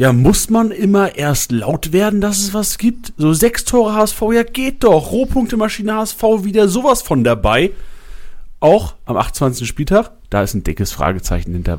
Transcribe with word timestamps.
Ja, 0.00 0.14
muss 0.14 0.48
man 0.48 0.70
immer 0.70 1.14
erst 1.16 1.52
laut 1.52 1.92
werden, 1.92 2.22
dass 2.22 2.38
es 2.38 2.54
was 2.54 2.78
gibt? 2.78 3.12
So 3.18 3.34
sechs 3.34 3.66
Tore 3.66 3.92
HSV, 3.92 4.22
ja 4.32 4.44
geht 4.44 4.82
doch. 4.82 5.12
Rohpunktemaschine 5.12 5.94
HSV 5.94 6.22
wieder 6.42 6.68
sowas 6.68 7.02
von 7.02 7.22
dabei. 7.22 7.72
Auch 8.60 8.94
am 9.04 9.18
28. 9.18 9.68
Spieltag, 9.68 10.12
da 10.30 10.42
ist 10.42 10.54
ein 10.54 10.64
dickes 10.64 10.90
Fragezeichen 10.90 11.52
hinter. 11.52 11.78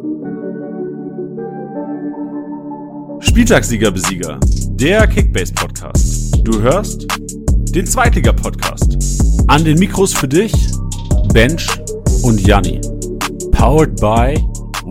Spieltagssieger-Besieger, 3.21 4.39
der 4.69 5.07
Kickbase-Podcast. 5.07 6.45
Du 6.45 6.61
hörst 6.61 7.07
den 7.73 7.87
Zweitliga-Podcast. 7.87 8.99
An 9.47 9.65
den 9.65 9.79
Mikros 9.79 10.13
für 10.13 10.27
dich, 10.27 10.53
Bench 11.33 11.67
und 12.21 12.39
Janni. 12.45 12.81
Powered 13.51 13.99
by 13.99 14.39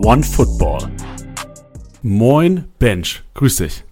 One 0.03 0.21
Football. 0.21 0.91
Moin, 2.03 2.65
Bench. 2.79 3.21
Grüß 3.35 3.57
dich. 3.57 3.83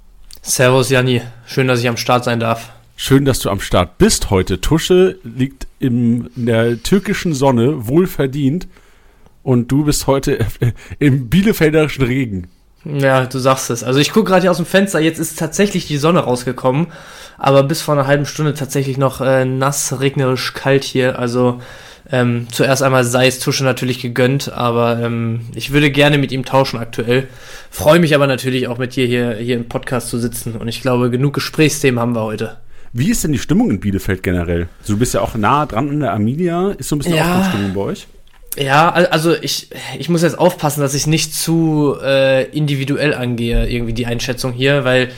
Servus, 0.42 0.90
Janni. 0.90 1.22
Schön, 1.46 1.68
dass 1.68 1.80
ich 1.80 1.88
am 1.88 1.98
Start 1.98 2.24
sein 2.24 2.40
darf. 2.40 2.72
Schön, 2.96 3.24
dass 3.24 3.38
du 3.38 3.52
am 3.52 3.60
Start 3.60 4.00
bist 4.00 4.32
heute. 4.32 4.60
Tusche 4.60 5.20
liegt 5.24 5.68
im, 5.80 6.28
in 6.36 6.48
der 6.48 6.82
türkischen 6.82 7.36
Sonne, 7.36 7.88
wohlverdient. 7.88 8.68
Und 9.44 9.72
du 9.72 9.84
bist 9.86 10.08
heute 10.08 10.40
im 11.00 11.30
bielefelderischen 11.30 12.04
Regen. 12.04 12.48
Ja, 12.84 13.28
du 13.28 13.38
sagst 13.38 13.70
es. 13.70 13.84
Also 13.84 14.00
ich 14.00 14.12
gucke 14.12 14.30
gerade 14.30 14.42
hier 14.42 14.52
aus 14.52 14.58
dem 14.58 14.66
Fenster, 14.66 15.00
jetzt 15.00 15.20
ist 15.20 15.38
tatsächlich 15.38 15.86
die 15.86 15.98
Sonne 15.98 16.22
rausgekommen, 16.22 16.88
aber 17.38 17.62
bis 17.62 17.82
vor 17.82 17.94
einer 17.94 18.08
halben 18.08 18.26
Stunde 18.26 18.54
tatsächlich 18.54 18.98
noch 18.98 19.22
äh, 19.22 19.46
nass, 19.46 20.00
regnerisch, 20.00 20.54
kalt 20.54 20.84
hier. 20.84 21.20
Also 21.20 21.60
ähm, 22.12 22.48
zuerst 22.52 22.82
einmal 22.82 23.04
sei 23.04 23.28
es 23.28 23.40
Tusche 23.40 23.64
natürlich 23.64 24.02
gegönnt, 24.02 24.52
aber 24.52 25.00
ähm, 25.00 25.42
ich 25.54 25.72
würde 25.72 25.92
gerne 25.92 26.18
mit 26.18 26.32
ihm 26.32 26.46
tauschen 26.46 26.80
aktuell. 26.80 27.28
Freue 27.70 28.00
mich 28.00 28.16
aber 28.16 28.28
natürlich 28.28 28.68
auch 28.68 28.78
mit 28.78 28.96
dir 28.96 29.06
hier, 29.06 29.36
hier 29.36 29.56
im 29.56 29.68
Podcast 29.68 30.10
zu 30.10 30.18
sitzen 30.18 30.56
und 30.56 30.68
ich 30.68 30.82
glaube, 30.82 31.10
genug 31.10 31.34
Gesprächsthemen 31.34 32.00
haben 32.00 32.16
wir 32.16 32.24
heute. 32.24 32.58
Wie 32.92 33.12
ist 33.12 33.24
denn 33.24 33.32
die 33.32 33.40
Stimmung 33.40 33.70
in 33.70 33.80
Bielefeld 33.80 34.24
generell? 34.24 34.68
Also 34.82 34.94
du 34.94 35.00
bist 35.00 35.14
ja 35.14 35.22
auch 35.22 35.36
nah 35.36 35.66
dran 35.66 35.90
an 35.90 36.00
der 36.00 36.12
Arminia. 36.12 36.72
Ist 36.72 36.90
so 36.90 36.96
ein 36.96 37.00
bisschen 37.00 37.16
ja. 37.16 37.38
Aufbruchstimmung 37.38 37.74
bei 37.74 37.82
euch? 37.82 38.08
Ja, 38.58 38.90
also 38.90 39.36
ich, 39.36 39.70
ich 40.00 40.10
muss 40.10 40.24
jetzt 40.24 40.40
aufpassen, 40.40 40.82
dass 40.82 40.96
ich 40.96 41.06
nicht 41.06 41.36
zu 41.36 41.96
äh, 42.04 42.46
individuell 42.50 43.14
angehe, 43.14 43.70
irgendwie 43.70 43.94
die 43.94 44.08
Einschätzung 44.08 44.54
hier, 44.54 44.84
weil 44.86 45.10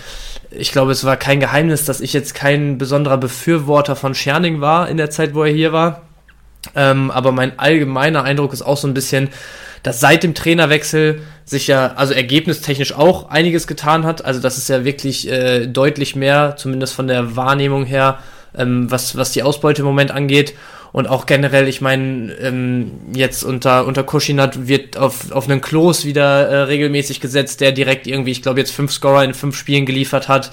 ich 0.52 0.74
glaube, 0.74 0.92
es 0.92 1.06
war 1.06 1.16
kein 1.16 1.40
Geheimnis, 1.40 1.86
dass 1.86 2.02
ich 2.02 2.12
jetzt 2.12 2.36
kein 2.36 2.78
besonderer 2.78 3.18
Befürworter 3.18 3.96
von 3.96 4.14
Scherning 4.14 4.60
war 4.60 4.90
in 4.90 4.98
der 4.98 5.10
Zeit, 5.10 5.34
wo 5.34 5.44
er 5.44 5.54
hier 5.54 5.72
war. 5.72 6.02
Ähm, 6.76 7.12
aber 7.12 7.32
mein 7.32 7.58
allgemeiner 7.60 8.24
Eindruck 8.24 8.54
ist 8.54 8.62
auch 8.62 8.78
so 8.78 8.88
ein 8.88 8.94
bisschen, 8.94 9.30
dass 9.84 10.00
seit 10.00 10.24
dem 10.24 10.36
Trainerwechsel 10.36 11.22
sich 11.44 11.68
ja, 11.68 11.94
also 11.96 12.14
ergebnistechnisch 12.14 12.94
auch 12.94 13.30
einiges 13.30 13.68
getan 13.68 14.06
hat. 14.06 14.24
Also 14.24 14.40
das 14.40 14.58
ist 14.58 14.70
ja 14.70 14.86
wirklich 14.86 15.30
äh, 15.30 15.68
deutlich 15.68 16.16
mehr, 16.16 16.56
zumindest 16.58 16.94
von 16.94 17.08
der 17.08 17.36
Wahrnehmung 17.36 17.86
her, 17.86 18.20
ähm, 18.56 18.92
was, 18.92 19.18
was 19.18 19.32
die 19.32 19.44
Ausbeute 19.44 19.82
im 19.82 19.88
Moment 19.88 20.12
angeht. 20.12 20.54
Und 20.92 21.08
auch 21.08 21.26
generell, 21.26 21.70
ich 21.70 21.80
meine, 21.80 22.34
ähm, 22.34 22.92
jetzt 23.14 23.44
unter, 23.44 23.88
unter 23.88 24.04
Kuschinat 24.04 24.68
wird 24.68 24.98
auf, 24.98 25.32
auf 25.32 25.50
einen 25.50 25.62
Klos 25.62 26.04
wieder 26.04 26.48
äh, 26.48 26.56
regelmäßig 26.64 27.22
gesetzt, 27.22 27.62
der 27.62 27.72
direkt 27.72 28.08
irgendwie, 28.08 28.32
ich 28.32 28.42
glaube, 28.42 28.60
jetzt 28.60 28.74
fünf 28.74 28.92
Scorer 28.92 29.24
in 29.24 29.34
fünf 29.34 29.56
Spielen 29.56 29.86
geliefert 29.86 30.28
hat. 30.28 30.52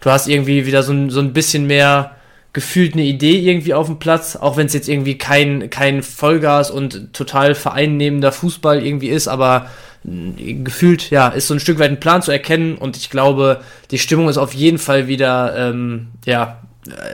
Du 0.00 0.10
hast 0.10 0.26
irgendwie 0.26 0.66
wieder 0.66 0.82
so 0.82 0.92
ein, 0.92 1.10
so 1.10 1.20
ein 1.20 1.32
bisschen 1.32 1.66
mehr 1.66 2.15
gefühlt 2.56 2.94
eine 2.94 3.02
Idee 3.02 3.38
irgendwie 3.38 3.74
auf 3.74 3.86
dem 3.86 3.98
Platz, 3.98 4.34
auch 4.34 4.56
wenn 4.56 4.64
es 4.64 4.72
jetzt 4.72 4.88
irgendwie 4.88 5.18
kein, 5.18 5.68
kein 5.68 6.02
Vollgas 6.02 6.70
und 6.70 7.12
total 7.12 7.54
vereinnehmender 7.54 8.32
Fußball 8.32 8.82
irgendwie 8.82 9.10
ist, 9.10 9.28
aber 9.28 9.68
äh, 10.06 10.54
gefühlt, 10.54 11.10
ja, 11.10 11.28
ist 11.28 11.48
so 11.48 11.54
ein 11.54 11.60
Stück 11.60 11.78
weit 11.78 11.90
ein 11.90 12.00
Plan 12.00 12.22
zu 12.22 12.32
erkennen 12.32 12.78
und 12.78 12.96
ich 12.96 13.10
glaube, 13.10 13.60
die 13.90 13.98
Stimmung 13.98 14.30
ist 14.30 14.38
auf 14.38 14.54
jeden 14.54 14.78
Fall 14.78 15.06
wieder, 15.06 15.54
ähm, 15.54 16.06
ja, 16.24 16.62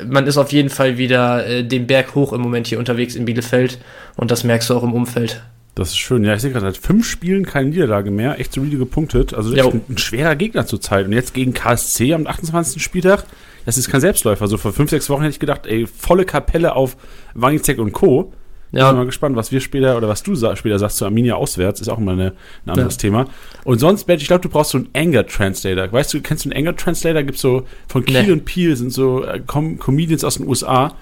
man 0.07 0.29
ist 0.29 0.39
auf 0.39 0.53
jeden 0.53 0.71
Fall 0.71 0.97
wieder 0.97 1.45
äh, 1.45 1.65
den 1.65 1.89
Berg 1.89 2.15
hoch 2.15 2.33
im 2.33 2.41
Moment 2.41 2.69
hier 2.69 2.79
unterwegs 2.79 3.17
in 3.17 3.25
Bielefeld 3.25 3.81
und 4.15 4.31
das 4.31 4.45
merkst 4.45 4.71
du 4.71 4.77
auch 4.77 4.85
im 4.85 4.93
Umfeld. 4.93 5.43
Das 5.75 5.89
ist 5.89 5.99
schön. 5.99 6.23
Ja, 6.23 6.35
ich 6.35 6.43
sehe 6.43 6.53
gerade, 6.53 6.67
seit 6.67 6.77
fünf 6.77 7.05
Spielen 7.05 7.47
keine 7.47 7.71
Niederlage 7.71 8.13
mehr. 8.13 8.39
Echt 8.39 8.53
solide 8.53 8.77
gepunktet. 8.77 9.35
Also 9.35 9.53
echt 9.55 9.73
ein, 9.73 9.81
ein, 9.89 9.99
schwerer 9.99 10.37
Gegner 10.37 10.67
zurzeit. 10.67 11.07
Und 11.07 11.13
jetzt 11.13 11.35
gegen 11.35 11.55
KSC 11.55 12.13
am 12.13 12.27
28. 12.27 12.81
Spieltag. 12.83 13.25
Das 13.65 13.79
ist 13.79 13.89
kein 13.89 14.01
Selbstläufer. 14.01 14.47
So 14.49 14.59
vor 14.59 14.73
fünf, 14.73 14.91
sechs 14.91 15.09
Wochen 15.11 15.23
hätte 15.23 15.33
ich 15.33 15.41
gedacht, 15.41 15.67
ey, 15.67 15.87
volle 15.87 16.25
Kapelle 16.25 16.75
auf 16.75 16.97
Wanizek 17.35 17.79
und 17.79 17.93
Co. 17.93 18.33
Ja. 18.73 18.89
Bin 18.89 18.99
mal 18.99 19.07
gespannt, 19.07 19.37
was 19.37 19.53
wir 19.53 19.61
später 19.61 19.99
oder 19.99 20.09
was 20.09 20.23
du 20.23 20.35
später 20.35 20.79
sagst 20.79 20.97
zu 20.97 21.05
Arminia 21.05 21.35
auswärts, 21.35 21.83
ist 21.83 21.89
auch 21.89 21.99
immer 21.99 22.13
eine, 22.13 22.33
ein 22.65 22.71
anderes 22.71 22.95
ja. 22.95 23.01
Thema. 23.01 23.27
Und 23.65 23.79
sonst, 23.79 24.05
Benj, 24.05 24.23
ich 24.23 24.29
glaube, 24.29 24.41
du 24.41 24.49
brauchst 24.49 24.71
so 24.71 24.79
einen 24.79 24.89
Anger 24.95 25.27
Translator. 25.27 25.93
Weißt 25.93 26.15
du, 26.15 26.23
kennst 26.23 26.47
du 26.47 26.51
einen 26.51 26.59
Anger 26.59 26.77
Translator? 26.77 27.23
Gibt 27.23 27.39
so 27.39 27.67
von 27.87 28.05
Kiel 28.05 28.23
nee. 28.23 28.33
und 28.33 28.47
Peel 28.47 28.75
sind 28.75 28.91
so 28.91 29.25
äh, 29.25 29.41
Com 29.47 29.79
Comedians 29.79 30.25
aus 30.25 30.37
den 30.37 30.49
USA. 30.49 30.95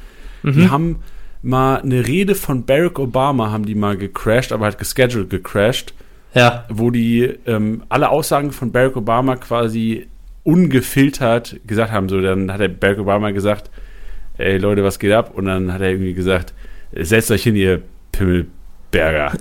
Mhm. 0.43 0.53
Die 0.53 0.69
haben 0.69 0.97
mal 1.43 1.77
eine 1.77 2.07
Rede 2.07 2.35
von 2.35 2.65
Barack 2.65 2.99
Obama 2.99 3.51
haben 3.51 3.65
die 3.65 3.77
mal 3.77 3.97
gecrashed, 3.97 4.53
aber 4.53 4.65
halt 4.65 4.79
gescheduled 4.79 5.31
gecrashed. 5.31 5.95
Ja. 6.35 6.65
Wo 6.69 6.91
die 6.91 7.23
ähm, 7.47 7.85
alle 7.89 8.09
Aussagen 8.09 8.51
von 8.51 8.73
Barack 8.73 8.97
Obama 8.97 9.37
quasi 9.37 10.09
ungefiltert 10.51 11.61
gesagt 11.67 11.93
haben. 11.93 12.09
So, 12.09 12.21
dann 12.21 12.53
hat 12.53 12.61
der 12.61 12.69
Barack 12.69 12.99
Obama 12.99 13.31
gesagt, 13.31 13.71
ey 14.39 14.59
Leute, 14.59 14.83
was 14.83 14.99
geht 14.99 15.13
ab? 15.13 15.33
Und 15.35 15.45
dann 15.45 15.73
hat 15.73 15.81
er 15.81 15.91
irgendwie 15.91 16.15
gesagt, 16.15 16.53
setzt 16.93 17.31
euch 17.31 17.43
hin, 17.43 17.55
ihr 17.55 17.83
Pimmelberger. 18.11 19.33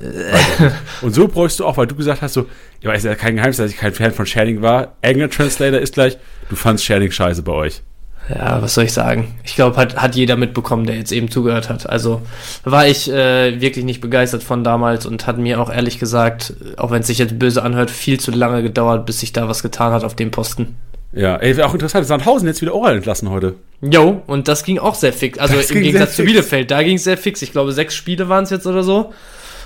und 1.02 1.16
so 1.16 1.28
bräuchst 1.28 1.59
du 1.59 1.66
auch, 1.66 1.78
weil 1.78 1.88
du 1.88 1.96
gesagt 1.96 2.22
hast, 2.22 2.34
so, 2.34 2.46
ich 2.80 2.88
weiß 2.88 3.03
ja 3.03 3.16
kein 3.16 3.36
Geheimnis, 3.36 3.58
dass 3.58 3.72
ich 3.72 3.78
kein 3.78 3.94
Fan 3.94 4.12
von 4.12 4.25
Sharing 4.25 4.62
war. 4.62 4.96
Anger 5.03 5.30
Translator 5.30 5.80
ist 5.80 5.96
gleich, 5.96 6.18
du 6.50 6.56
fandst 6.56 6.86
Sharing 6.86 7.12
scheiße 7.12 7.41
bei 7.41 7.53
euch. 7.53 7.81
Ja, 8.30 8.62
was 8.62 8.76
soll 8.76 8.84
ich 8.84 8.94
sagen? 8.94 9.40
Ich 9.44 9.56
glaube, 9.56 9.76
hat, 9.78 9.96
hat 9.96 10.16
jeder 10.16 10.36
mitbekommen, 10.36 10.86
der 10.86 10.97
jetzt 10.97 11.12
eben 11.12 11.31
zugehört 11.31 11.70
hat. 11.70 11.90
Also 11.90 12.22
war 12.64 12.86
ich 12.86 13.12
äh, 13.12 13.59
wirklich 13.59 13.86
nicht 13.86 14.02
begeistert 14.02 14.44
von 14.44 14.64
damals 14.64 15.08
und 15.08 15.26
hat 15.26 15.40
mir 15.40 15.59
auch 15.59 15.72
ehrlich 15.72 15.97
gesagt, 15.97 16.53
auch 16.78 16.91
wenn 16.91 17.02
es 17.02 17.08
sich 17.08 17.18
jetzt 17.18 17.40
böse 17.40 17.64
anhört, 17.64 17.90
viel 17.90 18.20
zu 18.20 18.30
lange 18.30 18.62
gedauert, 18.62 19.08
bis 19.08 19.22
sich 19.22 19.34
da 19.34 19.47
was 19.50 19.64
getan 19.64 19.94
hat 19.94 20.03
auf 20.03 20.16
dem 20.16 20.30
Posten. 20.30 20.76
Ja, 21.12 21.38
ey, 21.38 21.58
wäre 21.58 21.68
auch 21.68 21.74
interessant. 21.74 22.06
Sandhausen 22.06 22.47
jetzt 22.47 22.62
wieder 22.62 22.75
Oral 22.75 22.97
entlassen 22.97 23.30
heute. 23.30 23.56
Jo, 23.81 24.22
und 24.28 24.47
das 24.47 24.64
ging 24.64 24.78
auch 24.78 24.96
sehr 24.96 25.14
fix. 25.14 25.40
Also 25.40 25.56
das 25.56 25.72
im 25.72 25.81
Gegensatz 25.81 26.16
zu 26.16 26.24
Bielefeld, 26.24 26.70
da 26.70 26.84
ging 26.84 26.97
es 26.97 27.03
sehr 27.03 27.18
fix. 27.18 27.42
Ich 27.42 27.52
glaube, 27.52 27.72
sechs 27.72 27.96
Spiele 27.96 28.30
waren 28.30 28.44
es 28.44 28.50
jetzt 28.50 28.68
oder 28.68 28.84
so. 28.84 29.14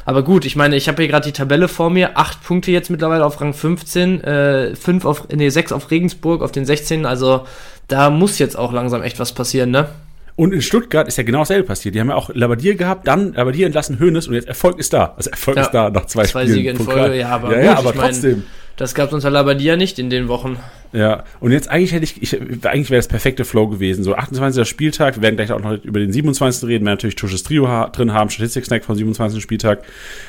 Aber 0.06 0.24
gut, 0.24 0.46
ich 0.46 0.56
meine, 0.56 0.76
ich 0.76 0.88
habe 0.88 1.02
hier 1.02 1.09
gerade 1.09 1.26
die 1.26 1.31
Tabelle 1.31 1.68
vor 1.68 1.90
mir. 1.90 2.18
Acht 2.18 2.44
Punkte 2.44 2.72
jetzt 2.72 2.90
mittlerweile 2.90 3.26
auf 3.26 3.40
Rang 3.40 3.54
15, 3.54 4.22
äh, 4.22 4.76
fünf 4.76 5.06
auf, 5.06 5.30
nee, 5.30 5.50
sechs 5.50 5.72
auf 5.72 5.92
Regensburg, 5.92 6.42
auf 6.42 6.52
den 6.52 6.66
16. 6.66 7.06
Also 7.06 7.46
da 7.88 8.10
muss 8.10 8.40
jetzt 8.40 8.58
auch 8.58 8.74
langsam 8.74 9.02
echt 9.02 9.20
was 9.20 9.34
passieren, 9.34 9.72
ne? 9.72 9.90
Und 10.36 10.52
in 10.52 10.62
Stuttgart 10.62 11.08
ist 11.08 11.18
ja 11.18 11.24
genau 11.24 11.40
dasselbe 11.40 11.68
passiert. 11.68 11.94
Die 11.94 12.00
haben 12.00 12.10
ja 12.10 12.16
auch 12.16 12.31
Labadier 12.34 12.75
gehabt, 12.75 13.08
dann 13.08 13.34
Labadier 13.34 13.68
entlassen 13.68 14.00
Hönes 14.00 14.28
und 14.28 14.34
jetzt 14.34 14.48
Erfolg 14.48 14.80
ist 14.80 14.92
da. 14.92 15.14
Also 15.16 15.30
Erfolg 15.30 15.58
ja, 15.58 15.64
ist 15.64 15.72
da 15.72 15.90
nach 15.90 16.06
zwei, 16.08 16.24
zwei 16.24 16.46
Spielen. 16.46 16.48
Zwei 16.48 16.54
Siege 16.54 16.70
in 16.72 16.80
Folge, 16.80 17.20
ja, 17.20 17.30
aber, 17.30 17.52
ja, 17.52 17.58
gut, 17.58 17.66
ja, 17.66 17.78
aber 17.78 17.94
trotzdem. 17.94 18.31
Mein, 18.31 18.44
das 18.78 18.96
gab 18.96 19.10
es 19.10 19.14
unter 19.14 19.30
Labadia 19.30 19.76
nicht 19.76 20.00
in 20.00 20.10
den 20.10 20.28
Wochen. 20.28 20.58
Ja, 20.94 21.24
und 21.40 21.52
jetzt 21.52 21.70
eigentlich 21.70 21.92
hätte 21.92 22.04
ich, 22.04 22.22
ich 22.22 22.34
eigentlich 22.66 22.90
wäre 22.90 23.00
das 23.00 23.08
perfekte 23.08 23.46
Flow 23.46 23.68
gewesen. 23.68 24.04
So 24.04 24.16
28. 24.16 24.68
Spieltag, 24.68 25.16
wir 25.16 25.24
werden 25.24 25.36
gleich 25.36 25.52
auch 25.52 25.60
noch 25.60 25.84
über 25.84 26.00
den 26.00 26.12
27. 26.12 26.68
reden, 26.70 26.86
wir 26.86 26.92
natürlich 26.92 27.16
Tusches 27.16 27.44
Trio 27.44 27.68
ha 27.68 27.90
drin 27.90 28.14
haben, 28.14 28.30
Statistik-Snack 28.30 28.86
vom 28.86 28.96
27. 28.96 29.42
Spieltag. 29.42 29.84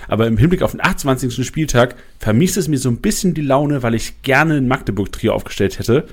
Aber 0.08 0.26
im 0.26 0.38
Hinblick 0.38 0.62
auf 0.62 0.70
den 0.70 0.82
28. 0.82 1.44
Spieltag 1.46 1.96
vermisst 2.18 2.56
es 2.56 2.68
mir 2.68 2.78
so 2.78 2.88
ein 2.88 2.98
bisschen 2.98 3.34
die 3.34 3.42
Laune, 3.42 3.82
weil 3.82 3.94
ich 3.94 4.22
gerne 4.22 4.54
ein 4.54 4.68
Magdeburg-Trio 4.68 5.32
aufgestellt 5.32 5.78
hätte. 5.78 6.06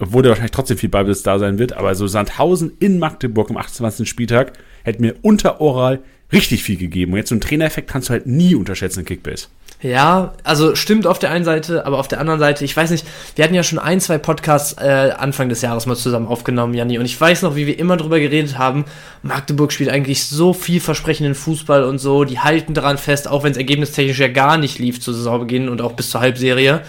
Obwohl 0.00 0.22
der 0.22 0.30
wahrscheinlich 0.30 0.52
trotzdem 0.52 0.78
viel 0.78 0.88
Ballbesitz 0.88 1.24
da 1.24 1.38
sein 1.38 1.58
wird. 1.58 1.72
Aber 1.72 1.94
so 1.94 2.06
Sandhausen 2.06 2.72
in 2.78 2.98
Magdeburg 2.98 3.50
am 3.50 3.56
28. 3.56 4.08
Spieltag 4.08 4.52
hätte 4.84 5.02
mir 5.02 5.14
unter 5.22 5.60
Oral 5.60 6.00
richtig 6.32 6.62
viel 6.62 6.76
gegeben. 6.76 7.12
Und 7.12 7.18
jetzt 7.18 7.28
so 7.28 7.34
einen 7.34 7.40
Trainereffekt 7.40 7.90
kannst 7.90 8.08
du 8.08 8.12
halt 8.12 8.26
nie 8.26 8.54
unterschätzen 8.54 9.00
in 9.00 9.06
Kickbase. 9.06 9.46
Ja, 9.80 10.32
also 10.42 10.74
stimmt 10.74 11.06
auf 11.06 11.20
der 11.20 11.30
einen 11.30 11.44
Seite, 11.44 11.86
aber 11.86 11.98
auf 11.98 12.08
der 12.08 12.18
anderen 12.18 12.40
Seite, 12.40 12.64
ich 12.64 12.76
weiß 12.76 12.90
nicht, 12.90 13.06
wir 13.36 13.44
hatten 13.44 13.54
ja 13.54 13.62
schon 13.62 13.78
ein, 13.78 14.00
zwei 14.00 14.18
Podcasts 14.18 14.72
äh, 14.72 15.12
Anfang 15.16 15.48
des 15.48 15.62
Jahres 15.62 15.86
mal 15.86 15.94
zusammen 15.94 16.26
aufgenommen, 16.26 16.74
Janni, 16.74 16.98
und 16.98 17.04
ich 17.04 17.20
weiß 17.20 17.42
noch, 17.42 17.54
wie 17.54 17.68
wir 17.68 17.78
immer 17.78 17.96
drüber 17.96 18.18
geredet 18.18 18.58
haben, 18.58 18.86
Magdeburg 19.22 19.70
spielt 19.70 19.90
eigentlich 19.90 20.24
so 20.24 20.52
vielversprechenden 20.52 21.36
Fußball 21.36 21.84
und 21.84 21.98
so, 21.98 22.24
die 22.24 22.40
halten 22.40 22.74
daran 22.74 22.98
fest, 22.98 23.28
auch 23.28 23.44
wenn 23.44 23.52
es 23.52 23.56
ergebnistechnisch 23.56 24.18
ja 24.18 24.26
gar 24.26 24.56
nicht 24.56 24.80
lief 24.80 25.00
zu 25.00 25.12
Saisonbeginn 25.12 25.68
und 25.68 25.80
auch 25.80 25.92
bis 25.92 26.10
zur 26.10 26.22
Halbserie. 26.22 26.82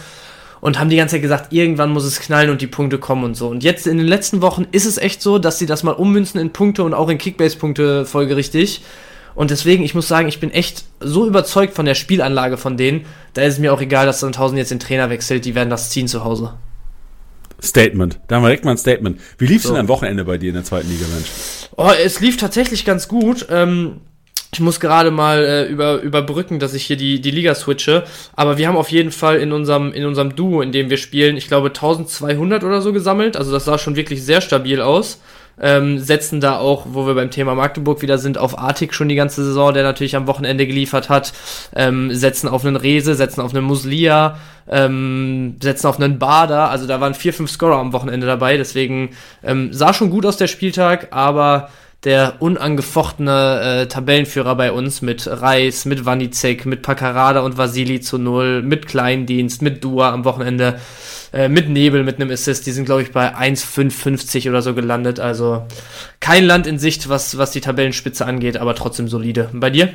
Und 0.61 0.77
haben 0.77 0.89
die 0.89 0.97
ganze 0.97 1.15
Zeit 1.15 1.21
gesagt, 1.21 1.53
irgendwann 1.53 1.91
muss 1.91 2.03
es 2.03 2.19
knallen 2.19 2.49
und 2.49 2.61
die 2.61 2.67
Punkte 2.67 2.97
kommen 2.97 3.23
und 3.23 3.35
so. 3.35 3.47
Und 3.47 3.63
jetzt 3.63 3.87
in 3.87 3.97
den 3.97 4.07
letzten 4.07 4.41
Wochen 4.41 4.67
ist 4.73 4.85
es 4.85 4.97
echt 4.97 5.21
so, 5.21 5.39
dass 5.39 5.57
sie 5.57 5.65
das 5.65 5.83
mal 5.83 5.93
ummünzen 5.93 6.41
in 6.41 6.51
Punkte 6.51 6.83
und 6.83 6.93
auch 6.93 7.07
in 7.07 7.17
Kickbase-Punkte 7.17 8.05
folgerichtig. 8.05 8.81
Und 9.39 9.51
deswegen, 9.51 9.85
ich 9.85 9.95
muss 9.95 10.09
sagen, 10.09 10.27
ich 10.27 10.41
bin 10.41 10.51
echt 10.51 10.83
so 10.99 11.25
überzeugt 11.25 11.73
von 11.73 11.85
der 11.85 11.95
Spielanlage 11.95 12.57
von 12.57 12.75
denen, 12.75 13.05
da 13.33 13.41
ist 13.41 13.53
es 13.53 13.59
mir 13.59 13.73
auch 13.73 13.79
egal, 13.79 14.05
dass 14.05 14.19
Sandhausen 14.19 14.57
jetzt 14.57 14.69
den 14.69 14.81
Trainer 14.81 15.09
wechselt, 15.09 15.45
die 15.45 15.55
werden 15.55 15.69
das 15.69 15.91
ziehen 15.91 16.09
zu 16.09 16.25
Hause. 16.25 16.55
Statement. 17.63 18.19
Da 18.27 18.35
haben 18.35 18.43
wir 18.43 18.49
direkt 18.49 18.65
mal 18.65 18.71
ein 18.71 18.77
Statement. 18.77 19.21
Wie 19.37 19.45
lief 19.45 19.59
es 19.59 19.63
so. 19.63 19.69
denn 19.69 19.79
am 19.79 19.87
Wochenende 19.87 20.25
bei 20.25 20.37
dir 20.37 20.49
in 20.49 20.55
der 20.55 20.65
zweiten 20.65 20.89
Liga, 20.89 21.05
Mensch? 21.13 21.29
Oh, 21.77 21.89
es 22.03 22.19
lief 22.19 22.35
tatsächlich 22.35 22.83
ganz 22.83 23.07
gut. 23.07 23.47
Ähm, 23.49 24.01
Ich 24.51 24.59
muss 24.59 24.81
gerade 24.81 25.09
mal 25.09 25.45
äh, 25.45 25.65
über, 25.67 26.01
überbrücken, 26.01 26.59
dass 26.59 26.73
ich 26.73 26.83
hier 26.83 26.97
die, 26.97 27.21
die 27.21 27.31
Liga 27.31 27.55
switche. 27.55 28.03
Aber 28.35 28.57
wir 28.57 28.67
haben 28.67 28.75
auf 28.75 28.91
jeden 28.91 29.11
Fall 29.11 29.37
in 29.37 29.53
unserem, 29.53 29.93
in 29.93 30.05
unserem 30.05 30.35
Duo, 30.35 30.61
in 30.61 30.73
dem 30.73 30.89
wir 30.89 30.97
spielen, 30.97 31.37
ich 31.37 31.47
glaube 31.47 31.69
1200 31.69 32.65
oder 32.65 32.81
so 32.81 32.91
gesammelt. 32.91 33.37
Also 33.37 33.53
das 33.53 33.63
sah 33.63 33.77
schon 33.77 33.95
wirklich 33.95 34.21
sehr 34.21 34.41
stabil 34.41 34.81
aus. 34.81 35.21
Ähm, 35.61 35.99
setzen 35.99 36.39
da 36.39 36.57
auch, 36.57 36.85
wo 36.89 37.05
wir 37.05 37.15
beim 37.15 37.31
Thema 37.31 37.55
Magdeburg 37.55 38.01
wieder 38.01 38.17
sind, 38.17 38.37
auf 38.37 38.57
Artik 38.57 38.93
schon 38.93 39.09
die 39.09 39.15
ganze 39.15 39.43
Saison, 39.43 39.73
der 39.73 39.83
natürlich 39.83 40.15
am 40.15 40.27
Wochenende 40.27 40.65
geliefert 40.65 41.09
hat. 41.09 41.33
Ähm, 41.75 42.13
setzen 42.13 42.47
auf 42.47 42.65
einen 42.65 42.75
Rese, 42.75 43.15
setzen 43.15 43.41
auf 43.41 43.53
einen 43.53 43.65
Muslia, 43.65 44.37
ähm, 44.69 45.57
setzen 45.61 45.87
auf 45.87 45.99
einen 45.99 46.19
Bader. 46.19 46.69
Also 46.69 46.87
da 46.87 47.01
waren 47.01 47.13
vier, 47.13 47.33
fünf 47.33 47.51
Scorer 47.51 47.77
am 47.77 47.93
Wochenende 47.93 48.27
dabei. 48.27 48.57
Deswegen 48.57 49.09
ähm, 49.43 49.73
sah 49.73 49.93
schon 49.93 50.09
gut 50.09 50.25
aus 50.25 50.37
der 50.37 50.47
Spieltag, 50.47 51.07
aber 51.11 51.69
der 52.03 52.35
unangefochtene 52.39 53.81
äh, 53.81 53.87
Tabellenführer 53.87 54.55
bei 54.55 54.71
uns 54.71 55.01
mit 55.01 55.27
Reis, 55.27 55.83
mit 55.83 56.05
Vanizek, 56.05 56.65
mit 56.65 56.81
Pakarada 56.81 57.41
und 57.41 57.57
Vasili 57.57 57.99
zu 57.99 58.17
null, 58.17 58.61
mit 58.61 58.87
Kleindienst, 58.87 59.61
mit 59.61 59.83
Dua 59.83 60.11
am 60.11 60.23
Wochenende, 60.23 60.79
äh, 61.33 61.49
mit 61.49 61.69
Nebel, 61.69 62.03
mit 62.03 62.15
einem 62.15 62.31
Assist. 62.31 62.65
Die 62.65 62.71
sind, 62.71 62.85
glaube 62.85 63.01
ich, 63.01 63.11
bei 63.11 63.35
1,550 63.35 64.49
oder 64.49 64.61
so 64.61 64.73
gelandet. 64.73 65.19
Also 65.19 65.65
kein 66.19 66.45
Land 66.45 66.67
in 66.67 66.79
Sicht, 66.79 67.09
was, 67.09 67.37
was 67.37 67.51
die 67.51 67.61
Tabellenspitze 67.61 68.25
angeht, 68.25 68.57
aber 68.57 68.75
trotzdem 68.75 69.07
solide. 69.07 69.49
bei 69.53 69.69
dir? 69.69 69.89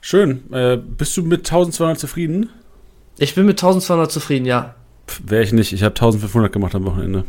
Schön. 0.00 0.52
Äh, 0.52 0.76
bist 0.76 1.16
du 1.16 1.22
mit 1.22 1.40
1200 1.40 1.98
zufrieden? 1.98 2.50
Ich 3.18 3.34
bin 3.34 3.46
mit 3.46 3.58
1200 3.58 4.10
zufrieden, 4.10 4.46
ja. 4.46 4.74
Wäre 5.24 5.42
ich 5.42 5.52
nicht. 5.52 5.72
Ich 5.72 5.82
habe 5.82 5.94
1500 5.94 6.52
gemacht 6.52 6.74
am 6.74 6.84
Wochenende. 6.84 7.24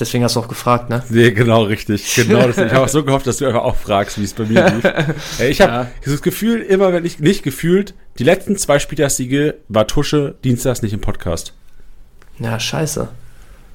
Deswegen 0.00 0.24
hast 0.24 0.34
du 0.34 0.40
auch 0.40 0.48
gefragt, 0.48 0.88
ne? 0.88 1.04
Nee, 1.10 1.30
genau, 1.30 1.64
richtig. 1.64 2.14
Genau, 2.14 2.46
das, 2.46 2.56
ich 2.56 2.72
habe 2.72 2.84
auch 2.84 2.88
so 2.88 3.04
gehofft, 3.04 3.26
dass 3.26 3.36
du 3.36 3.46
einfach 3.46 3.62
auch 3.62 3.76
fragst, 3.76 4.18
wie 4.18 4.24
es 4.24 4.32
bei 4.32 4.46
mir 4.46 4.70
lief. 4.70 4.84
ich 5.50 5.60
habe 5.60 5.72
ja. 5.72 5.90
das 6.04 6.22
Gefühl, 6.22 6.62
immer 6.62 6.92
wenn 6.94 7.04
ich 7.04 7.20
nicht 7.20 7.42
gefühlt, 7.42 7.94
die 8.18 8.24
letzten 8.24 8.56
zwei 8.56 8.78
Spieltagssiege 8.78 9.56
war 9.68 9.86
Tusche 9.86 10.36
dienstags 10.42 10.80
nicht 10.80 10.94
im 10.94 11.02
Podcast. 11.02 11.52
Ja, 12.40 12.58
scheiße. 12.58 13.08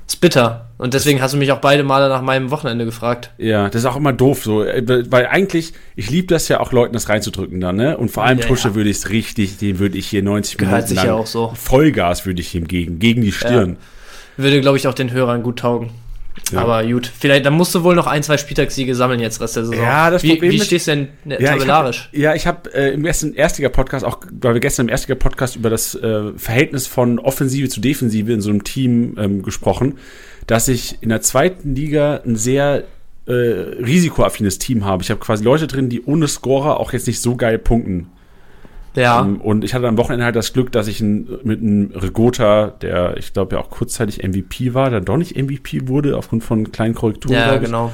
Ist 0.07 0.21
bitter. 0.21 0.67
Und 0.77 0.93
deswegen 0.93 1.21
hast 1.21 1.33
du 1.33 1.37
mich 1.37 1.51
auch 1.51 1.59
beide 1.59 1.83
Male 1.83 2.09
nach 2.09 2.21
meinem 2.21 2.51
Wochenende 2.51 2.85
gefragt. 2.85 3.31
Ja, 3.37 3.69
das 3.69 3.83
ist 3.83 3.85
auch 3.85 3.95
immer 3.95 4.13
doof 4.13 4.43
so. 4.43 4.63
Äh, 4.63 5.09
weil 5.09 5.27
eigentlich, 5.27 5.73
ich 5.95 6.09
liebe 6.09 6.27
das 6.27 6.47
ja 6.47 6.59
auch 6.59 6.71
Leuten 6.71 6.93
das 6.93 7.07
reinzudrücken 7.09 7.59
dann, 7.61 7.77
ne? 7.77 7.97
Und 7.97 8.09
vor 8.09 8.23
allem 8.23 8.39
ja, 8.39 8.45
Tusche 8.45 8.69
ja. 8.69 8.75
würde 8.75 8.89
ich 8.89 8.97
es 8.97 9.09
richtig, 9.09 9.57
den 9.57 9.79
würde 9.79 9.97
ich 9.97 10.07
hier 10.07 10.21
90 10.21 10.57
Gehört 10.57 10.73
Minuten 10.73 10.87
sich 10.89 10.97
lang 10.97 11.05
ja 11.07 11.13
auch 11.13 11.27
so. 11.27 11.53
Vollgas 11.55 12.25
würde 12.25 12.41
ich 12.41 12.53
ihm 12.53 12.67
gegen, 12.67 12.99
gegen 12.99 13.21
die 13.21 13.31
Stirn. 13.31 13.77
Ja. 14.37 14.43
Würde, 14.43 14.61
glaube 14.61 14.77
ich, 14.77 14.87
auch 14.87 14.93
den 14.93 15.11
Hörern 15.11 15.43
gut 15.43 15.59
taugen. 15.59 15.91
Ja. 16.51 16.59
Aber 16.59 16.85
gut, 16.85 17.11
vielleicht, 17.17 17.45
dann 17.45 17.53
musst 17.53 17.73
du 17.73 17.83
wohl 17.83 17.95
noch 17.95 18.07
ein, 18.07 18.21
zwei 18.21 18.37
Spieltagssiege 18.37 18.93
sammeln 18.93 19.19
jetzt 19.19 19.41
Rest 19.41 19.55
der 19.55 19.65
Saison. 19.65 19.83
Ja, 19.83 20.09
das 20.09 20.21
wie, 20.23 20.31
Problem 20.31 20.51
Wie 20.51 20.59
stehst 20.59 20.87
du 20.87 20.91
denn 20.91 21.07
ja, 21.25 21.53
tabellarisch? 21.53 22.09
Ich 22.11 22.19
hab, 22.19 22.23
ja, 22.23 22.35
ich 22.35 22.47
habe 22.47 22.73
äh, 22.73 22.93
im 22.93 23.05
ersten 23.05 23.33
Erstliga-Podcast, 23.33 24.05
auch 24.05 24.19
weil 24.31 24.53
wir 24.53 24.61
gestern 24.61 24.87
im 24.87 24.89
Erstliga-Podcast 24.89 25.55
über 25.55 25.69
das 25.69 25.95
äh, 25.95 26.33
Verhältnis 26.37 26.87
von 26.87 27.19
Offensive 27.19 27.69
zu 27.69 27.79
Defensive 27.79 28.31
in 28.31 28.41
so 28.41 28.49
einem 28.49 28.63
Team 28.63 29.15
ähm, 29.17 29.41
gesprochen, 29.41 29.97
dass 30.45 30.67
ich 30.67 30.97
in 31.01 31.09
der 31.09 31.21
zweiten 31.21 31.73
Liga 31.73 32.21
ein 32.25 32.35
sehr 32.35 32.83
äh, 33.27 33.31
risikoaffines 33.31 34.59
Team 34.59 34.85
habe. 34.85 35.01
Ich 35.01 35.09
habe 35.09 35.19
quasi 35.19 35.43
Leute 35.43 35.67
drin, 35.67 35.89
die 35.89 36.03
ohne 36.03 36.27
Scorer 36.27 36.79
auch 36.79 36.93
jetzt 36.93 37.07
nicht 37.07 37.21
so 37.21 37.35
geil 37.35 37.57
punkten. 37.57 38.07
Ja. 38.95 39.21
Um, 39.21 39.35
ähm, 39.35 39.41
und 39.41 39.63
ich 39.63 39.73
hatte 39.73 39.87
am 39.87 39.97
Wochenende 39.97 40.25
halt 40.25 40.35
das 40.35 40.53
Glück, 40.53 40.71
dass 40.71 40.87
ich 40.87 41.01
ein, 41.01 41.27
mit 41.43 41.61
einem 41.61 41.91
Regota, 41.93 42.67
der 42.81 43.17
ich 43.17 43.33
glaube 43.33 43.55
ja 43.55 43.61
auch 43.61 43.69
kurzzeitig 43.69 44.23
MVP 44.23 44.73
war, 44.73 44.89
dann 44.89 45.05
doch 45.05 45.17
nicht 45.17 45.35
MVP 45.37 45.87
wurde, 45.87 46.17
aufgrund 46.17 46.43
von 46.43 46.71
kleinen 46.71 46.95
Korrekturen. 46.95 47.35
Ja, 47.35 47.57
genau. 47.57 47.91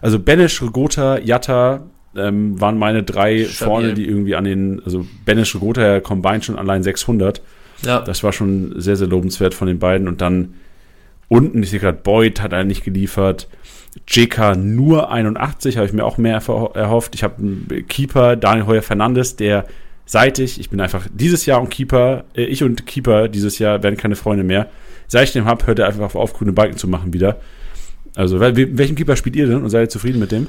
Also 0.00 0.18
Benish, 0.18 0.60
Regota, 0.62 1.18
Jatta 1.18 1.82
ähm, 2.16 2.60
waren 2.60 2.78
meine 2.78 3.02
drei 3.02 3.44
Stabil. 3.44 3.66
vorne, 3.66 3.94
die 3.94 4.06
irgendwie 4.06 4.34
an 4.34 4.44
den, 4.44 4.82
also 4.84 5.06
Benish, 5.24 5.54
Regota, 5.54 5.80
der 5.80 6.00
Combine 6.00 6.42
schon 6.42 6.58
allein 6.58 6.82
600. 6.82 7.40
Ja. 7.84 8.00
Das 8.00 8.22
war 8.22 8.32
schon 8.32 8.74
sehr, 8.80 8.96
sehr 8.96 9.08
lobenswert 9.08 9.54
von 9.54 9.68
den 9.68 9.78
beiden. 9.78 10.08
Und 10.08 10.20
dann 10.20 10.54
unten, 11.28 11.62
ich 11.62 11.70
sehe 11.70 11.80
gerade, 11.80 11.98
Boyd 11.98 12.42
hat 12.42 12.52
er 12.52 12.64
nicht 12.64 12.84
geliefert. 12.84 13.48
JK 14.08 14.56
nur 14.56 15.10
81, 15.10 15.76
habe 15.76 15.86
ich 15.86 15.92
mir 15.92 16.04
auch 16.04 16.18
mehr 16.18 16.40
erhofft. 16.74 17.14
Ich 17.14 17.22
habe 17.22 17.38
einen 17.38 17.86
Keeper, 17.88 18.36
Daniel 18.36 18.66
Heuer 18.66 18.82
Fernandes, 18.82 19.36
der 19.36 19.66
seit 20.06 20.38
ich, 20.38 20.60
ich 20.60 20.70
bin 20.70 20.80
einfach 20.80 21.06
dieses 21.12 21.46
Jahr 21.46 21.60
und 21.60 21.70
Keeper, 21.70 22.24
äh, 22.34 22.44
ich 22.44 22.62
und 22.62 22.86
Keeper 22.86 23.28
dieses 23.28 23.58
Jahr 23.58 23.82
werden 23.82 23.96
keine 23.96 24.16
Freunde 24.16 24.44
mehr. 24.44 24.68
Seit 25.08 25.28
ich 25.28 25.32
den 25.32 25.44
habe, 25.44 25.66
hört 25.66 25.78
er 25.78 25.86
einfach 25.86 26.14
auf, 26.14 26.32
grüne 26.32 26.52
Balken 26.52 26.76
zu 26.76 26.88
machen 26.88 27.12
wieder. 27.12 27.40
Also, 28.14 28.40
welchen 28.40 28.94
Keeper 28.94 29.16
spielt 29.16 29.36
ihr 29.36 29.46
denn 29.46 29.62
und 29.62 29.70
seid 29.70 29.86
ihr 29.86 29.88
zufrieden 29.88 30.18
mit 30.18 30.32
dem? 30.32 30.48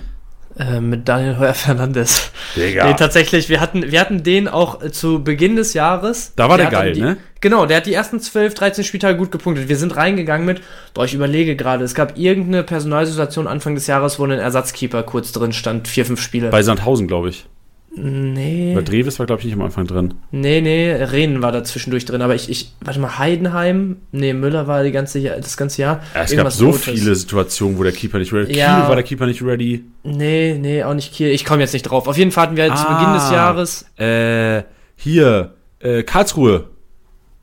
Äh, 0.58 0.82
mit 0.82 1.08
Daniel 1.08 1.40
Heuer 1.40 1.54
Fernandes. 1.54 2.32
Digga. 2.56 2.88
Nee, 2.88 2.94
tatsächlich, 2.94 3.50
wir 3.50 3.60
hatten, 3.60 3.92
wir 3.92 4.00
hatten 4.00 4.22
den 4.22 4.48
auch 4.48 4.84
äh, 4.84 4.92
zu 4.92 5.24
Beginn 5.24 5.56
des 5.56 5.74
Jahres. 5.74 6.34
Da 6.36 6.48
war 6.48 6.58
der, 6.58 6.70
der 6.70 6.80
geil, 6.80 6.94
die, 6.94 7.02
ne? 7.02 7.18
Genau, 7.42 7.66
der 7.66 7.78
hat 7.78 7.88
die 7.88 7.94
ersten 7.94 8.20
12, 8.20 8.54
13 8.54 8.84
Spieltage 8.84 9.18
gut 9.18 9.32
gepunktet. 9.32 9.68
Wir 9.68 9.78
sind 9.78 9.96
reingegangen 9.96 10.46
mit, 10.46 10.62
boah, 10.94 11.06
ich 11.06 11.14
überlege 11.14 11.56
gerade, 11.56 11.84
es 11.84 11.96
gab 11.96 12.18
irgendeine 12.18 12.64
Personalsituation 12.64 13.48
Anfang 13.48 13.74
des 13.76 13.88
Jahres, 13.88 14.20
wo 14.20 14.26
ein 14.26 14.32
Ersatzkeeper 14.32 15.04
kurz 15.04 15.32
drin 15.32 15.54
stand, 15.54 15.88
vier, 15.88 16.06
fünf 16.06 16.22
Spiele. 16.22 16.50
Bei 16.50 16.62
Sandhausen, 16.62 17.08
glaube 17.08 17.30
ich. 17.30 17.46
Nee. 17.96 18.76
Weil 18.76 18.84
Dreves 18.84 19.20
war, 19.20 19.28
glaube 19.28 19.42
ich, 19.42 19.46
nicht 19.46 19.54
am 19.54 19.62
Anfang 19.62 19.86
drin. 19.86 20.16
Nee, 20.32 20.62
nee, 20.62 20.92
Rehnen 20.92 21.44
war 21.44 21.52
da 21.52 21.64
zwischendurch 21.64 22.06
drin. 22.06 22.24
Aber 22.24 22.34
ich, 22.34 22.50
ich, 22.50 22.74
warte 22.82 23.00
mal, 23.00 23.20
Heidenheim, 23.20 23.98
nee, 24.12 24.34
Müller 24.34 24.68
war 24.68 24.84
die 24.84 24.92
ganze, 24.92 25.22
das 25.22 25.58
ganze 25.58 25.84
Jahr. 25.84 26.02
Ja, 26.16 26.24
es 26.24 26.32
Irgendwas 26.32 26.56
gab 26.56 26.60
so 26.60 26.66
Rotes. 26.72 26.84
viele 26.84 27.16
Situationen, 27.16 27.78
wo 27.78 27.84
der 27.84 27.92
Keeper 27.92 28.18
nicht 28.18 28.34
ready 28.34 28.58
ja. 28.58 28.80
Kiel 28.80 28.90
war 28.90 28.96
der 28.96 29.04
Keeper 29.04 29.26
nicht 29.28 29.44
ready. 29.44 29.86
Nee, 30.04 30.58
nee, 30.60 30.84
auch 30.84 30.96
nicht 30.96 31.14
Kiel. 31.14 31.30
Ich 31.30 31.46
komme 31.46 31.62
jetzt 31.62 31.74
nicht 31.74 31.84
drauf. 31.84 32.08
Auf 32.08 32.18
jeden 32.18 32.32
Fall 32.32 32.48
hatten 32.48 32.58
wir 32.58 32.72
ah, 32.72 32.76
zu 32.76 32.88
Beginn 32.88 33.14
des 33.14 33.32
Jahres. 33.32 33.86
Äh, 33.98 34.64
hier, 34.96 35.54
äh, 35.80 36.02
Karlsruhe. 36.04 36.70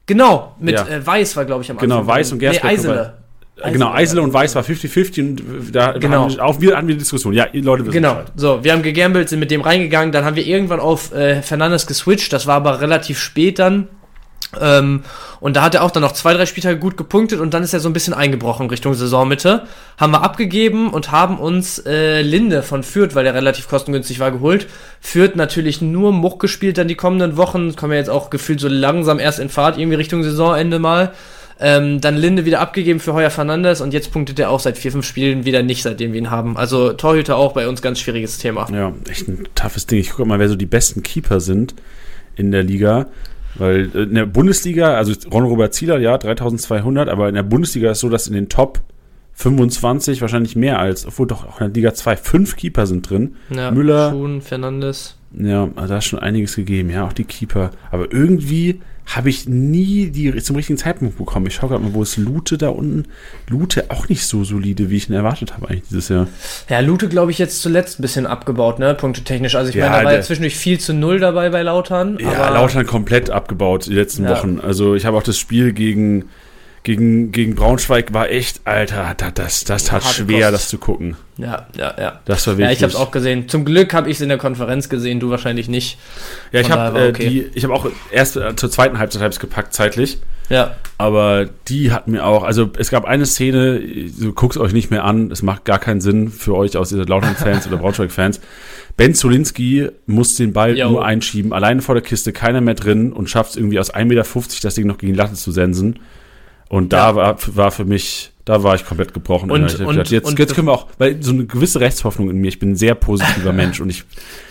Genau, 0.06 0.56
mit 0.58 0.74
ja. 0.74 0.88
äh, 0.88 1.06
Weiß 1.06 1.36
war, 1.36 1.44
glaube 1.44 1.62
ich, 1.62 1.70
am 1.70 1.76
genau, 1.76 1.98
Anfang. 1.98 2.06
Genau, 2.06 2.18
Weiß 2.18 2.32
und 2.32 2.38
Gersbeck. 2.40 2.64
Nee, 2.64 2.70
Eisele. 2.70 3.19
Eisele 3.60 3.72
genau, 3.72 3.92
Eisele 3.92 4.22
und 4.22 4.32
Weiß 4.32 4.54
war 4.54 4.62
50-50 4.62 5.20
und 5.20 5.74
da 5.74 5.92
genau. 5.92 6.22
haben 6.24 6.34
wir 6.34 6.44
auch 6.44 6.60
wieder 6.60 6.78
an 6.78 6.88
wir 6.88 6.96
Diskussion. 6.96 7.32
Ja, 7.32 7.46
Leute 7.52 7.84
wissen 7.84 7.92
Genau, 7.92 8.14
Bescheid. 8.14 8.32
so, 8.36 8.64
wir 8.64 8.72
haben 8.72 8.82
gegambelt, 8.82 9.28
sind 9.28 9.40
mit 9.40 9.50
dem 9.50 9.60
reingegangen, 9.60 10.12
dann 10.12 10.24
haben 10.24 10.36
wir 10.36 10.46
irgendwann 10.46 10.80
auf 10.80 11.12
äh, 11.12 11.42
Fernandes 11.42 11.86
geswitcht, 11.86 12.32
das 12.32 12.46
war 12.46 12.56
aber 12.56 12.80
relativ 12.80 13.18
spät 13.18 13.58
dann. 13.58 13.88
Ähm, 14.60 15.04
und 15.38 15.56
da 15.56 15.62
hat 15.62 15.74
er 15.74 15.84
auch 15.84 15.90
dann 15.90 16.02
noch 16.02 16.12
zwei, 16.12 16.34
drei 16.34 16.44
Spieltage 16.44 16.78
gut 16.78 16.96
gepunktet 16.96 17.40
und 17.40 17.54
dann 17.54 17.62
ist 17.62 17.72
er 17.72 17.80
so 17.80 17.88
ein 17.88 17.92
bisschen 17.92 18.14
eingebrochen 18.14 18.68
Richtung 18.68 18.94
Saisonmitte. 18.94 19.66
Haben 19.96 20.12
wir 20.12 20.22
abgegeben 20.22 20.90
und 20.90 21.12
haben 21.12 21.38
uns 21.38 21.78
äh, 21.86 22.22
Linde 22.22 22.62
von 22.62 22.82
Fürth, 22.82 23.14
weil 23.14 23.24
der 23.24 23.34
relativ 23.34 23.68
kostengünstig 23.68 24.18
war, 24.18 24.32
geholt. 24.32 24.66
Fürth 25.00 25.36
natürlich 25.36 25.80
nur 25.80 26.12
Much 26.12 26.38
gespielt 26.38 26.78
dann 26.78 26.88
die 26.88 26.96
kommenden 26.96 27.36
Wochen. 27.36 27.76
Kommen 27.76 27.92
wir 27.92 27.98
jetzt 27.98 28.10
auch 28.10 28.28
gefühlt 28.28 28.60
so 28.60 28.68
langsam 28.68 29.18
erst 29.18 29.38
in 29.38 29.48
Fahrt, 29.48 29.78
irgendwie 29.78 29.96
Richtung 29.96 30.22
Saisonende 30.24 30.78
mal. 30.78 31.12
Ähm, 31.62 32.00
dann 32.00 32.16
Linde 32.16 32.46
wieder 32.46 32.60
abgegeben 32.60 33.00
für 33.00 33.12
Heuer 33.12 33.28
Fernandes 33.28 33.82
und 33.82 33.92
jetzt 33.92 34.12
punktet 34.12 34.38
er 34.38 34.50
auch 34.50 34.60
seit 34.60 34.78
vier, 34.78 34.92
fünf 34.92 35.04
Spielen 35.04 35.44
wieder 35.44 35.62
nicht, 35.62 35.82
seitdem 35.82 36.12
wir 36.12 36.18
ihn 36.18 36.30
haben. 36.30 36.56
Also 36.56 36.94
Torhüter 36.94 37.36
auch 37.36 37.52
bei 37.52 37.68
uns 37.68 37.82
ganz 37.82 38.00
schwieriges 38.00 38.38
Thema. 38.38 38.66
Ja, 38.72 38.94
echt 39.10 39.28
ein 39.28 39.46
toughes 39.54 39.86
Ding. 39.86 39.98
Ich 39.98 40.10
gucke 40.10 40.26
mal, 40.26 40.38
wer 40.38 40.48
so 40.48 40.56
die 40.56 40.66
besten 40.66 41.02
Keeper 41.02 41.40
sind 41.40 41.74
in 42.34 42.50
der 42.50 42.62
Liga. 42.62 43.08
Weil 43.56 43.90
äh, 43.94 44.02
in 44.04 44.14
der 44.14 44.26
Bundesliga, 44.26 44.94
also 44.94 45.12
Ron-Robert 45.30 45.74
Zieler, 45.74 45.98
ja, 45.98 46.16
3200, 46.16 47.08
aber 47.08 47.28
in 47.28 47.34
der 47.34 47.42
Bundesliga 47.42 47.90
ist 47.90 48.00
so, 48.00 48.08
dass 48.08 48.26
in 48.26 48.34
den 48.34 48.48
Top 48.48 48.80
25 49.34 50.20
wahrscheinlich 50.22 50.56
mehr 50.56 50.78
als, 50.78 51.06
obwohl 51.06 51.26
doch 51.26 51.46
auch 51.46 51.60
in 51.60 51.66
der 51.66 51.74
Liga 51.74 51.94
2 51.94 52.16
fünf 52.16 52.56
Keeper 52.56 52.86
sind 52.86 53.08
drin. 53.08 53.36
Ja, 53.50 53.70
Müller. 53.70 54.10
Schuhen, 54.10 54.40
Fernandes. 54.40 55.16
Ja, 55.38 55.66
da 55.66 55.98
ist 55.98 56.06
schon 56.06 56.18
einiges 56.18 56.56
gegeben, 56.56 56.90
ja, 56.90 57.06
auch 57.06 57.12
die 57.12 57.24
Keeper. 57.24 57.70
Aber 57.90 58.12
irgendwie 58.12 58.80
habe 59.06 59.28
ich 59.28 59.48
nie 59.48 60.10
die 60.10 60.34
zum 60.42 60.56
richtigen 60.56 60.78
Zeitpunkt 60.78 61.18
bekommen. 61.18 61.46
Ich 61.46 61.54
schaue 61.54 61.70
gerade 61.70 61.82
mal, 61.82 61.94
wo 61.94 62.02
ist 62.02 62.16
Lute 62.16 62.58
da 62.58 62.68
unten? 62.68 63.06
Lute 63.48 63.90
auch 63.90 64.08
nicht 64.08 64.24
so 64.24 64.44
solide, 64.44 64.90
wie 64.90 64.96
ich 64.96 65.08
ihn 65.08 65.14
erwartet 65.14 65.54
habe 65.54 65.68
eigentlich 65.68 65.88
dieses 65.88 66.08
Jahr. 66.08 66.28
Ja, 66.68 66.80
Lute 66.80 67.08
glaube 67.08 67.30
ich 67.30 67.38
jetzt 67.38 67.60
zuletzt 67.60 67.98
ein 67.98 68.02
bisschen 68.02 68.26
abgebaut, 68.26 68.78
ne, 68.78 68.94
Punkte 68.94 69.22
technisch. 69.22 69.56
Also 69.56 69.70
ich 69.70 69.76
ja, 69.76 69.88
meine, 69.88 70.02
da 70.02 70.04
war 70.04 70.14
ja 70.14 70.22
zwischendurch 70.22 70.56
viel 70.56 70.78
zu 70.78 70.94
null 70.94 71.18
dabei 71.18 71.50
bei 71.50 71.62
Lautern. 71.62 72.18
Ja, 72.20 72.50
Lautern 72.50 72.86
komplett 72.86 73.30
abgebaut 73.30 73.86
die 73.86 73.94
letzten 73.94 74.24
ja. 74.24 74.30
Wochen. 74.30 74.60
Also 74.60 74.94
ich 74.94 75.04
habe 75.06 75.16
auch 75.16 75.22
das 75.22 75.38
Spiel 75.38 75.72
gegen 75.72 76.26
gegen, 76.82 77.30
gegen 77.30 77.54
Braunschweig 77.54 78.14
war 78.14 78.30
echt, 78.30 78.62
Alter, 78.64 79.14
das, 79.16 79.34
das, 79.34 79.64
das 79.64 79.84
tat 79.84 80.04
Harte 80.04 80.24
schwer, 80.24 80.48
Kost. 80.48 80.54
das 80.54 80.68
zu 80.68 80.78
gucken. 80.78 81.16
Ja, 81.36 81.66
ja, 81.76 81.94
ja. 81.98 82.20
Das 82.24 82.46
war 82.46 82.54
wirklich. 82.56 82.66
Ja, 82.66 82.72
ich 82.72 82.82
habe 82.82 82.92
es 82.92 82.96
auch 82.96 83.10
gesehen. 83.10 83.48
Zum 83.48 83.64
Glück 83.64 83.92
habe 83.92 84.08
ich 84.08 84.16
es 84.16 84.20
in 84.22 84.28
der 84.28 84.38
Konferenz 84.38 84.88
gesehen, 84.88 85.20
du 85.20 85.30
wahrscheinlich 85.30 85.68
nicht. 85.68 85.98
Ja, 86.52 86.60
ich 86.60 86.70
habe 86.70 86.98
äh, 86.98 87.08
okay. 87.10 87.50
die, 87.54 87.66
auch 87.66 87.86
erst 88.10 88.36
äh, 88.36 88.56
zur 88.56 88.70
zweiten 88.70 88.98
Halbzeit 88.98 89.22
habe 89.22 89.34
gepackt 89.36 89.74
zeitlich. 89.74 90.18
Ja. 90.48 90.76
Aber 90.98 91.48
die 91.68 91.92
hat 91.92 92.08
mir 92.08 92.26
auch, 92.26 92.42
also 92.42 92.70
es 92.76 92.90
gab 92.90 93.04
eine 93.04 93.24
Szene, 93.24 93.80
du 93.80 94.32
guckst 94.32 94.58
euch 94.58 94.72
nicht 94.72 94.90
mehr 94.90 95.04
an, 95.04 95.30
es 95.30 95.42
macht 95.42 95.64
gar 95.64 95.78
keinen 95.78 96.00
Sinn 96.00 96.28
für 96.28 96.56
euch 96.56 96.76
aus 96.76 96.88
dieser 96.88 97.06
Lautern-Fans 97.06 97.66
oder 97.68 97.76
Braunschweig-Fans. 97.76 98.40
Ben 98.96 99.14
Zolinski 99.14 99.88
muss 100.06 100.34
den 100.34 100.52
Ball 100.52 100.76
jo. 100.76 100.90
nur 100.90 101.04
einschieben, 101.04 101.52
alleine 101.52 101.82
vor 101.82 101.94
der 101.94 102.02
Kiste, 102.02 102.32
keiner 102.32 102.60
mehr 102.60 102.74
drin 102.74 103.12
und 103.12 103.30
schafft 103.30 103.50
es 103.50 103.56
irgendwie 103.56 103.78
aus 103.78 103.94
1,50 103.94 104.04
Meter 104.04 104.24
das 104.62 104.74
Ding 104.74 104.86
noch 104.86 104.98
gegen 104.98 105.12
die 105.12 105.18
Latte 105.18 105.34
zu 105.34 105.52
sensen. 105.52 106.00
Und 106.70 106.92
da 106.92 107.08
ja. 107.08 107.14
war, 107.16 107.36
war 107.56 107.72
für 107.72 107.84
mich, 107.84 108.30
da 108.44 108.62
war 108.62 108.76
ich 108.76 108.86
komplett 108.86 109.12
gebrochen. 109.12 109.50
Und, 109.50 109.80
und, 109.80 109.88
gedacht, 109.88 110.10
jetzt, 110.12 110.28
und 110.28 110.38
jetzt 110.38 110.54
können 110.54 110.68
wir 110.68 110.72
auch, 110.72 110.86
weil 110.98 111.20
so 111.20 111.32
eine 111.32 111.44
gewisse 111.44 111.80
Rechtshoffnung 111.80 112.30
in 112.30 112.36
mir, 112.36 112.46
ich 112.46 112.60
bin 112.60 112.70
ein 112.70 112.76
sehr 112.76 112.94
positiver 112.94 113.52
Mensch 113.52 113.80
und 113.80 113.90
ich 113.90 114.04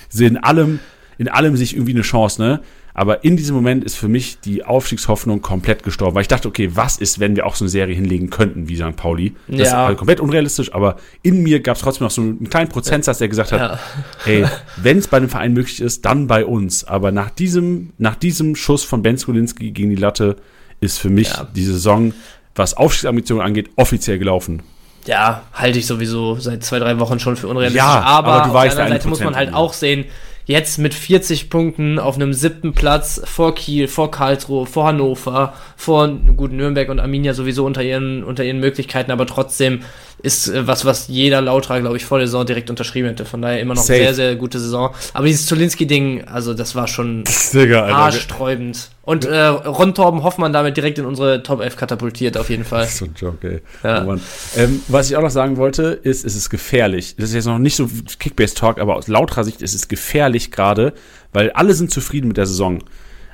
sehe 0.09 0.27
in 0.27 0.35
allem, 0.35 0.79
in 1.17 1.29
allem 1.29 1.55
sich 1.55 1.75
irgendwie 1.75 1.93
eine 1.93 2.01
Chance, 2.01 2.41
ne? 2.41 2.59
Aber 2.93 3.23
in 3.23 3.37
diesem 3.37 3.55
Moment 3.55 3.85
ist 3.85 3.95
für 3.95 4.09
mich 4.09 4.41
die 4.41 4.65
Aufstiegshoffnung 4.65 5.41
komplett 5.41 5.83
gestorben, 5.83 6.15
weil 6.15 6.23
ich 6.23 6.27
dachte, 6.27 6.49
okay, 6.49 6.71
was 6.73 6.97
ist, 6.97 7.21
wenn 7.21 7.37
wir 7.37 7.45
auch 7.45 7.55
so 7.55 7.63
eine 7.63 7.69
Serie 7.69 7.95
hinlegen 7.95 8.29
könnten 8.29 8.67
wie 8.67 8.75
St. 8.75 8.97
Pauli? 8.97 9.33
Das 9.47 9.57
ja. 9.57 9.63
ist 9.63 9.73
halt 9.73 9.97
komplett 9.97 10.19
unrealistisch, 10.19 10.73
aber 10.73 10.97
in 11.21 11.41
mir 11.41 11.61
gab 11.61 11.77
es 11.77 11.83
trotzdem 11.83 12.03
noch 12.03 12.11
so 12.11 12.21
einen 12.21 12.49
kleinen 12.49 12.67
Prozentsatz, 12.67 13.19
der 13.19 13.29
gesagt 13.29 13.53
hat, 13.53 13.59
ja. 13.61 13.79
hey, 14.25 14.45
wenn 14.75 14.97
es 14.97 15.07
bei 15.07 15.15
einem 15.15 15.29
Verein 15.29 15.53
möglich 15.53 15.79
ist, 15.79 16.03
dann 16.03 16.27
bei 16.27 16.43
uns. 16.43 16.83
Aber 16.83 17.13
nach 17.13 17.29
diesem, 17.29 17.93
nach 17.97 18.15
diesem 18.15 18.57
Schuss 18.57 18.83
von 18.83 19.01
Ben 19.01 19.17
Skolinski 19.17 19.71
gegen 19.71 19.91
die 19.91 19.95
Latte 19.95 20.35
ist 20.79 20.99
für 20.99 21.09
mich 21.09 21.29
ja. 21.29 21.47
die 21.55 21.63
Saison, 21.63 22.13
was 22.55 22.75
Aufstiegsambitionen 22.75 23.45
angeht, 23.45 23.69
offiziell 23.75 24.19
gelaufen. 24.19 24.61
Ja, 25.05 25.43
halte 25.53 25.79
ich 25.79 25.87
sowieso 25.87 26.35
seit 26.35 26.63
zwei, 26.63 26.79
drei 26.79 26.99
Wochen 26.99 27.19
schon 27.19 27.35
für 27.35 27.47
unrealistisch. 27.47 27.77
Ja, 27.77 28.01
aber, 28.01 28.33
aber 28.33 28.43
du 28.43 28.49
auf 28.49 28.53
weißt, 28.53 28.77
der 28.77 28.85
anderen 28.85 29.01
Seite 29.01 29.09
muss 29.09 29.21
man 29.21 29.35
halt 29.35 29.53
auch 29.53 29.73
sehen, 29.73 30.05
jetzt 30.49 30.79
mit 30.79 30.95
40 30.95 31.49
Punkten 31.51 31.99
auf 31.99 32.15
einem 32.15 32.33
siebten 32.33 32.73
Platz 32.73 33.21
vor 33.23 33.53
Kiel, 33.53 33.87
vor 33.87 34.09
Karlsruhe, 34.09 34.65
vor 34.65 34.87
Hannover, 34.87 35.53
vor 35.77 36.07
gut 36.07 36.51
Nürnberg 36.51 36.89
und 36.89 36.99
Arminia 36.99 37.35
sowieso 37.35 37.65
unter 37.65 37.83
ihren, 37.83 38.23
unter 38.23 38.43
ihren 38.43 38.59
Möglichkeiten, 38.59 39.11
aber 39.11 39.27
trotzdem 39.27 39.83
ist 40.23 40.47
äh, 40.47 40.67
was, 40.67 40.85
was 40.85 41.07
jeder 41.07 41.41
Lauter, 41.41 41.79
glaube 41.79 41.97
ich, 41.97 42.05
vor 42.05 42.17
der 42.17 42.27
Saison 42.27 42.47
direkt 42.47 42.69
unterschrieben 42.69 43.09
hätte. 43.09 43.25
Von 43.25 43.41
daher 43.41 43.59
immer 43.59 43.75
noch 43.75 43.83
Safe. 43.83 43.99
sehr, 43.99 44.13
sehr 44.13 44.35
gute 44.35 44.59
Saison. 44.59 44.93
Aber 45.13 45.27
dieses 45.27 45.45
Zulinski-Ding, 45.45 46.25
also 46.25 46.53
das 46.53 46.75
war 46.75 46.87
schon 46.87 47.23
Digga, 47.53 47.85
arschsträubend. 47.85 48.89
Und 49.09 49.25
äh, 49.25 49.39
Ron 49.39 49.95
Torben 49.95 50.21
Hoffmann 50.21 50.53
damit 50.53 50.77
direkt 50.77 50.99
in 50.99 51.05
unsere 51.05 51.41
Top 51.41 51.61
11 51.61 51.77
katapultiert, 51.77 52.37
auf 52.37 52.51
jeden 52.51 52.63
Fall. 52.63 52.81
Das 52.81 52.91
ist 52.91 52.99
so 52.99 53.05
ein 53.05 53.15
Joke, 53.15 53.49
ey. 53.49 53.61
Ja. 53.83 54.05
Oh 54.05 54.15
ähm, 54.55 54.83
was 54.87 55.09
ich 55.09 55.17
auch 55.17 55.23
noch 55.23 55.31
sagen 55.31 55.57
wollte, 55.57 55.99
ist, 56.03 56.23
es 56.23 56.35
ist 56.35 56.51
gefährlich. 56.51 57.15
Das 57.15 57.29
ist 57.29 57.33
jetzt 57.33 57.47
noch 57.47 57.57
nicht 57.57 57.75
so 57.75 57.89
Kickbase-Talk, 58.19 58.77
aber 58.77 58.97
aus 58.97 59.07
lauterer 59.07 59.45
Sicht 59.45 59.63
ist 59.63 59.73
es 59.73 59.87
gefährlich 59.87 60.51
gerade, 60.51 60.93
weil 61.33 61.49
alle 61.53 61.73
sind 61.73 61.89
zufrieden 61.89 62.27
mit 62.27 62.37
der 62.37 62.45
Saison. 62.45 62.83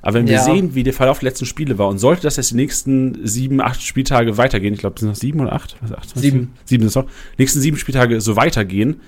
Aber 0.01 0.13
wenn 0.13 0.27
wir 0.27 0.35
ja. 0.35 0.43
sehen, 0.45 0.75
wie 0.75 0.83
der 0.83 0.93
Verlauf 0.93 1.19
der 1.19 1.31
letzten 1.31 1.45
Spiele 1.45 1.77
war 1.77 1.89
und 1.89 1.97
sollte 1.97 2.21
das 2.21 2.37
jetzt 2.37 2.51
die 2.51 2.55
nächsten 2.55 3.27
sieben, 3.27 3.59
acht 3.59 3.83
Spieltage 3.83 4.37
weitergehen, 4.37 4.73
ich 4.73 4.79
glaube, 4.79 4.93
es 4.95 5.01
sind 5.01 5.09
noch 5.09 5.17
sieben 5.17 5.41
oder 5.41 5.51
acht? 5.51 5.75
Was, 5.81 5.91
acht 5.91 6.17
sieben. 6.17 6.53
Sieben 6.63 6.83
sind 6.83 6.87
es 6.87 6.95
noch. 6.95 7.11
Nächsten 7.37 7.59
sieben 7.59 7.75
Spieltage 7.75 8.21
so 8.21 8.37
weitergehen, 8.37 9.01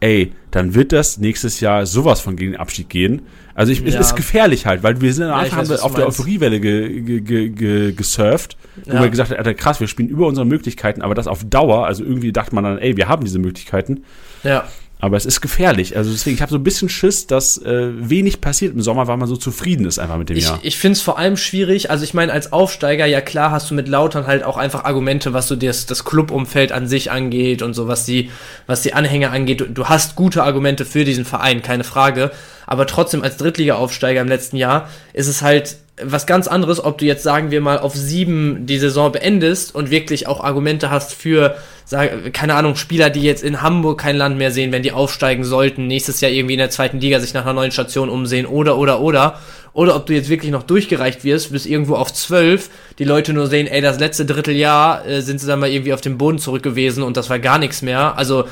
ey, 0.00 0.32
dann 0.52 0.74
wird 0.74 0.92
das 0.92 1.18
nächstes 1.18 1.60
Jahr 1.60 1.84
sowas 1.84 2.22
von 2.22 2.36
gegen 2.36 2.52
den 2.52 2.60
Abstieg 2.62 2.88
gehen. 2.88 3.20
Also 3.54 3.72
ich, 3.72 3.80
ja. 3.80 3.86
es 3.86 3.94
ist 4.06 4.16
gefährlich 4.16 4.66
halt, 4.66 4.82
weil 4.82 5.00
wir 5.00 5.12
sind 5.12 5.26
am 5.26 5.38
Anfang 5.38 5.64
ja, 5.64 5.76
auf 5.76 5.94
der 5.94 6.08
Euphoriewelle 6.08 6.60
ge, 6.60 7.00
ge, 7.00 7.20
ge, 7.20 7.48
ge, 7.50 7.92
gesurft, 7.92 8.56
wo 8.84 8.94
ja. 8.94 9.02
wir 9.02 9.10
gesagt 9.10 9.30
haben, 9.30 9.56
krass, 9.56 9.80
wir 9.80 9.86
spielen 9.86 10.08
über 10.08 10.26
unsere 10.26 10.44
Möglichkeiten, 10.44 11.02
aber 11.02 11.14
das 11.14 11.28
auf 11.28 11.44
Dauer, 11.44 11.86
also 11.86 12.02
irgendwie 12.02 12.32
dachte 12.32 12.54
man 12.54 12.64
dann, 12.64 12.78
ey, 12.78 12.96
wir 12.96 13.08
haben 13.08 13.24
diese 13.24 13.38
Möglichkeiten. 13.38 14.04
Ja. 14.42 14.64
Aber 15.00 15.16
es 15.16 15.26
ist 15.26 15.40
gefährlich. 15.40 15.96
Also 15.96 16.10
deswegen, 16.12 16.36
ich 16.36 16.42
habe 16.42 16.50
so 16.50 16.56
ein 16.56 16.62
bisschen 16.64 16.88
Schiss, 16.88 17.26
dass 17.26 17.58
äh, 17.58 17.90
wenig 18.08 18.40
passiert 18.40 18.74
im 18.74 18.80
Sommer, 18.80 19.06
weil 19.06 19.16
man 19.16 19.28
so 19.28 19.36
zufrieden 19.36 19.84
ist 19.84 19.98
einfach 19.98 20.16
mit 20.16 20.30
dem 20.30 20.36
ich, 20.36 20.44
Jahr. 20.44 20.58
Ich 20.62 20.78
finde 20.78 20.92
es 20.92 21.02
vor 21.02 21.18
allem 21.18 21.36
schwierig. 21.36 21.90
Also 21.90 22.04
ich 22.04 22.14
meine, 22.14 22.32
als 22.32 22.52
Aufsteiger, 22.52 23.04
ja 23.04 23.20
klar, 23.20 23.50
hast 23.50 23.70
du 23.70 23.74
mit 23.74 23.86
Lautern 23.86 24.26
halt 24.26 24.44
auch 24.44 24.56
einfach 24.56 24.84
Argumente, 24.84 25.32
was 25.34 25.48
so 25.48 25.56
das, 25.56 25.86
das 25.86 26.04
Clubumfeld 26.04 26.72
an 26.72 26.88
sich 26.88 27.10
angeht 27.10 27.60
und 27.60 27.74
so, 27.74 27.86
was 27.86 28.06
die, 28.06 28.30
was 28.66 28.82
die 28.82 28.94
Anhänger 28.94 29.30
angeht. 29.30 29.60
Du, 29.60 29.66
du 29.66 29.86
hast 29.86 30.14
gute 30.14 30.42
Argumente 30.42 30.84
für 30.84 31.04
diesen 31.04 31.24
Verein, 31.24 31.60
keine 31.60 31.84
Frage. 31.84 32.30
Aber 32.66 32.86
trotzdem 32.86 33.22
als 33.22 33.36
Drittliga-Aufsteiger 33.36 34.22
im 34.22 34.28
letzten 34.28 34.56
Jahr 34.56 34.88
ist 35.12 35.28
es 35.28 35.42
halt 35.42 35.76
was 36.02 36.26
ganz 36.26 36.48
anderes, 36.48 36.82
ob 36.82 36.98
du 36.98 37.04
jetzt 37.04 37.22
sagen 37.22 37.50
wir 37.50 37.60
mal 37.60 37.78
auf 37.78 37.94
sieben 37.94 38.66
die 38.66 38.78
Saison 38.78 39.12
beendest 39.12 39.74
und 39.74 39.90
wirklich 39.90 40.26
auch 40.26 40.42
Argumente 40.42 40.90
hast 40.90 41.14
für, 41.14 41.56
sag, 41.84 42.32
keine 42.32 42.56
Ahnung, 42.56 42.74
Spieler, 42.74 43.10
die 43.10 43.22
jetzt 43.22 43.44
in 43.44 43.62
Hamburg 43.62 44.00
kein 44.00 44.16
Land 44.16 44.36
mehr 44.36 44.50
sehen, 44.50 44.72
wenn 44.72 44.82
die 44.82 44.90
aufsteigen 44.90 45.44
sollten, 45.44 45.86
nächstes 45.86 46.20
Jahr 46.20 46.32
irgendwie 46.32 46.54
in 46.54 46.58
der 46.58 46.70
zweiten 46.70 46.98
Liga 46.98 47.20
sich 47.20 47.32
nach 47.32 47.42
einer 47.42 47.52
neuen 47.52 47.70
Station 47.70 48.08
umsehen 48.08 48.46
oder 48.46 48.76
oder 48.76 49.00
oder 49.00 49.38
oder 49.74 49.96
ob 49.96 50.06
du 50.06 50.14
jetzt 50.14 50.28
wirklich 50.28 50.52
noch 50.52 50.62
durchgereicht 50.62 51.24
wirst 51.24 51.52
bis 51.52 51.66
irgendwo 51.66 51.96
auf 51.96 52.12
zwölf, 52.12 52.70
die 52.98 53.04
Leute 53.04 53.32
nur 53.32 53.48
sehen, 53.48 53.66
ey, 53.66 53.80
das 53.80 53.98
letzte 53.98 54.24
Dritteljahr 54.24 55.04
äh, 55.04 55.20
sind 55.20 55.40
sie 55.40 55.48
dann 55.48 55.58
mal 55.58 55.68
irgendwie 55.68 55.92
auf 55.92 56.00
dem 56.00 56.16
Boden 56.16 56.38
zurück 56.38 56.62
gewesen 56.62 57.02
und 57.02 57.16
das 57.16 57.28
war 57.28 57.40
gar 57.40 57.58
nichts 57.58 57.82
mehr. 57.82 58.16
Also 58.16 58.44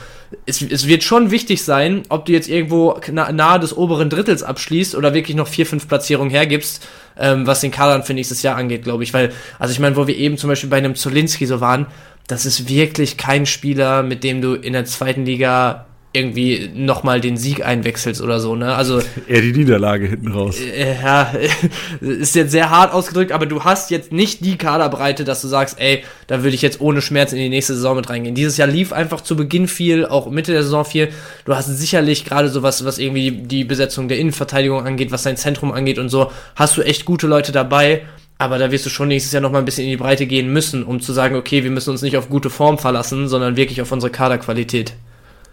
es, 0.47 0.61
es 0.61 0.89
wird 0.89 1.05
schon 1.05 1.31
wichtig 1.31 1.63
sein, 1.63 2.03
ob 2.09 2.27
du 2.27 2.33
jetzt 2.33 2.49
irgendwo 2.49 2.99
nahe 3.13 3.61
des 3.61 3.77
oberen 3.77 4.11
Drittels 4.11 4.43
abschließt 4.43 4.97
oder 4.97 5.15
wirklich 5.15 5.37
noch 5.37 5.47
vier, 5.47 5.65
fünf 5.65 5.87
Platzierungen 5.87 6.31
hergibst, 6.31 6.87
ähm, 7.17 7.47
was 7.47 7.61
den 7.61 7.71
Kader 7.71 8.03
für 8.03 8.15
nächstes 8.15 8.43
Jahr 8.43 8.57
angeht, 8.57 8.83
glaube 8.83 9.05
ich. 9.05 9.15
Weil, 9.15 9.33
also 9.61 9.73
ich 9.73 9.79
meine, 9.79 9.95
wo 9.95 10.09
wir 10.09 10.17
eben 10.17 10.39
zum 10.39 10.49
Beispiel 10.49 10.71
bei 10.71 10.79
einem 10.79 10.97
Zolinski 10.97 11.47
so 11.47 11.61
waren, 11.61 11.87
das 12.27 12.47
ist 12.47 12.69
wirklich 12.69 13.17
kein 13.17 13.47
Spieler, 13.47 14.03
mit 14.03 14.25
dem 14.25 14.41
du 14.41 14.55
in 14.55 14.73
der 14.73 14.87
zweiten 14.87 15.25
Liga 15.25 15.87
irgendwie 16.15 16.71
nochmal 16.75 17.21
den 17.21 17.39
Sieg 17.39 17.65
einwechselst 17.65 18.21
oder 18.21 18.39
so, 18.39 18.55
ne? 18.55 18.75
Also. 18.75 19.01
Eher 19.27 19.41
die 19.41 19.53
Niederlage 19.53 20.07
hinten 20.07 20.31
raus. 20.31 20.59
Äh, 20.61 21.01
ja, 21.03 21.33
ist 22.01 22.35
jetzt 22.35 22.53
sehr 22.53 22.69
hart 22.69 22.93
ausgedrückt, 22.93 23.33
aber 23.33 23.47
du 23.47 23.65
hast 23.65 23.91
jetzt 23.91 24.13
nicht 24.13 24.45
die 24.45 24.59
Kaderbreite, 24.59 25.25
dass 25.25 25.41
du 25.41 25.49
sagst, 25.49 25.81
ey, 25.81 26.05
da 26.27 26.43
würde 26.43 26.55
ich 26.55 26.63
jetzt 26.63 26.81
ohne 26.81 27.01
Schmerz 27.01 27.33
in 27.33 27.39
die 27.39 27.49
nächste 27.49 27.75
Saison 27.75 27.97
mit 27.97 28.11
reingehen. 28.11 28.35
Dieses 28.35 28.59
Jahr 28.59 28.69
lief 28.69 28.93
einfach 28.93 29.23
zu 29.23 29.37
Beginn 29.37 29.69
viel, 29.69 30.05
auch 30.05 30.31
Mitte 30.31 30.53
der 30.53 30.63
Saison 30.63 30.85
viel. 30.85 31.09
Du 31.47 31.57
hast 31.57 31.67
sicherlich 31.67 32.27
gerade 32.27 32.51
so 32.51 32.63
was, 32.63 32.85
was 32.85 32.99
irgendwie 32.99 33.31
die 33.31 33.65
Besetzung 33.65 34.09
der 34.09 34.19
Innenverteidigung 34.19 34.85
angeht, 34.85 35.13
was 35.13 35.23
dein 35.23 35.39
Zentrum 35.39 35.73
angeht 35.73 35.99
und 35.99 36.11
so, 36.11 36.31
hast 36.57 36.77
du 36.77 36.83
echt 36.83 37.07
gute 37.07 37.27
Leute 37.27 37.53
dabei. 37.53 38.03
Aber 38.37 38.59
da 38.59 38.71
wirst 38.73 38.85
du 38.85 38.91
schon 38.91 39.09
nächstes 39.09 39.33
Jahr 39.33 39.41
nochmal 39.41 39.63
ein 39.63 39.65
bisschen 39.65 39.85
in 39.85 39.91
die 39.91 39.97
Breite 39.97 40.27
gehen 40.27 40.53
müssen, 40.53 40.83
um 40.83 41.01
zu 41.01 41.13
sagen, 41.13 41.37
okay, 41.37 41.63
wir 41.63 41.71
müssen 41.71 41.91
uns 41.91 42.03
nicht 42.03 42.17
auf 42.17 42.29
gute 42.29 42.51
Form 42.51 42.77
verlassen, 42.77 43.29
sondern 43.29 43.57
wirklich 43.57 43.81
auf 43.81 43.93
unsere 43.93 44.11
Kaderqualität. 44.11 44.95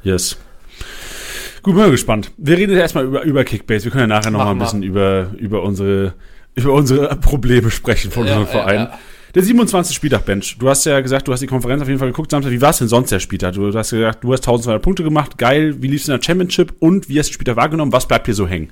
Yes. 0.02 0.38
Gut, 1.64 1.74
bin 1.74 1.84
mal 1.84 1.92
gespannt. 1.92 2.32
Wir 2.38 2.58
reden 2.58 2.72
jetzt 2.72 2.82
erstmal 2.82 3.06
über, 3.06 3.24
über 3.24 3.44
Kickbase. 3.44 3.86
Wir 3.86 3.92
können 3.92 4.10
ja 4.10 4.16
nachher 4.16 4.32
noch 4.32 4.40
mal 4.40 4.52
ein 4.52 4.60
bisschen 4.60 4.84
über, 4.84 5.32
über, 5.38 5.64
unsere, 5.64 6.14
über 6.56 6.74
unsere 6.74 7.16
Probleme 7.22 7.70
sprechen 7.72 8.12
von 8.12 8.26
ja, 8.26 8.38
unserem 8.38 8.48
Verein. 8.48 8.76
Ja, 8.76 8.84
ja. 8.84 9.00
Der 9.36 9.44
27. 9.44 9.96
Spieltag, 9.96 10.26
Bench. 10.26 10.58
Du 10.58 10.70
hast 10.70 10.86
ja 10.86 11.00
gesagt, 11.02 11.28
du 11.28 11.32
hast 11.32 11.42
die 11.42 11.48
Konferenz 11.48 11.82
auf 11.82 11.88
jeden 11.88 12.00
Fall 12.00 12.08
geguckt, 12.08 12.32
Samstag. 12.32 12.52
Wie 12.52 12.62
war 12.62 12.72
es 12.72 12.80
denn 12.80 12.88
sonst 12.88 13.12
der 13.12 13.20
Spieltag? 13.20 13.54
Du 13.54 13.68
hast 13.68 13.92
gesagt, 13.92 14.24
du 14.24 14.34
hast 14.34 14.42
1200 14.42 14.82
Punkte 14.82 15.04
gemacht. 15.04 15.38
Geil. 15.38 15.76
Wie 15.82 15.88
lief 15.88 16.02
es 16.02 16.08
in 16.08 16.16
der 16.16 16.24
Championship? 16.24 16.74
Und 16.80 17.10
wie 17.10 17.20
hast 17.20 17.28
du 17.28 17.32
den 17.32 17.36
Spieltag 17.36 17.58
wahrgenommen? 17.58 17.92
Was 17.92 18.08
bleibt 18.08 18.26
dir 18.26 18.34
so 18.34 18.48
hängen? 18.48 18.70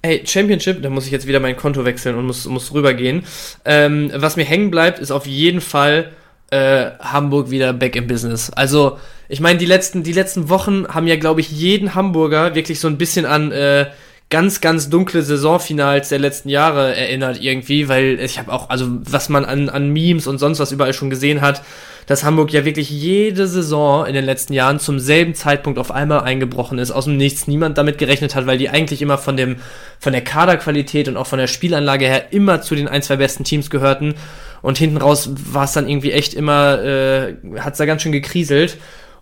Ey, 0.00 0.22
Championship, 0.24 0.80
da 0.80 0.90
muss 0.90 1.06
ich 1.06 1.12
jetzt 1.12 1.26
wieder 1.26 1.40
mein 1.40 1.56
Konto 1.56 1.84
wechseln 1.84 2.14
und 2.16 2.26
muss, 2.26 2.46
muss 2.46 2.72
rübergehen. 2.72 3.24
Ähm, 3.64 4.10
was 4.14 4.36
mir 4.36 4.44
hängen 4.44 4.70
bleibt, 4.70 5.00
ist 5.00 5.10
auf 5.10 5.26
jeden 5.26 5.60
Fall 5.60 6.12
äh, 6.50 6.90
Hamburg 7.00 7.50
wieder 7.50 7.72
back 7.72 7.96
in 7.96 8.06
business. 8.06 8.48
Also, 8.50 8.98
ich 9.28 9.40
meine, 9.40 9.58
die 9.58 9.66
letzten, 9.66 10.02
die 10.02 10.12
letzten 10.12 10.48
Wochen 10.48 10.86
haben 10.88 11.06
ja, 11.06 11.16
glaube 11.16 11.40
ich, 11.40 11.50
jeden 11.50 11.94
Hamburger 11.94 12.54
wirklich 12.54 12.80
so 12.80 12.88
ein 12.88 12.98
bisschen 12.98 13.26
an 13.26 13.52
äh, 13.52 13.86
ganz, 14.30 14.60
ganz 14.60 14.90
dunkle 14.90 15.22
Saisonfinals 15.22 16.10
der 16.10 16.18
letzten 16.18 16.50
Jahre 16.50 16.94
erinnert 16.94 17.40
irgendwie, 17.40 17.88
weil 17.88 18.20
ich 18.20 18.38
habe 18.38 18.52
auch, 18.52 18.68
also 18.68 18.86
was 18.90 19.28
man 19.30 19.44
an, 19.44 19.68
an 19.70 19.90
Memes 19.90 20.26
und 20.26 20.38
sonst 20.38 20.58
was 20.58 20.72
überall 20.72 20.92
schon 20.92 21.08
gesehen 21.08 21.40
hat, 21.40 21.62
dass 22.06 22.24
Hamburg 22.24 22.52
ja 22.52 22.64
wirklich 22.64 22.90
jede 22.90 23.46
Saison 23.46 24.06
in 24.06 24.14
den 24.14 24.24
letzten 24.24 24.52
Jahren 24.54 24.80
zum 24.80 24.98
selben 24.98 25.34
Zeitpunkt 25.34 25.78
auf 25.78 25.90
einmal 25.90 26.20
eingebrochen 26.20 26.78
ist, 26.78 26.90
aus 26.90 27.04
dem 27.04 27.16
Nichts, 27.16 27.46
niemand 27.46 27.78
damit 27.78 27.98
gerechnet 27.98 28.34
hat, 28.34 28.46
weil 28.46 28.58
die 28.58 28.70
eigentlich 28.70 29.02
immer 29.02 29.18
von 29.18 29.36
dem, 29.36 29.56
von 29.98 30.12
der 30.12 30.22
Kaderqualität 30.22 31.08
und 31.08 31.16
auch 31.16 31.26
von 31.26 31.38
der 31.38 31.46
Spielanlage 31.46 32.06
her 32.06 32.32
immer 32.32 32.60
zu 32.60 32.74
den 32.74 32.88
ein, 32.88 33.02
zwei 33.02 33.16
besten 33.16 33.44
Teams 33.44 33.68
gehörten. 33.68 34.14
Und 34.60 34.78
hinten 34.78 34.96
raus 34.96 35.30
war 35.52 35.64
es 35.64 35.72
dann 35.72 35.88
irgendwie 35.88 36.12
echt 36.12 36.34
immer, 36.34 36.82
äh, 36.82 37.34
hat 37.58 37.74
es 37.74 37.78
da 37.78 37.86
ganz 37.86 38.02
schön 38.02 38.12
gekriselt. 38.12 38.78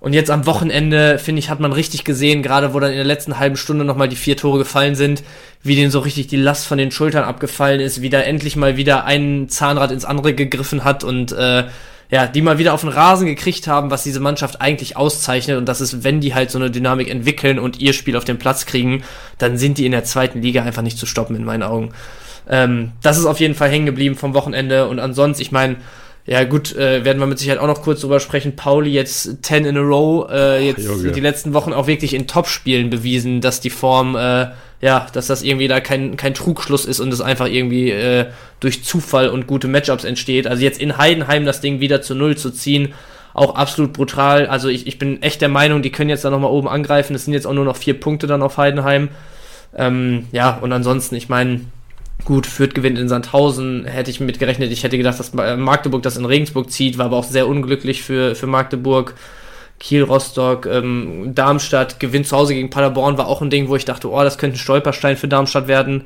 Und 0.07 0.13
jetzt 0.13 0.31
am 0.31 0.47
Wochenende, 0.47 1.19
finde 1.19 1.41
ich, 1.41 1.51
hat 1.51 1.59
man 1.59 1.73
richtig 1.73 2.05
gesehen, 2.05 2.41
gerade 2.41 2.73
wo 2.73 2.79
dann 2.79 2.93
in 2.93 2.97
der 2.97 3.05
letzten 3.05 3.41
halben 3.41 3.57
Stunde 3.57 3.85
nochmal 3.85 4.09
die 4.09 4.15
vier 4.15 4.37
Tore 4.37 4.59
gefallen 4.59 4.95
sind, 4.95 5.25
wie 5.65 5.75
denen 5.75 5.91
so 5.91 5.99
richtig 5.99 6.29
die 6.29 6.37
Last 6.37 6.69
von 6.69 6.79
den 6.79 6.93
Schultern 6.93 7.25
abgefallen 7.25 7.81
ist, 7.81 8.03
wie 8.03 8.09
da 8.09 8.21
endlich 8.21 8.55
mal 8.55 8.77
wieder 8.77 9.05
ein 9.05 9.49
Zahnrad 9.49 9.91
ins 9.91 10.05
andere 10.05 10.33
gegriffen 10.33 10.85
hat 10.85 11.03
und 11.03 11.33
äh, 11.33 11.65
ja, 12.09 12.29
die 12.29 12.41
mal 12.41 12.59
wieder 12.59 12.73
auf 12.73 12.83
den 12.83 12.91
Rasen 12.91 13.27
gekriegt 13.27 13.67
haben, 13.67 13.91
was 13.91 14.05
diese 14.05 14.21
Mannschaft 14.21 14.61
eigentlich 14.61 14.97
auszeichnet. 14.97 15.59
Und 15.59 15.69
das 15.69 15.81
ist, 15.81 16.05
wenn 16.05 16.21
die 16.21 16.37
halt 16.37 16.53
so 16.53 16.59
eine 16.61 16.71
Dynamik 16.71 17.11
entwickeln 17.11 17.59
und 17.59 17.81
ihr 17.81 17.93
Spiel 17.93 18.17
auf 18.17 18.25
den 18.25 18.39
Platz 18.39 18.65
kriegen, 18.65 19.03
dann 19.39 19.59
sind 19.59 19.77
die 19.77 19.87
in 19.87 19.91
der 19.91 20.05
zweiten 20.05 20.41
Liga 20.41 20.63
einfach 20.63 20.83
nicht 20.83 20.99
zu 20.99 21.07
stoppen, 21.07 21.35
in 21.35 21.45
meinen 21.45 21.65
Augen. 21.65 21.91
Ähm, 22.49 22.93
das 23.03 23.19
ist 23.19 23.27
auf 23.27 23.41
jeden 23.41 23.57
Fall 23.57 23.71
hängen 23.71 23.87
geblieben 23.87 24.15
vom 24.15 24.35
Wochenende. 24.35 24.87
Und 24.87 25.01
ansonsten, 25.01 25.43
ich 25.43 25.51
meine, 25.51 25.79
ja 26.27 26.43
gut, 26.43 26.75
äh, 26.75 27.05
werden 27.05 27.21
wir 27.21 27.27
mit 27.27 27.39
Sicherheit 27.39 27.61
auch 27.61 27.69
noch 27.69 27.83
kurz 27.83 28.01
drüber 28.01 28.19
sprechen. 28.19 28.57
Pauli 28.57 28.91
jetzt 28.91 29.45
10 29.45 29.65
in 29.65 29.77
a 29.77 29.81
row, 29.81 30.29
äh, 30.29 30.67
jetzt 30.67 30.89
Ach, 30.91 31.13
die 31.13 31.21
letzten 31.21 31.55
Wochen 31.55 31.73
auch 31.73 31.87
wirklich 31.87 32.15
in 32.15 32.27
Top-Spielen 32.27 32.91
bewiesen, 32.91 33.41
dass 33.41 33.61
die 33.61 33.71
Form, 33.71 34.17
äh, 34.17 34.49
ja, 34.81 35.07
dass 35.13 35.29
das 35.29 35.43
irgendwie 35.43 35.69
da 35.69 35.79
kein, 35.79 36.17
kein 36.17 36.35
Trugschluss 36.35 36.85
ist 36.85 36.99
und 36.99 37.13
es 37.13 37.21
einfach 37.21 37.47
irgendwie 37.47 37.91
äh, 37.91 38.27
durch 38.59 38.83
Zufall 38.83 39.29
und 39.29 39.47
gute 39.47 39.69
Matchups 39.69 40.03
entsteht. 40.03 40.49
Also 40.49 40.65
jetzt 40.65 40.81
in 40.81 40.99
Heidenheim 40.99 41.47
das 41.47 41.61
Ding 41.61 41.79
wieder 41.79 42.03
zu 42.03 42.17
Null 42.17 42.37
zu 42.37 42.51
ziehen, 42.51 42.93
auch 43.33 43.55
absolut 43.55 43.93
brutal. 43.93 44.47
Also 44.47 44.69
ich, 44.69 44.89
ich 44.89 44.99
bin 44.99 45.23
echt 45.23 45.41
der 45.43 45.49
Meinung, 45.49 45.81
die 45.81 45.93
können 45.93 46.11
jetzt 46.11 46.25
da 46.25 46.31
nochmal 46.31 46.51
oben 46.51 46.69
angreifen. 46.69 47.15
Es 47.15 47.25
sind 47.25 47.35
jetzt 47.35 47.47
auch 47.47 47.53
nur 47.53 47.65
noch 47.65 47.77
vier 47.77 48.01
Punkte 48.01 48.27
dann 48.27 48.43
auf 48.43 48.57
Heidenheim. 48.57 49.11
Ähm, 49.77 50.27
ja, 50.33 50.57
und 50.57 50.73
ansonsten, 50.73 51.15
ich 51.15 51.29
meine, 51.29 51.61
Gut, 52.25 52.47
Fürth 52.47 52.75
gewinnt 52.75 52.99
in 52.99 53.09
Sandhausen, 53.09 53.85
hätte 53.85 54.11
ich 54.11 54.19
mit 54.21 54.39
gerechnet. 54.39 54.73
Ich 54.73 54.83
hätte 54.83 54.99
gedacht, 54.99 55.19
dass 55.19 55.33
Magdeburg 55.33 56.03
das 56.03 56.17
in 56.17 56.25
Regensburg 56.25 56.71
zieht, 56.71 56.99
war 56.99 57.07
aber 57.07 57.17
auch 57.17 57.25
sehr 57.25 57.47
unglücklich 57.47 58.03
für, 58.03 58.35
für 58.35 58.47
Magdeburg. 58.47 59.15
Kiel, 59.79 60.03
Rostock, 60.03 60.67
ähm, 60.67 61.33
Darmstadt, 61.35 62.01
gewinnt 62.01 62.27
zu 62.27 62.37
Hause 62.37 62.55
gegen 62.55 62.71
Paderborn, 62.71 63.19
war 63.19 63.29
auch 63.29 63.43
ein 63.43 63.51
Ding, 63.51 63.69
wo 63.69 63.77
ich 63.77 63.85
dachte, 63.85 64.11
oh, 64.11 64.23
das 64.23 64.39
könnte 64.39 64.57
ein 64.57 64.59
Stolperstein 64.59 65.17
für 65.17 65.29
Darmstadt 65.29 65.69
werden. 65.69 66.05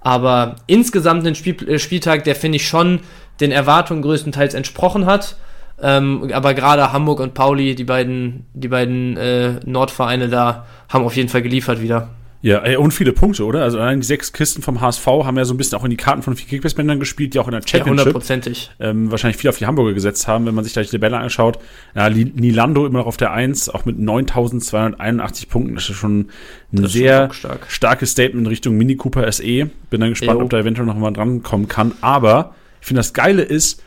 Aber 0.00 0.56
insgesamt 0.66 1.26
ein 1.26 1.34
Spiel, 1.34 1.56
äh, 1.68 1.78
Spieltag, 1.78 2.24
der 2.24 2.36
finde 2.36 2.56
ich 2.56 2.68
schon 2.68 3.00
den 3.40 3.50
Erwartungen 3.50 4.02
größtenteils 4.02 4.54
entsprochen 4.54 5.06
hat. 5.06 5.36
Ähm, 5.80 6.30
aber 6.32 6.54
gerade 6.54 6.92
Hamburg 6.92 7.20
und 7.20 7.34
Pauli, 7.34 7.74
die 7.74 7.84
beiden, 7.84 8.46
die 8.52 8.68
beiden 8.68 9.16
äh, 9.16 9.60
Nordvereine 9.64 10.28
da, 10.28 10.66
haben 10.88 11.04
auf 11.04 11.16
jeden 11.16 11.28
Fall 11.28 11.42
geliefert 11.42 11.80
wieder. 11.80 12.08
Ja, 12.40 12.78
und 12.78 12.92
viele 12.92 13.12
Punkte, 13.12 13.44
oder? 13.44 13.64
Also 13.64 13.78
allein 13.78 14.00
die 14.00 14.06
sechs 14.06 14.32
Kisten 14.32 14.62
vom 14.62 14.80
HSV 14.80 15.04
haben 15.06 15.36
ja 15.36 15.44
so 15.44 15.54
ein 15.54 15.56
bisschen 15.56 15.76
auch 15.76 15.82
in 15.82 15.90
die 15.90 15.96
Karten 15.96 16.22
von 16.22 16.36
vier 16.36 16.46
Kickbase-Bändern 16.46 17.00
gespielt, 17.00 17.34
die 17.34 17.40
auch 17.40 17.48
in 17.48 17.52
der 17.52 17.62
Championship 17.62 17.86
ja, 17.86 17.90
hundertprozentig. 17.90 18.70
Ähm, 18.78 19.10
wahrscheinlich 19.10 19.38
viel 19.38 19.50
auf 19.50 19.58
die 19.58 19.66
Hamburger 19.66 19.92
gesetzt 19.92 20.28
haben, 20.28 20.46
wenn 20.46 20.54
man 20.54 20.62
sich 20.62 20.72
da 20.72 20.80
die 20.80 20.88
Tabelle 20.88 21.18
anschaut. 21.18 21.58
Ja, 21.96 22.08
Nilando 22.08 22.86
immer 22.86 23.00
noch 23.00 23.06
auf 23.06 23.16
der 23.16 23.32
Eins, 23.32 23.68
auch 23.68 23.84
mit 23.86 23.98
9281 23.98 25.48
Punkten. 25.48 25.74
Das 25.74 25.90
ist 25.90 25.96
schon 25.96 26.28
ein 26.72 26.84
ist 26.84 26.92
sehr 26.92 27.32
stark. 27.32 27.66
starkes 27.68 28.12
Statement 28.12 28.46
in 28.46 28.46
Richtung 28.46 28.76
Mini 28.76 28.94
Cooper 28.94 29.30
SE. 29.32 29.42
Bin 29.42 30.00
dann 30.00 30.10
gespannt, 30.10 30.38
Ejo. 30.38 30.44
ob 30.44 30.50
da 30.50 30.60
eventuell 30.60 30.86
noch 30.86 30.96
mal 30.96 31.10
dran 31.10 31.42
kommen 31.42 31.66
kann. 31.66 31.92
Aber 32.02 32.54
ich 32.80 32.86
finde, 32.86 33.00
das 33.00 33.14
Geile 33.14 33.42
ist, 33.42 33.82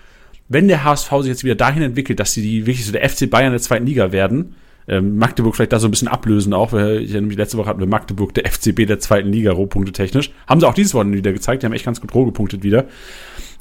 wenn 0.49 0.67
der 0.67 0.83
HSV 0.83 1.09
sich 1.19 1.27
jetzt 1.27 1.45
wieder 1.45 1.55
dahin 1.55 1.83
entwickelt, 1.83 2.19
dass 2.19 2.33
sie 2.33 2.41
die 2.41 2.65
wirklich 2.65 2.85
so 2.85 2.91
der 2.91 3.07
FC 3.09 3.29
Bayern 3.29 3.53
der 3.53 3.61
zweiten 3.61 3.85
Liga 3.85 4.11
werden, 4.11 4.55
ähm, 4.87 5.17
Magdeburg 5.17 5.55
vielleicht 5.55 5.73
da 5.73 5.79
so 5.79 5.87
ein 5.87 5.91
bisschen 5.91 6.07
ablösen 6.07 6.53
auch, 6.53 6.73
weil 6.73 7.01
ich 7.01 7.13
nämlich 7.13 7.37
letzte 7.37 7.57
Woche 7.57 7.69
hatten 7.69 7.79
wir 7.79 7.87
Magdeburg, 7.87 8.33
der 8.33 8.45
FCB 8.51 8.87
der 8.87 8.99
zweiten 8.99 9.29
Liga, 9.29 9.51
Rohpunkte 9.51 9.91
technisch. 9.91 10.31
Haben 10.47 10.59
sie 10.59 10.67
auch 10.67 10.73
dieses 10.73 10.93
Wochenende 10.93 11.17
wieder 11.17 11.33
gezeigt, 11.33 11.63
die 11.63 11.65
haben 11.65 11.73
echt 11.73 11.85
ganz 11.85 12.01
gut 12.01 12.13
roh 12.13 12.25
gepunktet 12.25 12.63
wieder. 12.63 12.85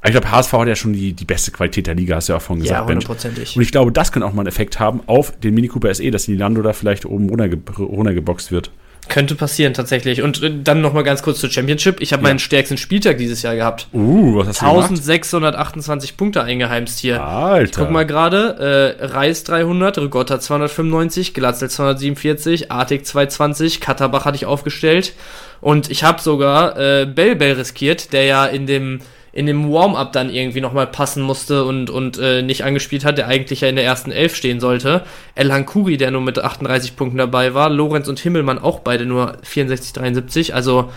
Aber 0.00 0.08
ich 0.08 0.12
glaube, 0.12 0.30
HSV 0.30 0.52
hat 0.52 0.68
ja 0.68 0.76
schon 0.76 0.94
die, 0.94 1.12
die 1.12 1.26
beste 1.26 1.50
Qualität 1.50 1.86
der 1.86 1.94
Liga, 1.94 2.16
hast 2.16 2.28
du 2.28 2.32
ja 2.32 2.38
auch 2.38 2.42
vorhin 2.42 2.62
gesagt, 2.62 2.80
Ja, 2.80 2.86
hundertprozentig. 2.86 3.56
Und 3.56 3.62
ich 3.62 3.70
glaube, 3.70 3.92
das 3.92 4.12
kann 4.12 4.22
auch 4.22 4.32
mal 4.32 4.42
einen 4.42 4.48
Effekt 4.48 4.80
haben 4.80 5.02
auf 5.06 5.38
den 5.38 5.54
Mini 5.54 5.68
Cooper 5.68 5.92
SE, 5.92 6.10
dass 6.10 6.26
Nilando 6.26 6.62
da 6.62 6.72
vielleicht 6.72 7.04
oben 7.04 7.28
runtergeboxt 7.28 8.50
wird. 8.50 8.70
Könnte 9.10 9.34
passieren, 9.34 9.74
tatsächlich. 9.74 10.22
Und 10.22 10.40
äh, 10.42 10.52
dann 10.62 10.80
noch 10.80 10.92
mal 10.92 11.02
ganz 11.02 11.22
kurz 11.22 11.40
zur 11.40 11.50
Championship. 11.50 12.00
Ich 12.00 12.12
habe 12.12 12.22
ja. 12.22 12.28
meinen 12.28 12.38
stärksten 12.38 12.78
Spieltag 12.78 13.18
dieses 13.18 13.42
Jahr 13.42 13.56
gehabt. 13.56 13.88
Uh, 13.92 14.36
was 14.36 14.48
hast 14.48 14.62
du 14.62 14.66
1628 14.66 16.16
Punkte 16.16 16.42
eingeheimst 16.42 17.00
hier. 17.00 17.22
Alter. 17.22 17.82
Guck 17.82 17.90
mal 17.90 18.06
gerade. 18.06 18.96
Äh, 19.00 19.04
Reis 19.06 19.42
300, 19.44 19.98
Rigotta 19.98 20.38
295, 20.38 21.34
Glatzel 21.34 21.68
247, 21.68 22.70
Artig 22.70 23.04
220, 23.04 23.80
Katterbach 23.80 24.24
hatte 24.24 24.36
ich 24.36 24.46
aufgestellt. 24.46 25.12
Und 25.60 25.90
ich 25.90 26.04
habe 26.04 26.22
sogar 26.22 26.78
äh, 26.78 27.04
Bell 27.04 27.34
Bell 27.34 27.54
riskiert, 27.54 28.12
der 28.12 28.24
ja 28.24 28.46
in 28.46 28.66
dem 28.66 29.00
in 29.32 29.46
dem 29.46 29.70
Warm-up 29.70 30.12
dann 30.12 30.30
irgendwie 30.30 30.60
nochmal 30.60 30.86
passen 30.86 31.22
musste 31.22 31.64
und, 31.64 31.88
und 31.88 32.18
äh, 32.18 32.42
nicht 32.42 32.64
angespielt 32.64 33.04
hat, 33.04 33.18
der 33.18 33.28
eigentlich 33.28 33.60
ja 33.60 33.68
in 33.68 33.76
der 33.76 33.84
ersten 33.84 34.10
Elf 34.10 34.34
stehen 34.34 34.60
sollte. 34.60 35.04
El 35.34 35.52
Hankuri, 35.52 35.96
der 35.96 36.10
nur 36.10 36.20
mit 36.20 36.38
38 36.38 36.96
Punkten 36.96 37.18
dabei 37.18 37.54
war, 37.54 37.70
Lorenz 37.70 38.08
und 38.08 38.18
Himmelmann 38.18 38.58
auch 38.58 38.80
beide 38.80 39.06
nur 39.06 39.36
64, 39.42 39.92
73. 39.92 40.54
Also 40.54 40.90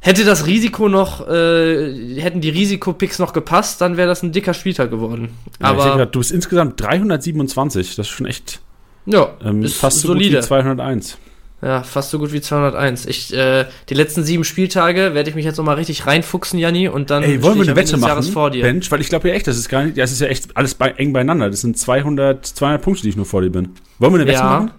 hätte 0.00 0.24
das 0.24 0.46
Risiko 0.46 0.88
noch, 0.88 1.28
äh, 1.28 2.20
hätten 2.20 2.40
die 2.40 2.50
Risikopicks 2.50 3.18
noch 3.18 3.32
gepasst, 3.32 3.80
dann 3.80 3.96
wäre 3.96 4.08
das 4.08 4.22
ein 4.22 4.32
dicker 4.32 4.54
Spieltag 4.54 4.90
geworden. 4.90 5.36
Ja, 5.60 5.68
Aber 5.68 5.96
grad, 5.96 6.14
du 6.14 6.20
bist 6.20 6.30
insgesamt 6.30 6.80
327, 6.80 7.96
das 7.96 8.06
ist 8.06 8.12
schon 8.12 8.26
echt 8.26 8.60
ja, 9.06 9.32
ähm, 9.44 9.62
ist 9.62 9.76
fast 9.76 10.00
solide. 10.00 10.42
So 10.42 10.48
201. 10.48 11.18
Ja, 11.62 11.84
fast 11.84 12.10
so 12.10 12.18
gut 12.18 12.32
wie 12.32 12.40
201. 12.40 13.06
Ich, 13.06 13.32
äh, 13.32 13.66
die 13.88 13.94
letzten 13.94 14.24
sieben 14.24 14.42
Spieltage 14.42 15.14
werde 15.14 15.30
ich 15.30 15.36
mich 15.36 15.44
jetzt 15.44 15.58
nochmal 15.58 15.76
richtig 15.76 16.06
reinfuchsen, 16.08 16.58
Janni, 16.58 16.88
und 16.88 17.10
dann 17.10 17.22
Ey, 17.22 17.40
wollen 17.40 17.54
wir 17.54 17.62
eine 17.62 17.76
Wette 17.76 17.96
machen, 17.96 18.24
vor 18.24 18.50
dir. 18.50 18.62
Bench? 18.62 18.90
Weil 18.90 19.00
ich 19.00 19.08
glaube 19.08 19.28
ja 19.28 19.34
echt, 19.34 19.46
das 19.46 19.56
ist 19.56 19.68
gar 19.68 19.84
nicht, 19.84 19.96
das 19.96 20.10
ist 20.10 20.20
ja 20.20 20.26
echt 20.26 20.56
alles 20.56 20.74
bei, 20.74 20.90
eng 20.90 21.12
beieinander. 21.12 21.48
Das 21.48 21.60
sind 21.60 21.78
200, 21.78 22.44
200 22.44 22.82
Punkte, 22.82 23.02
die 23.02 23.10
ich 23.10 23.16
nur 23.16 23.26
vor 23.26 23.42
dir 23.42 23.50
bin. 23.50 23.76
Wollen 24.00 24.12
wir 24.12 24.20
eine 24.20 24.26
Wette 24.26 24.38
ja, 24.38 24.44
machen? 24.44 24.70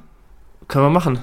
können 0.67 0.85
wir 0.85 0.89
machen. 0.89 1.19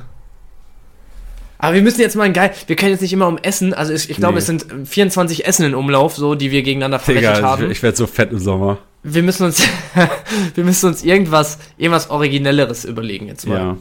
Aber 1.59 1.75
wir 1.75 1.83
müssen 1.83 2.00
jetzt 2.00 2.17
mal 2.17 2.23
ein 2.23 2.33
geil, 2.33 2.52
wir 2.67 2.76
können 2.76 2.93
jetzt 2.93 3.02
nicht 3.02 3.12
immer 3.12 3.29
um 3.29 3.37
Essen, 3.37 3.75
also 3.75 3.93
ich, 3.93 4.09
ich 4.09 4.17
glaube, 4.17 4.35
nee. 4.35 4.38
es 4.38 4.47
sind 4.47 4.64
24 4.85 5.47
Essen 5.47 5.67
in 5.67 5.75
Umlauf, 5.75 6.17
so, 6.17 6.35
die 6.35 6.50
wir 6.50 6.62
gegeneinander 6.62 6.99
verwettet 6.99 7.37
Digga, 7.37 7.47
haben. 7.47 7.64
Ich, 7.67 7.73
ich 7.73 7.83
werde 7.83 7.99
so 7.99 8.07
fett 8.07 8.33
im 8.33 8.38
Sommer. 8.38 8.79
Wir 9.02 9.23
müssen 9.23 9.45
uns, 9.45 9.62
wir 10.55 10.64
müssen 10.64 10.87
uns 10.87 11.05
irgendwas, 11.05 11.59
irgendwas 11.76 12.09
Originelleres 12.09 12.87
überlegen 12.87 13.26
jetzt 13.26 13.47
mal. 13.47 13.59
Ja. 13.59 13.76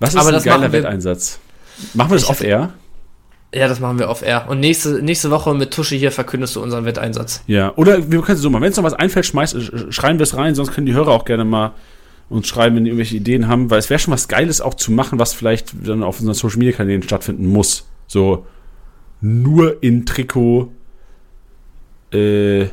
Was 0.00 0.14
ist 0.14 0.20
Aber 0.20 0.36
ein 0.36 0.42
geiler 0.42 0.72
Wetteinsatz? 0.72 1.38
Machen 1.94 2.10
wir 2.10 2.16
das 2.16 2.28
off-air? 2.28 2.70
Ja, 3.54 3.68
das 3.68 3.80
machen 3.80 3.98
wir 3.98 4.08
off-air. 4.08 4.46
Und 4.48 4.60
nächste, 4.60 5.02
nächste 5.02 5.30
Woche 5.30 5.54
mit 5.54 5.72
Tusche 5.72 5.96
hier 5.96 6.12
verkündest 6.12 6.56
du 6.56 6.62
unseren 6.62 6.84
Wetteinsatz. 6.84 7.42
Ja, 7.46 7.72
oder 7.76 8.10
wir 8.10 8.22
können 8.22 8.36
es 8.36 8.42
so 8.42 8.50
machen. 8.50 8.62
Wenn 8.62 8.70
es 8.70 8.76
noch 8.76 8.84
was 8.84 8.94
einfällt, 8.94 9.26
schmeiß, 9.26 9.56
schreiben 9.90 10.18
wir 10.18 10.24
es 10.24 10.36
rein, 10.36 10.54
sonst 10.54 10.72
können 10.72 10.86
die 10.86 10.94
Hörer 10.94 11.10
auch 11.10 11.24
gerne 11.24 11.44
mal 11.44 11.72
uns 12.28 12.46
schreiben, 12.46 12.76
wenn 12.76 12.84
die 12.84 12.90
irgendwelche 12.90 13.16
Ideen 13.16 13.48
haben, 13.48 13.70
weil 13.70 13.80
es 13.80 13.90
wäre 13.90 13.98
schon 13.98 14.14
was 14.14 14.28
Geiles 14.28 14.60
auch 14.60 14.74
zu 14.74 14.92
machen, 14.92 15.18
was 15.18 15.34
vielleicht 15.34 15.72
dann 15.86 16.04
auf 16.04 16.20
unseren 16.20 16.34
Social 16.34 16.58
Media 16.58 16.76
Kanälen 16.76 17.02
stattfinden 17.02 17.48
muss. 17.48 17.88
So 18.06 18.46
nur 19.20 19.82
in 19.82 20.06
Trikot. 20.06 20.72
Äh, 22.12 22.66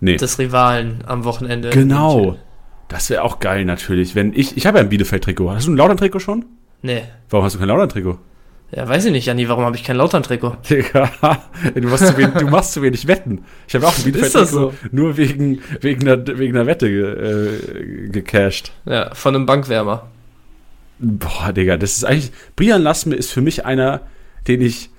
nee. 0.00 0.16
Des 0.16 0.38
Rivalen 0.38 1.04
am 1.06 1.24
Wochenende. 1.24 1.70
Genau. 1.70 2.36
Das 2.88 3.10
wäre 3.10 3.22
auch 3.22 3.40
geil 3.40 3.64
natürlich, 3.64 4.14
wenn 4.14 4.32
ich. 4.32 4.56
Ich 4.56 4.66
habe 4.66 4.78
ja 4.78 4.84
ein 4.84 4.90
Bielefeld-Trikot. 4.90 5.50
Hast 5.50 5.66
du 5.66 5.72
ein 5.72 5.76
Lautern-Trikot 5.76 6.20
schon? 6.20 6.44
Nee. 6.82 7.02
Warum 7.30 7.44
hast 7.44 7.54
du 7.54 7.58
kein 7.58 7.68
Lautern-Trikot? 7.68 8.18
Ja, 8.72 8.88
weiß 8.88 9.04
ich 9.04 9.12
nicht, 9.12 9.26
Janni, 9.26 9.48
warum 9.48 9.64
habe 9.64 9.76
ich 9.76 9.84
kein 9.84 9.96
Lautern-Trikot? 9.96 10.56
Digga, 10.70 11.10
du 11.74 11.88
machst, 11.88 12.06
zu 12.06 12.16
wenig, 12.16 12.34
du 12.34 12.46
machst 12.46 12.72
zu 12.72 12.82
wenig 12.82 13.06
Wetten. 13.06 13.44
Ich 13.68 13.74
habe 13.74 13.86
auch 13.86 13.96
ein 13.96 14.04
Bielefeld-Trikot 14.04 14.46
so? 14.46 14.74
nur 14.90 15.16
wegen, 15.16 15.60
wegen, 15.80 16.08
einer, 16.08 16.26
wegen 16.38 16.56
einer 16.56 16.66
Wette 16.66 16.88
äh, 16.88 18.08
gecashed. 18.08 18.72
Ja, 18.84 19.14
von 19.14 19.34
einem 19.34 19.46
Bankwärmer. 19.46 20.08
Boah, 20.98 21.52
Digga, 21.52 21.76
das 21.76 21.96
ist 21.96 22.04
eigentlich. 22.04 22.32
Brian 22.56 22.82
Lassme 22.82 23.14
ist 23.14 23.30
für 23.30 23.40
mich 23.40 23.64
einer, 23.64 24.00
den 24.48 24.62
ich. 24.62 24.90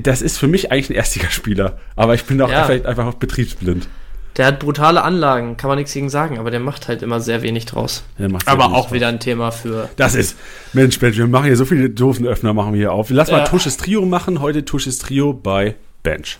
Das 0.00 0.22
ist 0.22 0.38
für 0.38 0.46
mich 0.46 0.70
eigentlich 0.70 0.90
ein 0.90 0.96
Erstligaspieler. 0.96 1.78
Aber 1.96 2.14
ich 2.14 2.24
bin 2.24 2.40
auch 2.42 2.50
ja. 2.50 2.64
vielleicht 2.64 2.86
einfach 2.86 3.14
betriebsblind. 3.14 3.88
Der 4.36 4.46
hat 4.46 4.60
brutale 4.60 5.02
Anlagen, 5.02 5.58
kann 5.58 5.68
man 5.68 5.76
nichts 5.76 5.92
gegen 5.92 6.08
sagen, 6.08 6.38
aber 6.38 6.50
der 6.50 6.60
macht 6.60 6.88
halt 6.88 7.02
immer 7.02 7.20
sehr 7.20 7.42
wenig 7.42 7.66
draus. 7.66 8.02
aber 8.46 8.66
auch 8.66 8.84
draus. 8.84 8.92
wieder 8.92 9.08
ein 9.08 9.20
Thema 9.20 9.50
für. 9.50 9.90
Das 9.96 10.14
ist, 10.14 10.36
Mensch, 10.72 11.00
Mensch, 11.00 11.18
wir 11.18 11.26
machen 11.26 11.44
hier 11.44 11.56
so 11.56 11.66
viele 11.66 11.90
Dosenöffner, 11.90 12.54
machen 12.54 12.72
wir 12.72 12.78
hier 12.78 12.92
auf. 12.92 13.10
Lass 13.10 13.28
ja. 13.28 13.38
mal 13.38 13.44
Tusches 13.44 13.76
Trio 13.76 14.06
machen. 14.06 14.40
Heute 14.40 14.64
Tusches 14.64 14.98
Trio 14.98 15.34
bei 15.34 15.74
Bench. 16.02 16.38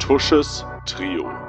Tusches 0.00 0.64
Trio. 0.86 1.41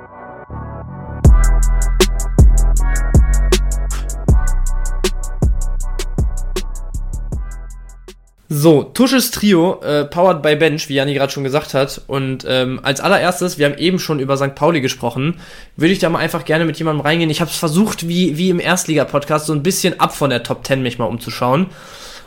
So, 8.55 8.83
Tusches 8.83 9.31
Trio, 9.31 9.81
äh, 9.81 10.05
powered 10.05 10.43
by 10.43 10.55
Bench, 10.55 10.87
wie 10.87 10.93
Jani 10.93 11.15
gerade 11.15 11.33
schon 11.33 11.43
gesagt 11.43 11.73
hat. 11.73 12.01
Und 12.05 12.45
ähm, 12.47 12.79
als 12.83 13.01
allererstes, 13.01 13.57
wir 13.57 13.65
haben 13.65 13.79
eben 13.79 13.97
schon 13.97 14.19
über 14.19 14.37
St. 14.37 14.53
Pauli 14.53 14.79
gesprochen, 14.79 15.39
würde 15.75 15.91
ich 15.91 15.97
da 15.97 16.07
mal 16.11 16.19
einfach 16.19 16.45
gerne 16.45 16.63
mit 16.63 16.77
jemandem 16.77 17.01
reingehen. 17.01 17.31
Ich 17.31 17.41
habe 17.41 17.49
es 17.49 17.57
versucht, 17.57 18.07
wie, 18.07 18.37
wie 18.37 18.51
im 18.51 18.59
Erstliga-Podcast, 18.59 19.47
so 19.47 19.53
ein 19.53 19.63
bisschen 19.63 19.99
ab 19.99 20.15
von 20.15 20.29
der 20.29 20.43
Top 20.43 20.67
10 20.67 20.83
mich 20.83 20.99
mal 20.99 21.05
umzuschauen. 21.05 21.71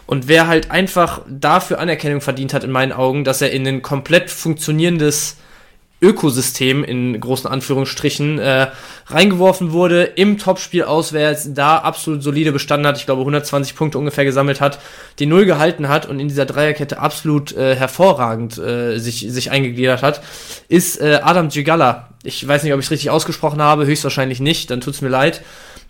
Und 0.07 0.27
wer 0.27 0.49
halt 0.49 0.73
einfach 0.73 1.21
dafür 1.29 1.79
Anerkennung 1.79 2.21
verdient 2.21 2.55
hat 2.55 2.65
in 2.65 2.73
meinen 2.73 2.91
Augen, 2.91 3.23
dass 3.23 3.41
er 3.41 3.53
in 3.53 3.65
ein 3.65 3.83
komplett 3.83 4.29
funktionierendes 4.29 5.37
Ökosystem 6.02 6.85
in 6.85 7.18
großen 7.18 7.50
Anführungsstrichen 7.50 8.38
äh, 8.38 8.68
reingeworfen 9.06 9.72
wurde, 9.72 10.02
im 10.04 10.37
Topspiel 10.37 10.85
auswärts, 10.85 11.54
da 11.54 11.78
absolut 11.78 12.22
solide 12.22 12.52
bestanden 12.52 12.87
hat, 12.87 12.98
ich 12.98 13.06
glaube 13.06 13.22
120 13.22 13.74
Punkte 13.74 13.98
ungefähr 13.98 14.26
gesammelt 14.26 14.61
hat, 14.61 14.78
die 15.18 15.26
Null 15.26 15.46
gehalten 15.46 15.88
hat 15.88 16.06
und 16.06 16.20
in 16.20 16.28
dieser 16.28 16.44
Dreierkette 16.44 16.98
absolut 16.98 17.56
äh, 17.56 17.74
hervorragend 17.76 18.59
äh, 18.59 18.98
sich, 18.98 19.26
sich 19.28 19.50
eingegliedert 19.50 20.02
hat, 20.02 20.22
ist 20.68 21.00
äh, 21.00 21.20
Adam 21.22 21.48
Gigala. 21.48 22.11
Ich 22.24 22.46
weiß 22.46 22.62
nicht, 22.64 22.74
ob 22.74 22.80
ich 22.80 22.87
es 22.87 22.90
richtig 22.90 23.11
ausgesprochen 23.11 23.62
habe, 23.62 23.87
höchstwahrscheinlich 23.87 24.40
nicht, 24.40 24.70
dann 24.70 24.82
tut's 24.82 25.00
mir 25.00 25.09
leid. 25.09 25.42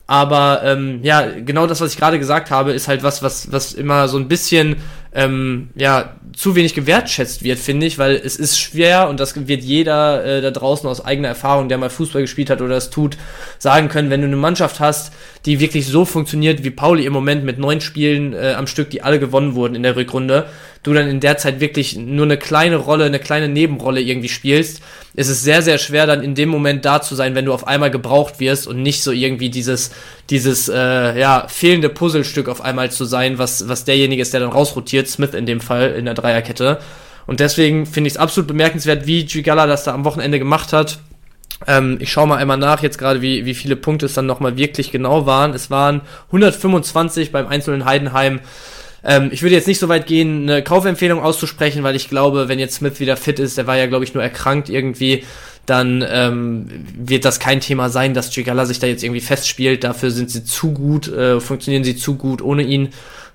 Aber 0.06 0.60
ähm, 0.64 1.00
ja, 1.02 1.28
genau 1.30 1.66
das, 1.66 1.80
was 1.80 1.92
ich 1.92 1.98
gerade 1.98 2.18
gesagt 2.18 2.50
habe, 2.50 2.72
ist 2.72 2.86
halt 2.86 3.02
was, 3.02 3.22
was, 3.22 3.50
was 3.50 3.72
immer 3.72 4.06
so 4.06 4.18
ein 4.18 4.28
bisschen 4.28 4.76
ähm, 5.12 5.70
ja, 5.74 6.14
zu 6.36 6.54
wenig 6.54 6.74
gewertschätzt 6.74 7.42
wird, 7.42 7.58
finde 7.58 7.86
ich, 7.86 7.98
weil 7.98 8.14
es 8.14 8.36
ist 8.36 8.60
schwer 8.60 9.08
und 9.08 9.18
das 9.18 9.48
wird 9.48 9.64
jeder 9.64 10.24
äh, 10.24 10.40
da 10.42 10.50
draußen 10.50 10.88
aus 10.88 11.04
eigener 11.04 11.28
Erfahrung, 11.28 11.68
der 11.68 11.78
mal 11.78 11.88
Fußball 11.88 12.20
gespielt 12.20 12.50
hat 12.50 12.60
oder 12.60 12.76
es 12.76 12.90
tut, 12.90 13.16
sagen 13.58 13.88
können, 13.88 14.10
wenn 14.10 14.20
du 14.20 14.26
eine 14.26 14.36
Mannschaft 14.36 14.78
hast, 14.78 15.12
die 15.46 15.58
wirklich 15.58 15.86
so 15.86 16.04
funktioniert 16.04 16.62
wie 16.62 16.70
Pauli 16.70 17.06
im 17.06 17.14
Moment 17.14 17.44
mit 17.44 17.58
neun 17.58 17.80
Spielen 17.80 18.34
äh, 18.34 18.54
am 18.56 18.66
Stück, 18.66 18.90
die 18.90 19.02
alle 19.02 19.18
gewonnen 19.18 19.54
wurden 19.54 19.74
in 19.74 19.82
der 19.82 19.96
Rückrunde, 19.96 20.46
du 20.86 20.92
dann 20.92 21.08
in 21.08 21.20
der 21.20 21.36
Zeit 21.36 21.60
wirklich 21.60 21.96
nur 21.96 22.24
eine 22.24 22.36
kleine 22.36 22.76
Rolle, 22.76 23.04
eine 23.04 23.18
kleine 23.18 23.48
Nebenrolle 23.48 24.00
irgendwie 24.00 24.28
spielst, 24.28 24.80
ist 25.14 25.28
es 25.28 25.42
sehr, 25.42 25.62
sehr 25.62 25.78
schwer, 25.78 26.06
dann 26.06 26.22
in 26.22 26.34
dem 26.34 26.48
Moment 26.48 26.84
da 26.84 27.02
zu 27.02 27.14
sein, 27.14 27.34
wenn 27.34 27.44
du 27.44 27.52
auf 27.52 27.66
einmal 27.66 27.90
gebraucht 27.90 28.38
wirst 28.38 28.66
und 28.66 28.82
nicht 28.82 29.02
so 29.02 29.10
irgendwie 29.10 29.50
dieses, 29.50 29.90
dieses 30.30 30.68
äh, 30.68 31.18
ja, 31.18 31.46
fehlende 31.48 31.88
Puzzlestück 31.88 32.48
auf 32.48 32.60
einmal 32.60 32.90
zu 32.90 33.04
sein, 33.04 33.38
was, 33.38 33.68
was 33.68 33.84
derjenige 33.84 34.22
ist, 34.22 34.32
der 34.32 34.40
dann 34.40 34.50
rausrotiert, 34.50 35.08
Smith 35.08 35.34
in 35.34 35.46
dem 35.46 35.60
Fall 35.60 35.92
in 35.92 36.04
der 36.04 36.14
Dreierkette. 36.14 36.78
Und 37.26 37.40
deswegen 37.40 37.86
finde 37.86 38.08
ich 38.08 38.14
es 38.14 38.18
absolut 38.18 38.46
bemerkenswert, 38.46 39.06
wie 39.06 39.24
Gigala 39.24 39.66
das 39.66 39.84
da 39.84 39.92
am 39.92 40.04
Wochenende 40.04 40.38
gemacht 40.38 40.72
hat. 40.72 40.98
Ähm, 41.66 41.96
ich 42.00 42.12
schaue 42.12 42.28
mal 42.28 42.36
einmal 42.36 42.58
nach, 42.58 42.82
jetzt 42.82 42.98
gerade, 42.98 43.22
wie, 43.22 43.44
wie 43.44 43.54
viele 43.54 43.76
Punkte 43.76 44.06
es 44.06 44.14
dann 44.14 44.26
nochmal 44.26 44.56
wirklich 44.56 44.92
genau 44.92 45.26
waren. 45.26 45.54
Es 45.54 45.70
waren 45.70 46.02
125 46.26 47.32
beim 47.32 47.48
Einzelnen 47.48 47.84
Heidenheim. 47.84 48.40
Ähm, 49.06 49.28
ich 49.30 49.42
würde 49.42 49.54
jetzt 49.54 49.68
nicht 49.68 49.78
so 49.78 49.88
weit 49.88 50.06
gehen, 50.06 50.42
eine 50.42 50.64
Kaufempfehlung 50.64 51.22
auszusprechen, 51.22 51.84
weil 51.84 51.94
ich 51.94 52.08
glaube, 52.08 52.48
wenn 52.48 52.58
jetzt 52.58 52.74
Smith 52.74 52.98
wieder 52.98 53.16
fit 53.16 53.38
ist, 53.38 53.56
der 53.56 53.68
war 53.68 53.76
ja, 53.76 53.86
glaube 53.86 54.04
ich, 54.04 54.14
nur 54.14 54.22
erkrankt 54.22 54.68
irgendwie, 54.68 55.22
dann 55.64 56.04
ähm, 56.08 56.66
wird 56.96 57.24
das 57.24 57.38
kein 57.38 57.60
Thema 57.60 57.88
sein, 57.88 58.14
dass 58.14 58.30
Chigala 58.30 58.66
sich 58.66 58.80
da 58.80 58.88
jetzt 58.88 59.04
irgendwie 59.04 59.20
festspielt. 59.20 59.84
Dafür 59.84 60.10
sind 60.10 60.30
sie 60.30 60.44
zu 60.44 60.72
gut, 60.72 61.08
äh, 61.08 61.40
funktionieren 61.40 61.84
sie 61.84 61.96
zu 61.96 62.16
gut 62.16 62.42
ohne 62.42 62.62
ihn. 62.62 62.88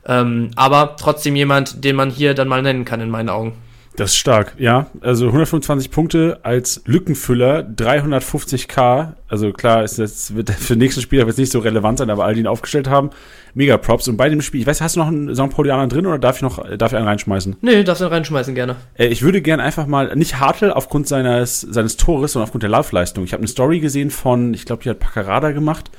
Ähm, 0.06 0.52
aber 0.56 0.98
trotzdem 1.00 1.36
jemand, 1.36 1.84
den 1.84 1.96
man 1.96 2.10
hier 2.10 2.34
dann 2.34 2.48
mal 2.48 2.62
nennen 2.62 2.86
kann, 2.86 3.00
in 3.00 3.10
meinen 3.10 3.30
Augen. 3.30 3.54
Das 3.98 4.12
ist 4.12 4.18
stark, 4.18 4.54
ja. 4.58 4.88
Also 5.02 5.28
125 5.28 5.92
Punkte 5.92 6.40
als 6.44 6.82
Lückenfüller, 6.86 7.62
350k. 7.62 9.14
Also 9.28 9.52
klar, 9.52 9.84
ist 9.84 10.00
das 10.00 10.34
wird 10.34 10.50
für 10.60 10.76
den 10.76 10.80
nächsten 10.80 11.02
Spieler 11.02 11.28
jetzt 11.28 11.38
nicht 11.38 11.52
so 11.52 11.60
relevant 11.60 12.00
sein, 12.00 12.10
aber 12.10 12.24
all 12.24 12.34
die 12.34 12.40
ihn 12.40 12.48
aufgestellt 12.48 12.90
haben, 12.90 13.10
mega 13.54 13.78
Props. 13.78 14.08
Und 14.08 14.16
bei 14.16 14.30
dem 14.30 14.42
Spiel, 14.42 14.62
ich 14.62 14.68
weiß, 14.68 14.80
hast 14.80 14.96
du 14.96 15.02
noch 15.02 15.08
einen 15.08 15.36
St. 15.36 15.50
Paulianer 15.50 15.88
drin 15.88 16.06
oder 16.08 16.20
darf 16.20 16.38
ich 16.38 16.42
noch, 16.42 16.66
darf 16.78 16.94
ich 16.94 16.98
einen 16.98 17.08
reinschmeißen? 17.08 17.58
Nee, 17.62 17.84
darfst 17.84 18.02
du 18.02 18.10
reinschmeißen, 18.10 18.56
gerne. 18.56 18.78
Äh, 18.96 19.08
ich 19.08 19.24
würde 19.24 19.42
gerne 19.42 19.64
einfach 19.64 19.88
mal, 19.88 20.16
nicht 20.16 20.40
Hartl 20.40 20.72
aufgrund 20.72 21.08
seines, 21.08 21.62
seines 21.62 21.98
Tores, 21.98 22.32
sondern 22.32 22.46
aufgrund 22.46 22.64
der 22.64 22.70
Laufleistung. 22.70 23.26
Ich 23.26 23.34
habe 23.34 23.42
eine 23.42 23.50
Story 23.50 23.82
gesehen 23.82 24.10
von, 24.10 24.54
ich 24.54 24.66
glaube, 24.66 24.84
die 24.84 24.90
hat 24.90 25.00
Paccarada 25.00 25.52
gemacht 25.52 25.92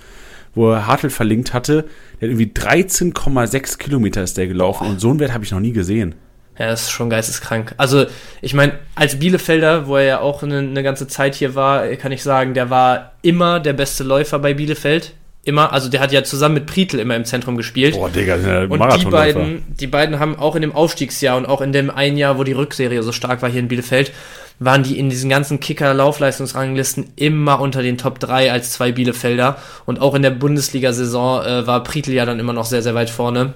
wo 0.54 0.70
er 0.70 0.86
Hartl 0.86 1.08
verlinkt 1.08 1.54
hatte. 1.54 1.86
Der 2.20 2.28
hat 2.28 2.38
irgendwie 2.38 2.52
13,6 2.52 3.78
Kilometer 3.78 4.22
ist 4.22 4.36
der 4.36 4.46
gelaufen 4.48 4.84
Boah. 4.84 4.90
und 4.90 5.00
so 5.00 5.08
einen 5.08 5.18
Wert 5.18 5.32
habe 5.32 5.44
ich 5.44 5.50
noch 5.50 5.60
nie 5.60 5.72
gesehen. 5.72 6.14
Ja, 6.58 6.66
das 6.66 6.82
ist 6.82 6.90
schon 6.90 7.08
geisteskrank. 7.08 7.74
Also, 7.78 8.06
ich 8.42 8.52
meine, 8.52 8.74
als 8.94 9.18
Bielefelder, 9.18 9.86
wo 9.86 9.96
er 9.96 10.04
ja 10.04 10.20
auch 10.20 10.42
eine, 10.42 10.58
eine, 10.58 10.82
ganze 10.82 11.08
Zeit 11.08 11.34
hier 11.34 11.54
war, 11.54 11.86
kann 11.96 12.12
ich 12.12 12.22
sagen, 12.22 12.52
der 12.52 12.68
war 12.68 13.12
immer 13.22 13.58
der 13.58 13.72
beste 13.72 14.04
Läufer 14.04 14.38
bei 14.38 14.52
Bielefeld. 14.52 15.14
Immer, 15.44 15.72
also 15.72 15.88
der 15.88 16.00
hat 16.00 16.12
ja 16.12 16.22
zusammen 16.22 16.54
mit 16.54 16.66
Prietl 16.66 17.00
immer 17.00 17.16
im 17.16 17.24
Zentrum 17.24 17.56
gespielt. 17.56 17.94
Boah, 17.94 18.08
Digga, 18.08 18.36
der 18.36 18.70
Und 18.70 18.80
die 19.00 19.06
beiden, 19.06 19.64
die 19.80 19.88
beiden 19.88 20.20
haben 20.20 20.38
auch 20.38 20.54
in 20.54 20.62
dem 20.62 20.72
Aufstiegsjahr 20.72 21.36
und 21.36 21.46
auch 21.46 21.60
in 21.62 21.72
dem 21.72 21.90
einen 21.90 22.16
Jahr, 22.16 22.38
wo 22.38 22.44
die 22.44 22.52
Rückserie 22.52 23.02
so 23.02 23.10
stark 23.10 23.42
war 23.42 23.50
hier 23.50 23.58
in 23.58 23.66
Bielefeld, 23.66 24.12
waren 24.60 24.84
die 24.84 24.98
in 24.98 25.10
diesen 25.10 25.28
ganzen 25.30 25.58
Kicker-Laufleistungsranglisten 25.58 27.14
immer 27.16 27.60
unter 27.60 27.82
den 27.82 27.98
Top 27.98 28.20
3 28.20 28.52
als 28.52 28.70
zwei 28.72 28.92
Bielefelder. 28.92 29.56
Und 29.84 30.00
auch 30.00 30.14
in 30.14 30.22
der 30.22 30.30
Bundesliga-Saison 30.30 31.42
äh, 31.42 31.66
war 31.66 31.82
Prietl 31.82 32.12
ja 32.12 32.24
dann 32.24 32.38
immer 32.38 32.52
noch 32.52 32.66
sehr, 32.66 32.82
sehr 32.82 32.94
weit 32.94 33.10
vorne. 33.10 33.54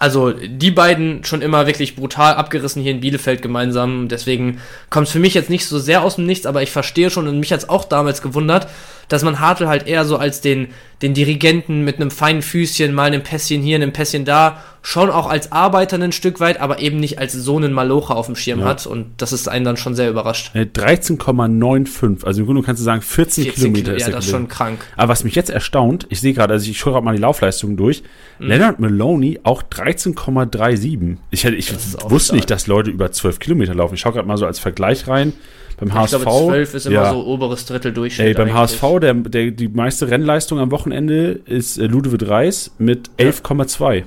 Also 0.00 0.32
die 0.32 0.70
beiden 0.70 1.24
schon 1.24 1.42
immer 1.42 1.66
wirklich 1.66 1.94
brutal 1.94 2.34
abgerissen 2.34 2.82
hier 2.82 2.90
in 2.90 3.00
Bielefeld 3.00 3.42
gemeinsam. 3.42 4.08
Deswegen 4.08 4.62
kommt 4.88 5.08
es 5.08 5.12
für 5.12 5.18
mich 5.18 5.34
jetzt 5.34 5.50
nicht 5.50 5.66
so 5.66 5.78
sehr 5.78 6.02
aus 6.02 6.16
dem 6.16 6.24
Nichts, 6.24 6.46
aber 6.46 6.62
ich 6.62 6.70
verstehe 6.70 7.10
schon 7.10 7.28
und 7.28 7.38
mich 7.38 7.52
hat 7.52 7.60
es 7.60 7.68
auch 7.68 7.84
damals 7.84 8.22
gewundert, 8.22 8.66
dass 9.10 9.24
man 9.24 9.40
Hartl 9.40 9.66
halt 9.66 9.86
eher 9.86 10.04
so 10.04 10.16
als 10.16 10.40
den, 10.40 10.68
den 11.02 11.14
Dirigenten 11.14 11.84
mit 11.84 11.96
einem 11.96 12.10
feinen 12.10 12.42
Füßchen, 12.42 12.94
mal 12.94 13.08
einem 13.08 13.22
Pässchen 13.22 13.60
hier, 13.60 13.74
einem 13.74 13.92
Pässchen 13.92 14.24
da, 14.24 14.62
schon 14.82 15.10
auch 15.10 15.28
als 15.28 15.50
Arbeiter 15.50 15.98
ein 15.98 16.12
Stück 16.12 16.38
weit, 16.38 16.60
aber 16.60 16.78
eben 16.78 17.00
nicht 17.00 17.18
als 17.18 17.32
so 17.32 17.56
einen 17.56 17.72
Malocher 17.72 18.16
auf 18.16 18.26
dem 18.26 18.36
Schirm 18.36 18.60
ja. 18.60 18.66
hat. 18.66 18.86
Und 18.86 19.06
das 19.18 19.32
ist 19.32 19.48
einen 19.48 19.64
dann 19.64 19.76
schon 19.76 19.96
sehr 19.96 20.08
überrascht. 20.08 20.52
13,95, 20.54 22.22
äh, 22.22 22.26
also 22.26 22.40
im 22.40 22.46
Grunde 22.46 22.62
kannst 22.62 22.80
du 22.80 22.84
sagen 22.84 23.02
14, 23.02 23.44
14 23.44 23.54
Kilometer 23.54 23.84
Kilo, 23.84 23.96
ist 23.96 24.06
Ja, 24.06 24.12
das 24.12 24.24
ist 24.26 24.30
schon 24.30 24.46
krank. 24.46 24.78
Aber 24.96 25.08
was 25.08 25.24
mich 25.24 25.34
jetzt 25.34 25.50
erstaunt, 25.50 26.06
ich 26.08 26.20
sehe 26.20 26.32
gerade, 26.32 26.54
also 26.54 26.70
ich 26.70 26.78
schaue 26.78 26.92
gerade 26.92 27.04
mal 27.04 27.16
die 27.16 27.20
Laufleistungen 27.20 27.76
durch, 27.76 28.04
mhm. 28.38 28.46
Leonard 28.46 28.78
Maloney 28.78 29.40
auch 29.42 29.64
13,37. 29.64 31.16
Ich, 31.30 31.44
ich 31.44 31.72
wusste 31.72 32.26
stark. 32.26 32.36
nicht, 32.36 32.50
dass 32.50 32.68
Leute 32.68 32.90
über 32.90 33.10
12 33.10 33.40
Kilometer 33.40 33.74
laufen. 33.74 33.94
Ich 33.94 34.00
schaue 34.00 34.12
gerade 34.12 34.28
mal 34.28 34.38
so 34.38 34.46
als 34.46 34.60
Vergleich 34.60 35.08
rein. 35.08 35.32
Beim 35.80 35.94
HSV. 35.94 36.14
Ich 36.14 36.22
glaube, 36.22 36.46
12 36.46 36.74
ist 36.74 36.86
immer 36.86 36.94
ja. 36.94 37.10
so 37.10 37.24
oberes 37.24 37.64
Drittel 37.64 37.92
Durchschnitt. 37.92 38.28
Ey, 38.28 38.34
beim 38.34 38.48
eigentlich. 38.48 38.80
HSV, 38.82 39.00
der, 39.00 39.14
der, 39.14 39.50
die 39.50 39.68
meiste 39.68 40.10
Rennleistung 40.10 40.58
am 40.58 40.70
Wochenende 40.70 41.40
ist 41.46 41.78
äh, 41.78 41.86
Ludovic 41.86 42.28
Reis 42.28 42.72
mit 42.78 43.10
11,2. 43.18 44.04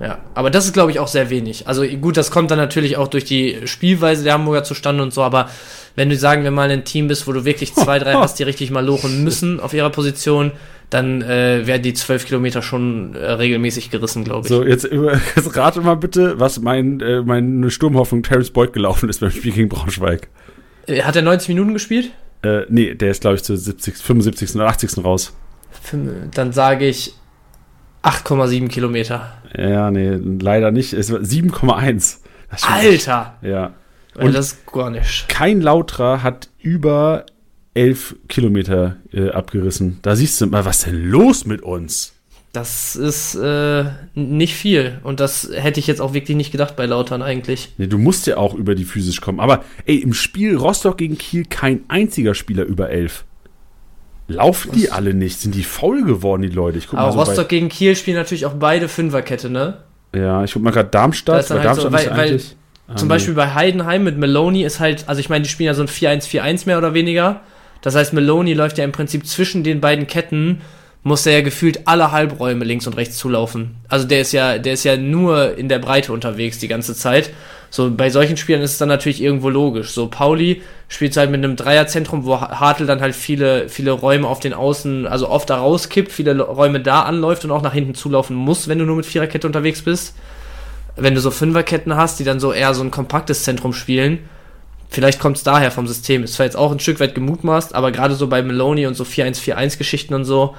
Ja, 0.00 0.18
aber 0.34 0.50
das 0.50 0.66
ist, 0.66 0.72
glaube 0.72 0.90
ich, 0.90 0.98
auch 0.98 1.06
sehr 1.06 1.30
wenig. 1.30 1.68
Also 1.68 1.86
gut, 1.86 2.16
das 2.16 2.32
kommt 2.32 2.50
dann 2.50 2.58
natürlich 2.58 2.96
auch 2.96 3.06
durch 3.06 3.24
die 3.24 3.58
Spielweise 3.64 4.24
der 4.24 4.34
Hamburger 4.34 4.64
zustande 4.64 5.02
und 5.02 5.14
so, 5.14 5.22
aber 5.22 5.48
wenn 5.94 6.10
du, 6.10 6.16
sagen 6.16 6.42
wir 6.42 6.50
mal, 6.50 6.68
ein 6.68 6.84
Team 6.84 7.06
bist, 7.06 7.28
wo 7.28 7.32
du 7.32 7.44
wirklich 7.44 7.74
zwei, 7.74 8.00
drei 8.00 8.14
hast, 8.14 8.38
die 8.38 8.42
richtig 8.42 8.72
mal 8.72 8.84
lochen 8.84 9.22
müssen 9.22 9.60
auf 9.60 9.72
ihrer 9.72 9.90
Position, 9.90 10.50
dann 10.90 11.22
äh, 11.22 11.66
werden 11.66 11.82
die 11.82 11.94
zwölf 11.94 12.26
Kilometer 12.26 12.60
schon 12.60 13.14
äh, 13.14 13.32
regelmäßig 13.32 13.90
gerissen, 13.90 14.24
glaube 14.24 14.42
ich. 14.42 14.48
So, 14.48 14.64
jetzt, 14.64 14.88
jetzt 15.36 15.56
rate 15.56 15.80
mal 15.80 15.96
bitte, 15.96 16.38
was 16.38 16.60
mein, 16.60 17.00
äh, 17.00 17.22
meine 17.22 17.70
Sturmhoffnung 17.70 18.22
Terence 18.22 18.50
Boyd 18.50 18.72
gelaufen 18.72 19.08
ist 19.08 19.20
beim 19.20 19.30
Spiel 19.30 19.52
gegen 19.52 19.68
Braunschweig. 19.68 20.28
Äh, 20.86 21.02
hat 21.02 21.16
er 21.16 21.22
90 21.22 21.48
Minuten 21.48 21.72
gespielt? 21.72 22.10
Äh, 22.42 22.62
nee, 22.68 22.94
der 22.94 23.10
ist, 23.10 23.22
glaube 23.22 23.36
ich, 23.36 23.42
zu 23.42 23.56
70, 23.56 23.96
75. 23.96 24.54
oder 24.54 24.66
80. 24.66 25.04
raus. 25.04 25.34
Dann 26.32 26.52
sage 26.52 26.86
ich 26.86 27.14
8,7 28.02 28.68
Kilometer. 28.68 29.32
Ja, 29.56 29.90
nee, 29.90 30.18
leider 30.40 30.70
nicht. 30.70 30.92
Es 30.92 31.10
war 31.12 31.20
7,1. 31.20 32.18
Alter! 32.62 33.36
Ja. 33.42 33.74
Und 34.14 34.34
das 34.34 34.52
ist 34.52 34.66
gar 34.66 34.90
nicht. 34.90 35.28
Kein 35.28 35.60
Lautra 35.60 36.22
hat 36.22 36.48
über 36.60 37.26
11 37.74 38.16
Kilometer 38.28 38.96
äh, 39.12 39.30
abgerissen. 39.30 39.98
Da 40.02 40.14
siehst 40.14 40.40
du 40.40 40.46
mal, 40.46 40.64
was 40.64 40.82
denn 40.82 41.10
los 41.10 41.46
mit 41.46 41.62
uns? 41.62 42.13
Das 42.54 42.94
ist 42.94 43.34
äh, 43.34 43.84
nicht 44.14 44.54
viel. 44.54 45.00
Und 45.02 45.18
das 45.18 45.50
hätte 45.52 45.80
ich 45.80 45.88
jetzt 45.88 46.00
auch 46.00 46.14
wirklich 46.14 46.36
nicht 46.36 46.52
gedacht 46.52 46.76
bei 46.76 46.86
Lautern 46.86 47.20
eigentlich. 47.20 47.74
Nee, 47.78 47.88
du 47.88 47.98
musst 47.98 48.28
ja 48.28 48.36
auch 48.36 48.54
über 48.54 48.76
die 48.76 48.84
physisch 48.84 49.20
kommen. 49.20 49.40
Aber 49.40 49.64
ey, 49.86 49.96
im 49.96 50.14
Spiel 50.14 50.56
Rostock 50.56 50.96
gegen 50.96 51.18
Kiel 51.18 51.46
kein 51.46 51.80
einziger 51.88 52.32
Spieler 52.32 52.62
über 52.62 52.90
elf. 52.90 53.24
Laufen 54.28 54.70
die 54.70 54.92
alle 54.92 55.14
nicht? 55.14 55.40
Sind 55.40 55.56
die 55.56 55.64
faul 55.64 56.04
geworden, 56.04 56.42
die 56.42 56.48
Leute? 56.48 56.78
Ich 56.78 56.86
guck 56.86 56.96
Aber 56.96 57.08
mal 57.08 57.24
so 57.24 57.30
Rostock 57.30 57.48
gegen 57.48 57.68
Kiel 57.68 57.96
spielen 57.96 58.16
natürlich 58.16 58.46
auch 58.46 58.54
beide 58.54 58.88
Fünferkette, 58.88 59.50
ne? 59.50 59.78
Ja, 60.14 60.44
ich 60.44 60.52
guck 60.52 60.62
mal 60.62 60.70
gerade 60.70 60.90
Darmstadt. 60.90 61.50
Weil 61.50 61.68
halt 61.68 61.80
so, 61.80 61.90
weil, 61.90 62.16
weil 62.16 62.40
zum 62.94 63.08
Beispiel 63.08 63.34
bei 63.34 63.52
Heidenheim 63.52 64.04
mit 64.04 64.16
Maloney 64.16 64.62
ist 64.62 64.78
halt, 64.78 65.08
also 65.08 65.18
ich 65.18 65.28
meine, 65.28 65.42
die 65.42 65.48
spielen 65.48 65.66
ja 65.66 65.74
so 65.74 65.82
ein 65.82 65.88
4-1-4-1 65.88 66.66
mehr 66.66 66.78
oder 66.78 66.94
weniger. 66.94 67.40
Das 67.82 67.96
heißt, 67.96 68.12
Maloney 68.12 68.54
läuft 68.54 68.78
ja 68.78 68.84
im 68.84 68.92
Prinzip 68.92 69.26
zwischen 69.26 69.64
den 69.64 69.80
beiden 69.80 70.06
Ketten 70.06 70.60
muss 71.04 71.26
er 71.26 71.34
ja 71.34 71.40
gefühlt 71.42 71.86
alle 71.86 72.12
Halbräume 72.12 72.64
links 72.64 72.86
und 72.86 72.96
rechts 72.96 73.18
zulaufen. 73.18 73.76
Also 73.88 74.06
der 74.06 74.22
ist 74.22 74.32
ja, 74.32 74.56
der 74.56 74.72
ist 74.72 74.84
ja 74.84 74.96
nur 74.96 75.56
in 75.56 75.68
der 75.68 75.78
Breite 75.78 76.12
unterwegs 76.12 76.58
die 76.58 76.66
ganze 76.66 76.94
Zeit. 76.94 77.30
So, 77.68 77.90
bei 77.90 78.08
solchen 78.08 78.38
Spielern 78.38 78.62
ist 78.62 78.72
es 78.72 78.78
dann 78.78 78.88
natürlich 78.88 79.22
irgendwo 79.22 79.50
logisch. 79.50 79.90
So, 79.90 80.06
Pauli 80.06 80.62
spielt 80.88 81.14
halt 81.18 81.30
mit 81.30 81.44
einem 81.44 81.56
Dreierzentrum, 81.56 82.24
wo 82.24 82.40
Hartl 82.40 82.86
dann 82.86 83.02
halt 83.02 83.14
viele, 83.14 83.68
viele 83.68 83.90
Räume 83.90 84.26
auf 84.26 84.40
den 84.40 84.54
Außen, 84.54 85.06
also 85.06 85.28
oft 85.28 85.50
da 85.50 85.58
rauskippt, 85.58 86.10
viele 86.10 86.40
Räume 86.40 86.80
da 86.80 87.02
anläuft 87.02 87.44
und 87.44 87.50
auch 87.50 87.62
nach 87.62 87.74
hinten 87.74 87.94
zulaufen 87.94 88.34
muss, 88.34 88.68
wenn 88.68 88.78
du 88.78 88.86
nur 88.86 88.96
mit 88.96 89.06
Viererkette 89.06 89.46
unterwegs 89.46 89.82
bist. 89.82 90.14
Wenn 90.96 91.14
du 91.14 91.20
so 91.20 91.30
Fünferketten 91.30 91.96
hast, 91.96 92.18
die 92.18 92.24
dann 92.24 92.40
so 92.40 92.52
eher 92.52 92.72
so 92.72 92.82
ein 92.82 92.90
kompaktes 92.90 93.42
Zentrum 93.42 93.74
spielen, 93.74 94.20
vielleicht 94.88 95.20
kommt 95.20 95.36
es 95.36 95.42
daher 95.42 95.70
vom 95.70 95.86
System. 95.86 96.24
Ist 96.24 96.34
zwar 96.34 96.46
jetzt 96.46 96.56
auch 96.56 96.72
ein 96.72 96.80
Stück 96.80 97.00
weit 97.00 97.14
gemutmaßt, 97.14 97.74
aber 97.74 97.92
gerade 97.92 98.14
so 98.14 98.28
bei 98.28 98.40
Maloney 98.40 98.86
und 98.86 98.94
so 98.94 99.04
4-1-4-1 99.04 99.76
Geschichten 99.76 100.14
und 100.14 100.24
so, 100.24 100.54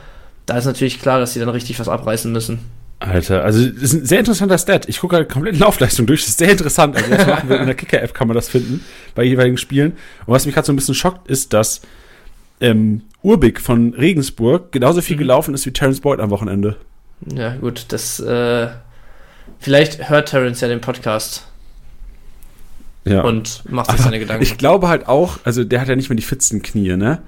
da 0.45 0.57
ist 0.57 0.65
natürlich 0.65 1.01
klar, 1.01 1.19
dass 1.19 1.33
sie 1.33 1.39
dann 1.39 1.49
richtig 1.49 1.79
was 1.79 1.87
abreißen 1.87 2.31
müssen. 2.31 2.59
Alter, 2.99 3.43
also 3.43 3.65
das 3.65 3.83
ist 3.83 3.93
ein 3.93 4.05
sehr 4.05 4.19
interessanter 4.19 4.57
Stat. 4.57 4.87
Ich 4.87 4.99
gucke 4.99 5.17
halt 5.17 5.29
komplett 5.29 5.59
Laufleistung 5.59 6.05
durch. 6.05 6.21
Das 6.21 6.29
ist 6.29 6.37
sehr 6.39 6.51
interessant. 6.51 6.95
Also 6.95 7.09
das 7.09 7.27
machen 7.27 7.49
wir 7.49 7.59
in 7.59 7.65
der 7.65 7.75
Kicker-App 7.75 8.13
kann 8.13 8.27
man 8.27 8.35
das 8.35 8.49
finden 8.49 8.83
bei 9.15 9.23
jeweiligen 9.23 9.57
Spielen. 9.57 9.91
Und 10.25 10.33
was 10.33 10.45
mich 10.45 10.55
gerade 10.55 10.65
so 10.65 10.73
ein 10.73 10.77
bisschen 10.77 10.95
schockt, 10.95 11.27
ist, 11.27 11.53
dass 11.53 11.81
ähm, 12.61 13.01
Urbik 13.21 13.59
von 13.59 13.93
Regensburg 13.93 14.71
genauso 14.71 15.01
viel 15.01 15.17
mhm. 15.17 15.19
gelaufen 15.19 15.53
ist 15.53 15.65
wie 15.65 15.71
Terence 15.71 15.99
Boyd 15.99 16.19
am 16.19 16.29
Wochenende. 16.29 16.77
Ja, 17.33 17.55
gut, 17.55 17.85
das 17.89 18.19
äh, 18.19 18.69
vielleicht 19.59 20.09
hört 20.09 20.29
Terence 20.29 20.61
ja 20.61 20.67
den 20.67 20.81
Podcast. 20.81 21.47
Ja. 23.03 23.21
Und 23.21 23.63
macht 23.69 23.91
sich 23.91 23.99
seine 24.01 24.19
Gedanken. 24.19 24.41
Ich 24.41 24.57
glaube 24.57 24.87
halt 24.87 25.07
auch, 25.07 25.37
also 25.43 25.63
der 25.63 25.81
hat 25.81 25.87
ja 25.87 25.95
nicht 25.95 26.09
mehr 26.09 26.15
die 26.15 26.23
fitsten 26.23 26.61
Knie, 26.63 26.95
ne? 26.95 27.21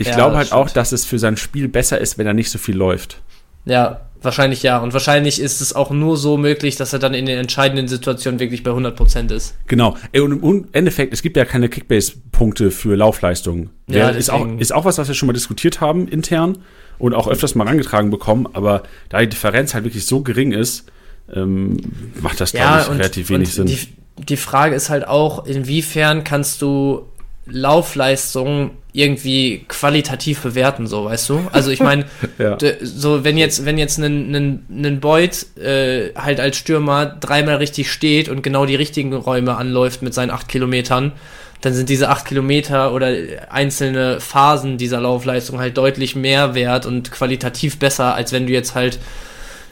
Ich 0.00 0.06
ja, 0.06 0.14
glaube 0.14 0.36
halt 0.36 0.46
stimmt. 0.46 0.62
auch, 0.62 0.70
dass 0.70 0.92
es 0.92 1.04
für 1.04 1.18
sein 1.18 1.36
Spiel 1.36 1.68
besser 1.68 1.98
ist, 1.98 2.16
wenn 2.16 2.26
er 2.26 2.32
nicht 2.32 2.48
so 2.48 2.56
viel 2.56 2.74
läuft. 2.74 3.20
Ja, 3.66 4.00
wahrscheinlich 4.22 4.62
ja. 4.62 4.78
Und 4.78 4.94
wahrscheinlich 4.94 5.38
ist 5.38 5.60
es 5.60 5.74
auch 5.74 5.90
nur 5.90 6.16
so 6.16 6.38
möglich, 6.38 6.76
dass 6.76 6.94
er 6.94 6.98
dann 6.98 7.12
in 7.12 7.26
den 7.26 7.38
entscheidenden 7.38 7.86
Situationen 7.86 8.40
wirklich 8.40 8.62
bei 8.62 8.70
100% 8.70 9.30
ist. 9.30 9.58
Genau. 9.66 9.98
Und 10.14 10.42
im 10.42 10.68
Endeffekt, 10.72 11.12
es 11.12 11.20
gibt 11.20 11.36
ja 11.36 11.44
keine 11.44 11.68
Kickbase-Punkte 11.68 12.70
für 12.70 12.96
Laufleistungen. 12.96 13.68
Ja, 13.88 14.08
ist 14.08 14.30
auch, 14.30 14.48
ist 14.58 14.72
auch 14.72 14.86
was, 14.86 14.96
was 14.96 15.06
wir 15.06 15.14
schon 15.14 15.26
mal 15.26 15.34
diskutiert 15.34 15.82
haben 15.82 16.08
intern 16.08 16.56
und 16.98 17.12
auch 17.12 17.28
öfters 17.28 17.54
mal 17.54 17.66
rangetragen 17.66 18.08
bekommen. 18.08 18.48
Aber 18.54 18.84
da 19.10 19.20
die 19.20 19.28
Differenz 19.28 19.74
halt 19.74 19.84
wirklich 19.84 20.06
so 20.06 20.22
gering 20.22 20.52
ist, 20.52 20.86
ähm, 21.30 21.76
macht 22.22 22.40
das, 22.40 22.52
ja, 22.52 22.60
glaube 22.60 22.80
ich, 22.80 22.88
und, 22.88 22.96
relativ 22.96 23.28
wenig 23.28 23.52
Sinn. 23.52 23.66
Die, 23.66 23.78
die 24.16 24.38
Frage 24.38 24.74
ist 24.74 24.88
halt 24.88 25.06
auch, 25.06 25.44
inwiefern 25.44 26.24
kannst 26.24 26.62
du 26.62 27.04
Laufleistung 27.46 28.72
irgendwie 28.92 29.64
qualitativ 29.68 30.40
bewerten, 30.40 30.86
so, 30.86 31.04
weißt 31.04 31.28
du? 31.28 31.40
Also 31.52 31.70
ich 31.70 31.80
meine, 31.80 32.06
ja. 32.38 32.58
so 32.80 33.24
wenn 33.24 33.38
jetzt, 33.38 33.64
wenn 33.64 33.78
jetzt 33.78 33.98
ein, 33.98 34.34
ein, 34.34 34.66
ein 34.68 35.00
Boyd 35.00 35.46
äh, 35.56 36.12
halt 36.14 36.40
als 36.40 36.56
Stürmer 36.56 37.06
dreimal 37.06 37.56
richtig 37.56 37.90
steht 37.92 38.28
und 38.28 38.42
genau 38.42 38.66
die 38.66 38.74
richtigen 38.74 39.12
Räume 39.12 39.56
anläuft 39.56 40.02
mit 40.02 40.12
seinen 40.12 40.30
acht 40.30 40.48
Kilometern, 40.48 41.12
dann 41.60 41.74
sind 41.74 41.88
diese 41.88 42.08
acht 42.08 42.24
Kilometer 42.24 42.92
oder 42.92 43.12
einzelne 43.50 44.18
Phasen 44.20 44.78
dieser 44.78 45.00
Laufleistung 45.00 45.58
halt 45.58 45.76
deutlich 45.76 46.16
mehr 46.16 46.54
wert 46.54 46.86
und 46.86 47.12
qualitativ 47.12 47.78
besser, 47.78 48.14
als 48.14 48.32
wenn 48.32 48.46
du 48.46 48.52
jetzt 48.52 48.74
halt 48.74 48.98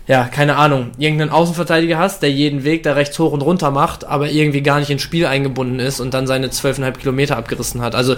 ja, 0.09 0.25
keine 0.25 0.57
Ahnung, 0.57 0.93
irgendeinen 0.97 1.31
Außenverteidiger 1.31 1.99
hast, 1.99 2.23
der 2.23 2.33
jeden 2.33 2.65
Weg 2.65 2.83
da 2.83 2.95
rechts 2.95 3.19
hoch 3.19 3.31
und 3.33 3.43
runter 3.43 3.71
macht, 3.71 4.05
aber 4.07 4.31
irgendwie 4.31 4.63
gar 4.63 4.81
nicht 4.81 4.89
ins 4.89 5.03
Spiel 5.03 5.27
eingebunden 5.27 5.79
ist 5.81 6.01
und 6.01 6.15
dann 6.15 6.27
seine 6.27 6.49
zwölfeinhalb 6.49 6.99
Kilometer 6.99 7.37
abgerissen 7.37 7.83
hat. 7.83 7.95
Also, 7.95 8.17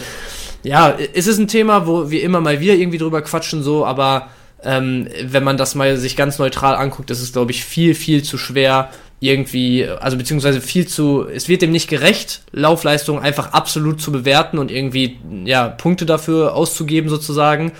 ja, 0.62 0.96
es 1.14 1.26
ist 1.26 1.38
ein 1.38 1.48
Thema, 1.48 1.88
wo 1.88 2.08
wir 2.08 2.22
immer 2.22 2.40
mal 2.40 2.60
wieder 2.60 2.74
irgendwie 2.74 2.98
drüber 2.98 3.22
quatschen, 3.22 3.64
so, 3.64 3.84
aber 3.84 4.28
ähm, 4.62 5.08
wenn 5.24 5.42
man 5.42 5.56
das 5.56 5.74
mal 5.74 5.96
sich 5.96 6.14
ganz 6.16 6.38
neutral 6.38 6.76
anguckt, 6.76 7.10
ist 7.10 7.22
es, 7.22 7.32
glaube 7.32 7.50
ich, 7.50 7.64
viel, 7.64 7.96
viel 7.96 8.22
zu 8.22 8.38
schwer, 8.38 8.90
irgendwie, 9.18 9.84
also 9.86 10.16
beziehungsweise 10.16 10.60
viel 10.60 10.86
zu, 10.86 11.26
es 11.26 11.48
wird 11.48 11.60
dem 11.60 11.72
nicht 11.72 11.90
gerecht, 11.90 12.42
Laufleistung 12.52 13.18
einfach 13.18 13.52
absolut 13.52 14.00
zu 14.00 14.12
bewerten 14.12 14.58
und 14.58 14.70
irgendwie, 14.70 15.18
ja, 15.44 15.66
Punkte 15.68 16.06
dafür 16.06 16.54
auszugeben 16.54 17.10
sozusagen 17.10 17.72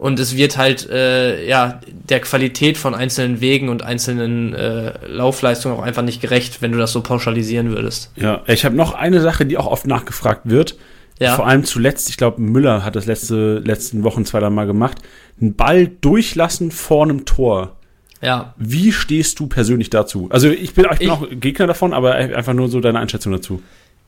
und 0.00 0.18
es 0.18 0.34
wird 0.34 0.56
halt 0.56 0.88
äh, 0.88 1.46
ja 1.46 1.78
der 2.08 2.20
Qualität 2.20 2.78
von 2.78 2.94
einzelnen 2.94 3.42
Wegen 3.42 3.68
und 3.68 3.82
einzelnen 3.82 4.54
äh, 4.54 4.94
Laufleistungen 5.06 5.76
auch 5.76 5.82
einfach 5.82 6.02
nicht 6.02 6.22
gerecht, 6.22 6.62
wenn 6.62 6.72
du 6.72 6.78
das 6.78 6.92
so 6.92 7.02
pauschalisieren 7.02 7.70
würdest. 7.70 8.10
Ja, 8.16 8.42
ich 8.46 8.64
habe 8.64 8.74
noch 8.74 8.94
eine 8.94 9.20
Sache, 9.20 9.44
die 9.44 9.58
auch 9.58 9.66
oft 9.66 9.86
nachgefragt 9.86 10.48
wird. 10.48 10.78
Ja. 11.18 11.36
Vor 11.36 11.46
allem 11.46 11.64
zuletzt, 11.64 12.08
ich 12.08 12.16
glaube, 12.16 12.40
Müller 12.40 12.82
hat 12.82 12.96
das 12.96 13.04
letzte 13.04 13.58
letzten 13.58 14.02
Wochen 14.02 14.24
zwei, 14.24 14.40
drei 14.40 14.48
Mal 14.48 14.66
gemacht. 14.66 14.96
Einen 15.38 15.54
Ball 15.54 15.86
durchlassen 15.86 16.70
vor 16.70 17.04
einem 17.04 17.26
Tor. 17.26 17.76
Ja. 18.22 18.54
Wie 18.56 18.92
stehst 18.92 19.38
du 19.38 19.48
persönlich 19.48 19.90
dazu? 19.90 20.28
Also 20.30 20.48
ich 20.48 20.72
bin, 20.72 20.86
ich 20.92 20.98
bin 20.98 21.08
ich, 21.08 21.10
auch 21.10 21.26
Gegner 21.30 21.66
davon, 21.66 21.92
aber 21.92 22.14
einfach 22.14 22.54
nur 22.54 22.68
so 22.68 22.80
deine 22.80 23.00
Einschätzung 23.00 23.32
dazu 23.32 23.62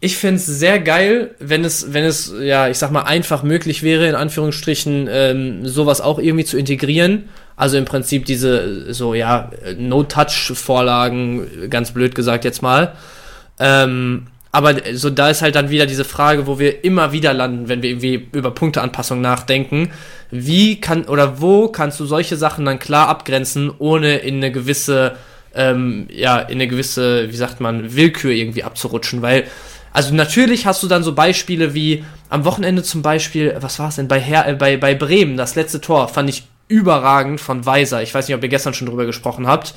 ich 0.05 0.17
fände 0.17 0.39
es 0.39 0.47
sehr 0.47 0.81
geil, 0.81 1.31
wenn 1.39 1.65
es, 1.65 1.93
wenn 1.93 2.03
es, 2.03 2.35
ja, 2.41 2.69
ich 2.69 2.77
sag 2.77 2.91
mal, 2.91 3.03
einfach 3.03 3.45
möglich 3.45 3.85
wäre, 3.85 4.09
in 4.09 4.17
Anführungsstrichen, 4.17 5.09
ähm, 5.09 5.65
sowas 5.65 6.01
auch 6.01 6.19
irgendwie 6.19 6.45
zu 6.45 6.59
integrieren. 6.59 7.29
Also 7.55 7.77
im 7.77 7.85
Prinzip 7.85 8.27
diese, 8.27 8.93
so, 8.93 9.15
ja, 9.15 9.53
No-Touch-Vorlagen, 9.79 11.71
ganz 11.71 11.93
blöd 11.93 12.17
gesagt 12.17 12.45
jetzt 12.45 12.63
mal. 12.63 12.95
Ähm, 13.61 14.27
aber 14.51 14.75
so, 14.93 15.09
da 15.09 15.31
ist 15.31 15.41
halt 15.41 15.55
dann 15.55 15.71
wieder 15.71 15.87
diese 15.87 16.05
Frage, 16.05 16.49
wo 16.49 16.59
wir 16.59 16.83
immer 16.85 17.13
wieder 17.13 17.33
landen, 17.33 17.69
wenn 17.69 17.83
wir 17.83 17.91
irgendwie 17.91 18.27
über 18.33 18.51
Punkteanpassung 18.51 19.21
nachdenken. 19.21 19.93
Wie 20.33 20.81
kann, 20.81 21.05
oder 21.05 21.41
wo 21.41 21.69
kannst 21.69 22.01
du 22.01 22.07
solche 22.07 22.37
Sachen 22.37 22.65
dann 22.65 22.81
klar 22.81 23.07
abgrenzen, 23.07 23.71
ohne 23.79 24.17
in 24.17 24.39
eine 24.39 24.51
gewisse, 24.51 25.15
ähm, 25.55 26.09
ja, 26.11 26.41
in 26.41 26.55
eine 26.55 26.67
gewisse, 26.67 27.31
wie 27.31 27.37
sagt 27.37 27.61
man, 27.61 27.95
Willkür 27.95 28.33
irgendwie 28.33 28.65
abzurutschen? 28.65 29.23
Weil, 29.23 29.45
also 29.93 30.15
natürlich 30.15 30.67
hast 30.67 30.83
du 30.83 30.89
dann 30.89 31.03
so 31.03 31.15
Beispiele 31.15 31.75
wie 31.75 32.05
am 32.29 32.45
Wochenende 32.45 32.83
zum 32.83 33.03
Beispiel, 33.03 33.55
was 33.61 33.79
war 33.79 33.89
es 33.89 33.97
denn 33.97 34.09
bei, 34.09 34.21
Her 34.21 34.49
äh, 34.49 34.55
bei, 34.55 34.77
bei 34.77 34.95
Bremen, 34.95 35.37
das 35.37 35.55
letzte 35.55 35.81
Tor 35.81 36.09
fand 36.09 36.29
ich 36.31 36.45
überragend 36.69 37.41
von 37.41 37.67
Weiser. 37.67 38.03
Ich 38.03 38.15
weiß 38.15 38.27
nicht, 38.27 38.37
ob 38.37 38.43
ihr 38.43 38.49
gestern 38.49 38.73
schon 38.73 38.89
drüber 38.89 39.05
gesprochen 39.05 39.47
habt. 39.47 39.75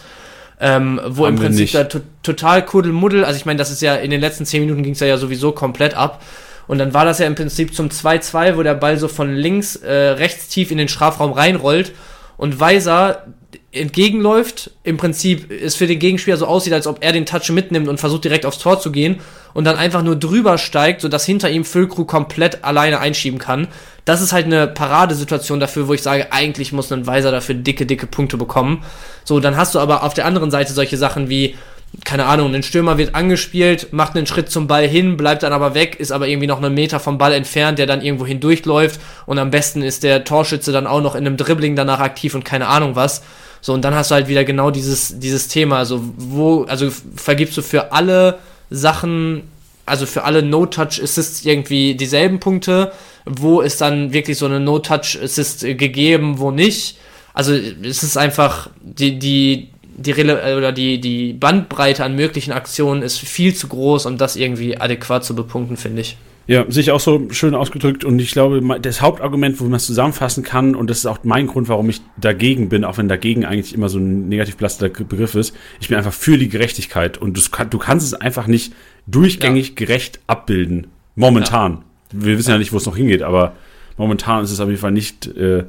Ähm, 0.62 1.02
wo 1.06 1.26
Haben 1.26 1.36
im 1.36 1.42
Prinzip 1.42 1.74
da 1.74 1.84
to 1.84 2.00
total 2.24 2.64
Kuddelmuddel, 2.64 3.26
also 3.26 3.36
ich 3.36 3.46
meine, 3.46 3.58
das 3.58 3.72
ist 3.72 3.82
ja 3.82 3.96
in 3.96 4.10
den 4.10 4.22
letzten 4.22 4.46
zehn 4.46 4.62
Minuten 4.62 4.84
ging 4.84 4.94
es 4.94 5.02
ja 5.02 5.18
sowieso 5.18 5.52
komplett 5.52 5.96
ab. 5.96 6.22
Und 6.68 6.78
dann 6.78 6.94
war 6.94 7.04
das 7.04 7.20
ja 7.20 7.28
im 7.28 7.36
Prinzip 7.36 7.76
zum 7.76 7.90
2-2, 7.90 8.56
wo 8.56 8.64
der 8.64 8.74
Ball 8.74 8.98
so 8.98 9.10
von 9.10 9.36
links, 9.36 9.76
äh, 9.76 9.94
rechts 9.94 10.48
tief 10.48 10.72
in 10.72 10.78
den 10.78 10.88
Strafraum 10.88 11.34
reinrollt 11.34 11.92
und 12.38 12.60
Weiser 12.60 13.26
entgegenläuft, 13.76 14.72
im 14.84 14.98
Prinzip 14.98 15.52
es 15.52 15.76
für 15.76 15.88
den 15.88 16.00
Gegenspieler 16.00 16.38
so 16.38 16.48
aussieht, 16.48 16.74
als 16.74 16.88
ob 16.88 17.04
er 17.04 17.12
den 17.12 17.26
Touch 17.26 17.50
mitnimmt 17.50 17.88
und 17.88 18.00
versucht 18.00 18.24
direkt 18.24 18.46
aufs 18.46 18.60
Tor 18.60 18.80
zu 18.80 18.92
gehen 18.92 19.20
und 19.54 19.66
dann 19.66 19.76
einfach 19.76 20.04
nur 20.04 20.16
drüber 20.16 20.58
steigt, 20.58 21.02
sodass 21.02 21.26
hinter 21.26 21.50
ihm 21.50 21.66
Füllkrug 21.66 22.08
komplett 22.08 22.64
alleine 22.64 23.00
einschieben 23.00 23.40
kann. 23.40 23.68
Das 24.06 24.22
ist 24.22 24.34
halt 24.34 24.46
eine 24.46 24.68
Paradesituation 24.68 25.60
dafür, 25.60 25.88
wo 25.88 25.94
ich 25.94 26.02
sage, 26.02 26.32
eigentlich 26.32 26.72
muss 26.72 26.92
ein 26.92 27.08
Weiser 27.08 27.32
dafür 27.32 27.56
dicke, 27.56 27.86
dicke 27.86 28.08
Punkte 28.08 28.38
bekommen. 28.38 28.84
So, 29.24 29.40
dann 29.40 29.58
hast 29.58 29.76
du 29.76 29.80
aber 29.80 30.04
auf 30.04 30.14
der 30.14 30.26
anderen 30.26 30.52
Seite 30.52 30.74
solche 30.74 30.98
Sachen 30.98 31.30
wie, 31.30 31.56
keine 32.04 32.26
Ahnung, 32.26 32.54
ein 32.54 32.64
Stürmer 32.64 32.98
wird 32.98 33.16
angespielt, 33.16 33.94
macht 33.94 34.16
einen 34.16 34.28
Schritt 34.28 34.52
zum 34.52 34.68
Ball 34.68 34.88
hin, 34.88 35.18
bleibt 35.18 35.44
dann 35.44 35.54
aber 35.54 35.74
weg, 35.74 36.00
ist 36.00 36.12
aber 36.12 36.28
irgendwie 36.28 36.48
noch 36.48 36.62
einen 36.62 36.74
Meter 36.74 37.00
vom 37.00 37.18
Ball 37.18 37.34
entfernt, 37.34 37.80
der 37.80 37.88
dann 37.88 38.02
irgendwo 38.02 38.26
hindurchläuft 38.26 39.00
und 39.26 39.40
am 39.40 39.52
besten 39.52 39.82
ist 39.82 40.04
der 40.04 40.24
Torschütze 40.24 40.72
dann 40.72 40.88
auch 40.88 41.02
noch 41.02 41.16
in 41.16 41.26
einem 41.26 41.38
Dribbling 41.38 41.76
danach 41.76 42.00
aktiv 42.00 42.36
und 42.36 42.44
keine 42.44 42.68
Ahnung 42.68 42.96
was. 42.96 43.24
So, 43.66 43.74
und 43.74 43.82
dann 43.82 43.96
hast 43.96 44.12
du 44.12 44.16
halt 44.16 44.28
wieder 44.28 44.44
genau 44.44 44.70
dieses, 44.70 45.18
dieses 45.18 45.48
Thema. 45.48 45.80
Also, 45.80 46.00
wo, 46.18 46.66
also 46.66 46.92
vergibst 47.16 47.58
du 47.58 47.64
für 47.64 47.92
alle 47.94 48.38
Sachen, 48.70 49.42
also 49.88 50.06
für 50.06 50.24
alle 50.24 50.44
No-Touch-Assists 50.44 51.44
irgendwie 51.46 51.96
dieselben 51.96 52.40
Punkte? 52.40 52.92
Wo 53.26 53.62
ist 53.62 53.82
dann 53.82 54.14
wirklich 54.14 54.38
so 54.38 54.46
eine 54.46 54.60
No-Touch-Assist 54.60 55.62
gegeben, 55.62 56.38
wo 56.38 56.52
nicht? 56.52 57.00
Also, 57.34 57.54
es 57.56 58.04
ist 58.04 58.18
einfach, 58.18 58.70
die, 58.84 59.18
die, 59.18 59.70
die 59.98 60.12
Rele 60.12 60.56
oder 60.56 60.72
die, 60.72 61.02
die 61.02 61.34
Bandbreite 61.34 62.04
an 62.04 62.16
möglichen 62.16 62.52
Aktionen 62.52 63.02
ist 63.02 63.18
viel 63.18 63.56
zu 63.56 63.68
groß, 63.68 64.06
um 64.06 64.20
das 64.20 64.36
irgendwie 64.36 64.78
adäquat 64.78 65.26
zu 65.26 65.34
bepunkten, 65.34 65.76
finde 65.76 66.02
ich. 66.02 66.18
Ja, 66.48 66.70
sich 66.70 66.92
auch 66.92 67.00
so 67.00 67.28
schön 67.32 67.56
ausgedrückt 67.56 68.04
und 68.04 68.20
ich 68.20 68.32
glaube, 68.32 68.62
das 68.80 69.02
Hauptargument, 69.02 69.60
wo 69.60 69.64
man 69.64 69.76
es 69.76 69.88
zusammenfassen 69.88 70.44
kann 70.44 70.76
und 70.76 70.90
das 70.90 71.00
ist 71.00 71.08
auch 71.08 71.20
mein 71.24 71.48
Grund, 71.48 71.70
warum 71.70 71.90
ich 71.90 72.02
dagegen 72.18 72.70
bin, 72.70 72.84
auch 72.84 73.00
wenn 73.00 73.08
dagegen 73.08 73.46
eigentlich 73.46 73.74
immer 73.74 73.90
so 73.90 73.98
ein 73.98 74.30
negativ 74.30 74.58
belasteter 74.58 75.04
Begriff 75.04 75.34
ist, 75.34 75.56
ich 75.80 75.88
bin 75.88 75.98
einfach 75.98 76.14
für 76.14 76.38
die 76.38 76.48
Gerechtigkeit 76.48 77.18
und 77.18 77.36
du 77.36 77.78
kannst 77.80 78.06
es 78.06 78.14
einfach 78.14 78.46
nicht 78.46 78.74
durchgängig 79.08 79.70
ja. 79.70 79.74
gerecht 79.76 80.20
abbilden. 80.28 80.88
Momentan. 81.16 81.84
Ja. 82.14 82.26
Wir 82.26 82.38
wissen 82.38 82.52
ja 82.52 82.60
nicht, 82.60 82.74
wo 82.74 82.78
es 82.78 82.86
noch 82.86 82.96
hingeht, 82.96 83.24
aber 83.24 83.54
momentan 83.98 84.44
ist 84.44 84.52
es 84.52 84.60
auf 84.60 84.68
jeden 84.70 84.80
Fall 84.80 84.92
nicht 84.92 85.26
äh, 85.36 85.64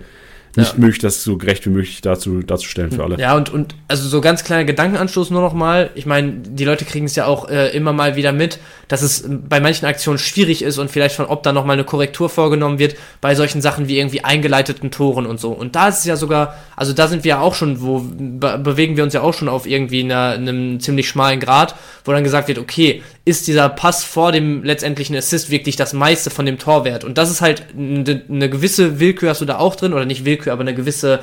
nicht 0.56 0.74
ja. 0.74 0.78
möglich, 0.78 1.00
das 1.00 1.22
so 1.22 1.36
gerecht 1.36 1.66
wie 1.66 1.70
möglich 1.70 2.00
dazu, 2.00 2.42
darzustellen 2.42 2.90
für 2.90 3.04
alle. 3.04 3.18
Ja, 3.18 3.36
und, 3.36 3.50
und 3.50 3.74
also 3.88 4.08
so 4.08 4.20
ganz 4.20 4.44
kleiner 4.44 4.64
Gedankenanstoß 4.64 5.30
nur 5.30 5.40
noch 5.40 5.52
mal. 5.52 5.90
Ich 5.94 6.06
meine, 6.06 6.32
die 6.32 6.64
Leute 6.64 6.84
kriegen 6.84 7.06
es 7.06 7.14
ja 7.14 7.26
auch 7.26 7.48
äh, 7.48 7.68
immer 7.76 7.92
mal 7.92 8.16
wieder 8.16 8.32
mit, 8.32 8.58
dass 8.88 9.02
es 9.02 9.28
bei 9.28 9.60
manchen 9.60 9.86
Aktionen 9.86 10.18
schwierig 10.18 10.62
ist 10.62 10.78
und 10.78 10.90
vielleicht 10.90 11.16
von 11.16 11.26
ob 11.26 11.42
da 11.42 11.52
noch 11.52 11.64
mal 11.64 11.74
eine 11.74 11.84
Korrektur 11.84 12.28
vorgenommen 12.28 12.78
wird 12.78 12.96
bei 13.20 13.34
solchen 13.34 13.60
Sachen 13.60 13.88
wie 13.88 13.98
irgendwie 13.98 14.24
eingeleiteten 14.24 14.90
Toren 14.90 15.26
und 15.26 15.40
so. 15.40 15.50
Und 15.50 15.76
da 15.76 15.88
ist 15.88 15.98
es 15.98 16.04
ja 16.04 16.16
sogar, 16.16 16.56
also 16.76 16.92
da 16.92 17.08
sind 17.08 17.24
wir 17.24 17.30
ja 17.30 17.40
auch 17.40 17.54
schon, 17.54 17.80
wo 17.82 18.00
be 18.00 18.58
bewegen 18.58 18.96
wir 18.96 19.04
uns 19.04 19.12
ja 19.12 19.22
auch 19.22 19.34
schon 19.34 19.48
auf 19.48 19.66
irgendwie 19.66 20.02
einer, 20.02 20.30
einem 20.30 20.80
ziemlich 20.80 21.08
schmalen 21.08 21.40
Grad, 21.40 21.74
wo 22.04 22.12
dann 22.12 22.24
gesagt 22.24 22.48
wird, 22.48 22.58
okay, 22.58 23.02
ist 23.26 23.48
dieser 23.48 23.68
Pass 23.68 24.04
vor 24.04 24.30
dem 24.30 24.62
letztendlichen 24.62 25.16
Assist 25.16 25.50
wirklich 25.50 25.74
das 25.74 25.92
meiste 25.92 26.30
von 26.30 26.46
dem 26.46 26.58
Torwert? 26.58 27.02
Und 27.02 27.18
das 27.18 27.28
ist 27.28 27.40
halt 27.40 27.64
eine, 27.76 28.48
gewisse 28.48 29.00
Willkür 29.00 29.30
hast 29.30 29.40
du 29.40 29.44
da 29.44 29.58
auch 29.58 29.74
drin 29.74 29.92
oder 29.92 30.04
nicht 30.04 30.24
Willkür, 30.24 30.52
aber 30.52 30.60
eine 30.60 30.74
gewisse 30.74 31.18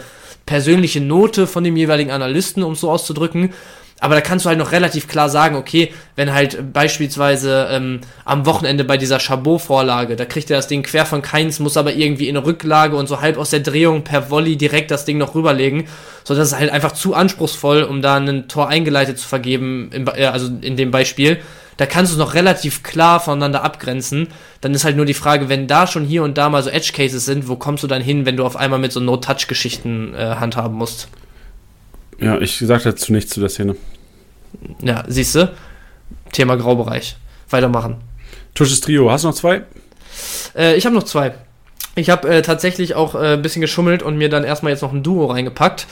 persönliche 0.46 1.00
Note 1.00 1.48
von 1.48 1.64
dem 1.64 1.78
jeweiligen 1.78 2.12
Analysten, 2.12 2.62
um 2.62 2.74
es 2.74 2.82
so 2.82 2.92
auszudrücken. 2.92 3.54
Aber 4.02 4.16
da 4.16 4.22
kannst 4.22 4.44
du 4.44 4.50
halt 4.50 4.60
noch 4.60 4.74
relativ 4.74 5.08
klar 5.08 5.30
sagen, 5.30 5.56
okay, 5.56 5.94
wenn 6.18 6.34
halt 6.34 6.74
beispielsweise 6.74 7.70
ähm, 7.72 8.02
am 8.26 8.46
Wochenende 8.46 8.84
bei 8.84 8.98
dieser 8.98 9.20
Chabot-Vorlage, 9.22 10.18
da 10.18 10.26
kriegt 10.26 10.52
er 10.52 10.58
das 10.58 10.68
Ding 10.68 10.84
quer 10.84 11.06
von 11.06 11.22
Keins, 11.22 11.62
muss 11.62 11.78
aber 11.78 11.94
irgendwie 11.94 12.28
in 12.28 12.36
eine 12.36 12.46
Rücklage 12.46 12.98
und 12.98 13.08
so 13.08 13.22
halb 13.22 13.38
aus 13.38 13.52
der 13.52 13.62
Drehung 13.62 14.04
per 14.04 14.30
Volley 14.30 14.58
direkt 14.58 14.92
das 14.92 15.06
Ding 15.06 15.20
noch 15.20 15.36
rüberlegen, 15.36 15.86
so 16.26 16.36
dass 16.36 16.48
es 16.48 16.60
halt 16.60 16.70
einfach 16.70 16.92
zu 16.92 17.14
anspruchsvoll, 17.14 17.84
um 17.84 18.02
da 18.02 18.18
ein 18.18 18.50
Tor 18.50 18.68
eingeleitet 18.68 19.20
zu 19.20 19.28
vergeben, 19.28 19.90
im, 19.94 20.06
äh, 20.14 20.26
also 20.26 20.52
in 20.60 20.76
dem 20.76 20.92
Beispiel 20.92 21.40
da 21.78 21.86
kannst 21.86 22.14
du 22.14 22.18
noch 22.18 22.34
relativ 22.34 22.84
klar 22.84 23.20
voneinander 23.20 23.64
abgrenzen. 23.64 24.28
Dann 24.62 24.74
ist 24.74 24.84
halt 24.84 24.96
nur 24.96 25.06
die 25.06 25.14
Frage, 25.14 25.50
wenn 25.50 25.68
da 25.68 25.88
schon 25.88 26.06
hier 26.06 26.24
und 26.24 26.38
da 26.38 26.50
mal 26.50 26.64
so 26.64 26.70
Edge 26.70 26.92
Cases 26.94 27.26
sind, 27.26 27.48
wo 27.48 27.56
kommst 27.56 27.84
du 27.84 27.88
dann 27.88 28.02
hin, 28.02 28.26
wenn 28.26 28.38
du 28.38 28.46
auf 28.46 28.56
einmal 28.56 28.80
mit 28.80 28.92
so 28.92 29.00
No-Touch-Geschichten 29.00 30.14
äh, 30.14 30.36
handhaben 30.36 30.78
musst? 30.78 31.08
Ja, 32.20 32.40
ich 32.40 32.58
sag 32.60 32.84
dazu 32.84 33.12
nichts 33.12 33.34
zu 33.34 33.40
der 33.40 33.50
Szene. 33.50 33.76
Ja, 34.82 35.04
siehst 35.08 35.36
du? 35.36 35.52
Thema 36.32 36.56
Graubereich. 36.56 37.18
Weitermachen. 37.50 37.98
Tusches 38.54 38.82
Trio, 38.82 39.12
hast 39.12 39.24
du 39.24 39.30
noch 39.30 39.36
zwei? 39.36 39.64
Äh, 40.56 40.76
ich 40.76 40.86
habe 40.86 40.96
noch 40.96 41.04
zwei. 41.04 41.34
Ich 41.96 42.10
habe 42.10 42.28
äh, 42.28 42.42
tatsächlich 42.42 42.96
auch 42.96 43.16
äh, 43.16 43.34
ein 43.34 43.42
bisschen 43.42 43.62
geschummelt 43.62 44.02
und 44.02 44.18
mir 44.18 44.30
dann 44.30 44.44
erstmal 44.44 44.72
jetzt 44.72 44.82
noch 44.82 44.94
ein 44.94 45.04
Duo 45.04 45.26
reingepackt. 45.26 45.86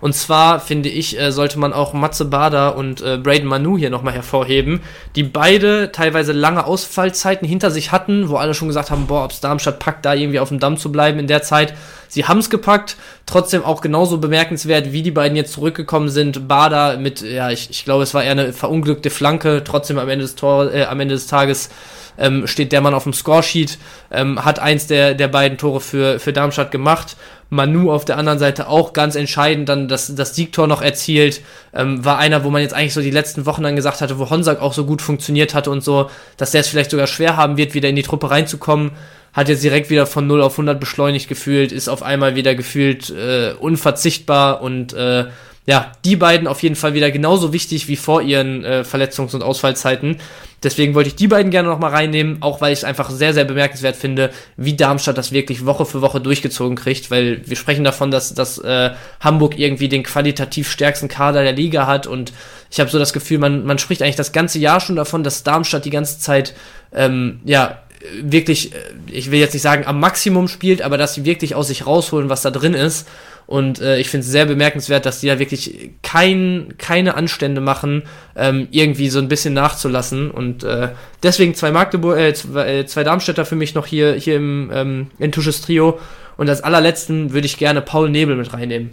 Und 0.00 0.14
zwar 0.14 0.60
finde 0.60 0.88
ich, 0.88 1.18
äh, 1.18 1.32
sollte 1.32 1.58
man 1.58 1.72
auch 1.72 1.92
Matze 1.92 2.26
Bader 2.26 2.76
und 2.76 3.00
äh, 3.00 3.18
Braden 3.18 3.46
Manu 3.46 3.78
hier 3.78 3.90
nochmal 3.90 4.14
hervorheben, 4.14 4.80
die 5.14 5.22
beide 5.22 5.92
teilweise 5.92 6.32
lange 6.32 6.66
Ausfallzeiten 6.66 7.48
hinter 7.48 7.70
sich 7.70 7.92
hatten, 7.92 8.28
wo 8.28 8.36
alle 8.36 8.54
schon 8.54 8.68
gesagt 8.68 8.90
haben, 8.90 9.06
boah, 9.06 9.24
ob's 9.24 9.40
Darmstadt 9.40 9.78
packt, 9.78 10.04
da 10.04 10.14
irgendwie 10.14 10.40
auf 10.40 10.50
dem 10.50 10.58
Damm 10.58 10.76
zu 10.76 10.92
bleiben 10.92 11.18
in 11.18 11.26
der 11.26 11.42
Zeit. 11.42 11.74
Sie 12.08 12.24
haben's 12.24 12.50
gepackt, 12.50 12.96
trotzdem 13.26 13.64
auch 13.64 13.80
genauso 13.80 14.18
bemerkenswert, 14.18 14.92
wie 14.92 15.02
die 15.02 15.10
beiden 15.10 15.36
jetzt 15.36 15.52
zurückgekommen 15.52 16.08
sind. 16.08 16.46
Bader 16.46 16.98
mit, 16.98 17.22
ja, 17.22 17.50
ich, 17.50 17.70
ich 17.70 17.84
glaube, 17.84 18.02
es 18.02 18.14
war 18.14 18.22
eher 18.22 18.32
eine 18.32 18.52
verunglückte 18.52 19.10
Flanke, 19.10 19.62
trotzdem 19.64 19.98
am 19.98 20.08
Ende 20.08 20.24
des 20.24 20.36
Tor, 20.36 20.72
äh, 20.72 20.84
am 20.84 21.00
Ende 21.00 21.14
des 21.14 21.26
Tages 21.26 21.70
ähm, 22.18 22.46
steht 22.46 22.72
der 22.72 22.80
Mann 22.80 22.94
auf 22.94 23.04
dem 23.04 23.12
Scoresheet, 23.12 23.78
ähm, 24.10 24.44
hat 24.44 24.58
eins 24.58 24.86
der, 24.86 25.14
der 25.14 25.28
beiden 25.28 25.58
Tore 25.58 25.80
für, 25.80 26.18
für 26.18 26.32
Darmstadt 26.32 26.70
gemacht. 26.70 27.16
Manu 27.48 27.92
auf 27.92 28.04
der 28.04 28.18
anderen 28.18 28.38
Seite 28.38 28.68
auch 28.68 28.92
ganz 28.92 29.14
entscheidend 29.14 29.68
dann 29.68 29.88
das, 29.88 30.14
das 30.14 30.34
Siegtor 30.34 30.66
noch 30.66 30.82
erzielt. 30.82 31.40
Ähm, 31.72 32.04
war 32.04 32.18
einer, 32.18 32.44
wo 32.44 32.50
man 32.50 32.62
jetzt 32.62 32.74
eigentlich 32.74 32.94
so 32.94 33.00
die 33.00 33.10
letzten 33.10 33.46
Wochen 33.46 33.62
dann 33.62 33.76
gesagt 33.76 34.00
hatte, 34.00 34.18
wo 34.18 34.28
Honsack 34.30 34.60
auch 34.60 34.72
so 34.72 34.84
gut 34.84 35.00
funktioniert 35.00 35.54
hatte 35.54 35.70
und 35.70 35.82
so, 35.82 36.10
dass 36.36 36.50
der 36.50 36.62
es 36.62 36.68
vielleicht 36.68 36.90
sogar 36.90 37.06
schwer 37.06 37.36
haben 37.36 37.56
wird, 37.56 37.74
wieder 37.74 37.88
in 37.88 37.96
die 37.96 38.02
Truppe 38.02 38.30
reinzukommen. 38.30 38.92
Hat 39.32 39.48
jetzt 39.48 39.62
direkt 39.62 39.90
wieder 39.90 40.06
von 40.06 40.26
0 40.26 40.42
auf 40.42 40.54
100 40.54 40.80
beschleunigt 40.80 41.28
gefühlt, 41.28 41.70
ist 41.70 41.88
auf 41.88 42.02
einmal 42.02 42.36
wieder 42.36 42.54
gefühlt 42.54 43.10
äh, 43.10 43.52
unverzichtbar 43.58 44.62
und 44.62 44.94
äh, 44.94 45.26
ja, 45.66 45.92
die 46.04 46.14
beiden 46.14 46.46
auf 46.46 46.62
jeden 46.62 46.76
Fall 46.76 46.94
wieder 46.94 47.10
genauso 47.10 47.52
wichtig 47.52 47.88
wie 47.88 47.96
vor 47.96 48.22
ihren 48.22 48.64
äh, 48.64 48.84
Verletzungs- 48.88 49.34
und 49.34 49.42
Ausfallzeiten. 49.42 50.18
Deswegen 50.62 50.94
wollte 50.94 51.08
ich 51.08 51.16
die 51.16 51.26
beiden 51.26 51.50
gerne 51.50 51.68
nochmal 51.68 51.90
reinnehmen, 51.90 52.38
auch 52.40 52.60
weil 52.60 52.72
ich 52.72 52.80
es 52.80 52.84
einfach 52.84 53.10
sehr, 53.10 53.34
sehr 53.34 53.44
bemerkenswert 53.44 53.96
finde, 53.96 54.30
wie 54.56 54.74
Darmstadt 54.74 55.18
das 55.18 55.32
wirklich 55.32 55.66
Woche 55.66 55.84
für 55.84 56.02
Woche 56.02 56.20
durchgezogen 56.20 56.76
kriegt, 56.76 57.10
weil 57.10 57.42
wir 57.44 57.56
sprechen 57.56 57.84
davon, 57.84 58.10
dass, 58.10 58.32
dass 58.32 58.58
äh, 58.58 58.90
Hamburg 59.20 59.58
irgendwie 59.58 59.88
den 59.88 60.04
qualitativ 60.04 60.70
stärksten 60.70 61.08
Kader 61.08 61.42
der 61.42 61.52
Liga 61.52 61.86
hat 61.86 62.06
und 62.06 62.32
ich 62.70 62.80
habe 62.80 62.90
so 62.90 62.98
das 62.98 63.12
Gefühl, 63.12 63.38
man, 63.38 63.64
man 63.64 63.78
spricht 63.78 64.02
eigentlich 64.02 64.16
das 64.16 64.32
ganze 64.32 64.58
Jahr 64.58 64.80
schon 64.80 64.96
davon, 64.96 65.24
dass 65.24 65.42
Darmstadt 65.42 65.84
die 65.84 65.90
ganze 65.90 66.18
Zeit 66.20 66.54
ähm, 66.92 67.40
ja 67.44 67.78
wirklich, 68.22 68.72
äh, 68.72 68.78
ich 69.10 69.30
will 69.30 69.40
jetzt 69.40 69.52
nicht 69.52 69.62
sagen 69.62 69.86
am 69.86 70.00
Maximum 70.00 70.48
spielt, 70.48 70.82
aber 70.82 70.98
dass 70.98 71.14
sie 71.14 71.24
wirklich 71.24 71.54
aus 71.54 71.68
sich 71.68 71.86
rausholen, 71.86 72.28
was 72.28 72.42
da 72.42 72.50
drin 72.50 72.74
ist. 72.74 73.06
Und 73.46 73.80
äh, 73.80 73.98
ich 73.98 74.08
finde 74.08 74.24
es 74.24 74.32
sehr 74.32 74.44
bemerkenswert, 74.44 75.06
dass 75.06 75.20
die 75.20 75.28
da 75.28 75.38
wirklich 75.38 75.90
kein, 76.02 76.74
keine 76.78 77.14
Anstände 77.14 77.60
machen, 77.60 78.02
ähm, 78.34 78.66
irgendwie 78.72 79.08
so 79.08 79.20
ein 79.20 79.28
bisschen 79.28 79.54
nachzulassen. 79.54 80.30
Und 80.30 80.64
äh, 80.64 80.88
deswegen 81.22 81.54
zwei 81.54 81.70
Magdeburg, 81.70 82.18
äh, 82.18 82.34
zwei, 82.34 82.78
äh, 82.78 82.86
zwei 82.86 83.04
Darmstädter 83.04 83.44
für 83.44 83.54
mich 83.54 83.74
noch 83.74 83.86
hier, 83.86 84.14
hier 84.14 84.36
im 84.36 84.70
ähm, 84.74 85.06
Intusches 85.18 85.60
Trio. 85.60 86.00
Und 86.36 86.48
als 86.48 86.62
allerletzten 86.62 87.32
würde 87.32 87.46
ich 87.46 87.56
gerne 87.56 87.82
Paul 87.82 88.10
Nebel 88.10 88.34
mit 88.34 88.52
reinnehmen. 88.52 88.90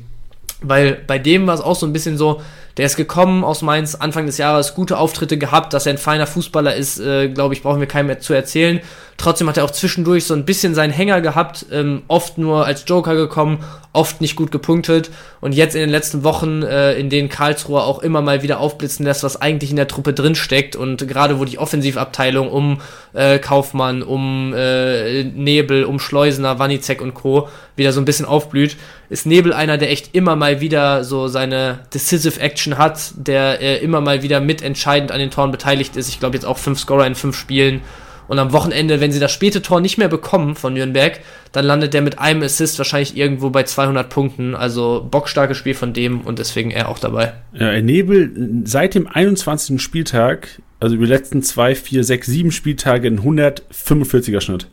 Weil 0.61 1.01
bei 1.07 1.17
dem 1.17 1.47
war 1.47 1.55
es 1.55 1.61
auch 1.61 1.75
so 1.75 1.85
ein 1.85 1.93
bisschen 1.93 2.17
so, 2.17 2.41
der 2.77 2.87
ist 2.87 2.95
gekommen 2.95 3.43
aus 3.43 3.61
Mainz 3.61 3.95
Anfang 3.95 4.25
des 4.25 4.37
Jahres, 4.37 4.73
gute 4.73 4.97
Auftritte 4.97 5.37
gehabt, 5.37 5.73
dass 5.73 5.85
er 5.85 5.93
ein 5.93 5.97
feiner 5.97 6.27
Fußballer 6.27 6.75
ist, 6.75 6.99
äh, 6.99 7.29
glaube 7.29 7.53
ich, 7.53 7.61
brauchen 7.61 7.79
wir 7.79 7.87
keinem 7.87 8.07
mehr 8.07 8.19
zu 8.19 8.33
erzählen. 8.33 8.81
Trotzdem 9.17 9.47
hat 9.47 9.57
er 9.57 9.63
auch 9.63 9.71
zwischendurch 9.71 10.25
so 10.25 10.33
ein 10.33 10.43
bisschen 10.43 10.73
seinen 10.73 10.91
Hänger 10.91 11.21
gehabt, 11.21 11.67
ähm, 11.71 12.01
oft 12.07 12.37
nur 12.37 12.65
als 12.65 12.83
Joker 12.87 13.15
gekommen, 13.15 13.63
oft 13.93 14.21
nicht 14.21 14.35
gut 14.35 14.51
gepunktet 14.51 15.11
und 15.39 15.53
jetzt 15.53 15.75
in 15.75 15.81
den 15.81 15.91
letzten 15.91 16.23
Wochen, 16.23 16.63
äh, 16.63 16.95
in 16.95 17.09
denen 17.09 17.29
Karlsruhe 17.29 17.83
auch 17.83 17.99
immer 17.99 18.21
mal 18.21 18.41
wieder 18.41 18.59
aufblitzen 18.59 19.05
lässt, 19.05 19.23
was 19.23 19.39
eigentlich 19.39 19.69
in 19.69 19.75
der 19.75 19.87
Truppe 19.87 20.13
drin 20.13 20.33
steckt 20.33 20.75
und 20.75 21.07
gerade 21.07 21.39
wo 21.39 21.45
die 21.45 21.59
Offensivabteilung 21.59 22.49
um 22.49 22.81
äh, 23.13 23.37
Kaufmann, 23.37 24.01
um 24.01 24.53
äh, 24.55 25.23
Nebel, 25.23 25.85
um 25.85 25.99
Schleusener, 25.99 26.57
Wanizek 26.57 26.99
und 27.01 27.13
Co. 27.13 27.49
wieder 27.75 27.93
so 27.93 28.01
ein 28.01 28.05
bisschen 28.05 28.25
aufblüht, 28.25 28.77
ist 29.09 29.27
Nebel 29.27 29.53
einer, 29.53 29.77
der 29.77 29.91
echt 29.91 30.15
immer 30.15 30.35
mal 30.35 30.59
wieder 30.59 31.03
so 31.03 31.27
seine 31.27 31.79
Decisive 31.93 32.39
Action 32.39 32.62
hat, 32.71 33.13
der 33.15 33.61
äh, 33.61 33.77
immer 33.83 34.01
mal 34.01 34.23
wieder 34.23 34.39
mitentscheidend 34.39 35.11
an 35.11 35.19
den 35.19 35.31
Toren 35.31 35.51
beteiligt 35.51 35.95
ist. 35.95 36.09
Ich 36.09 36.19
glaube 36.19 36.35
jetzt 36.35 36.45
auch 36.45 36.57
fünf 36.57 36.79
Scorer 36.79 37.05
in 37.07 37.15
fünf 37.15 37.37
Spielen 37.37 37.81
und 38.27 38.39
am 38.39 38.53
Wochenende, 38.53 39.01
wenn 39.01 39.11
sie 39.11 39.19
das 39.19 39.31
späte 39.31 39.61
Tor 39.61 39.81
nicht 39.81 39.97
mehr 39.97 40.07
bekommen 40.07 40.55
von 40.55 40.73
Nürnberg, 40.73 41.19
dann 41.51 41.65
landet 41.65 41.93
der 41.93 42.01
mit 42.01 42.19
einem 42.19 42.41
Assist 42.41 42.77
wahrscheinlich 42.77 43.17
irgendwo 43.17 43.49
bei 43.49 43.63
200 43.63 44.09
Punkten. 44.09 44.55
Also 44.55 45.05
bockstarkes 45.09 45.57
Spiel 45.57 45.73
von 45.73 45.93
dem 45.93 46.21
und 46.21 46.39
deswegen 46.39 46.71
er 46.71 46.89
auch 46.89 46.99
dabei. 46.99 47.33
Ja, 47.53 47.79
Nebel 47.81 48.63
seit 48.65 48.95
dem 48.95 49.07
21. 49.07 49.81
Spieltag, 49.81 50.61
also 50.79 50.95
über 50.95 51.05
die 51.05 51.11
letzten 51.11 51.43
zwei, 51.43 51.75
vier, 51.75 52.03
sechs, 52.03 52.27
sieben 52.27 52.51
Spieltage 52.51 53.07
ein 53.07 53.19
145er 53.19 54.41
Schnitt. 54.41 54.67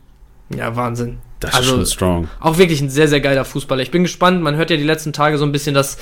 Ja, 0.55 0.75
Wahnsinn. 0.75 1.17
Das 1.39 1.55
also, 1.55 1.73
ist 1.73 1.77
schon 1.77 1.85
strong. 1.85 2.27
Auch 2.39 2.57
wirklich 2.57 2.81
ein 2.81 2.89
sehr, 2.89 3.07
sehr 3.07 3.21
geiler 3.21 3.45
Fußballer. 3.45 3.81
Ich 3.81 3.91
bin 3.91 4.03
gespannt. 4.03 4.41
Man 4.41 4.55
hört 4.55 4.69
ja 4.69 4.77
die 4.77 4.83
letzten 4.83 5.13
Tage 5.13 5.37
so 5.37 5.45
ein 5.45 5.51
bisschen, 5.51 5.73
dass 5.73 5.97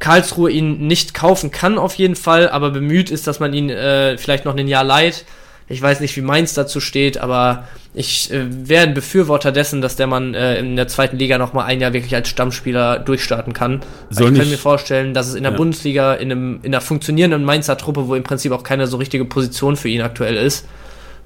Karlsruhe 0.00 0.50
ihn 0.50 0.86
nicht 0.86 1.14
kaufen 1.14 1.50
kann 1.52 1.78
auf 1.78 1.94
jeden 1.94 2.16
Fall, 2.16 2.48
aber 2.48 2.70
bemüht 2.70 3.10
ist, 3.10 3.26
dass 3.26 3.38
man 3.38 3.52
ihn 3.52 3.70
äh, 3.70 4.18
vielleicht 4.18 4.44
noch 4.44 4.56
ein 4.56 4.66
Jahr 4.66 4.82
leiht. 4.82 5.24
Ich 5.68 5.80
weiß 5.80 6.00
nicht, 6.00 6.16
wie 6.16 6.20
Mainz 6.20 6.52
dazu 6.54 6.80
steht, 6.80 7.18
aber 7.18 7.68
ich 7.94 8.32
äh, 8.32 8.46
wäre 8.48 8.88
ein 8.88 8.94
Befürworter 8.94 9.52
dessen, 9.52 9.80
dass 9.80 9.94
der 9.94 10.08
Mann 10.08 10.34
äh, 10.34 10.58
in 10.58 10.74
der 10.74 10.88
zweiten 10.88 11.16
Liga 11.16 11.38
noch 11.38 11.52
mal 11.52 11.64
ein 11.64 11.80
Jahr 11.80 11.92
wirklich 11.92 12.14
als 12.14 12.28
Stammspieler 12.28 12.98
durchstarten 12.98 13.52
kann. 13.52 13.80
Soll 14.08 14.32
ich 14.32 14.38
kann 14.38 14.50
mir 14.50 14.58
vorstellen, 14.58 15.14
dass 15.14 15.28
es 15.28 15.34
in 15.34 15.44
der 15.44 15.52
ja. 15.52 15.58
Bundesliga 15.58 16.14
in, 16.14 16.32
einem, 16.32 16.60
in 16.62 16.74
einer 16.74 16.80
funktionierenden 16.80 17.44
Mainzer 17.44 17.76
Truppe, 17.76 18.08
wo 18.08 18.16
im 18.16 18.24
Prinzip 18.24 18.50
auch 18.50 18.64
keine 18.64 18.88
so 18.88 18.96
richtige 18.96 19.24
Position 19.26 19.76
für 19.76 19.88
ihn 19.88 20.02
aktuell 20.02 20.36
ist, 20.36 20.66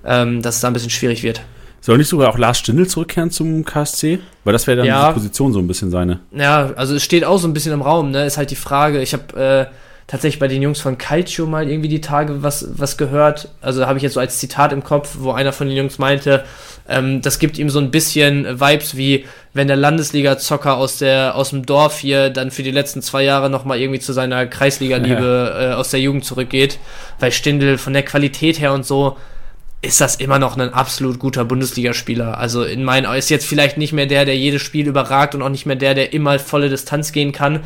ähm, 0.05 0.43
dass 0.43 0.57
es 0.57 0.61
da 0.61 0.67
ein 0.67 0.75
bisschen 0.75 0.91
schwierig 0.91 1.23
wird. 1.23 1.41
Soll 1.85 1.99
nicht 1.99 2.09
sogar 2.09 2.31
auch 2.31 2.38
Lars 2.38 2.61
Stindl 2.61 2.87
zurückkehren 2.87 3.31
zum 3.31 3.62
KSC? 3.62 4.18
Weil 4.44 4.55
das 4.55 4.66
wäre 4.66 4.79
dann 4.79 4.87
ja. 4.87 5.09
die 5.09 5.12
Position 5.12 5.53
so 5.53 5.59
ein 5.59 5.66
bisschen 5.66 5.90
seine. 5.90 6.20
Ja, 6.35 6.73
also 6.77 6.94
es 6.94 7.05
steht 7.05 7.27
auch 7.27 7.37
so 7.37 7.47
ein 7.47 7.53
bisschen 7.53 7.75
im 7.75 7.83
Raum, 7.83 8.11
ne? 8.11 8.25
Ist 8.25 8.38
halt 8.38 8.51
die 8.51 8.57
Frage. 8.57 9.03
Ich 9.03 9.12
habe 9.12 9.68
äh, 9.68 9.75
tatsächlich 10.07 10.38
bei 10.38 10.49
den 10.49 10.62
Jungs 10.62 10.81
von 10.81 10.97
Calcio 10.97 11.44
mal 11.44 11.68
irgendwie 11.68 11.90
die 11.90 12.01
Tage 12.01 12.42
was, 12.42 12.66
was 12.79 12.97
gehört. 12.97 13.51
Also 13.61 13.87
habe 13.87 13.99
ich 13.99 14.03
jetzt 14.03 14.14
so 14.14 14.20
als 14.20 14.38
Zitat 14.38 14.73
im 14.73 14.83
Kopf, 14.83 15.16
wo 15.18 15.33
einer 15.33 15.53
von 15.53 15.68
den 15.68 15.77
Jungs 15.77 15.99
meinte, 15.99 16.44
ähm, 16.88 17.20
das 17.20 17.38
gibt 17.38 17.59
ihm 17.59 17.68
so 17.68 17.81
ein 17.81 17.90
bisschen 17.90 18.59
Vibes 18.59 18.97
wie, 18.97 19.27
wenn 19.53 19.68
der 19.68 19.77
Landesliga-Zocker 19.77 20.79
aus, 20.79 20.97
der, 20.97 21.35
aus 21.35 21.51
dem 21.51 21.66
Dorf 21.66 21.99
hier 21.99 22.31
dann 22.31 22.51
für 22.51 22.62
die 22.62 22.70
letzten 22.70 23.03
zwei 23.03 23.25
Jahre 23.25 23.51
nochmal 23.51 23.79
irgendwie 23.79 24.01
zu 24.01 24.14
seiner 24.14 24.47
Kreisliga-Liebe 24.47 25.53
ja. 25.55 25.73
äh, 25.73 25.75
aus 25.75 25.90
der 25.90 26.01
Jugend 26.01 26.25
zurückgeht. 26.25 26.79
Weil 27.20 27.31
Stindl 27.31 27.77
von 27.77 27.92
der 27.92 28.05
Qualität 28.05 28.59
her 28.59 28.73
und 28.73 28.87
so 28.87 29.18
ist 29.85 30.01
das 30.01 30.16
immer 30.16 30.38
noch 30.38 30.57
ein 30.57 30.73
absolut 30.73 31.18
guter 31.18 31.44
Bundesligaspieler. 31.44 32.38
Also 32.38 32.64
in 32.64 32.85
meinen 32.85 33.12
ist 33.14 33.31
jetzt 33.31 33.47
vielleicht 33.47 33.79
nicht 33.79 33.92
mehr 33.92 34.07
der, 34.07 34.25
der 34.25 34.37
jedes 34.37 34.62
Spiel 34.62 34.87
überragt 34.87 35.35
und 35.35 35.42
auch 35.42 35.49
nicht 35.49 35.66
mehr 35.66 35.77
der, 35.77 35.94
der 35.94 36.12
immer 36.12 36.38
volle 36.38 36.68
Distanz 36.68 37.12
gehen 37.12 37.33
kann. 37.33 37.61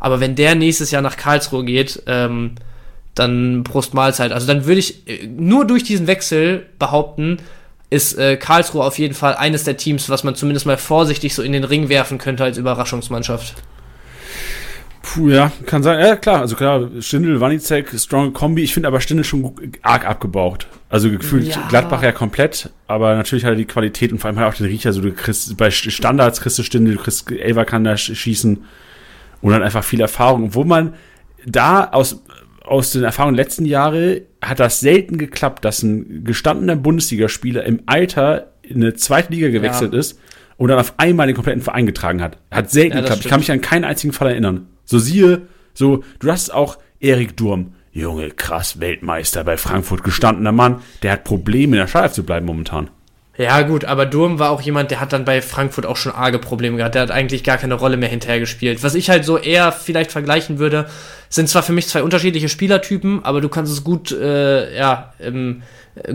Aber 0.00 0.20
wenn 0.20 0.34
der 0.34 0.54
nächstes 0.54 0.90
Jahr 0.90 1.02
nach 1.02 1.16
Karlsruhe 1.16 1.64
geht, 1.64 2.02
ähm, 2.06 2.56
dann 3.14 3.62
Brustmahlzeit. 3.62 4.32
Also 4.32 4.46
dann 4.46 4.64
würde 4.64 4.80
ich 4.80 5.08
äh, 5.08 5.26
nur 5.26 5.66
durch 5.66 5.84
diesen 5.84 6.06
Wechsel 6.06 6.66
behaupten, 6.78 7.38
ist 7.90 8.18
äh, 8.18 8.36
Karlsruhe 8.36 8.84
auf 8.84 8.98
jeden 8.98 9.14
Fall 9.14 9.34
eines 9.34 9.64
der 9.64 9.76
Teams, 9.76 10.08
was 10.08 10.24
man 10.24 10.34
zumindest 10.34 10.66
mal 10.66 10.78
vorsichtig 10.78 11.34
so 11.34 11.42
in 11.42 11.52
den 11.52 11.64
Ring 11.64 11.88
werfen 11.88 12.18
könnte 12.18 12.44
als 12.44 12.56
Überraschungsmannschaft. 12.56 13.54
Puh, 15.02 15.28
ja, 15.28 15.50
kann 15.66 15.82
sein. 15.82 15.98
Ja, 15.98 16.16
klar, 16.16 16.40
also 16.40 16.54
klar, 16.54 16.88
Stindel, 17.00 17.40
Wanizek, 17.40 17.90
strong 17.98 18.32
Kombi. 18.32 18.62
Ich 18.62 18.72
finde 18.72 18.86
aber 18.86 19.00
Stindel 19.00 19.24
schon 19.24 19.52
arg 19.82 20.06
abgebraucht. 20.06 20.68
Also 20.88 21.10
gefühlt 21.10 21.46
ja. 21.46 21.66
Gladbach 21.68 22.02
ja 22.02 22.12
komplett, 22.12 22.70
aber 22.86 23.16
natürlich 23.16 23.44
hat 23.44 23.52
er 23.52 23.56
die 23.56 23.64
Qualität 23.64 24.12
und 24.12 24.18
vor 24.18 24.28
allem 24.28 24.38
er 24.38 24.48
auch 24.48 24.54
den 24.54 24.66
Riecher. 24.66 24.90
Also 24.90 25.00
du 25.00 25.12
kriegst 25.12 25.56
bei 25.56 25.70
Standards 25.70 26.40
kriegst 26.40 26.58
du 26.58 26.62
Stindel, 26.62 26.94
du 26.94 27.02
kriegst 27.02 27.30
Elva 27.30 27.64
kann 27.64 27.82
da 27.82 27.96
schießen 27.96 28.64
und 29.40 29.52
dann 29.52 29.62
einfach 29.62 29.84
viel 29.84 30.00
Erfahrung. 30.00 30.54
Wo 30.54 30.64
man 30.64 30.94
da 31.44 31.84
aus, 31.86 32.22
aus 32.64 32.92
den 32.92 33.02
Erfahrungen 33.02 33.34
letzten 33.34 33.64
Jahre 33.64 34.22
hat 34.40 34.60
das 34.60 34.80
selten 34.80 35.18
geklappt, 35.18 35.64
dass 35.64 35.82
ein 35.82 36.24
gestandener 36.24 36.76
Bundesligaspieler 36.76 37.64
im 37.64 37.82
Alter 37.86 38.52
in 38.62 38.76
eine 38.76 38.94
zweite 38.94 39.32
Liga 39.32 39.48
gewechselt 39.48 39.92
ja. 39.92 39.98
ist 39.98 40.20
und 40.56 40.68
dann 40.68 40.78
auf 40.78 40.94
einmal 40.98 41.26
den 41.26 41.34
kompletten 41.34 41.62
Verein 41.62 41.86
getragen 41.86 42.22
hat. 42.22 42.38
Hat 42.50 42.70
selten 42.70 42.96
ja, 42.96 43.00
geklappt. 43.00 43.20
Stimmt. 43.20 43.24
Ich 43.24 43.30
kann 43.30 43.40
mich 43.40 43.50
an 43.50 43.60
keinen 43.60 43.84
einzigen 43.84 44.12
Fall 44.12 44.28
erinnern. 44.28 44.68
So 44.84 44.98
siehe, 44.98 45.42
so, 45.74 46.04
du 46.18 46.30
hast 46.30 46.52
auch 46.52 46.78
Erik 47.00 47.36
Durm. 47.36 47.74
Junge, 47.92 48.30
krass, 48.30 48.80
Weltmeister 48.80 49.44
bei 49.44 49.58
Frankfurt, 49.58 50.02
gestandener 50.02 50.52
Mann. 50.52 50.80
Der 51.02 51.12
hat 51.12 51.24
Probleme, 51.24 51.76
in 51.76 51.80
der 51.80 51.88
Schale 51.88 52.10
zu 52.10 52.24
bleiben 52.24 52.46
momentan. 52.46 52.88
Ja, 53.36 53.62
gut, 53.62 53.84
aber 53.86 54.04
Durm 54.04 54.38
war 54.38 54.50
auch 54.50 54.60
jemand, 54.60 54.90
der 54.90 55.00
hat 55.00 55.12
dann 55.12 55.24
bei 55.24 55.40
Frankfurt 55.40 55.86
auch 55.86 55.96
schon 55.96 56.12
arge 56.12 56.38
Probleme 56.38 56.76
gehabt. 56.76 56.94
Der 56.94 57.02
hat 57.02 57.10
eigentlich 57.10 57.44
gar 57.44 57.56
keine 57.56 57.74
Rolle 57.74 57.96
mehr 57.96 58.10
hinterher 58.10 58.40
gespielt. 58.40 58.82
Was 58.82 58.94
ich 58.94 59.08
halt 59.08 59.24
so 59.24 59.38
eher 59.38 59.72
vielleicht 59.72 60.12
vergleichen 60.12 60.58
würde, 60.58 60.86
sind 61.30 61.48
zwar 61.48 61.62
für 61.62 61.72
mich 61.72 61.88
zwei 61.88 62.02
unterschiedliche 62.02 62.50
Spielertypen, 62.50 63.24
aber 63.24 63.40
du 63.40 63.48
kannst 63.48 63.72
es 63.72 63.84
gut, 63.84 64.12
äh, 64.12 64.76
ja, 64.76 65.14
ähm, 65.18 65.62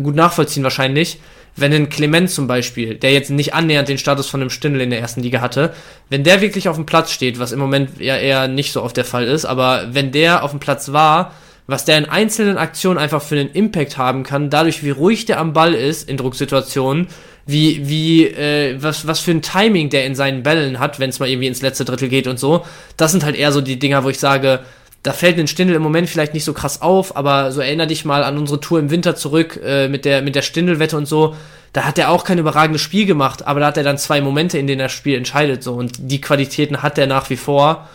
gut 0.03 0.15
nachvollziehen 0.15 0.63
wahrscheinlich. 0.63 1.19
Wenn 1.57 1.73
ein 1.73 1.89
Clement 1.89 2.29
zum 2.29 2.47
Beispiel, 2.47 2.95
der 2.95 3.11
jetzt 3.11 3.31
nicht 3.31 3.53
annähernd 3.53 3.89
den 3.89 3.97
Status 3.97 4.29
von 4.29 4.41
einem 4.41 4.49
Stindl 4.49 4.79
in 4.79 4.91
der 4.91 4.99
ersten 4.99 5.21
Liga 5.21 5.41
hatte, 5.41 5.73
wenn 6.09 6.23
der 6.23 6.39
wirklich 6.39 6.69
auf 6.69 6.75
dem 6.75 6.85
Platz 6.85 7.11
steht, 7.11 7.39
was 7.39 7.51
im 7.51 7.59
Moment 7.59 7.99
ja 7.99 8.15
eher 8.15 8.47
nicht 8.47 8.71
so 8.71 8.83
oft 8.83 8.95
der 8.95 9.05
Fall 9.05 9.25
ist, 9.25 9.45
aber 9.45 9.87
wenn 9.91 10.11
der 10.11 10.43
auf 10.43 10.51
dem 10.51 10.59
Platz 10.59 10.93
war, 10.93 11.33
was 11.65 11.83
der 11.83 11.97
in 11.97 12.05
einzelnen 12.05 12.57
Aktionen 12.57 12.97
einfach 12.97 13.21
für 13.21 13.37
einen 13.37 13.51
Impact 13.51 13.97
haben 13.97 14.23
kann, 14.23 14.49
dadurch 14.49 14.83
wie 14.83 14.91
ruhig 14.91 15.25
der 15.25 15.39
am 15.39 15.53
Ball 15.53 15.73
ist 15.73 16.07
in 16.07 16.15
Drucksituationen, 16.15 17.07
wie, 17.45 17.87
wie, 17.87 18.25
äh, 18.25 18.77
was, 18.81 19.07
was 19.07 19.19
für 19.19 19.31
ein 19.31 19.41
Timing 19.41 19.89
der 19.89 20.05
in 20.05 20.15
seinen 20.15 20.43
Bällen 20.43 20.79
hat, 20.79 20.99
wenn 20.99 21.09
es 21.09 21.19
mal 21.19 21.29
irgendwie 21.29 21.47
ins 21.47 21.61
letzte 21.61 21.85
Drittel 21.85 22.09
geht 22.09 22.27
und 22.27 22.39
so. 22.39 22.65
Das 22.97 23.11
sind 23.11 23.23
halt 23.23 23.35
eher 23.35 23.51
so 23.51 23.61
die 23.61 23.79
Dinger, 23.79 24.03
wo 24.03 24.09
ich 24.09 24.19
sage, 24.19 24.61
da 25.03 25.13
fällt 25.13 25.39
ein 25.39 25.47
Stindel 25.47 25.75
im 25.75 25.81
Moment 25.81 26.09
vielleicht 26.09 26.33
nicht 26.33 26.43
so 26.43 26.53
krass 26.53 26.81
auf, 26.81 27.15
aber 27.15 27.51
so 27.51 27.61
erinner 27.61 27.85
dich 27.85 28.03
mal 28.03 28.23
an 28.23 28.37
unsere 28.37 28.59
Tour 28.59 28.79
im 28.79 28.89
Winter 28.89 29.15
zurück 29.15 29.59
äh, 29.63 29.87
mit 29.87 30.05
der 30.05 30.21
mit 30.21 30.35
der 30.35 30.41
Stindelwette 30.41 30.97
und 30.97 31.05
so. 31.05 31.35
Da 31.73 31.83
hat 31.83 31.97
er 31.97 32.09
auch 32.09 32.23
kein 32.23 32.39
überragendes 32.39 32.81
Spiel 32.81 33.05
gemacht, 33.05 33.45
aber 33.45 33.59
da 33.59 33.67
hat 33.67 33.77
er 33.77 33.83
dann 33.83 33.97
zwei 33.97 34.21
Momente, 34.21 34.57
in 34.57 34.67
denen 34.67 34.79
das 34.79 34.91
Spiel 34.91 35.15
entscheidet 35.15 35.63
so 35.63 35.73
und 35.73 35.93
die 35.97 36.21
Qualitäten 36.21 36.81
hat 36.81 36.97
er 36.97 37.07
nach 37.07 37.29
wie 37.29 37.37
vor. 37.37 37.87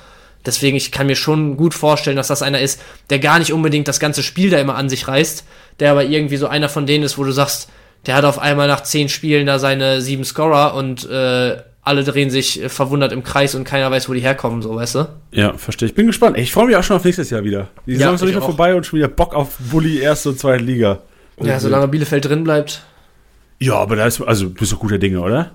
Deswegen, 0.44 0.76
ich 0.76 0.90
kann 0.90 1.06
mir 1.06 1.16
schon 1.16 1.56
gut 1.56 1.74
vorstellen, 1.74 2.16
dass 2.16 2.26
das 2.26 2.42
einer 2.42 2.60
ist, 2.60 2.80
der 3.10 3.18
gar 3.18 3.38
nicht 3.38 3.52
unbedingt 3.52 3.88
das 3.88 4.00
ganze 4.00 4.22
Spiel 4.22 4.50
da 4.50 4.58
immer 4.58 4.74
an 4.74 4.88
sich 4.88 5.06
reißt, 5.06 5.44
der 5.80 5.92
aber 5.92 6.04
irgendwie 6.04 6.36
so 6.36 6.48
einer 6.48 6.68
von 6.68 6.86
denen 6.86 7.04
ist, 7.04 7.16
wo 7.16 7.24
du 7.24 7.32
sagst, 7.32 7.68
der 8.06 8.16
hat 8.16 8.24
auf 8.24 8.38
einmal 8.38 8.66
nach 8.66 8.82
zehn 8.82 9.08
Spielen 9.08 9.46
da 9.46 9.58
seine 9.58 10.00
sieben 10.00 10.24
Scorer 10.24 10.74
und 10.74 11.08
äh, 11.08 11.58
alle 11.82 12.04
drehen 12.04 12.30
sich 12.30 12.60
verwundert 12.68 13.12
im 13.12 13.24
Kreis 13.24 13.54
und 13.54 13.64
keiner 13.64 13.90
weiß, 13.90 14.08
wo 14.08 14.14
die 14.14 14.20
herkommen, 14.20 14.62
so, 14.62 14.76
weißt 14.76 14.94
du? 14.94 15.08
Ja, 15.32 15.54
verstehe. 15.54 15.88
Ich 15.88 15.94
bin 15.94 16.06
gespannt. 16.06 16.38
Ich 16.38 16.52
freue 16.52 16.66
mich 16.66 16.76
auch 16.76 16.84
schon 16.84 16.96
auf 16.96 17.04
nächstes 17.04 17.30
Jahr 17.30 17.42
wieder. 17.42 17.68
Die 17.86 17.94
Saison 17.94 18.08
ja, 18.08 18.14
ist 18.14 18.20
noch 18.20 18.26
nicht 18.26 18.36
mehr 18.36 18.44
vorbei 18.44 18.74
und 18.74 18.86
schon 18.86 18.98
wieder 18.98 19.08
Bock 19.08 19.34
auf 19.34 19.56
Bulli 19.58 19.98
erste 19.98 20.30
und 20.30 20.38
zweite 20.38 20.62
Liga. 20.62 21.00
Und 21.36 21.48
ja, 21.48 21.58
solange 21.58 21.88
Bielefeld 21.88 22.24
drin 22.24 22.44
bleibt. 22.44 22.82
Ja, 23.58 23.74
aber 23.74 23.96
da 23.96 24.06
ist, 24.06 24.20
also, 24.20 24.46
du 24.46 24.54
bist 24.54 24.72
doch 24.72 24.78
guter 24.78 24.98
Dinge, 24.98 25.20
oder? 25.20 25.52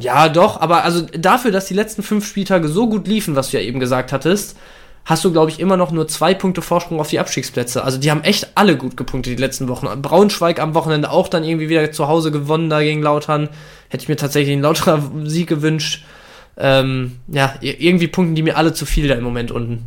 Ja, 0.00 0.28
doch, 0.28 0.60
aber 0.60 0.84
also 0.84 1.06
dafür, 1.16 1.52
dass 1.52 1.66
die 1.66 1.74
letzten 1.74 2.02
fünf 2.02 2.26
Spieltage 2.26 2.68
so 2.68 2.88
gut 2.88 3.06
liefen, 3.06 3.36
was 3.36 3.50
du 3.50 3.58
ja 3.58 3.62
eben 3.62 3.78
gesagt 3.78 4.12
hattest, 4.12 4.56
hast 5.06 5.24
du, 5.24 5.32
glaube 5.32 5.50
ich, 5.50 5.60
immer 5.60 5.76
noch 5.76 5.92
nur 5.92 6.08
zwei 6.08 6.34
Punkte 6.34 6.60
Vorsprung 6.60 7.00
auf 7.00 7.08
die 7.08 7.20
Abstiegsplätze. 7.20 7.82
Also 7.82 7.96
die 7.96 8.10
haben 8.10 8.24
echt 8.24 8.48
alle 8.56 8.76
gut 8.76 8.96
gepunktet 8.96 9.38
die 9.38 9.40
letzten 9.40 9.68
Wochen. 9.68 9.86
Braunschweig 10.02 10.60
am 10.60 10.74
Wochenende 10.74 11.10
auch 11.10 11.28
dann 11.28 11.44
irgendwie 11.44 11.68
wieder 11.68 11.90
zu 11.92 12.08
Hause 12.08 12.32
gewonnen 12.32 12.68
da 12.68 12.82
gegen 12.82 13.02
Lautern. 13.02 13.48
Hätte 13.88 14.02
ich 14.02 14.08
mir 14.08 14.16
tatsächlich 14.16 14.52
einen 14.52 14.62
lauterer 14.62 15.10
Sieg 15.24 15.48
gewünscht. 15.48 16.04
Ähm, 16.58 17.20
ja, 17.28 17.54
irgendwie 17.60 18.08
punkten 18.08 18.34
die 18.34 18.42
mir 18.42 18.56
alle 18.56 18.74
zu 18.74 18.84
viel 18.84 19.06
da 19.06 19.14
im 19.14 19.22
Moment 19.22 19.52
unten. 19.52 19.86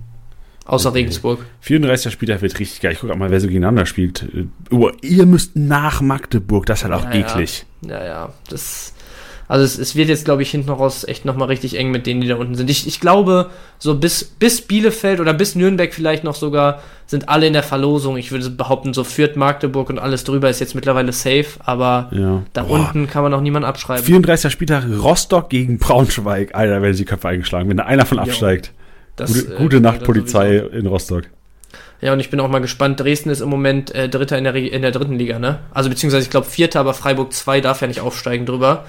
Außer 0.66 0.90
okay. 0.90 1.00
Regensburg. 1.00 1.46
34. 1.62 2.14
Spieltag 2.14 2.42
wird 2.42 2.58
richtig 2.58 2.80
geil. 2.80 2.94
Ich 2.94 3.00
gucke 3.00 3.12
auch 3.12 3.18
mal, 3.18 3.32
wer 3.32 3.42
so 3.42 3.48
gegeneinander 3.48 3.86
spielt. 3.86 4.26
Oh, 4.70 4.90
ihr 5.02 5.26
müsst 5.26 5.56
nach 5.56 6.00
Magdeburg. 6.00 6.66
Das 6.66 6.80
ist 6.80 6.84
halt 6.86 6.94
auch 6.94 7.12
ja, 7.14 7.20
eklig. 7.20 7.66
Ja, 7.82 7.98
ja. 7.98 8.06
ja. 8.06 8.34
Das 8.50 8.94
also 9.50 9.66
es, 9.66 9.80
es 9.80 9.96
wird 9.96 10.10
jetzt, 10.10 10.26
glaube 10.26 10.44
ich, 10.44 10.52
hinten 10.52 10.70
raus 10.70 11.04
echt 11.04 11.26
nochmal 11.26 11.48
richtig 11.48 11.76
eng 11.76 11.90
mit 11.90 12.06
denen, 12.06 12.22
die 12.22 12.28
da 12.28 12.36
unten 12.36 12.54
sind. 12.54 12.70
Ich, 12.70 12.86
ich 12.86 13.00
glaube, 13.00 13.50
so 13.80 13.96
bis, 13.96 14.24
bis 14.24 14.62
Bielefeld 14.62 15.20
oder 15.20 15.34
bis 15.34 15.56
Nürnberg 15.56 15.92
vielleicht 15.92 16.24
noch 16.24 16.36
sogar 16.36 16.84
sind 17.08 17.30
alle 17.30 17.48
in 17.48 17.54
der 17.54 17.64
Verlosung. 17.64 18.16
Ich 18.18 18.32
würde 18.32 18.48
behaupten, 18.52 18.94
so 18.94 19.04
Fürth, 19.04 19.36
Magdeburg 19.36 19.90
und 19.90 19.98
alles 19.98 20.24
drüber 20.24 20.52
ist 20.52 20.60
jetzt 20.60 20.76
mittlerweile 20.76 21.12
safe, 21.14 21.48
aber 21.66 22.12
ja. 22.12 22.44
da 22.54 22.62
Boah. 22.62 22.76
unten 22.76 23.08
kann 23.08 23.24
man 23.24 23.32
noch 23.32 23.42
niemand 23.42 23.66
abschreiben. 23.66 24.06
34. 24.06 24.52
Spieltag 24.52 24.84
Rostock 25.02 25.50
gegen 25.50 25.80
Braunschweig. 25.80 26.54
Alter, 26.54 26.84
werden 26.84 26.94
sie 26.94 27.06
Köpfe 27.06 27.30
eingeschlagen, 27.30 27.68
wenn 27.70 27.78
da 27.78 27.86
einer 27.86 28.06
von 28.06 28.20
absteigt. 28.20 28.72
Das, 29.16 29.34
gute, 29.34 29.56
gute 29.56 29.78
äh, 29.78 29.80
Nacht, 29.80 30.04
Polizei 30.04 30.58
in 30.58 30.86
Rostock. 30.86 31.24
Ja, 32.02 32.14
und 32.14 32.20
ich 32.20 32.30
bin 32.30 32.40
auch 32.40 32.50
mal 32.50 32.60
gespannt. 32.60 33.00
Dresden 33.00 33.32
ist 33.32 33.42
im 33.42 33.50
Moment 33.50 33.96
äh, 33.96 34.10
Dritter 34.10 34.38
in 34.38 34.44
der, 34.44 34.54
in 34.54 34.84
der 34.84 34.92
dritten 34.92 35.18
Liga, 35.18 35.40
ne? 35.40 35.58
Also 35.74 35.90
beziehungsweise 35.90 36.24
ich 36.24 36.30
glaube 36.30 36.46
Vierter, 36.46 36.82
aber 36.82 36.94
Freiburg 36.94 37.34
2 37.34 37.62
darf 37.62 37.82
ja 37.82 37.88
nicht 37.88 38.02
aufsteigen 38.02 38.46
drüber. 38.46 38.86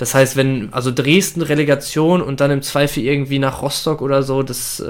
Das 0.00 0.14
heißt, 0.14 0.34
wenn, 0.34 0.72
also 0.72 0.90
Dresden 0.90 1.42
Relegation 1.42 2.22
und 2.22 2.40
dann 2.40 2.50
im 2.50 2.62
Zweifel 2.62 3.04
irgendwie 3.04 3.38
nach 3.38 3.60
Rostock 3.60 4.00
oder 4.00 4.22
so, 4.22 4.42
das, 4.42 4.80
äh, 4.80 4.86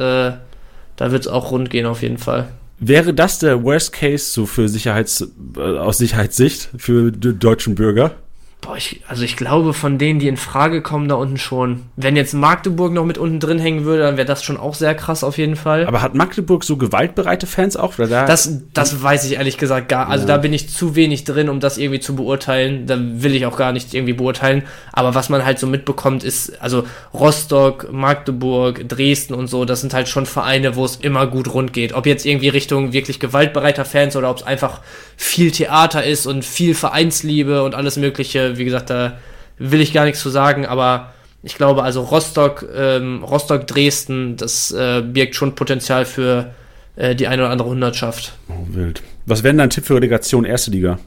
da 0.95 1.11
wird 1.11 1.23
es 1.23 1.27
auch 1.27 1.51
rund 1.51 1.69
gehen 1.69 1.85
auf 1.85 2.03
jeden 2.03 2.19
Fall. 2.19 2.47
Wäre 2.79 3.13
das 3.13 3.41
der 3.41 3.65
Worst 3.65 3.93
Case 3.93 4.27
so 4.27 4.47
für 4.47 4.69
Sicherheits, 4.69 5.27
äh, 5.57 5.61
aus 5.61 5.99
Sicherheitssicht 5.99 6.69
für 6.77 7.11
die 7.11 7.37
deutschen 7.37 7.75
Bürger? 7.75 8.13
Boah, 8.61 8.77
ich, 8.77 9.01
also 9.09 9.23
ich 9.23 9.37
glaube, 9.37 9.73
von 9.73 9.97
denen, 9.97 10.21
die 10.21 10.29
in 10.29 10.37
Frage 10.37 10.83
kommen, 10.83 11.09
da 11.09 11.15
unten 11.15 11.39
schon. 11.39 11.85
Wenn 11.97 12.15
jetzt 12.15 12.35
Magdeburg 12.35 12.93
noch 12.93 13.07
mit 13.07 13.17
unten 13.17 13.41
drin 13.41 13.59
hängen 13.59 13.85
würde, 13.85 14.03
dann 14.03 14.19
wäre 14.19 14.27
das 14.27 14.45
schon 14.45 14.59
auch 14.59 14.75
sehr 14.75 14.95
krass 14.95 15.25
auf 15.25 15.39
jeden 15.39 15.57
Fall. 15.57 15.87
Aber 15.87 16.03
hat 16.03 16.15
Magdeburg 16.15 16.63
so 16.65 16.77
gewaltbereite 16.77 17.47
Fans 17.47 17.77
auch? 17.77 17.99
Oder 17.99 18.09
da 18.09 18.27
das, 18.27 18.61
das 18.75 19.03
weiß 19.03 19.25
ich 19.25 19.37
ehrlich 19.37 19.57
gesagt 19.57 19.89
gar. 19.89 20.09
Also 20.09 20.29
ja. 20.29 20.35
da 20.35 20.37
bin 20.37 20.53
ich 20.53 20.69
zu 20.69 20.95
wenig 20.95 21.25
drin, 21.25 21.49
um 21.49 21.61
das 21.61 21.79
irgendwie 21.79 22.01
zu 22.01 22.15
beurteilen. 22.15 22.87
Da 22.87 22.99
will 23.01 23.35
ich 23.35 23.47
auch 23.47 23.57
gar 23.57 23.73
nicht 23.73 23.95
irgendwie 23.95 24.13
beurteilen. 24.13 24.65
Aber 24.93 25.15
was 25.15 25.31
man 25.31 25.45
halt 25.45 25.59
so 25.59 25.67
mitbekommt, 25.67 26.23
ist, 26.23 26.61
also 26.61 26.85
Rostock, 27.15 27.91
Magdeburg, 27.91 28.87
Dresden 28.89 29.33
und 29.33 29.47
so, 29.47 29.65
das 29.65 29.81
sind 29.81 29.95
halt 29.95 30.09
schon 30.09 30.27
Vereine, 30.27 30.77
wo 30.77 30.85
es 30.85 30.97
immer 30.97 31.27
gut 31.27 31.55
rund 31.55 31.73
geht. 31.73 31.95
Ob 31.95 32.05
jetzt 32.05 32.27
irgendwie 32.27 32.51
Richtung 32.51 32.93
wirklich 32.93 33.21
gewaltbereiter 33.21 33.87
Fans 33.87 34.17
oder 34.17 34.31
ob 34.31 34.37
es 34.37 34.43
einfach 34.43 34.81
viel 35.17 35.51
Theater 35.51 36.05
ist 36.05 36.27
und 36.27 36.45
viel 36.45 36.75
Vereinsliebe 36.75 37.63
und 37.63 37.75
alles 37.75 37.97
Mögliche 37.97 38.50
wie 38.59 38.65
gesagt, 38.65 38.91
da 38.91 39.19
will 39.59 39.81
ich 39.81 39.93
gar 39.93 40.05
nichts 40.05 40.21
zu 40.21 40.31
sagen, 40.31 40.67
aber 40.67 41.13
ich 41.43 41.57
glaube, 41.57 41.83
also 41.83 42.03
Rostock, 42.03 42.67
ähm, 42.75 43.23
Rostock, 43.23 43.67
Dresden, 43.67 44.37
das 44.37 44.73
äh, 44.73 45.03
birgt 45.03 45.35
schon 45.35 45.55
Potenzial 45.55 46.05
für 46.05 46.51
äh, 46.97 47.15
die 47.15 47.27
eine 47.27 47.43
oder 47.43 47.51
andere 47.51 47.69
Hundertschaft. 47.69 48.33
Oh, 48.49 48.67
wild. 48.69 49.03
Was 49.27 49.43
wäre 49.43 49.53
denn 49.53 49.59
dein 49.59 49.71
Tipp 49.71 49.87
für 49.87 49.95
Relegation 49.95 50.45
Erste 50.45 50.71
Liga? 50.71 50.99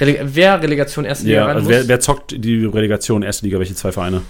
Rele 0.00 0.20
wer 0.24 0.62
Relegation 0.62 1.04
Erste 1.04 1.26
Liga? 1.26 1.46
Ja, 1.46 1.46
also 1.46 1.68
wer, 1.68 1.88
wer, 1.88 2.00
zockt 2.00 2.34
die 2.36 2.64
Relegation 2.64 3.22
Erste 3.22 3.46
Liga? 3.46 3.58
Welche 3.58 3.74
zwei 3.74 3.92
Vereine? 3.92 4.22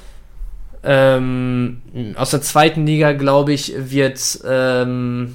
Ähm, 0.82 1.80
aus 2.16 2.30
der 2.30 2.42
zweiten 2.42 2.86
Liga, 2.86 3.12
glaube 3.12 3.54
ich, 3.54 3.74
wird 3.76 4.40
ähm, 4.46 5.34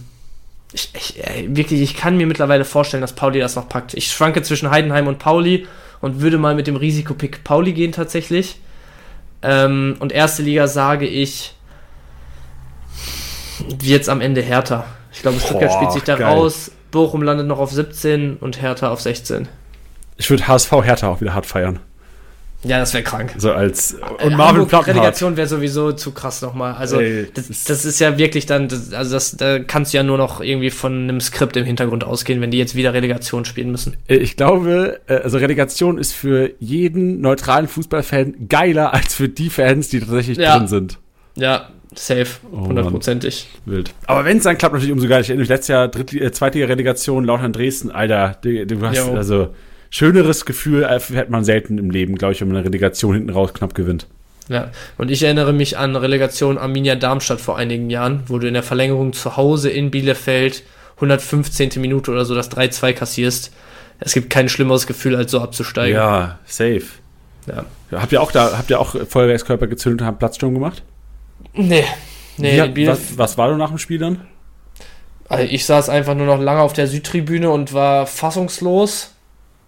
ich, 0.72 0.92
ich, 0.94 1.24
wirklich, 1.48 1.82
ich 1.82 1.96
kann 1.96 2.18
mir 2.18 2.28
mittlerweile 2.28 2.64
vorstellen, 2.66 3.02
dass 3.02 3.14
Pauli 3.14 3.40
das 3.40 3.56
noch 3.56 3.68
packt. 3.68 3.96
Ich 3.96 4.12
schwanke 4.12 4.44
zwischen 4.44 4.70
Heidenheim 4.70 5.08
und 5.08 5.18
Pauli 5.18 5.68
und 6.02 6.22
würde 6.22 6.38
mal 6.38 6.56
mit 6.56 6.68
dem 6.68 6.76
Risikopick 6.76 7.44
Pauli 7.44 7.74
gehen 7.74 7.92
tatsächlich. 7.92 8.60
Ähm, 9.42 9.96
und 10.00 10.12
erste 10.12 10.44
Liga 10.44 10.68
sage 10.68 11.08
ich, 11.08 11.56
wird 13.68 14.02
es 14.02 14.10
am 14.10 14.22
Ende 14.22 14.42
härter. 14.42 14.86
Ich 15.12 15.22
glaube, 15.22 15.40
Stuttgart 15.40 15.74
spielt 15.74 15.92
sich 15.92 16.04
da 16.04 16.16
geil. 16.16 16.28
raus, 16.28 16.72
Bochum 16.92 17.22
landet 17.22 17.48
noch 17.48 17.60
auf 17.60 17.72
17 17.72 18.38
und 18.38 18.62
Hertha 18.62 18.90
auf 18.90 19.02
16. 19.02 19.48
Ich 20.18 20.30
würde 20.30 20.48
HSV 20.48 20.72
Hertha 20.84 21.08
auch 21.08 21.22
wieder 21.22 21.34
hart 21.34 21.46
feiern. 21.46 21.80
Ja, 22.64 22.78
das 22.78 22.94
wäre 22.94 23.04
krank. 23.04 23.36
So 23.38 23.54
als 23.54 23.94
äh, 23.94 24.26
und 24.26 24.36
Marvin 24.36 24.62
Hamburg 24.62 24.88
Relegation 24.88 25.38
wäre 25.38 25.48
sowieso 25.48 25.94
zu 25.94 26.12
krass 26.12 26.42
nochmal. 26.42 26.74
Also 26.74 27.00
Ey, 27.00 27.28
das, 27.34 27.64
das, 27.64 27.86
ist 27.86 28.00
ja 28.00 28.18
wirklich 28.18 28.46
dann, 28.48 28.68
das, 28.68 28.92
also 28.92 29.14
das, 29.14 29.38
da 29.38 29.60
kannst 29.60 29.94
du 29.94 29.98
ja 29.98 30.04
nur 30.04 30.18
noch 30.18 30.42
irgendwie 30.42 30.70
von 30.70 31.04
einem 31.04 31.22
Skript 31.22 31.56
im 31.56 31.64
Hintergrund 31.64 32.04
ausgehen, 32.04 32.42
wenn 32.42 32.52
die 32.52 32.58
jetzt 32.58 32.76
wieder 32.76 32.94
Relegation 32.94 33.46
spielen 33.46 33.72
müssen. 33.72 33.96
Äh, 34.08 34.18
ich 34.18 34.36
glaube, 34.36 35.00
äh, 35.08 35.16
also 35.16 35.38
Relegation 35.38 35.98
ist 35.98 36.12
für 36.12 36.52
jeden 36.60 37.22
neutralen 37.22 37.70
Fußballfan 37.70 38.48
geiler 38.50 38.94
als 38.94 39.14
für 39.14 39.30
die 39.30 39.50
Fans, 39.50 39.88
die 39.88 40.02
tatsächlich 40.02 40.38
ja. 40.38 40.58
drin 40.58 40.68
sind. 40.68 40.98
Ja, 41.36 41.70
safe, 41.96 42.40
oh 42.52 42.68
hundertprozentig. 42.68 43.48
Oh 43.66 43.72
Wild. 43.72 43.94
Aber 44.06 44.26
wenn 44.26 44.38
es 44.38 44.44
dann 44.44 44.58
klappt, 44.58 44.74
natürlich 44.74 44.92
umso 44.92 45.08
geiler. 45.08 45.22
Ich 45.22 45.30
erinnere 45.30 45.44
mich 45.44 45.50
letztes 45.50 45.70
Jahr 45.70 45.88
Dritt, 45.88 46.12
äh, 46.14 46.30
zweite 46.34 46.68
Relegation 46.68 47.24
Lautern 47.24 47.54
Dresden, 47.54 47.90
Alter, 47.90 48.38
du, 48.42 48.66
du 48.66 48.82
hast 48.86 48.98
jo. 48.98 49.16
also 49.16 49.54
schöneres 49.90 50.46
Gefühl 50.46 50.88
hat 50.88 51.30
man 51.30 51.44
selten 51.44 51.78
im 51.78 51.90
Leben, 51.90 52.16
glaube 52.16 52.34
ich, 52.34 52.42
wenn 52.42 52.48
man 52.48 52.58
eine 52.58 52.66
Relegation 52.66 53.14
hinten 53.14 53.30
raus 53.30 53.54
knapp 53.54 53.74
gewinnt. 53.76 54.08
Ja, 54.50 54.72
und 54.98 55.12
ich 55.12 55.22
erinnere 55.24 55.54
mich 55.54 55.78
an 55.78 55.96
Relegation 55.96 56.58
Arminia 56.58 56.96
Darmstadt 56.96 57.40
vor 57.40 57.58
einigen 57.58 57.90
Jahren, 57.90 58.24
wo 58.28 58.40
du 58.40 58.48
in 58.48 58.56
der 58.56 58.64
Verlängerung 58.64 59.14
zu 59.14 59.38
Hause 59.38 59.70
in 59.70 59.92
Bielefeld 59.92 60.64
115. 60.96 61.70
Minute 61.78 62.12
oder 62.12 62.26
so 62.26 62.34
das 62.34 62.52
3-2 62.52 62.94
kassierst. 62.94 63.54
Es 64.00 64.14
gibt 64.14 64.30
kein 64.30 64.50
schlimmeres 64.50 64.88
Gefühl, 64.88 65.16
als 65.16 65.32
so 65.32 65.40
abzusteigen. 65.40 65.96
Ja, 65.96 66.40
safe. 66.46 66.84
Ja. 67.48 67.66
Habt 67.92 68.12
ihr 68.12 68.22
auch 68.22 68.32
da, 68.32 68.58
habt 68.58 68.70
ihr 68.70 68.80
auch 68.80 68.96
Feuerwerkskörper 69.08 69.68
gezündet 69.68 70.02
und 70.02 70.08
habt 70.08 70.20
Platzsturm 70.20 70.54
gemacht? 70.54 70.84
Nee. 71.54 71.84
Nee, 72.38 72.72
Wie, 72.74 72.88
was, 72.88 73.18
was 73.18 73.38
war 73.38 73.50
du 73.50 73.58
nach 73.58 73.70
dem 73.70 73.78
Spiel 73.78 74.00
dann? 74.00 74.22
Also 75.28 75.44
ich 75.44 75.66
saß 75.66 75.90
einfach 75.90 76.16
nur 76.16 76.26
noch 76.26 76.40
lange 76.40 76.62
auf 76.62 76.74
der 76.74 76.88
Südtribüne 76.88 77.52
und 77.52 77.74
war 77.74 78.08
fassungslos 78.08 79.14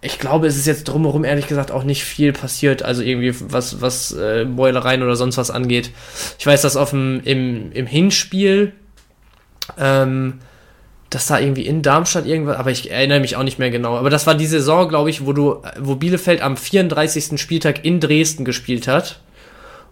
ich 0.02 0.18
glaube, 0.18 0.47
es 0.47 0.58
ist 0.58 0.66
jetzt 0.66 0.86
drumherum 0.86 1.24
ehrlich 1.24 1.47
gesagt 1.47 1.72
auch 1.72 1.84
nicht 1.84 2.04
viel 2.04 2.34
passiert, 2.34 2.82
also 2.82 3.04
irgendwie 3.04 3.36
was, 3.39 3.82
was 3.82 4.12
äh, 4.12 4.45
Beulereien 4.45 5.04
oder 5.04 5.16
sonst 5.16 5.38
was 5.38 5.52
angeht. 5.52 5.91
Ich 6.39 6.45
weiß, 6.45 6.64
dass 6.64 6.76
auf 6.76 6.89
dem, 6.89 7.22
im, 7.24 7.72
im 7.72 7.86
Hinspiel, 7.86 8.74
ähm, 9.78 10.39
dass 11.12 11.28
da 11.28 11.39
irgendwie 11.39 11.68
in 11.68 11.84
Darmstadt 11.84 12.26
irgendwas, 12.26 12.58
aber 12.58 12.72
ich 12.72 12.89
erinnere 12.89 13.20
mich 13.20 13.36
auch 13.36 13.43
nicht 13.43 13.60
mehr 13.60 13.70
genau. 13.70 13.95
Aber 13.95 14.10
das 14.10 14.26
war 14.26 14.34
die 14.34 14.47
Saison, 14.47 14.89
glaube 14.89 15.12
ich, 15.12 15.26
wo 15.26 15.34
du, 15.34 15.62
wo 15.80 15.95
Bielefeld 15.95 16.41
am 16.41 16.58
34. 16.58 17.39
Spieltag 17.39 17.86
in 17.86 17.99
Dresden 17.99 18.43
gespielt 18.43 18.88
hat. 18.88 19.22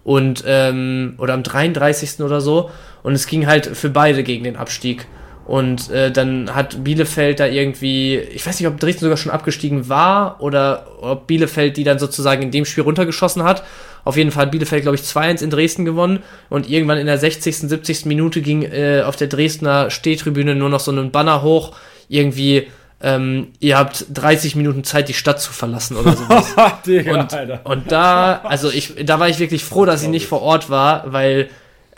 Und, 0.03 0.43
ähm, 0.47 1.15
oder 1.17 1.33
am 1.33 1.43
33. 1.43 2.21
oder 2.21 2.41
so. 2.41 2.71
Und 3.03 3.13
es 3.13 3.27
ging 3.27 3.45
halt 3.45 3.67
für 3.67 3.89
beide 3.89 4.23
gegen 4.23 4.45
den 4.45 4.55
Abstieg. 4.55 5.05
Und 5.49 5.89
äh, 5.89 6.11
dann 6.11 6.53
hat 6.53 6.83
Bielefeld 6.83 7.39
da 7.39 7.47
irgendwie, 7.47 8.17
ich 8.17 8.45
weiß 8.45 8.59
nicht, 8.59 8.67
ob 8.67 8.79
Dresden 8.79 9.05
sogar 9.05 9.17
schon 9.17 9.31
abgestiegen 9.31 9.89
war 9.89 10.39
oder 10.43 10.85
ob 11.01 11.25
Bielefeld 11.25 11.75
die 11.75 11.83
dann 11.83 11.97
sozusagen 11.97 12.43
in 12.43 12.51
dem 12.51 12.65
Spiel 12.65 12.83
runtergeschossen 12.83 13.41
hat. 13.41 13.63
Auf 14.03 14.15
jeden 14.15 14.29
Fall 14.29 14.43
hat 14.43 14.51
Bielefeld, 14.51 14.83
glaube 14.83 14.97
ich, 14.97 15.01
2-1 15.01 15.41
in 15.43 15.49
Dresden 15.49 15.85
gewonnen. 15.85 16.19
Und 16.51 16.69
irgendwann 16.69 16.99
in 16.99 17.07
der 17.07 17.17
60., 17.17 17.67
70. 17.67 18.05
Minute 18.05 18.43
ging 18.43 18.61
äh, 18.61 19.01
auf 19.03 19.15
der 19.15 19.25
Dresdner 19.25 19.89
Stehtribüne 19.89 20.53
nur 20.53 20.69
noch 20.69 20.81
so 20.81 20.91
ein 20.91 21.09
Banner 21.09 21.41
hoch. 21.41 21.75
Irgendwie, 22.09 22.67
ähm, 23.01 23.47
ihr 23.59 23.75
habt 23.75 24.05
30 24.13 24.55
Minuten 24.55 24.83
Zeit, 24.83 25.09
die 25.09 25.15
Stadt 25.15 25.41
zu 25.41 25.51
verlassen 25.51 25.97
oder 25.97 26.15
sowas. 26.15 26.45
Digga, 26.85 27.21
und, 27.21 27.65
und 27.65 27.91
da, 27.91 28.41
also 28.43 28.69
ich, 28.69 29.03
da 29.03 29.19
war 29.19 29.29
ich 29.29 29.39
wirklich 29.39 29.63
froh, 29.63 29.85
dass 29.85 30.03
ich 30.03 30.09
nicht 30.09 30.27
vor 30.27 30.43
Ort 30.43 30.69
war, 30.69 31.11
weil 31.11 31.49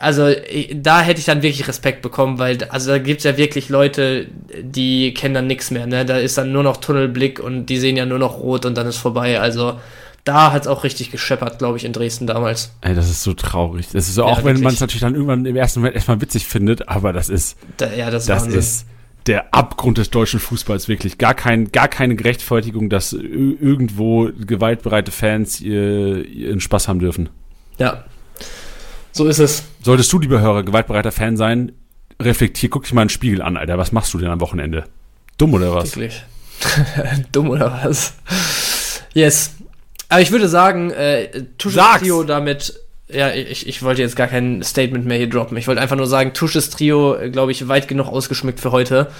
also 0.01 0.33
da 0.73 1.01
hätte 1.01 1.19
ich 1.19 1.25
dann 1.25 1.43
wirklich 1.43 1.67
Respekt 1.67 2.01
bekommen, 2.01 2.39
weil 2.39 2.57
also 2.69 2.89
da 2.89 2.97
gibt 2.97 3.19
es 3.19 3.23
ja 3.23 3.37
wirklich 3.37 3.69
Leute, 3.69 4.27
die 4.59 5.13
kennen 5.13 5.35
dann 5.35 5.45
nichts 5.45 5.69
mehr, 5.69 5.85
ne? 5.85 6.05
Da 6.05 6.17
ist 6.17 6.39
dann 6.39 6.51
nur 6.51 6.63
noch 6.63 6.77
Tunnelblick 6.77 7.39
und 7.39 7.67
die 7.67 7.77
sehen 7.77 7.97
ja 7.97 8.07
nur 8.07 8.17
noch 8.17 8.39
rot 8.39 8.65
und 8.65 8.75
dann 8.75 8.87
ist 8.87 8.97
vorbei. 8.97 9.39
Also 9.39 9.79
da 10.23 10.51
hat 10.51 10.63
es 10.63 10.67
auch 10.67 10.83
richtig 10.83 11.11
gescheppert, 11.11 11.59
glaube 11.59 11.77
ich, 11.77 11.85
in 11.85 11.93
Dresden 11.93 12.25
damals. 12.25 12.73
Ey, 12.81 12.95
das 12.95 13.11
ist 13.11 13.21
so 13.21 13.33
traurig. 13.33 13.89
Das 13.93 14.07
ist 14.07 14.15
so, 14.15 14.23
ja, 14.23 14.27
auch 14.27 14.43
wenn 14.43 14.59
man 14.61 14.73
es 14.73 14.79
natürlich 14.79 15.01
dann 15.01 15.13
irgendwann 15.13 15.45
im 15.45 15.55
ersten 15.55 15.81
Moment 15.81 15.95
erstmal 15.95 16.19
witzig 16.19 16.47
findet, 16.47 16.89
aber 16.89 17.13
das 17.13 17.29
ist. 17.29 17.57
Da, 17.77 17.93
ja, 17.93 18.09
das, 18.09 18.25
das 18.25 18.47
ist. 18.47 18.87
der 19.27 19.53
Abgrund 19.53 19.99
des 19.99 20.09
deutschen 20.09 20.39
Fußballs, 20.39 20.87
wirklich. 20.87 21.19
Gar, 21.19 21.35
kein, 21.35 21.71
gar 21.71 21.87
keine 21.87 22.15
Gerechtfertigung, 22.15 22.89
dass 22.89 23.13
irgendwo 23.13 24.31
gewaltbereite 24.35 25.11
Fans 25.11 25.61
ihren 25.61 26.59
Spaß 26.59 26.87
haben 26.87 26.99
dürfen. 26.99 27.29
Ja, 27.77 28.03
so 29.11 29.27
ist 29.27 29.39
es. 29.39 29.63
Solltest 29.81 30.11
du, 30.13 30.19
lieber 30.19 30.41
Hörer, 30.41 30.63
gewaltbereiter 30.63 31.11
Fan 31.11 31.37
sein, 31.37 31.71
reflektier, 32.21 32.69
guck 32.69 32.83
dich 32.83 32.93
mal 32.93 33.01
einen 33.01 33.09
Spiegel 33.09 33.41
an, 33.41 33.57
Alter. 33.57 33.77
Was 33.77 33.91
machst 33.91 34.13
du 34.13 34.17
denn 34.17 34.29
am 34.29 34.41
Wochenende? 34.41 34.85
Dumm 35.37 35.53
oder 35.53 35.73
was? 35.73 35.95
Wirklich. 35.95 36.23
Dumm 37.31 37.49
oder 37.49 37.81
was? 37.83 38.13
Yes. 39.13 39.51
Aber 40.09 40.21
ich 40.21 40.31
würde 40.31 40.47
sagen, 40.47 40.91
äh, 40.91 41.45
Tusches 41.57 41.83
Trio 41.99 42.23
damit. 42.23 42.79
Ja, 43.07 43.31
ich, 43.31 43.67
ich 43.67 43.83
wollte 43.83 44.01
jetzt 44.01 44.15
gar 44.15 44.27
kein 44.27 44.63
Statement 44.63 45.05
mehr 45.05 45.17
hier 45.17 45.29
droppen. 45.29 45.57
Ich 45.57 45.67
wollte 45.67 45.81
einfach 45.81 45.97
nur 45.97 46.07
sagen, 46.07 46.33
Tusches 46.33 46.69
Trio, 46.69 47.15
äh, 47.15 47.29
glaube 47.29 47.51
ich, 47.51 47.67
weit 47.67 47.87
genug 47.87 48.07
ausgeschmückt 48.07 48.59
für 48.59 48.71
heute. 48.71 49.11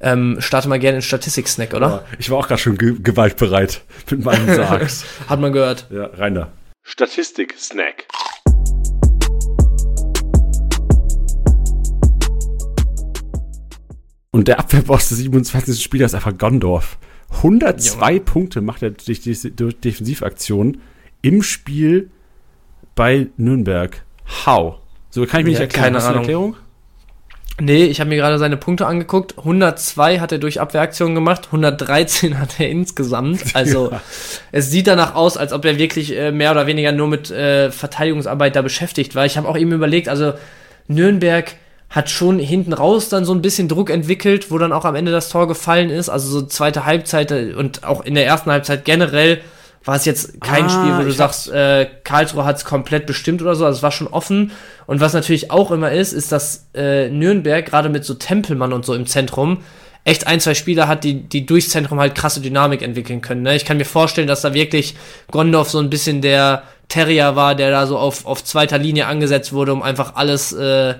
Ähm, 0.00 0.36
starte 0.40 0.68
mal 0.68 0.78
gerne 0.78 0.96
in 0.96 1.02
Statistik-Snack, 1.02 1.72
oder? 1.72 1.86
Ja, 1.88 2.04
ich 2.18 2.30
war 2.30 2.38
auch 2.38 2.48
gerade 2.48 2.60
schon 2.60 2.76
ge 2.76 2.96
gewaltbereit 3.02 3.82
mit 4.10 4.24
meinen 4.24 4.46
Sargs. 4.54 5.04
Hat 5.28 5.40
man 5.40 5.52
gehört. 5.52 5.86
Ja, 5.90 6.06
rein 6.06 6.34
da. 6.34 6.52
Statistik-Snack. 6.82 8.06
Und 14.34 14.48
der 14.48 14.58
Abwehrboss 14.58 15.10
des 15.10 15.18
27. 15.18 15.80
Spielers 15.80 16.10
ist 16.10 16.16
einfach 16.16 16.36
Gondorf. 16.36 16.98
102 17.36 18.10
Junge. 18.10 18.20
Punkte 18.24 18.62
macht 18.62 18.82
er 18.82 18.90
durch, 18.90 19.20
durch 19.54 19.78
Defensivaktionen 19.78 20.80
im 21.22 21.40
Spiel 21.44 22.10
bei 22.96 23.28
Nürnberg. 23.36 24.02
How? 24.44 24.78
So 25.10 25.24
kann 25.24 25.42
ich 25.42 25.46
mir 25.46 25.52
ja, 25.52 25.60
erklären. 25.60 25.84
Keine 25.84 26.02
Ahnung. 26.02 26.22
Erklärung? 26.22 26.56
Nee, 27.60 27.84
ich 27.84 28.00
habe 28.00 28.10
mir 28.10 28.16
gerade 28.16 28.40
seine 28.40 28.56
Punkte 28.56 28.88
angeguckt. 28.88 29.38
102 29.38 30.18
hat 30.18 30.32
er 30.32 30.38
durch 30.38 30.60
Abwehraktionen 30.60 31.14
gemacht, 31.14 31.46
113 31.46 32.40
hat 32.40 32.58
er 32.58 32.70
insgesamt. 32.70 33.40
Also 33.54 33.92
ja. 33.92 34.00
es 34.50 34.68
sieht 34.68 34.88
danach 34.88 35.14
aus, 35.14 35.36
als 35.36 35.52
ob 35.52 35.64
er 35.64 35.78
wirklich 35.78 36.10
äh, 36.18 36.32
mehr 36.32 36.50
oder 36.50 36.66
weniger 36.66 36.90
nur 36.90 37.06
mit 37.06 37.30
äh, 37.30 37.70
Verteidigungsarbeit 37.70 38.56
da 38.56 38.62
beschäftigt 38.62 39.14
war. 39.14 39.26
Ich 39.26 39.36
habe 39.36 39.46
auch 39.46 39.56
eben 39.56 39.70
überlegt, 39.70 40.08
also 40.08 40.32
Nürnberg 40.88 41.54
hat 41.94 42.10
schon 42.10 42.40
hinten 42.40 42.72
raus 42.72 43.08
dann 43.08 43.24
so 43.24 43.32
ein 43.32 43.40
bisschen 43.40 43.68
Druck 43.68 43.88
entwickelt, 43.88 44.50
wo 44.50 44.58
dann 44.58 44.72
auch 44.72 44.84
am 44.84 44.96
Ende 44.96 45.12
das 45.12 45.28
Tor 45.28 45.46
gefallen 45.46 45.90
ist. 45.90 46.08
Also 46.08 46.28
so 46.28 46.46
zweite 46.46 46.84
Halbzeit 46.84 47.30
äh, 47.30 47.54
und 47.56 47.84
auch 47.84 48.04
in 48.04 48.14
der 48.14 48.26
ersten 48.26 48.50
Halbzeit 48.50 48.84
generell 48.84 49.40
war 49.84 49.94
es 49.94 50.04
jetzt 50.04 50.40
kein 50.40 50.64
ah, 50.64 50.68
Spiel, 50.70 50.98
wo 50.98 51.02
du 51.02 51.12
sagst, 51.12 51.52
äh, 51.52 51.86
Karlsruhe 52.02 52.44
hat 52.44 52.56
es 52.56 52.64
komplett 52.64 53.06
bestimmt 53.06 53.42
oder 53.42 53.54
so. 53.54 53.64
Also 53.64 53.76
es 53.76 53.82
war 53.84 53.92
schon 53.92 54.08
offen. 54.08 54.50
Und 54.86 55.00
was 55.00 55.12
natürlich 55.12 55.52
auch 55.52 55.70
immer 55.70 55.92
ist, 55.92 56.12
ist, 56.12 56.32
dass 56.32 56.66
äh, 56.74 57.10
Nürnberg 57.10 57.64
gerade 57.64 57.90
mit 57.90 58.04
so 58.04 58.14
Tempelmann 58.14 58.72
und 58.72 58.84
so 58.84 58.94
im 58.94 59.06
Zentrum 59.06 59.58
echt 60.02 60.26
ein, 60.26 60.40
zwei 60.40 60.54
Spieler 60.54 60.88
hat, 60.88 61.04
die, 61.04 61.20
die 61.22 61.46
durchs 61.46 61.70
Zentrum 61.70 62.00
halt 62.00 62.16
krasse 62.16 62.40
Dynamik 62.40 62.82
entwickeln 62.82 63.20
können. 63.20 63.42
Ne? 63.42 63.54
Ich 63.54 63.64
kann 63.64 63.76
mir 63.76 63.84
vorstellen, 63.84 64.26
dass 64.26 64.40
da 64.40 64.52
wirklich 64.52 64.96
Gondorf 65.30 65.70
so 65.70 65.78
ein 65.78 65.90
bisschen 65.90 66.22
der 66.22 66.64
Terrier 66.88 67.36
war, 67.36 67.54
der 67.54 67.70
da 67.70 67.86
so 67.86 67.98
auf, 67.98 68.26
auf 68.26 68.42
zweiter 68.42 68.78
Linie 68.78 69.06
angesetzt 69.06 69.52
wurde, 69.52 69.72
um 69.72 69.82
einfach 69.82 70.16
alles 70.16 70.52
äh, 70.52 70.94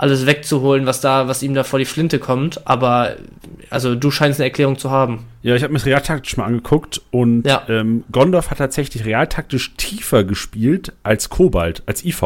alles 0.00 0.24
wegzuholen, 0.24 0.86
was 0.86 1.02
da, 1.02 1.28
was 1.28 1.42
ihm 1.42 1.52
da 1.52 1.62
vor 1.62 1.78
die 1.78 1.84
Flinte 1.84 2.18
kommt. 2.18 2.66
Aber 2.66 3.16
also 3.68 3.94
du 3.94 4.10
scheinst 4.10 4.40
eine 4.40 4.46
Erklärung 4.46 4.78
zu 4.78 4.90
haben. 4.90 5.26
Ja, 5.42 5.54
ich 5.54 5.62
habe 5.62 5.74
mir 5.74 5.78
das 5.78 5.84
realtaktisch 5.84 6.38
mal 6.38 6.46
angeguckt 6.46 7.02
und 7.10 7.46
ja. 7.46 7.64
ähm, 7.68 8.04
Gondorf 8.10 8.50
hat 8.50 8.56
tatsächlich 8.56 9.04
realtaktisch 9.04 9.74
tiefer 9.76 10.24
gespielt 10.24 10.94
als 11.02 11.28
Kobalt, 11.28 11.82
als 11.84 12.02
IV. 12.02 12.22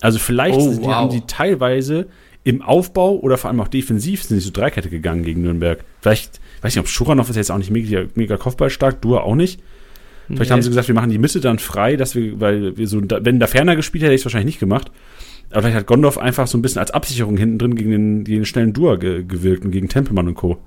Also 0.00 0.18
vielleicht 0.18 0.58
oh, 0.58 0.78
wow. 0.80 0.94
haben 0.94 1.10
sie 1.10 1.22
teilweise 1.26 2.06
im 2.42 2.62
Aufbau 2.62 3.16
oder 3.16 3.36
vor 3.36 3.50
allem 3.50 3.60
auch 3.60 3.68
defensiv 3.68 4.22
sind 4.22 4.38
sie 4.38 4.46
so 4.46 4.50
Dreikette 4.50 4.88
gegangen 4.88 5.24
gegen 5.24 5.42
Nürnberg. 5.42 5.84
Vielleicht, 6.00 6.40
weiß 6.62 6.74
nicht, 6.74 6.80
ob 6.80 6.88
Schuranov 6.88 7.28
ist 7.28 7.36
jetzt 7.36 7.50
auch 7.50 7.58
nicht 7.58 7.70
mega, 7.70 8.04
mega 8.14 8.38
kopfballstark, 8.38 9.02
du 9.02 9.18
auch 9.18 9.34
nicht. 9.34 9.60
Vielleicht 10.28 10.48
nee. 10.48 10.54
haben 10.54 10.62
sie 10.62 10.70
gesagt, 10.70 10.88
wir 10.88 10.94
machen 10.94 11.10
die 11.10 11.18
Mitte 11.18 11.40
dann 11.40 11.58
frei, 11.58 11.96
dass 11.96 12.14
wir, 12.14 12.40
weil 12.40 12.78
wir 12.78 12.88
so, 12.88 13.02
wenn 13.02 13.40
da 13.40 13.46
ferner 13.46 13.76
gespielt 13.76 14.04
hätte, 14.04 14.12
hätte 14.12 14.14
ich 14.14 14.22
es 14.22 14.24
wahrscheinlich 14.24 14.54
nicht 14.54 14.60
gemacht. 14.60 14.90
Aber 15.50 15.62
vielleicht 15.62 15.76
hat 15.76 15.86
Gondorf 15.86 16.18
einfach 16.18 16.46
so 16.46 16.58
ein 16.58 16.62
bisschen 16.62 16.80
als 16.80 16.90
Absicherung 16.90 17.36
hinten 17.36 17.58
drin 17.58 17.74
gegen 17.76 17.90
den, 17.90 18.24
gegen 18.24 18.40
den 18.40 18.46
schnellen 18.46 18.72
Dua 18.72 18.96
ge 18.96 19.24
gewirkt 19.24 19.64
und 19.64 19.70
gegen 19.70 19.88
Tempelmann 19.88 20.28
und 20.28 20.34
Co. 20.34 20.58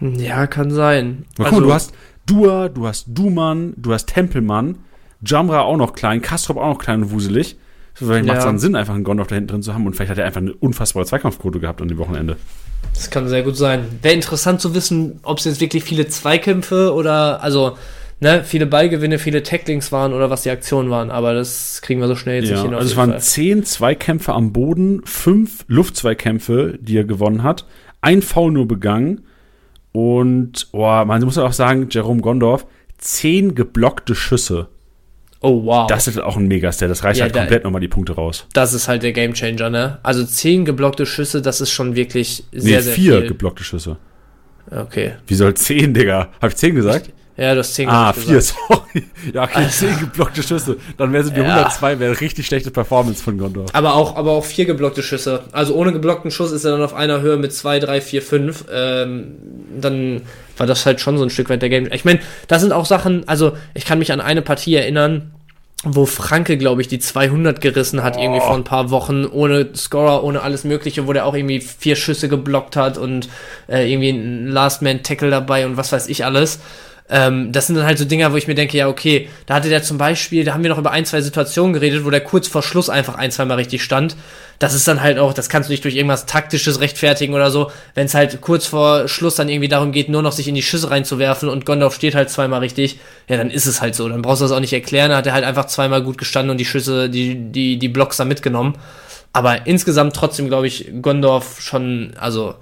Ja, 0.00 0.46
kann 0.46 0.70
sein. 0.70 1.24
Aber 1.38 1.46
also, 1.46 1.56
guck 1.56 1.60
mal, 1.60 1.66
du 1.66 1.74
hast 1.74 1.94
Dua, 2.26 2.68
du 2.68 2.86
hast 2.86 3.06
Dumann, 3.08 3.74
du 3.76 3.92
hast 3.92 4.06
Tempelmann, 4.06 4.78
Jamra 5.24 5.60
auch 5.60 5.76
noch 5.76 5.94
klein, 5.94 6.22
Kastrop 6.22 6.56
auch 6.56 6.68
noch 6.68 6.78
klein 6.78 7.02
und 7.02 7.10
wuselig. 7.10 7.56
Vielleicht 7.94 8.26
macht 8.26 8.38
es 8.38 8.44
dann 8.44 8.58
Sinn, 8.58 8.74
einfach 8.74 8.94
einen 8.94 9.04
Gondorf 9.04 9.28
da 9.28 9.36
hinten 9.36 9.48
drin 9.48 9.62
zu 9.62 9.72
haben 9.72 9.86
und 9.86 9.94
vielleicht 9.94 10.10
hat 10.10 10.18
er 10.18 10.24
einfach 10.24 10.40
eine 10.40 10.52
unfassbare 10.52 11.06
Zweikampfquote 11.06 11.60
gehabt 11.60 11.80
an 11.80 11.88
dem 11.88 11.98
Wochenende. 11.98 12.36
Das 12.92 13.10
kann 13.10 13.28
sehr 13.28 13.42
gut 13.42 13.56
sein. 13.56 13.86
Wäre 14.02 14.14
interessant 14.14 14.60
zu 14.60 14.74
wissen, 14.74 15.20
ob 15.22 15.38
es 15.38 15.44
jetzt 15.44 15.60
wirklich 15.60 15.84
viele 15.84 16.08
Zweikämpfe 16.08 16.92
oder, 16.92 17.40
also 17.42 17.76
ne, 18.20 18.42
viele 18.44 18.66
Ballgewinne, 18.66 19.18
viele 19.18 19.42
Tacklings 19.42 19.92
waren 19.92 20.12
oder 20.12 20.30
was 20.30 20.42
die 20.42 20.50
Aktionen 20.50 20.90
waren, 20.90 21.10
aber 21.10 21.34
das 21.34 21.80
kriegen 21.82 22.00
wir 22.00 22.08
so 22.08 22.16
schnell 22.16 22.40
jetzt 22.40 22.50
ja, 22.50 22.56
nicht 22.56 22.64
hin. 22.64 22.74
Also 22.74 22.86
es 22.86 22.96
waren 22.96 23.10
Fall. 23.10 23.20
zehn 23.20 23.64
Zweikämpfe 23.64 24.32
am 24.32 24.52
Boden, 24.52 25.02
fünf 25.04 25.64
Luftzweikämpfe, 25.68 26.78
die 26.80 26.96
er 26.96 27.04
gewonnen 27.04 27.42
hat, 27.42 27.66
ein 28.00 28.22
Foul 28.22 28.52
nur 28.52 28.68
begangen 28.68 29.22
und, 29.92 30.68
oh, 30.72 31.04
man 31.04 31.22
muss 31.22 31.38
auch 31.38 31.52
sagen, 31.52 31.88
Jerome 31.90 32.20
Gondorf, 32.20 32.66
zehn 32.98 33.54
geblockte 33.54 34.14
Schüsse. 34.14 34.68
Oh, 35.40 35.64
wow. 35.66 35.86
Das 35.86 36.08
ist 36.08 36.18
auch 36.18 36.38
ein 36.38 36.48
Megastar. 36.48 36.88
Das 36.88 37.04
reißt 37.04 37.18
ja, 37.18 37.24
halt 37.24 37.34
komplett 37.34 37.64
nochmal 37.64 37.82
die 37.82 37.88
Punkte 37.88 38.14
raus. 38.14 38.46
Das 38.54 38.72
ist 38.72 38.88
halt 38.88 39.02
der 39.02 39.12
Gamechanger, 39.12 39.68
ne? 39.68 39.98
Also 40.02 40.24
zehn 40.24 40.64
geblockte 40.64 41.04
Schüsse, 41.04 41.42
das 41.42 41.60
ist 41.60 41.70
schon 41.70 41.96
wirklich 41.96 42.44
sehr, 42.50 42.78
nee, 42.78 42.82
sehr 42.82 42.94
vier 42.94 43.18
viel. 43.18 43.28
geblockte 43.28 43.62
Schüsse. 43.62 43.98
Okay. 44.70 45.12
Wie 45.26 45.34
soll 45.34 45.52
zehn, 45.52 45.92
Digga? 45.92 46.30
Hab 46.40 46.50
ich 46.50 46.56
zehn 46.56 46.74
gesagt? 46.74 47.10
Ja, 47.36 47.52
du 47.54 47.60
hast 47.60 47.74
10 47.74 47.88
Ah, 47.88 48.12
4, 48.12 48.40
sorry. 48.40 49.04
Ja, 49.32 49.42
okay, 49.42 49.52
also, 49.54 49.86
10 49.86 49.98
geblockte 49.98 50.42
Schüsse. 50.42 50.76
Dann 50.96 51.12
wäre 51.12 51.24
sie 51.24 51.32
die 51.32 51.40
ja. 51.40 51.56
102, 51.56 51.98
wäre 51.98 52.20
richtig 52.20 52.46
schlechte 52.46 52.70
Performance 52.70 53.22
von 53.22 53.38
Gondor. 53.38 53.66
Aber 53.72 53.94
auch, 53.94 54.16
aber 54.16 54.32
auch 54.32 54.44
4 54.44 54.66
geblockte 54.66 55.02
Schüsse. 55.02 55.42
Also 55.50 55.74
ohne 55.74 55.92
geblockten 55.92 56.30
Schuss 56.30 56.52
ist 56.52 56.64
er 56.64 56.72
dann 56.72 56.82
auf 56.82 56.94
einer 56.94 57.20
Höhe 57.20 57.36
mit 57.36 57.52
2, 57.52 57.80
3, 57.80 58.00
4, 58.00 58.22
5. 58.22 58.64
Ähm, 58.72 59.34
dann 59.80 60.22
war 60.56 60.66
das 60.68 60.86
halt 60.86 61.00
schon 61.00 61.18
so 61.18 61.24
ein 61.24 61.30
Stück 61.30 61.50
weit 61.50 61.62
der 61.62 61.70
Game. 61.70 61.90
Ich 61.92 62.04
meine, 62.04 62.20
das 62.46 62.62
sind 62.62 62.72
auch 62.72 62.86
Sachen, 62.86 63.26
also 63.28 63.56
ich 63.74 63.84
kann 63.84 63.98
mich 63.98 64.12
an 64.12 64.20
eine 64.20 64.42
Partie 64.42 64.76
erinnern, 64.76 65.32
wo 65.84 66.06
Franke, 66.06 66.56
glaube 66.56 66.80
ich, 66.80 66.88
die 66.88 66.98
200 66.98 67.60
gerissen 67.60 68.02
hat, 68.02 68.16
oh. 68.16 68.22
irgendwie 68.22 68.40
vor 68.40 68.54
ein 68.54 68.64
paar 68.64 68.90
Wochen, 68.90 69.26
ohne 69.26 69.74
Scorer, 69.74 70.22
ohne 70.22 70.42
alles 70.42 70.64
Mögliche, 70.64 71.06
wo 71.06 71.12
der 71.12 71.26
auch 71.26 71.34
irgendwie 71.34 71.60
vier 71.60 71.96
Schüsse 71.96 72.28
geblockt 72.28 72.76
hat 72.76 72.96
und 72.96 73.28
äh, 73.68 73.90
irgendwie 73.90 74.10
ein 74.10 74.46
Last-Man-Tackle 74.46 75.30
dabei 75.30 75.66
und 75.66 75.76
was 75.76 75.92
weiß 75.92 76.08
ich 76.08 76.24
alles. 76.24 76.60
Ähm, 77.10 77.52
das 77.52 77.66
sind 77.66 77.76
dann 77.76 77.84
halt 77.84 77.98
so 77.98 78.06
Dinger, 78.06 78.32
wo 78.32 78.36
ich 78.36 78.46
mir 78.46 78.54
denke, 78.54 78.78
ja, 78.78 78.88
okay, 78.88 79.28
da 79.44 79.54
hatte 79.54 79.68
der 79.68 79.82
zum 79.82 79.98
Beispiel, 79.98 80.42
da 80.42 80.54
haben 80.54 80.62
wir 80.62 80.70
noch 80.70 80.78
über 80.78 80.90
ein, 80.90 81.04
zwei 81.04 81.20
Situationen 81.20 81.74
geredet, 81.74 82.06
wo 82.06 82.10
der 82.10 82.22
kurz 82.22 82.48
vor 82.48 82.62
Schluss 82.62 82.88
einfach 82.88 83.16
ein, 83.16 83.30
zwei 83.30 83.44
Mal 83.44 83.56
richtig 83.56 83.82
stand. 83.82 84.16
Das 84.58 84.72
ist 84.72 84.88
dann 84.88 85.02
halt 85.02 85.18
auch, 85.18 85.34
das 85.34 85.50
kannst 85.50 85.68
du 85.68 85.72
nicht 85.72 85.84
durch 85.84 85.96
irgendwas 85.96 86.24
Taktisches 86.24 86.80
rechtfertigen 86.80 87.34
oder 87.34 87.50
so. 87.50 87.70
Wenn 87.94 88.06
es 88.06 88.14
halt 88.14 88.40
kurz 88.40 88.66
vor 88.66 89.06
Schluss 89.06 89.34
dann 89.34 89.50
irgendwie 89.50 89.68
darum 89.68 89.92
geht, 89.92 90.08
nur 90.08 90.22
noch 90.22 90.32
sich 90.32 90.48
in 90.48 90.54
die 90.54 90.62
Schüsse 90.62 90.90
reinzuwerfen 90.90 91.50
und 91.50 91.66
Gondorf 91.66 91.94
steht 91.94 92.14
halt 92.14 92.30
zweimal 92.30 92.60
richtig, 92.60 92.98
ja, 93.28 93.36
dann 93.36 93.50
ist 93.50 93.66
es 93.66 93.82
halt 93.82 93.94
so. 93.94 94.08
Dann 94.08 94.22
brauchst 94.22 94.40
du 94.40 94.46
das 94.46 94.52
auch 94.52 94.60
nicht 94.60 94.72
erklären. 94.72 95.10
Da 95.10 95.18
hat 95.18 95.26
er 95.26 95.34
halt 95.34 95.44
einfach 95.44 95.66
zweimal 95.66 96.02
gut 96.02 96.16
gestanden 96.16 96.52
und 96.52 96.58
die 96.58 96.64
Schüsse, 96.64 97.10
die, 97.10 97.34
die, 97.34 97.78
die 97.78 97.88
Blocks 97.88 98.16
da 98.16 98.24
mitgenommen. 98.24 98.78
Aber 99.34 99.66
insgesamt 99.66 100.16
trotzdem, 100.16 100.48
glaube 100.48 100.68
ich, 100.68 100.90
Gondorf 101.02 101.60
schon, 101.60 102.14
also 102.18 102.54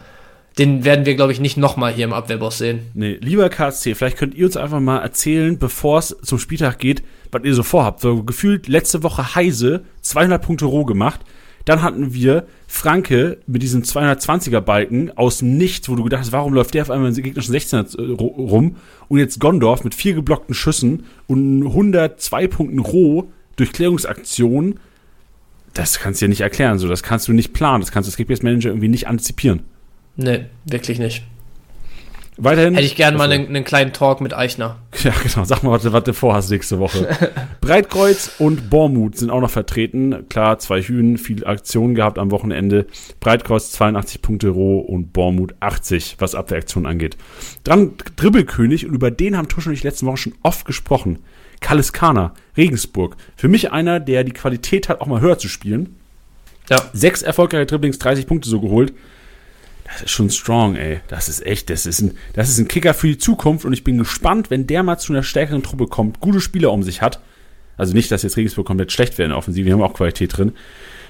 den 0.59 0.85
werden 0.85 1.07
wir, 1.07 1.15
glaube 1.15 1.33
ich, 1.33 1.41
nicht 1.41 1.57
nochmal 1.57 1.93
hier 1.93 2.05
im 2.05 2.13
Abwehrboss 2.13 2.59
sehen. 2.59 2.81
Nee, 2.95 3.19
lieber 3.21 3.49
KSC, 3.49 3.95
vielleicht 3.95 4.19
könnt 4.19 4.35
ihr 4.35 4.47
uns 4.47 4.57
einfach 4.57 4.81
mal 4.81 4.99
erzählen, 4.99 5.59
bevor 5.59 5.99
es 5.99 6.17
zum 6.23 6.39
Spieltag 6.39 6.79
geht, 6.79 7.03
was 7.31 7.45
ihr 7.45 7.55
so 7.55 7.63
vorhabt. 7.63 8.01
So 8.01 8.23
gefühlt 8.23 8.69
letzte 8.69 9.03
Woche 9.03 9.35
Heise 9.35 9.85
200 10.03 10.43
Punkte 10.43 10.67
roh 10.67 10.85
gemacht. 10.85 11.21
Dann 11.65 11.83
hatten 11.83 12.13
wir 12.13 12.47
Franke 12.67 13.39
mit 13.47 13.63
diesem 13.63 13.83
220er 13.83 14.61
Balken 14.61 15.17
aus 15.17 15.43
nichts, 15.43 15.89
wo 15.89 15.95
du 15.95 16.03
gedacht 16.03 16.23
hast, 16.23 16.33
warum 16.33 16.55
läuft 16.55 16.75
der 16.75 16.83
auf 16.83 16.91
einmal 16.91 17.11
in 17.11 17.23
gegnerischen 17.23 17.55
16er 17.55 17.99
äh, 17.99 18.13
rum? 18.13 18.77
Und 19.09 19.19
jetzt 19.19 19.39
Gondorf 19.39 19.85
mit 19.85 19.95
vier 19.95 20.15
geblockten 20.15 20.55
Schüssen 20.55 21.05
und 21.29 21.65
102 21.65 22.49
Punkten 22.49 22.81
roh 22.81 23.31
durch 23.57 23.73
Klärungsaktionen. 23.73 24.81
Das 25.73 26.01
kannst 26.01 26.21
du 26.21 26.27
dir 26.27 26.31
nicht 26.31 26.41
erklären, 26.41 26.79
so. 26.79 26.89
Das 26.89 27.03
kannst 27.03 27.29
du 27.29 27.33
nicht 27.33 27.53
planen. 27.53 27.81
Das 27.81 27.93
kannst 27.93 28.09
du 28.09 28.11
als 28.11 28.17
GPS 28.17 28.43
Manager 28.43 28.71
irgendwie 28.71 28.89
nicht 28.89 29.07
antizipieren. 29.07 29.63
Nee, 30.17 30.47
wirklich 30.65 30.99
nicht. 30.99 31.25
Weiterhin. 32.39 32.75
Hätte 32.75 32.87
ich 32.87 32.97
gerne 32.97 33.19
mal 33.19 33.31
einen, 33.31 33.49
einen, 33.49 33.65
kleinen 33.65 33.93
Talk 33.93 34.21
mit 34.21 34.35
Eichner. 34.35 34.79
Ja, 35.03 35.13
genau. 35.21 35.45
Sag 35.45 35.63
mal, 35.65 35.73
was, 35.73 35.93
was 35.93 36.05
du 36.05 36.15
vorhast 36.15 36.51
nächste 36.51 36.79
Woche. 36.79 37.09
Breitkreuz 37.61 38.37
und 38.39 38.71
Bormut 38.71 39.17
sind 39.17 39.31
auch 39.31 39.41
noch 39.41 39.51
vertreten. 39.51 40.29
Klar, 40.29 40.61
zwei 40.61 40.81
Hühn, 40.81 41.19
viel 41.19 41.45
Aktion 41.45 41.95
gehabt 41.97 42.19
am 42.19 42.31
Wochenende. 42.31 42.87
Breitkreuz 43.19 43.73
82 43.73 44.23
Punkte 44.23 44.49
roh 44.51 44.79
und 44.79 45.13
Bormut 45.13 45.55
80, 45.59 46.17
was 46.19 46.37
Abwehraktion 46.37 46.87
angeht. 46.87 47.17
Dann 47.65 47.95
Dribbelkönig 48.17 48.87
und 48.87 48.95
über 48.95 49.11
den 49.11 49.37
haben 49.37 49.49
Tusch 49.49 49.67
und 49.67 49.73
ich 49.73 49.83
letzte 49.83 50.07
Woche 50.07 50.19
schon 50.19 50.35
oft 50.43 50.65
gesprochen. 50.67 51.19
Kaliskana, 51.61 52.35
Regensburg. 52.57 53.17
Für 53.37 53.49
mich 53.49 53.73
einer, 53.73 53.99
der 53.99 54.23
die 54.25 54.33
Qualität 54.33 54.89
hat, 54.89 55.01
auch 55.01 55.07
mal 55.07 55.21
höher 55.21 55.39
zu 55.39 55.49
spielen. 55.49 55.97
Ja. 56.71 56.77
Sechs 56.93 57.23
erfolgreiche 57.23 57.67
Dribblings, 57.67 57.99
30 57.99 58.27
Punkte 58.27 58.49
so 58.49 58.61
geholt 58.61 58.93
Das 59.93 60.03
ist 60.03 60.11
schon 60.11 60.31
strong, 60.31 60.77
ey. 60.77 61.01
Das 61.09 61.29
ist 61.29 61.45
echt, 61.45 61.69
das 61.71 61.87
ist 61.87 62.01
ein, 62.01 62.17
das 62.33 62.49
ist 62.49 62.59
ein 62.59 62.69
Kicker 62.69 62.95
für 62.95 63.09
die 63.09 63.19
Zukunft 63.19 63.65
und 63.65 63.73
ich 63.73 63.85
bin 63.85 63.99
gespannt, 63.99 64.51
wenn 64.51 64.67
der 64.67 64.83
mal 64.83 64.99
zu 64.99 65.13
einer 65.13 65.23
stärkeren 65.23 65.63
Truppe 65.63 65.87
kommt, 65.87 66.21
gute 66.21 66.41
Spieler 66.41 66.73
um 66.73 66.83
sich 66.83 67.03
hat. 67.03 67.21
Also 67.77 67.95
nicht, 67.95 68.11
dass 68.11 68.23
jetzt 68.23 68.37
Regensburg 68.37 68.67
komplett 68.67 68.93
schlecht 68.93 69.19
wäre 69.19 69.27
in 69.27 69.31
der 69.31 69.39
Offensive, 69.39 69.67
wir 69.67 69.75
haben 69.75 69.83
auch 69.83 69.95
Qualität 69.95 70.37
drin. 70.37 70.53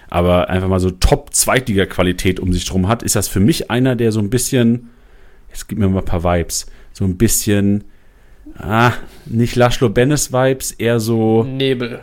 Aber 0.08 0.50
einfach 0.50 0.68
mal 0.68 0.80
so 0.80 0.90
Top-Zweitliga-Qualität 0.90 2.40
um 2.40 2.52
sich 2.52 2.64
drum 2.64 2.88
hat, 2.88 3.02
ist 3.02 3.16
das 3.16 3.28
für 3.28 3.40
mich 3.40 3.70
einer, 3.70 3.96
der 3.96 4.12
so 4.12 4.20
ein 4.20 4.30
bisschen, 4.30 4.90
jetzt 5.48 5.68
gib 5.68 5.78
mir 5.78 5.88
mal 5.88 6.00
ein 6.00 6.04
paar 6.04 6.24
Vibes, 6.24 6.66
so 6.92 7.04
ein 7.04 7.16
bisschen, 7.16 7.84
ah, 8.58 8.92
nicht 9.26 9.56
Laszlo 9.56 9.88
Bennis-Vibes, 9.88 10.72
eher 10.72 11.00
so. 11.00 11.44
Nebel. 11.44 12.00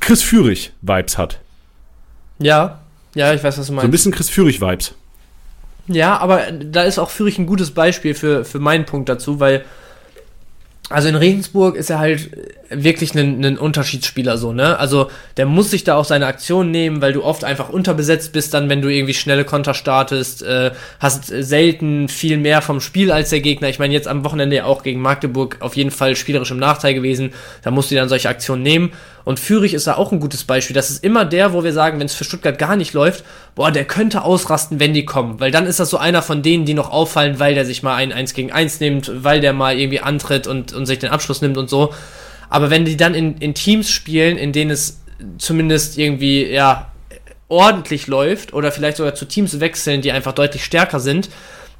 Chris 0.00 0.22
Führig-Vibes 0.22 1.16
hat. 1.16 1.40
Ja, 2.38 2.80
ja, 3.14 3.32
ich 3.32 3.42
weiß, 3.42 3.58
was 3.58 3.66
du 3.66 3.72
meinst. 3.72 3.82
So 3.82 3.88
ein 3.88 3.90
bisschen 3.90 4.12
Chris 4.12 4.28
Führig-Vibes. 4.28 4.94
Ja, 5.92 6.18
aber 6.18 6.42
da 6.52 6.84
ist 6.84 6.98
auch 6.98 7.10
Führig 7.10 7.38
ein 7.38 7.46
gutes 7.46 7.72
Beispiel 7.72 8.14
für, 8.14 8.44
für 8.44 8.60
meinen 8.60 8.84
Punkt 8.84 9.08
dazu, 9.08 9.40
weil 9.40 9.64
also 10.88 11.08
in 11.08 11.14
Regensburg 11.14 11.76
ist 11.76 11.88
er 11.88 12.00
halt 12.00 12.30
wirklich 12.68 13.14
ein, 13.14 13.44
ein 13.44 13.58
Unterschiedsspieler 13.58 14.36
so, 14.38 14.52
ne? 14.52 14.76
Also 14.76 15.08
der 15.36 15.46
muss 15.46 15.70
sich 15.70 15.84
da 15.84 15.94
auch 15.94 16.04
seine 16.04 16.26
Aktion 16.26 16.72
nehmen, 16.72 17.00
weil 17.00 17.12
du 17.12 17.22
oft 17.22 17.44
einfach 17.44 17.68
unterbesetzt 17.68 18.32
bist 18.32 18.54
dann, 18.54 18.68
wenn 18.68 18.82
du 18.82 18.88
irgendwie 18.88 19.14
schnelle 19.14 19.44
Konter 19.44 19.74
startest, 19.74 20.42
äh, 20.42 20.72
hast 20.98 21.26
selten 21.26 22.08
viel 22.08 22.38
mehr 22.38 22.60
vom 22.60 22.80
Spiel 22.80 23.12
als 23.12 23.30
der 23.30 23.40
Gegner. 23.40 23.68
Ich 23.68 23.78
meine, 23.78 23.94
jetzt 23.94 24.08
am 24.08 24.24
Wochenende 24.24 24.56
ja 24.56 24.64
auch 24.64 24.82
gegen 24.82 25.00
Magdeburg 25.00 25.58
auf 25.60 25.76
jeden 25.76 25.92
Fall 25.92 26.16
spielerisch 26.16 26.50
im 26.50 26.58
Nachteil 26.58 26.94
gewesen. 26.94 27.32
Da 27.62 27.70
musst 27.70 27.92
du 27.92 27.94
dann 27.94 28.08
solche 28.08 28.28
Aktionen 28.28 28.64
nehmen. 28.64 28.92
Und 29.30 29.38
Fürich 29.38 29.74
ist 29.74 29.86
da 29.86 29.94
auch 29.94 30.10
ein 30.10 30.18
gutes 30.18 30.42
Beispiel. 30.42 30.74
Das 30.74 30.90
ist 30.90 31.04
immer 31.04 31.24
der, 31.24 31.52
wo 31.52 31.62
wir 31.62 31.72
sagen, 31.72 32.00
wenn 32.00 32.06
es 32.06 32.16
für 32.16 32.24
Stuttgart 32.24 32.58
gar 32.58 32.74
nicht 32.74 32.94
läuft, 32.94 33.22
boah, 33.54 33.70
der 33.70 33.84
könnte 33.84 34.22
ausrasten, 34.24 34.80
wenn 34.80 34.92
die 34.92 35.04
kommen. 35.04 35.38
Weil 35.38 35.52
dann 35.52 35.66
ist 35.66 35.78
das 35.78 35.88
so 35.88 35.98
einer 35.98 36.20
von 36.20 36.42
denen, 36.42 36.64
die 36.64 36.74
noch 36.74 36.90
auffallen, 36.90 37.38
weil 37.38 37.54
der 37.54 37.64
sich 37.64 37.84
mal 37.84 37.94
ein 37.94 38.12
1 38.12 38.34
gegen 38.34 38.50
1 38.50 38.80
nimmt, 38.80 39.22
weil 39.22 39.40
der 39.40 39.52
mal 39.52 39.78
irgendwie 39.78 40.00
antritt 40.00 40.48
und, 40.48 40.72
und 40.72 40.84
sich 40.84 40.98
den 40.98 41.10
Abschluss 41.10 41.42
nimmt 41.42 41.58
und 41.58 41.70
so. 41.70 41.94
Aber 42.48 42.70
wenn 42.70 42.84
die 42.84 42.96
dann 42.96 43.14
in, 43.14 43.36
in 43.36 43.54
Teams 43.54 43.88
spielen, 43.88 44.36
in 44.36 44.50
denen 44.50 44.72
es 44.72 44.98
zumindest 45.38 45.96
irgendwie, 45.96 46.50
ja, 46.50 46.90
ordentlich 47.46 48.08
läuft 48.08 48.52
oder 48.52 48.72
vielleicht 48.72 48.96
sogar 48.96 49.14
zu 49.14 49.26
Teams 49.26 49.60
wechseln, 49.60 50.02
die 50.02 50.10
einfach 50.10 50.32
deutlich 50.32 50.64
stärker 50.64 50.98
sind, 50.98 51.30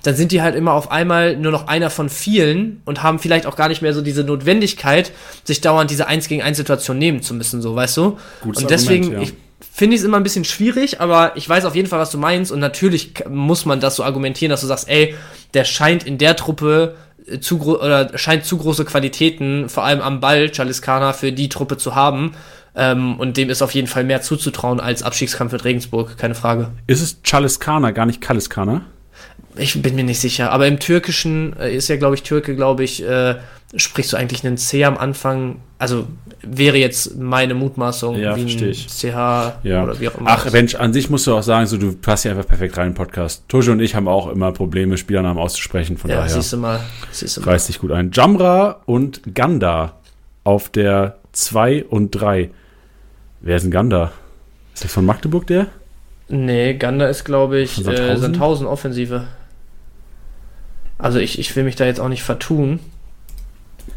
dann 0.03 0.15
sind 0.15 0.33
die 0.33 0.43
halt 0.43 0.55
immer 0.55 0.73
auf 0.73 0.91
einmal 0.91 1.37
nur 1.37 1.53
noch 1.53 1.69
einer 1.69 1.91
von 1.91 2.09
vielen 2.09 2.83
und 2.85 3.03
haben 3.03 3.19
vielleicht 3.19 3.47
auch 3.47 3.57
gar 3.57 3.69
nicht 3.69 3.83
mehr 3.83 3.93
so 3.93 4.03
diese 4.03 4.25
Notwendigkeit, 4.25 5.13
sich 5.45 5.61
dauernd 5.61 5.91
diese 5.91 6.07
1 6.07 6.29
gegen 6.29 6.43
1 6.43 6.57
Situation 6.57 6.99
nehmen 6.99 7.23
zu 7.23 7.35
müssen, 7.35 7.61
so, 7.61 7.75
weißt 7.75 7.97
du? 7.97 8.19
Gutes 8.43 8.63
und 8.63 8.71
deswegen, 8.71 9.05
Argument, 9.07 9.29
ja. 9.29 9.33
ich 9.33 9.35
finde 9.73 9.95
ich 9.95 10.01
es 10.01 10.07
immer 10.07 10.17
ein 10.17 10.23
bisschen 10.23 10.45
schwierig, 10.45 11.01
aber 11.01 11.33
ich 11.37 11.49
weiß 11.49 11.65
auf 11.65 11.75
jeden 11.75 11.89
Fall, 11.89 11.99
was 11.99 12.11
du 12.11 12.19
meinst 12.19 12.51
und 12.51 12.61
natürlich 12.61 13.13
muss 13.29 13.67
man 13.67 13.81
das 13.81 13.97
so 13.97 14.05
argumentieren, 14.05 14.51
dass 14.51 14.63
du 14.63 14.67
sagst, 14.67 14.89
ey, 14.89 15.15
der 15.55 15.65
scheint 15.65 16.05
in 16.05 16.19
der 16.19 16.37
Truppe 16.37 16.97
äh, 17.27 17.41
zu 17.41 17.61
oder 17.79 18.17
scheint 18.19 18.45
zu 18.45 18.57
große 18.59 18.85
Qualitäten, 18.85 19.69
vor 19.69 19.85
allem 19.85 20.01
am 20.01 20.21
Ball, 20.21 20.51
Chaliskana, 20.51 21.13
für 21.13 21.33
die 21.33 21.49
Truppe 21.49 21.77
zu 21.77 21.95
haben. 21.95 22.33
Ähm, 22.77 23.19
und 23.19 23.37
dem 23.37 23.51
ist 23.51 23.63
auf 23.63 23.75
jeden 23.75 23.89
Fall 23.89 24.05
mehr 24.05 24.23
zuzutrauen 24.23 24.79
als 24.79 25.03
Abstiegskampf 25.03 25.53
mit 25.53 25.65
Regensburg, 25.65 26.17
keine 26.17 26.37
Frage. 26.37 26.71
Ist 26.87 27.03
es 27.03 27.19
Chaliskana, 27.25 27.91
gar 27.91 28.07
nicht 28.07 28.21
Kaliskana? 28.21 28.83
Ich 29.57 29.81
bin 29.83 29.95
mir 29.97 30.05
nicht 30.05 30.21
sicher, 30.21 30.53
aber 30.53 30.67
im 30.67 30.79
Türkischen 30.79 31.57
äh, 31.59 31.75
ist 31.75 31.89
ja, 31.89 31.97
glaube 31.97 32.15
ich, 32.15 32.23
Türke, 32.23 32.55
glaube 32.55 32.85
ich, 32.85 33.03
äh, 33.03 33.37
sprichst 33.75 34.13
du 34.13 34.17
eigentlich 34.17 34.45
einen 34.45 34.57
C 34.57 34.85
am 34.85 34.97
Anfang. 34.97 35.57
Also 35.79 36.07
wäre 36.43 36.77
jetzt 36.77 37.17
meine 37.19 37.55
Mutmaßung, 37.55 38.17
ja, 38.17 38.37
wie 38.37 38.43
ein 38.43 38.71
ich. 38.71 38.89
CH 38.89 39.63
ja. 39.63 39.85
oder 39.85 39.99
wie 40.01 40.09
auch 40.09 40.17
immer. 40.17 40.31
Ach, 40.31 40.51
Mensch, 40.53 40.75
an 40.75 40.93
sich 40.93 41.11
musst 41.11 41.27
du 41.27 41.35
auch 41.35 41.43
sagen, 41.43 41.67
so, 41.67 41.77
du 41.77 41.93
passt 41.93 42.25
ja 42.25 42.33
einfach 42.33 42.47
perfekt 42.47 42.77
rein 42.77 42.89
im 42.89 42.95
Podcast. 42.95 43.45
Tojo 43.49 43.73
und 43.73 43.81
ich 43.81 43.95
haben 43.95 44.09
auch 44.09 44.29
immer 44.31 44.53
Probleme, 44.53 44.97
Spielernamen 44.97 45.39
auszusprechen, 45.39 45.97
von 45.97 46.11
ja, 46.11 46.17
daher. 46.19 46.31
Siehst 46.31 46.53
du 46.53 46.57
mal. 46.57 46.81
Siehst 47.11 47.37
du 47.37 47.41
mal. 47.41 47.51
Reißt 47.51 47.69
dich 47.69 47.79
gut 47.79 47.93
ein. 47.93 48.11
Jamra 48.13 48.81
und 48.87 49.35
Ganda 49.35 49.97
auf 50.45 50.69
der 50.69 51.17
2 51.33 51.85
und 51.85 52.11
3. 52.13 52.51
Wer 53.41 53.57
ist 53.57 53.65
ein 53.65 53.71
Ganda? 53.71 54.13
Ist 54.75 54.85
der 54.85 54.91
von 54.91 55.05
Magdeburg 55.05 55.47
der? 55.47 55.69
Nee, 56.29 56.75
Ganda 56.75 57.07
ist, 57.09 57.25
glaube 57.25 57.61
ich, 57.61 57.73
Sandhausen? 57.75 58.09
Äh, 58.09 58.17
Sandhausen 58.17 58.67
Offensive. 58.67 59.25
Also 61.01 61.19
ich, 61.19 61.39
ich 61.39 61.55
will 61.57 61.65
mich 61.65 61.77
da 61.77 61.87
jetzt 61.87 62.01
auch 62.01 62.09
nicht 62.09 62.23
vertun. 62.23 62.81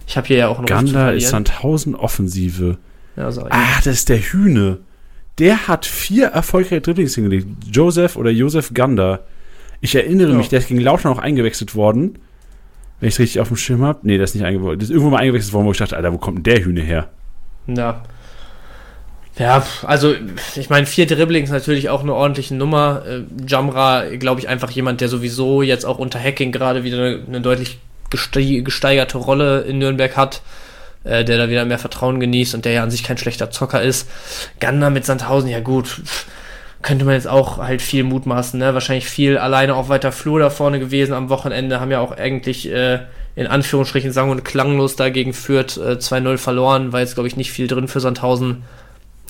Ich 0.07 0.17
habe 0.17 0.27
hier 0.27 0.37
ja 0.37 0.47
auch 0.47 0.59
noch 0.59 0.65
Ganda 0.65 1.11
ist 1.11 1.29
Sandhausen 1.29 1.95
Offensive. 1.95 2.77
Ja, 3.15 3.27
ah, 3.27 3.81
das 3.83 3.93
ist 3.93 4.09
der 4.09 4.19
Hühne. 4.19 4.79
Der 5.37 5.67
hat 5.67 5.85
vier 5.85 6.27
erfolgreiche 6.27 6.81
Dribblings 6.81 7.15
hingelegt. 7.15 7.47
Joseph 7.71 8.15
oder 8.15 8.29
Joseph 8.31 8.73
Ganda. 8.73 9.21
Ich 9.81 9.95
erinnere 9.95 10.31
ja. 10.31 10.37
mich, 10.37 10.49
der 10.49 10.59
ist 10.59 10.67
gegen 10.67 10.79
Lauter 10.79 11.09
noch 11.09 11.19
eingewechselt 11.19 11.75
worden. 11.75 12.19
Wenn 12.99 13.09
ich 13.09 13.15
es 13.15 13.19
richtig 13.19 13.41
auf 13.41 13.49
dem 13.49 13.57
Schirm 13.57 13.81
habe. 13.81 13.99
Nee, 14.03 14.17
der 14.17 14.23
ist 14.23 14.35
nicht 14.35 14.45
eingewechselt. 14.45 14.81
Der 14.81 14.85
ist 14.85 14.91
irgendwo 14.91 15.09
mal 15.09 15.17
eingewechselt 15.17 15.53
worden, 15.53 15.65
wo 15.65 15.71
ich 15.71 15.77
dachte, 15.77 15.95
Alter, 15.95 16.13
wo 16.13 16.17
kommt 16.17 16.37
denn 16.37 16.43
der 16.43 16.63
Hühne 16.63 16.81
her? 16.81 17.09
Ja. 17.67 18.03
Ja, 19.38 19.65
also 19.81 20.13
ich 20.55 20.69
meine, 20.69 20.86
vier 20.86 21.07
Dribblings 21.07 21.49
natürlich 21.49 21.89
auch 21.89 22.01
eine 22.01 22.13
ordentliche 22.13 22.53
Nummer. 22.53 23.03
Äh, 23.07 23.21
Jamra, 23.47 24.05
glaube 24.15 24.39
ich, 24.39 24.47
einfach 24.47 24.69
jemand, 24.69 25.01
der 25.01 25.09
sowieso 25.09 25.63
jetzt 25.63 25.86
auch 25.86 25.97
unter 25.97 26.19
Hacking 26.19 26.51
gerade 26.51 26.84
wieder 26.84 26.97
eine, 26.97 27.19
eine 27.27 27.41
deutlich 27.41 27.79
gesteigerte 28.09 29.17
Rolle 29.17 29.61
in 29.61 29.79
Nürnberg 29.79 30.15
hat, 30.15 30.43
äh, 31.03 31.23
der 31.25 31.39
da 31.39 31.49
wieder 31.49 31.65
mehr 31.65 31.79
Vertrauen 31.79 32.19
genießt 32.19 32.53
und 32.53 32.63
der 32.63 32.73
ja 32.73 32.84
an 32.84 32.91
sich 32.91 33.03
kein 33.03 33.17
schlechter 33.17 33.49
Zocker 33.49 33.81
ist. 33.81 34.07
Gander 34.59 34.91
mit 34.91 35.03
Sandhausen, 35.03 35.49
ja 35.49 35.61
gut, 35.61 36.01
könnte 36.84 37.05
man 37.05 37.15
jetzt 37.15 37.27
auch 37.27 37.57
halt 37.57 37.81
viel 37.81 38.03
mutmaßen, 38.03 38.59
ne? 38.59 38.75
Wahrscheinlich 38.75 39.07
viel 39.07 39.39
alleine 39.39 39.73
auf 39.73 39.89
weiter 39.89 40.11
Flur 40.11 40.39
da 40.39 40.51
vorne 40.51 40.79
gewesen 40.79 41.13
am 41.13 41.29
Wochenende, 41.29 41.79
haben 41.79 41.89
ja 41.89 42.01
auch 42.01 42.11
eigentlich 42.11 42.69
äh, 42.69 42.99
in 43.36 43.47
Anführungsstrichen 43.47 44.11
sang- 44.11 44.29
und 44.29 44.45
klanglos 44.45 44.95
dagegen 44.95 45.34
führt, 45.34 45.77
äh, 45.77 45.97
2-0 45.97 46.38
verloren, 46.38 46.93
war 46.93 46.99
jetzt, 46.99 47.15
glaube 47.15 47.27
ich, 47.27 47.36
nicht 47.36 47.51
viel 47.51 47.67
drin 47.67 47.88
für 47.88 47.99
Sandhausen 47.99 48.63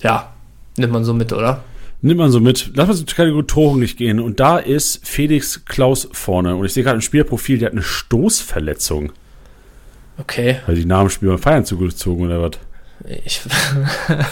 ja, 0.03 0.33
nimmt 0.77 0.93
man 0.93 1.03
so 1.03 1.13
mit, 1.13 1.33
oder? 1.33 1.63
Nimmt 2.01 2.19
man 2.19 2.31
so 2.31 2.41
mit. 2.41 2.71
Lass 2.75 2.89
uns 2.89 3.05
zur 3.05 3.15
Kategorie 3.15 3.47
Torung 3.47 3.79
nicht 3.79 3.97
gehen. 3.97 4.19
Und 4.19 4.41
da 4.41 4.57
ist 4.57 5.07
Felix 5.07 5.63
Klaus 5.63 6.09
vorne. 6.11 6.55
Und 6.55 6.65
ich 6.65 6.73
sehe 6.73 6.83
gerade 6.83 6.95
im 6.97 7.01
Spielerprofil, 7.01 7.59
der 7.59 7.67
hat 7.67 7.73
eine 7.73 7.81
Stoßverletzung. 7.81 9.13
Okay. 10.17 10.57
Weil 10.65 10.75
die 10.75 10.85
Namen 10.85 11.09
Spiel 11.09 11.29
beim 11.29 11.39
Feiern 11.39 11.65
zugezogen 11.65 12.25
oder 12.25 12.41
was? 12.41 12.59
Ich, 13.25 13.41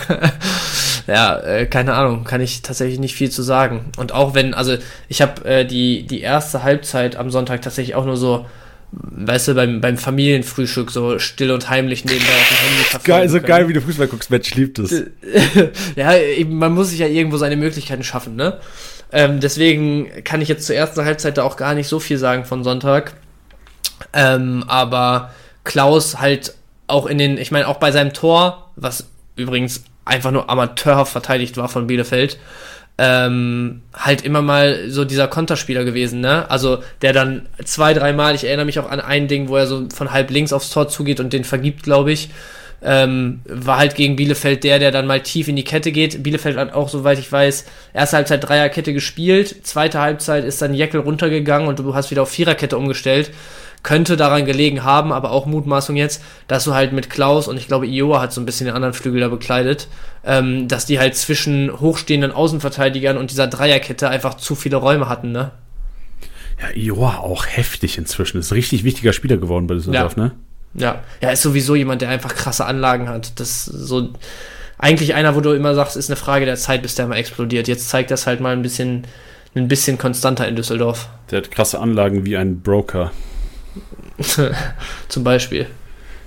ja, 1.07 1.37
äh, 1.39 1.65
keine 1.65 1.93
Ahnung, 1.93 2.23
kann 2.23 2.41
ich 2.41 2.61
tatsächlich 2.61 2.99
nicht 2.99 3.15
viel 3.15 3.29
zu 3.29 3.41
sagen. 3.41 3.91
Und 3.97 4.13
auch 4.13 4.33
wenn, 4.33 4.53
also 4.53 4.77
ich 5.07 5.21
habe 5.21 5.43
äh, 5.45 5.65
die, 5.65 6.05
die 6.05 6.21
erste 6.21 6.63
Halbzeit 6.63 7.15
am 7.15 7.31
Sonntag 7.31 7.61
tatsächlich 7.61 7.95
auch 7.95 8.05
nur 8.05 8.17
so 8.17 8.45
weißt 8.91 9.49
du, 9.49 9.53
beim, 9.55 9.79
beim 9.79 9.97
Familienfrühstück 9.97 10.91
so 10.91 11.17
still 11.17 11.51
und 11.51 11.69
heimlich 11.69 12.03
nebenbei 12.03 12.33
auf 12.33 12.49
dem 12.49 12.57
Handy 12.57 12.83
verfolgen 12.83 13.05
Geil, 13.05 13.29
so 13.29 13.35
können. 13.35 13.47
geil, 13.47 13.69
wie 13.69 13.73
du 13.73 13.81
Fußball 13.81 14.07
guckst, 14.07 14.29
Mensch, 14.29 14.53
liebt 14.55 14.79
es. 14.79 14.91
ja, 15.95 16.11
man 16.47 16.73
muss 16.73 16.89
sich 16.89 16.99
ja 16.99 17.07
irgendwo 17.07 17.37
seine 17.37 17.55
Möglichkeiten 17.55 18.03
schaffen, 18.03 18.35
ne? 18.35 18.59
Ähm, 19.13 19.39
deswegen 19.39 20.23
kann 20.23 20.41
ich 20.41 20.49
jetzt 20.49 20.65
zur 20.65 20.75
ersten 20.75 21.03
Halbzeit 21.03 21.37
da 21.37 21.43
auch 21.43 21.57
gar 21.57 21.73
nicht 21.73 21.87
so 21.87 21.99
viel 21.99 22.17
sagen 22.17 22.45
von 22.45 22.63
Sonntag. 22.63 23.13
Ähm, 24.13 24.63
aber 24.67 25.31
Klaus 25.63 26.19
halt 26.19 26.55
auch 26.87 27.05
in 27.05 27.17
den, 27.17 27.37
ich 27.37 27.51
meine, 27.51 27.67
auch 27.67 27.77
bei 27.77 27.91
seinem 27.91 28.13
Tor, 28.13 28.71
was 28.75 29.07
übrigens 29.35 29.83
einfach 30.05 30.31
nur 30.31 30.49
amateurhaft 30.49 31.11
verteidigt 31.11 31.57
war 31.57 31.69
von 31.69 31.87
Bielefeld, 31.87 32.39
ähm, 33.03 33.81
halt 33.95 34.21
immer 34.21 34.43
mal 34.43 34.91
so 34.91 35.05
dieser 35.05 35.27
Konterspieler 35.27 35.83
gewesen, 35.83 36.21
ne? 36.21 36.47
Also 36.51 36.83
der 37.01 37.13
dann 37.13 37.47
zwei, 37.65 37.95
dreimal, 37.95 38.35
ich 38.35 38.43
erinnere 38.43 38.67
mich 38.67 38.77
auch 38.77 38.91
an 38.91 38.99
ein 38.99 39.27
Ding, 39.27 39.47
wo 39.47 39.57
er 39.57 39.65
so 39.65 39.87
von 39.91 40.11
halb 40.11 40.29
links 40.29 40.53
aufs 40.53 40.69
Tor 40.69 40.87
zugeht 40.87 41.19
und 41.19 41.33
den 41.33 41.43
vergibt, 41.43 41.81
glaube 41.81 42.11
ich. 42.11 42.29
Ähm, 42.83 43.41
war 43.45 43.79
halt 43.79 43.95
gegen 43.95 44.15
Bielefeld 44.15 44.63
der, 44.63 44.77
der 44.77 44.91
dann 44.91 45.07
mal 45.07 45.21
tief 45.21 45.47
in 45.47 45.55
die 45.55 45.63
Kette 45.63 45.91
geht. 45.91 46.21
Bielefeld 46.21 46.57
hat 46.57 46.73
auch, 46.73 46.89
soweit 46.89 47.17
ich 47.17 47.31
weiß, 47.31 47.65
erste 47.93 48.17
Halbzeit 48.17 48.47
Dreierkette 48.47 48.93
gespielt, 48.93 49.65
zweite 49.65 49.99
Halbzeit 49.99 50.45
ist 50.45 50.61
dann 50.61 50.75
Jeckel 50.75 50.99
runtergegangen 50.99 51.67
und 51.67 51.79
du 51.79 51.95
hast 51.95 52.11
wieder 52.11 52.21
auf 52.21 52.29
Viererkette 52.29 52.77
umgestellt 52.77 53.31
könnte 53.83 54.17
daran 54.17 54.45
gelegen 54.45 54.83
haben, 54.83 55.11
aber 55.11 55.31
auch 55.31 55.45
Mutmaßung 55.45 55.95
jetzt, 55.95 56.23
dass 56.47 56.65
du 56.65 56.73
halt 56.73 56.93
mit 56.93 57.09
Klaus 57.09 57.47
und 57.47 57.57
ich 57.57 57.67
glaube 57.67 57.87
Ioa 57.87 58.21
hat 58.21 58.33
so 58.33 58.41
ein 58.41 58.45
bisschen 58.45 58.65
den 58.65 58.75
anderen 58.75 58.93
Flügel 58.93 59.21
da 59.21 59.27
bekleidet, 59.27 59.87
ähm, 60.23 60.67
dass 60.67 60.85
die 60.85 60.99
halt 60.99 61.15
zwischen 61.15 61.79
hochstehenden 61.79 62.31
Außenverteidigern 62.31 63.17
und 63.17 63.31
dieser 63.31 63.47
Dreierkette 63.47 64.09
einfach 64.09 64.35
zu 64.35 64.55
viele 64.55 64.77
Räume 64.77 65.09
hatten, 65.09 65.31
ne? 65.31 65.51
Ja, 66.61 66.75
Ioa 66.75 67.17
auch 67.17 67.47
heftig 67.47 67.97
inzwischen. 67.97 68.37
Ist 68.37 68.51
ein 68.51 68.55
richtig 68.55 68.83
wichtiger 68.83 69.13
Spieler 69.13 69.37
geworden 69.37 69.65
bei 69.65 69.73
Düsseldorf, 69.73 70.15
ja. 70.15 70.23
ne? 70.23 70.31
Ja, 70.73 70.99
ja, 71.21 71.31
ist 71.31 71.41
sowieso 71.41 71.75
jemand, 71.75 72.01
der 72.01 72.09
einfach 72.09 72.33
krasse 72.33 72.65
Anlagen 72.65 73.09
hat. 73.09 73.39
Das 73.39 73.49
ist 73.49 73.65
so 73.65 74.09
eigentlich 74.77 75.13
einer, 75.13 75.35
wo 75.35 75.41
du 75.41 75.51
immer 75.51 75.75
sagst, 75.75 75.97
ist 75.97 76.09
eine 76.09 76.15
Frage 76.15 76.45
der 76.45 76.55
Zeit, 76.55 76.81
bis 76.81 76.95
der 76.95 77.07
mal 77.07 77.15
explodiert. 77.15 77.67
Jetzt 77.67 77.89
zeigt 77.89 78.09
das 78.09 78.25
halt 78.25 78.41
mal 78.41 78.53
ein 78.53 78.61
bisschen, 78.61 79.05
ein 79.53 79.67
bisschen 79.67 79.97
konstanter 79.97 80.47
in 80.47 80.55
Düsseldorf. 80.55 81.09
Der 81.29 81.39
hat 81.39 81.51
krasse 81.51 81.79
Anlagen 81.79 82.25
wie 82.25 82.37
ein 82.37 82.61
Broker. 82.61 83.11
Zum 85.07 85.23
Beispiel. 85.23 85.67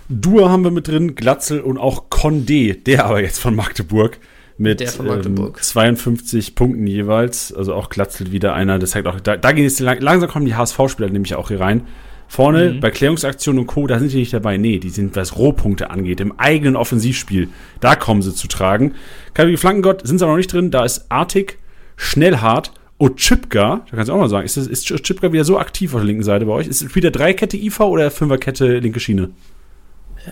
Dua 0.08 0.50
haben 0.50 0.64
wir 0.64 0.70
mit 0.70 0.88
drin, 0.88 1.14
Glatzel 1.14 1.60
und 1.60 1.78
auch 1.78 2.10
Condé, 2.10 2.82
der 2.82 3.06
aber 3.06 3.22
jetzt 3.22 3.38
von 3.38 3.54
Magdeburg. 3.54 4.18
mit 4.58 4.80
ähm, 4.80 5.52
52 5.58 6.54
Punkten 6.54 6.86
jeweils. 6.86 7.52
Also 7.52 7.74
auch 7.74 7.88
Glatzelt 7.88 8.30
wieder 8.30 8.54
einer. 8.54 8.78
Das 8.78 8.90
zeigt 8.90 9.06
auch, 9.06 9.18
da, 9.20 9.36
da 9.36 9.52
geht 9.52 9.66
es 9.66 9.80
langsam 9.80 10.28
kommen 10.28 10.46
die 10.46 10.54
HSV-Spieler 10.54 11.08
nämlich 11.08 11.34
auch 11.34 11.48
hier 11.48 11.60
rein. 11.60 11.82
Vorne 12.28 12.72
mhm. 12.72 12.80
bei 12.80 12.90
Klärungsaktionen 12.90 13.60
und 13.60 13.66
Co., 13.66 13.86
da 13.86 13.98
sind 13.98 14.12
die 14.12 14.18
nicht 14.18 14.32
dabei. 14.32 14.56
Nee, 14.56 14.78
die 14.78 14.90
sind, 14.90 15.14
was 15.16 15.36
Rohpunkte 15.36 15.90
angeht, 15.90 16.20
im 16.20 16.38
eigenen 16.38 16.76
Offensivspiel. 16.76 17.48
Da 17.80 17.96
kommen 17.96 18.22
sie 18.22 18.34
zu 18.34 18.48
tragen. 18.48 18.94
Kalvi 19.34 19.56
Flankengott 19.56 20.06
sind 20.06 20.18
sie 20.18 20.24
aber 20.24 20.32
noch 20.32 20.38
nicht 20.38 20.52
drin. 20.52 20.70
Da 20.70 20.84
ist 20.84 21.10
Artig, 21.10 21.58
Schnellhart 21.96 22.72
Ochipka, 22.98 23.80
da 23.90 23.96
kannst 23.96 24.08
du 24.08 24.12
auch 24.12 24.18
mal 24.18 24.28
sagen, 24.28 24.46
ist, 24.46 24.56
ist 24.56 24.90
Ochipka 24.92 25.32
wieder 25.32 25.44
so 25.44 25.58
aktiv 25.58 25.94
auf 25.94 26.00
der 26.00 26.06
linken 26.06 26.22
Seite 26.22 26.46
bei 26.46 26.52
euch? 26.52 26.68
Ist 26.68 26.82
es 26.82 26.94
wieder 26.94 27.10
Dreikette 27.10 27.56
IV 27.56 27.80
oder 27.80 28.10
Fünferkette 28.10 28.78
linke 28.78 29.00
Schiene? 29.00 29.30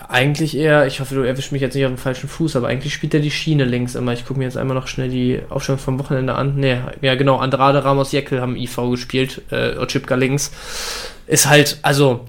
Eigentlich 0.08 0.56
eher, 0.56 0.86
ich 0.86 1.00
hoffe, 1.00 1.14
du 1.14 1.20
erwischst 1.20 1.52
mich 1.52 1.60
jetzt 1.60 1.74
nicht 1.74 1.84
auf 1.84 1.92
dem 1.92 1.98
falschen 1.98 2.28
Fuß, 2.28 2.56
aber 2.56 2.68
eigentlich 2.68 2.94
spielt 2.94 3.12
er 3.12 3.20
die 3.20 3.30
Schiene 3.30 3.64
links 3.64 3.94
immer. 3.94 4.12
Ich 4.14 4.24
gucke 4.24 4.38
mir 4.38 4.46
jetzt 4.46 4.56
einmal 4.56 4.74
noch 4.76 4.86
schnell 4.86 5.10
die 5.10 5.40
Aufstellung 5.50 5.80
vom 5.80 5.98
Wochenende 5.98 6.34
an. 6.34 6.56
Ne, 6.56 6.92
ja 7.02 7.14
genau, 7.14 7.36
Andrade, 7.36 7.84
Ramos, 7.84 8.12
Jeckel 8.12 8.40
haben 8.40 8.56
IV 8.56 8.76
gespielt, 8.90 9.42
äh, 9.50 9.76
Ochipka 9.76 10.14
links. 10.14 10.50
Ist 11.26 11.46
halt, 11.48 11.78
also 11.82 12.24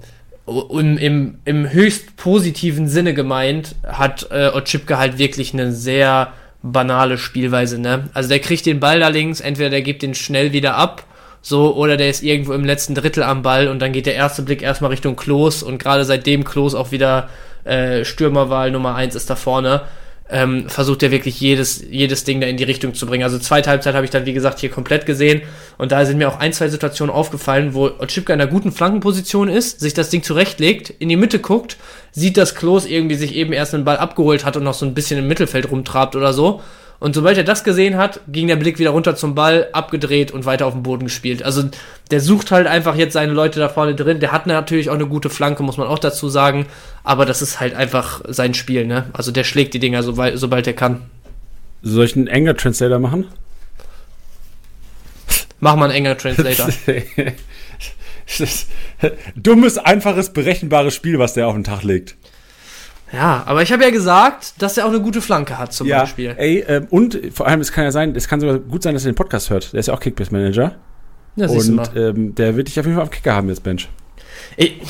im, 0.46 0.98
im, 0.98 1.38
im 1.46 1.72
höchst 1.72 2.16
positiven 2.16 2.86
Sinne 2.86 3.14
gemeint, 3.14 3.76
hat 3.86 4.28
äh, 4.30 4.48
Ochipka 4.48 4.98
halt 4.98 5.18
wirklich 5.18 5.54
eine 5.54 5.72
sehr 5.72 6.34
banale 6.64 7.18
Spielweise, 7.18 7.78
ne? 7.78 8.08
Also 8.14 8.30
der 8.30 8.40
kriegt 8.40 8.64
den 8.64 8.80
Ball 8.80 8.98
da 8.98 9.08
links, 9.08 9.40
entweder 9.40 9.70
der 9.70 9.82
gibt 9.82 10.02
den 10.02 10.14
schnell 10.14 10.52
wieder 10.52 10.76
ab, 10.76 11.04
so, 11.42 11.76
oder 11.76 11.98
der 11.98 12.08
ist 12.08 12.22
irgendwo 12.22 12.54
im 12.54 12.64
letzten 12.64 12.94
Drittel 12.94 13.22
am 13.22 13.42
Ball 13.42 13.68
und 13.68 13.80
dann 13.80 13.92
geht 13.92 14.06
der 14.06 14.14
erste 14.14 14.40
Blick 14.40 14.62
erstmal 14.62 14.90
Richtung 14.90 15.14
Klos 15.14 15.62
und 15.62 15.78
gerade 15.78 16.06
seitdem 16.06 16.42
Klos 16.42 16.74
auch 16.74 16.90
wieder 16.90 17.28
äh, 17.64 18.04
Stürmerwahl 18.06 18.70
Nummer 18.70 18.94
1 18.94 19.14
ist 19.14 19.28
da 19.28 19.36
vorne, 19.36 19.82
ähm, 20.30 20.70
versucht 20.70 21.02
er 21.02 21.10
wirklich 21.10 21.38
jedes, 21.38 21.84
jedes 21.90 22.24
Ding 22.24 22.40
da 22.40 22.46
in 22.46 22.56
die 22.56 22.64
Richtung 22.64 22.94
zu 22.94 23.04
bringen. 23.04 23.24
Also 23.24 23.38
zweite 23.38 23.68
Halbzeit 23.68 23.94
habe 23.94 24.06
ich 24.06 24.10
dann, 24.10 24.24
wie 24.24 24.32
gesagt, 24.32 24.58
hier 24.58 24.70
komplett 24.70 25.04
gesehen 25.04 25.42
und 25.76 25.92
da 25.92 26.06
sind 26.06 26.16
mir 26.16 26.28
auch 26.28 26.40
ein, 26.40 26.54
zwei 26.54 26.68
Situationen 26.68 27.14
aufgefallen, 27.14 27.74
wo 27.74 27.88
Otschipka 27.88 28.32
in 28.32 28.40
einer 28.40 28.50
guten 28.50 28.72
Flankenposition 28.72 29.50
ist, 29.50 29.80
sich 29.80 29.92
das 29.92 30.08
Ding 30.08 30.22
zurechtlegt, 30.22 30.88
in 30.98 31.10
die 31.10 31.16
Mitte 31.16 31.40
guckt, 31.40 31.76
sieht, 32.14 32.36
dass 32.36 32.54
Klos 32.54 32.86
irgendwie 32.86 33.16
sich 33.16 33.34
eben 33.34 33.52
erst 33.52 33.74
einen 33.74 33.84
Ball 33.84 33.98
abgeholt 33.98 34.44
hat 34.46 34.56
und 34.56 34.64
noch 34.64 34.74
so 34.74 34.86
ein 34.86 34.94
bisschen 34.94 35.18
im 35.18 35.28
Mittelfeld 35.28 35.70
rumtrabt 35.70 36.16
oder 36.16 36.32
so 36.32 36.62
und 37.04 37.14
sobald 37.14 37.36
er 37.36 37.44
das 37.44 37.64
gesehen 37.64 37.98
hat, 37.98 38.20
ging 38.28 38.46
der 38.46 38.56
Blick 38.56 38.78
wieder 38.78 38.88
runter 38.88 39.14
zum 39.14 39.34
Ball, 39.34 39.68
abgedreht 39.72 40.30
und 40.30 40.46
weiter 40.46 40.66
auf 40.66 40.72
den 40.72 40.82
Boden 40.82 41.04
gespielt. 41.04 41.42
Also 41.42 41.64
der 42.10 42.20
sucht 42.20 42.50
halt 42.50 42.66
einfach 42.66 42.96
jetzt 42.96 43.12
seine 43.12 43.32
Leute 43.32 43.60
da 43.60 43.68
vorne 43.68 43.94
drin. 43.94 44.20
Der 44.20 44.32
hat 44.32 44.46
natürlich 44.46 44.88
auch 44.88 44.94
eine 44.94 45.06
gute 45.06 45.28
Flanke, 45.28 45.62
muss 45.62 45.76
man 45.76 45.86
auch 45.86 45.98
dazu 45.98 46.28
sagen. 46.30 46.66
Aber 47.02 47.26
das 47.26 47.42
ist 47.42 47.60
halt 47.60 47.74
einfach 47.74 48.22
sein 48.28 48.54
Spiel, 48.54 48.86
ne? 48.86 49.04
Also 49.12 49.32
der 49.32 49.44
schlägt 49.44 49.74
die 49.74 49.80
Dinger, 49.80 50.02
sobald, 50.02 50.38
sobald 50.38 50.66
er 50.66 50.72
kann. 50.72 51.02
Soll 51.82 52.06
ich 52.06 52.16
einen 52.16 52.26
enger 52.26 52.56
Translator 52.56 52.98
machen? 52.98 53.26
Mach 55.60 55.76
mal 55.76 55.86
einen 55.86 55.94
enger 55.94 56.16
Translator. 56.16 56.68
dummes, 59.36 59.78
einfaches, 59.78 60.32
berechenbares 60.32 60.94
Spiel, 60.94 61.18
was 61.18 61.34
der 61.34 61.48
auf 61.48 61.54
den 61.54 61.64
Tag 61.64 61.82
legt. 61.82 62.16
Ja, 63.12 63.44
aber 63.46 63.62
ich 63.62 63.72
habe 63.72 63.84
ja 63.84 63.90
gesagt, 63.90 64.54
dass 64.58 64.76
er 64.76 64.86
auch 64.86 64.90
eine 64.90 65.00
gute 65.00 65.20
Flanke 65.20 65.56
hat 65.58 65.72
zum 65.72 65.86
ja, 65.86 66.00
Beispiel. 66.00 66.34
Ey, 66.36 66.64
ähm, 66.66 66.86
und 66.90 67.20
vor 67.32 67.46
allem, 67.46 67.60
es 67.60 67.70
kann 67.70 67.84
ja 67.84 67.92
sein, 67.92 68.14
es 68.16 68.26
kann 68.26 68.40
sogar 68.40 68.58
gut 68.58 68.82
sein, 68.82 68.94
dass 68.94 69.04
er 69.04 69.12
den 69.12 69.16
Podcast 69.16 69.50
hört. 69.50 69.72
Der 69.72 69.80
ist 69.80 69.86
ja 69.86 69.94
auch 69.94 70.00
Kickbase-Manager. 70.00 70.74
Ja, 71.36 71.48
und 71.48 71.90
ähm, 71.96 72.34
der 72.34 72.56
wird 72.56 72.68
dich 72.68 72.78
auf 72.78 72.86
jeden 72.86 72.96
Fall 72.96 73.04
auf 73.04 73.10
Kicker 73.10 73.34
haben 73.34 73.48
jetzt, 73.48 73.62
Bench. 73.62 73.88
Ey, 74.56 74.80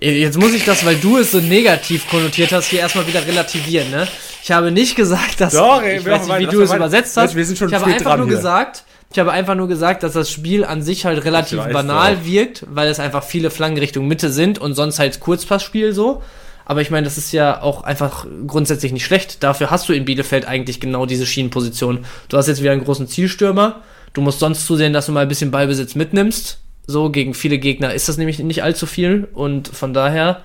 Jetzt 0.00 0.38
muss 0.38 0.54
ich 0.54 0.64
das, 0.64 0.84
weil 0.86 0.96
du 0.96 1.18
es 1.18 1.30
so 1.30 1.40
negativ 1.40 2.08
konnotiert 2.08 2.52
hast, 2.52 2.66
hier 2.66 2.80
erstmal 2.80 3.06
wieder 3.06 3.26
relativieren, 3.26 3.90
ne? 3.90 4.08
Ich 4.42 4.50
habe 4.50 4.70
nicht 4.70 4.96
gesagt, 4.96 5.40
dass 5.40 5.52
Doch, 5.52 5.82
ey, 5.82 5.98
ich 5.98 6.06
weiß 6.06 6.26
nicht, 6.26 6.38
wie 6.38 6.46
du 6.46 6.62
es 6.62 6.72
übersetzt 6.72 7.16
hast. 7.18 7.36
Wir 7.36 7.44
sind 7.44 7.58
schon 7.58 7.68
ich 7.68 7.74
habe 7.74 7.84
einfach 7.84 8.16
nur 8.16 8.26
hier. 8.26 8.36
gesagt, 8.36 8.84
ich 9.12 9.18
habe 9.18 9.32
einfach 9.32 9.56
nur 9.56 9.66
gesagt, 9.66 10.04
dass 10.04 10.12
das 10.12 10.30
Spiel 10.30 10.64
an 10.64 10.82
sich 10.82 11.04
halt 11.04 11.24
relativ 11.24 11.58
banal 11.64 12.16
auch. 12.16 12.24
wirkt, 12.24 12.64
weil 12.68 12.88
es 12.88 13.00
einfach 13.00 13.24
viele 13.24 13.50
Flanken 13.50 13.78
Richtung 13.78 14.06
Mitte 14.06 14.30
sind 14.30 14.58
und 14.58 14.74
sonst 14.74 15.00
halt 15.00 15.18
Kurzpassspiel 15.18 15.92
so. 15.92 16.22
Aber 16.64 16.80
ich 16.80 16.92
meine, 16.92 17.04
das 17.04 17.18
ist 17.18 17.32
ja 17.32 17.60
auch 17.62 17.82
einfach 17.82 18.24
grundsätzlich 18.46 18.92
nicht 18.92 19.04
schlecht. 19.04 19.42
Dafür 19.42 19.72
hast 19.72 19.88
du 19.88 19.92
in 19.92 20.04
Bielefeld 20.04 20.46
eigentlich 20.46 20.78
genau 20.78 21.06
diese 21.06 21.26
Schienenposition. 21.26 22.04
Du 22.28 22.36
hast 22.36 22.46
jetzt 22.46 22.62
wieder 22.62 22.70
einen 22.70 22.84
großen 22.84 23.08
Zielstürmer. 23.08 23.82
Du 24.12 24.20
musst 24.20 24.38
sonst 24.38 24.66
zusehen, 24.66 24.92
dass 24.92 25.06
du 25.06 25.12
mal 25.12 25.22
ein 25.22 25.28
bisschen 25.28 25.50
Ballbesitz 25.50 25.96
mitnimmst. 25.96 26.60
So, 26.86 27.10
gegen 27.10 27.34
viele 27.34 27.58
Gegner 27.58 27.92
ist 27.92 28.08
das 28.08 28.16
nämlich 28.16 28.38
nicht 28.38 28.62
allzu 28.62 28.86
viel. 28.86 29.26
Und 29.32 29.66
von 29.66 29.92
daher, 29.92 30.42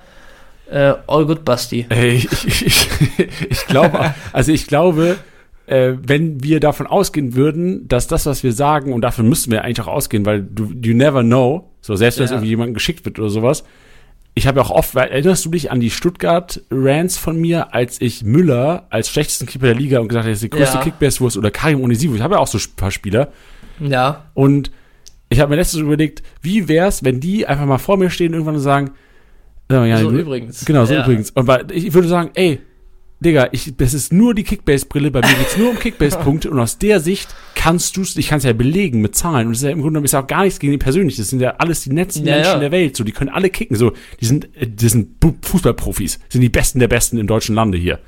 äh, 0.68 0.94
all 1.06 1.26
good, 1.26 1.44
Basti. 1.44 1.86
Ey, 1.88 2.16
ich, 2.16 2.46
ich, 2.46 2.66
ich, 2.66 2.88
ich 3.48 3.66
glaube, 3.66 4.12
also 4.32 4.50
ich 4.50 4.66
glaube, 4.66 5.18
äh, 5.66 5.94
wenn 6.00 6.42
wir 6.42 6.60
davon 6.60 6.86
ausgehen 6.86 7.34
würden, 7.34 7.88
dass 7.88 8.06
das, 8.06 8.26
was 8.26 8.42
wir 8.42 8.52
sagen, 8.52 8.92
und 8.92 9.02
dafür 9.02 9.24
müssten 9.24 9.50
wir 9.50 9.62
eigentlich 9.62 9.80
auch 9.80 9.92
ausgehen, 9.92 10.24
weil 10.24 10.42
du, 10.42 10.72
you 10.82 10.94
never 10.94 11.22
know, 11.22 11.70
so 11.80 11.96
selbst 11.96 12.18
wenn 12.18 12.24
ja. 12.24 12.26
es 12.26 12.32
irgendwie 12.32 12.50
jemandem 12.50 12.74
geschickt 12.74 13.04
wird 13.04 13.18
oder 13.18 13.28
sowas, 13.28 13.64
ich 14.34 14.46
habe 14.46 14.60
auch 14.60 14.70
oft, 14.70 14.94
erinnerst 14.94 15.46
du 15.46 15.50
dich 15.50 15.70
an 15.70 15.80
die 15.80 15.90
Stuttgart-Rants 15.90 17.16
von 17.16 17.40
mir, 17.40 17.74
als 17.74 18.00
ich 18.00 18.22
Müller 18.22 18.86
als 18.90 19.08
schlechtesten 19.08 19.46
Keeper 19.46 19.66
der 19.66 19.74
Liga 19.74 19.98
und 19.98 20.08
gesagt 20.08 20.24
habe, 20.24 20.32
das 20.32 20.42
ist 20.42 20.52
die 20.52 20.56
größte 20.56 20.76
ja. 20.76 20.82
Kickbase-Wurst 20.82 21.38
oder 21.38 21.50
Karim 21.50 21.82
Onisivo, 21.82 22.14
ich 22.14 22.20
habe 22.20 22.34
ja 22.34 22.40
auch 22.40 22.46
so 22.46 22.58
ein 22.58 22.76
paar 22.76 22.90
Spieler. 22.90 23.32
Ja. 23.80 24.26
Und 24.34 24.70
ich 25.30 25.40
habe 25.40 25.50
mir 25.50 25.56
letztens 25.56 25.82
überlegt, 25.82 26.22
wie 26.42 26.68
wär's, 26.68 27.02
wenn 27.02 27.18
die 27.18 27.46
einfach 27.46 27.64
mal 27.64 27.78
vor 27.78 27.96
mir 27.96 28.10
stehen 28.10 28.28
und 28.28 28.40
irgendwann 28.40 28.60
sagen, 28.60 28.90
ja, 29.70 29.98
so 29.98 30.10
übrigens. 30.10 30.64
Genau, 30.64 30.84
so 30.84 30.94
ja. 30.94 31.02
übrigens. 31.02 31.30
Und 31.30 31.50
ich 31.72 31.92
würde 31.92 32.06
sagen, 32.06 32.30
ey, 32.34 32.60
Digga, 33.18 33.48
ich, 33.52 33.74
das 33.76 33.94
ist 33.94 34.12
nur 34.12 34.34
die 34.34 34.44
Kickbase-Brille, 34.44 35.10
bei 35.10 35.20
mir 35.20 35.34
geht's 35.34 35.56
nur 35.56 35.70
um 35.70 35.78
Kickbase-Punkte. 35.78 36.50
Und 36.50 36.60
aus 36.60 36.78
der 36.78 37.00
Sicht 37.00 37.34
kannst 37.54 37.96
du 37.96 38.02
ich 38.02 38.28
kann 38.28 38.38
es 38.38 38.44
ja 38.44 38.52
belegen 38.52 39.00
mit 39.00 39.16
Zahlen. 39.16 39.46
Und 39.46 39.54
das 39.54 39.60
ist 39.60 39.64
ja 39.64 39.70
im 39.70 39.78
Grunde 39.78 39.92
genommen 39.92 40.04
ist 40.04 40.12
ja 40.12 40.22
auch 40.22 40.26
gar 40.26 40.44
nichts 40.44 40.58
gegen 40.58 40.72
die 40.72 40.78
persönlich, 40.78 41.16
das 41.16 41.30
sind 41.30 41.40
ja 41.40 41.54
alles 41.58 41.82
die 41.82 41.92
netten 41.92 42.24
ja, 42.26 42.34
Menschen 42.34 42.52
ja. 42.52 42.58
der 42.60 42.72
Welt, 42.72 42.96
so, 42.96 43.04
die 43.04 43.12
können 43.12 43.30
alle 43.30 43.48
kicken, 43.48 43.76
so, 43.76 43.92
die 44.20 44.26
sind, 44.26 44.48
äh, 44.56 44.66
die 44.66 44.88
sind 44.88 45.16
Fußballprofis, 45.42 46.20
sind 46.28 46.40
die 46.42 46.48
Besten 46.48 46.78
der 46.78 46.88
Besten 46.88 47.18
im 47.18 47.26
deutschen 47.26 47.54
Lande 47.54 47.78
hier. 47.78 47.98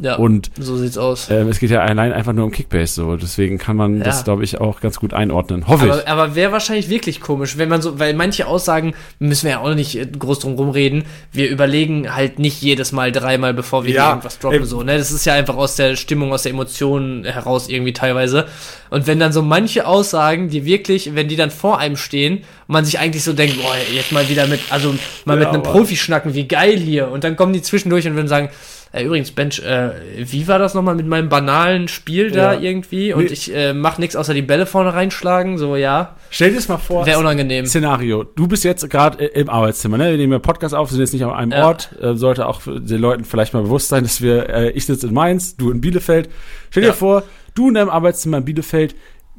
Ja, 0.00 0.16
und 0.16 0.50
so 0.58 0.76
sieht's 0.76 0.96
aus. 0.96 1.28
Äh, 1.28 1.42
es 1.42 1.58
geht 1.58 1.70
ja 1.70 1.80
allein 1.80 2.12
einfach 2.12 2.32
nur 2.32 2.44
um 2.44 2.50
Kickbase, 2.50 2.94
so. 2.94 3.16
Deswegen 3.16 3.58
kann 3.58 3.76
man 3.76 3.98
ja. 3.98 4.04
das, 4.04 4.24
glaube 4.24 4.44
ich, 4.44 4.60
auch 4.60 4.80
ganz 4.80 4.98
gut 4.98 5.12
einordnen. 5.12 5.68
Hoffe 5.68 5.84
aber, 5.84 5.98
ich. 5.98 6.08
Aber 6.08 6.34
wäre 6.34 6.52
wahrscheinlich 6.52 6.88
wirklich 6.88 7.20
komisch, 7.20 7.58
wenn 7.58 7.68
man 7.68 7.82
so, 7.82 7.98
weil 7.98 8.14
manche 8.14 8.46
Aussagen, 8.46 8.94
müssen 9.18 9.44
wir 9.44 9.50
ja 9.52 9.60
auch 9.60 9.74
nicht 9.74 9.96
äh, 9.96 10.06
groß 10.06 10.40
drum 10.40 10.54
rumreden, 10.54 11.04
wir 11.32 11.50
überlegen 11.50 12.14
halt 12.14 12.38
nicht 12.38 12.62
jedes 12.62 12.92
Mal 12.92 13.12
dreimal, 13.12 13.54
bevor 13.54 13.84
wir 13.84 13.94
ja, 13.94 14.10
irgendwas 14.10 14.38
droppen, 14.38 14.60
ey, 14.60 14.66
so, 14.66 14.82
ne? 14.82 14.96
Das 14.96 15.10
ist 15.10 15.24
ja 15.24 15.34
einfach 15.34 15.56
aus 15.56 15.76
der 15.76 15.96
Stimmung, 15.96 16.32
aus 16.32 16.44
der 16.44 16.52
Emotion 16.52 17.24
heraus 17.24 17.68
irgendwie 17.68 17.92
teilweise. 17.92 18.46
Und 18.90 19.06
wenn 19.06 19.18
dann 19.18 19.32
so 19.32 19.42
manche 19.42 19.86
Aussagen, 19.86 20.48
die 20.48 20.64
wirklich, 20.64 21.14
wenn 21.14 21.28
die 21.28 21.36
dann 21.36 21.50
vor 21.50 21.78
einem 21.78 21.96
stehen, 21.96 22.44
man 22.66 22.84
sich 22.84 22.98
eigentlich 22.98 23.24
so 23.24 23.32
denkt, 23.32 23.60
boah, 23.62 23.74
jetzt 23.92 24.12
mal 24.12 24.28
wieder 24.28 24.46
mit, 24.46 24.60
also 24.70 24.94
mal 25.24 25.34
ja, 25.34 25.40
mit 25.40 25.48
einem 25.48 25.62
Profi 25.62 25.96
schnacken, 25.96 26.34
wie 26.34 26.48
geil 26.48 26.78
hier. 26.78 27.08
Und 27.08 27.24
dann 27.24 27.36
kommen 27.36 27.52
die 27.52 27.62
zwischendurch 27.62 28.06
und 28.06 28.14
würden 28.14 28.28
sagen, 28.28 28.50
äh, 28.92 29.04
übrigens, 29.04 29.30
Bench, 29.30 29.58
äh, 29.60 29.90
wie 30.18 30.46
war 30.48 30.58
das 30.58 30.74
nochmal 30.74 30.94
mit 30.94 31.06
meinem 31.06 31.30
banalen 31.30 31.88
Spiel 31.88 32.30
da 32.30 32.58
irgendwie? 32.58 33.14
Und 33.14 33.24
nee. 33.24 33.32
ich 33.32 33.54
äh, 33.54 33.72
mach 33.72 33.96
nichts 33.96 34.16
außer 34.16 34.34
die 34.34 34.42
Bälle 34.42 34.66
vorne 34.66 34.92
reinschlagen, 34.92 35.56
so 35.56 35.76
ja. 35.76 36.16
Stell 36.28 36.50
dir 36.50 36.56
das 36.56 36.68
mal 36.68 36.76
vor. 36.76 37.06
Wäre 37.06 37.18
unangenehm. 37.18 37.64
Szenario. 37.64 38.24
Du 38.24 38.46
bist 38.46 38.64
jetzt 38.64 38.88
gerade 38.90 39.24
im 39.24 39.48
Arbeitszimmer, 39.48 39.96
ne? 39.96 40.10
Wir 40.10 40.18
nehmen 40.18 40.34
ja 40.34 40.38
Podcast 40.38 40.74
auf, 40.74 40.90
sind 40.90 41.00
jetzt 41.00 41.14
nicht 41.14 41.24
an 41.24 41.30
einem 41.30 41.52
ja. 41.52 41.66
Ort. 41.66 41.96
Äh, 42.02 42.16
sollte 42.16 42.46
auch 42.46 42.60
den 42.66 43.00
Leuten 43.00 43.24
vielleicht 43.24 43.54
mal 43.54 43.62
bewusst 43.62 43.88
sein, 43.88 44.02
dass 44.02 44.20
wir, 44.20 44.50
äh, 44.50 44.70
ich 44.72 44.84
sitze 44.84 45.06
in 45.06 45.14
Mainz, 45.14 45.56
du 45.56 45.70
in 45.70 45.80
Bielefeld. 45.80 46.28
Stell 46.68 46.82
dir 46.82 46.88
ja. 46.88 46.94
vor, 46.94 47.22
du 47.54 47.68
in 47.68 47.74
deinem 47.74 47.88
Arbeitszimmer 47.88 48.38
in 48.38 48.44
Bielefeld, 48.44 48.94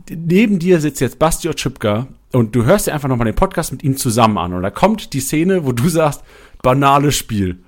neben 0.09 0.57
dir 0.57 0.79
sitzt 0.79 0.99
jetzt 0.99 1.19
Basti 1.19 1.47
Otschipka 1.47 2.07
und 2.31 2.55
du 2.55 2.65
hörst 2.65 2.87
dir 2.87 2.93
einfach 2.93 3.07
nochmal 3.07 3.25
den 3.25 3.35
Podcast 3.35 3.71
mit 3.71 3.83
ihm 3.83 3.97
zusammen 3.97 4.39
an. 4.39 4.53
Und 4.53 4.63
da 4.63 4.71
kommt 4.71 5.13
die 5.13 5.19
Szene, 5.19 5.63
wo 5.63 5.73
du 5.73 5.87
sagst, 5.89 6.23
banales 6.63 7.15
Spiel. 7.15 7.59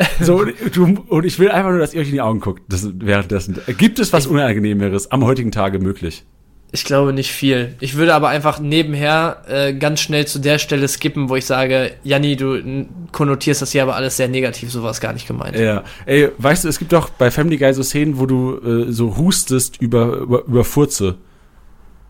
So, 0.20 0.44
du, 0.44 1.04
und 1.08 1.24
ich 1.24 1.38
will 1.38 1.50
einfach 1.50 1.70
nur, 1.70 1.78
dass 1.78 1.94
ihr 1.94 2.00
euch 2.00 2.08
in 2.08 2.14
die 2.14 2.20
Augen 2.20 2.40
guckt 2.40 2.62
das, 2.68 2.88
währenddessen. 2.94 3.58
Gibt 3.78 3.98
es 3.98 4.12
was 4.12 4.26
Unangenehmeres 4.26 5.10
am 5.10 5.24
heutigen 5.24 5.50
Tage 5.50 5.78
möglich? 5.78 6.24
Ich 6.72 6.84
glaube 6.84 7.12
nicht 7.12 7.32
viel. 7.32 7.74
Ich 7.80 7.96
würde 7.96 8.14
aber 8.14 8.28
einfach 8.28 8.60
nebenher 8.60 9.42
äh, 9.48 9.74
ganz 9.74 10.00
schnell 10.00 10.26
zu 10.26 10.38
der 10.38 10.58
Stelle 10.58 10.86
skippen, 10.86 11.28
wo 11.28 11.34
ich 11.34 11.44
sage, 11.44 11.92
Janni, 12.04 12.36
du 12.36 12.86
konnotierst 13.10 13.60
das 13.60 13.72
hier 13.72 13.82
aber 13.82 13.96
alles 13.96 14.16
sehr 14.16 14.28
negativ, 14.28 14.70
so 14.70 14.82
war 14.82 14.92
es 14.92 15.00
gar 15.00 15.12
nicht 15.12 15.26
gemeint. 15.26 15.56
Ja, 15.56 15.82
ey, 16.06 16.30
weißt 16.38 16.64
du, 16.64 16.68
es 16.68 16.78
gibt 16.78 16.92
doch 16.92 17.10
bei 17.10 17.30
Family 17.30 17.56
Guy 17.56 17.74
so 17.74 17.82
Szenen, 17.82 18.20
wo 18.20 18.26
du 18.26 18.86
äh, 18.88 18.92
so 18.92 19.16
hustest 19.16 19.80
über, 19.80 20.18
über, 20.18 20.44
über 20.44 20.64
Furze. 20.64 21.16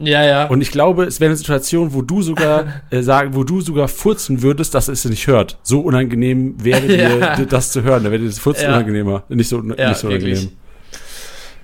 Ja, 0.01 0.25
ja. 0.25 0.47
Und 0.47 0.63
ich 0.63 0.71
glaube, 0.71 1.05
es 1.05 1.21
wäre 1.21 1.29
eine 1.29 1.37
Situation, 1.37 1.93
wo 1.93 2.03
du 2.03 2.23
sogar 2.23 2.83
äh, 2.91 3.03
sagen, 3.03 3.35
wo 3.35 3.45
du 3.45 3.61
sogar 3.61 3.87
furzen 3.87 4.43
würdest, 4.43 4.75
dass 4.75 4.89
es 4.89 5.05
nicht 5.05 5.27
hört. 5.27 5.59
So 5.63 5.81
unangenehm 5.81 6.55
wäre 6.63 6.87
ja. 7.21 7.37
dir 7.37 7.47
das 7.47 7.71
zu 7.71 7.83
hören. 7.83 8.05
Da 8.05 8.11
wäre 8.11 8.25
das 8.25 8.39
Furzen 8.39 8.65
ja. 8.65 8.71
unangenehmer. 8.71 9.25
Nicht 9.29 9.49
so, 9.49 9.63
ja, 9.63 9.91
nicht 9.91 9.99
so 9.99 10.09
unangenehm. 10.09 10.51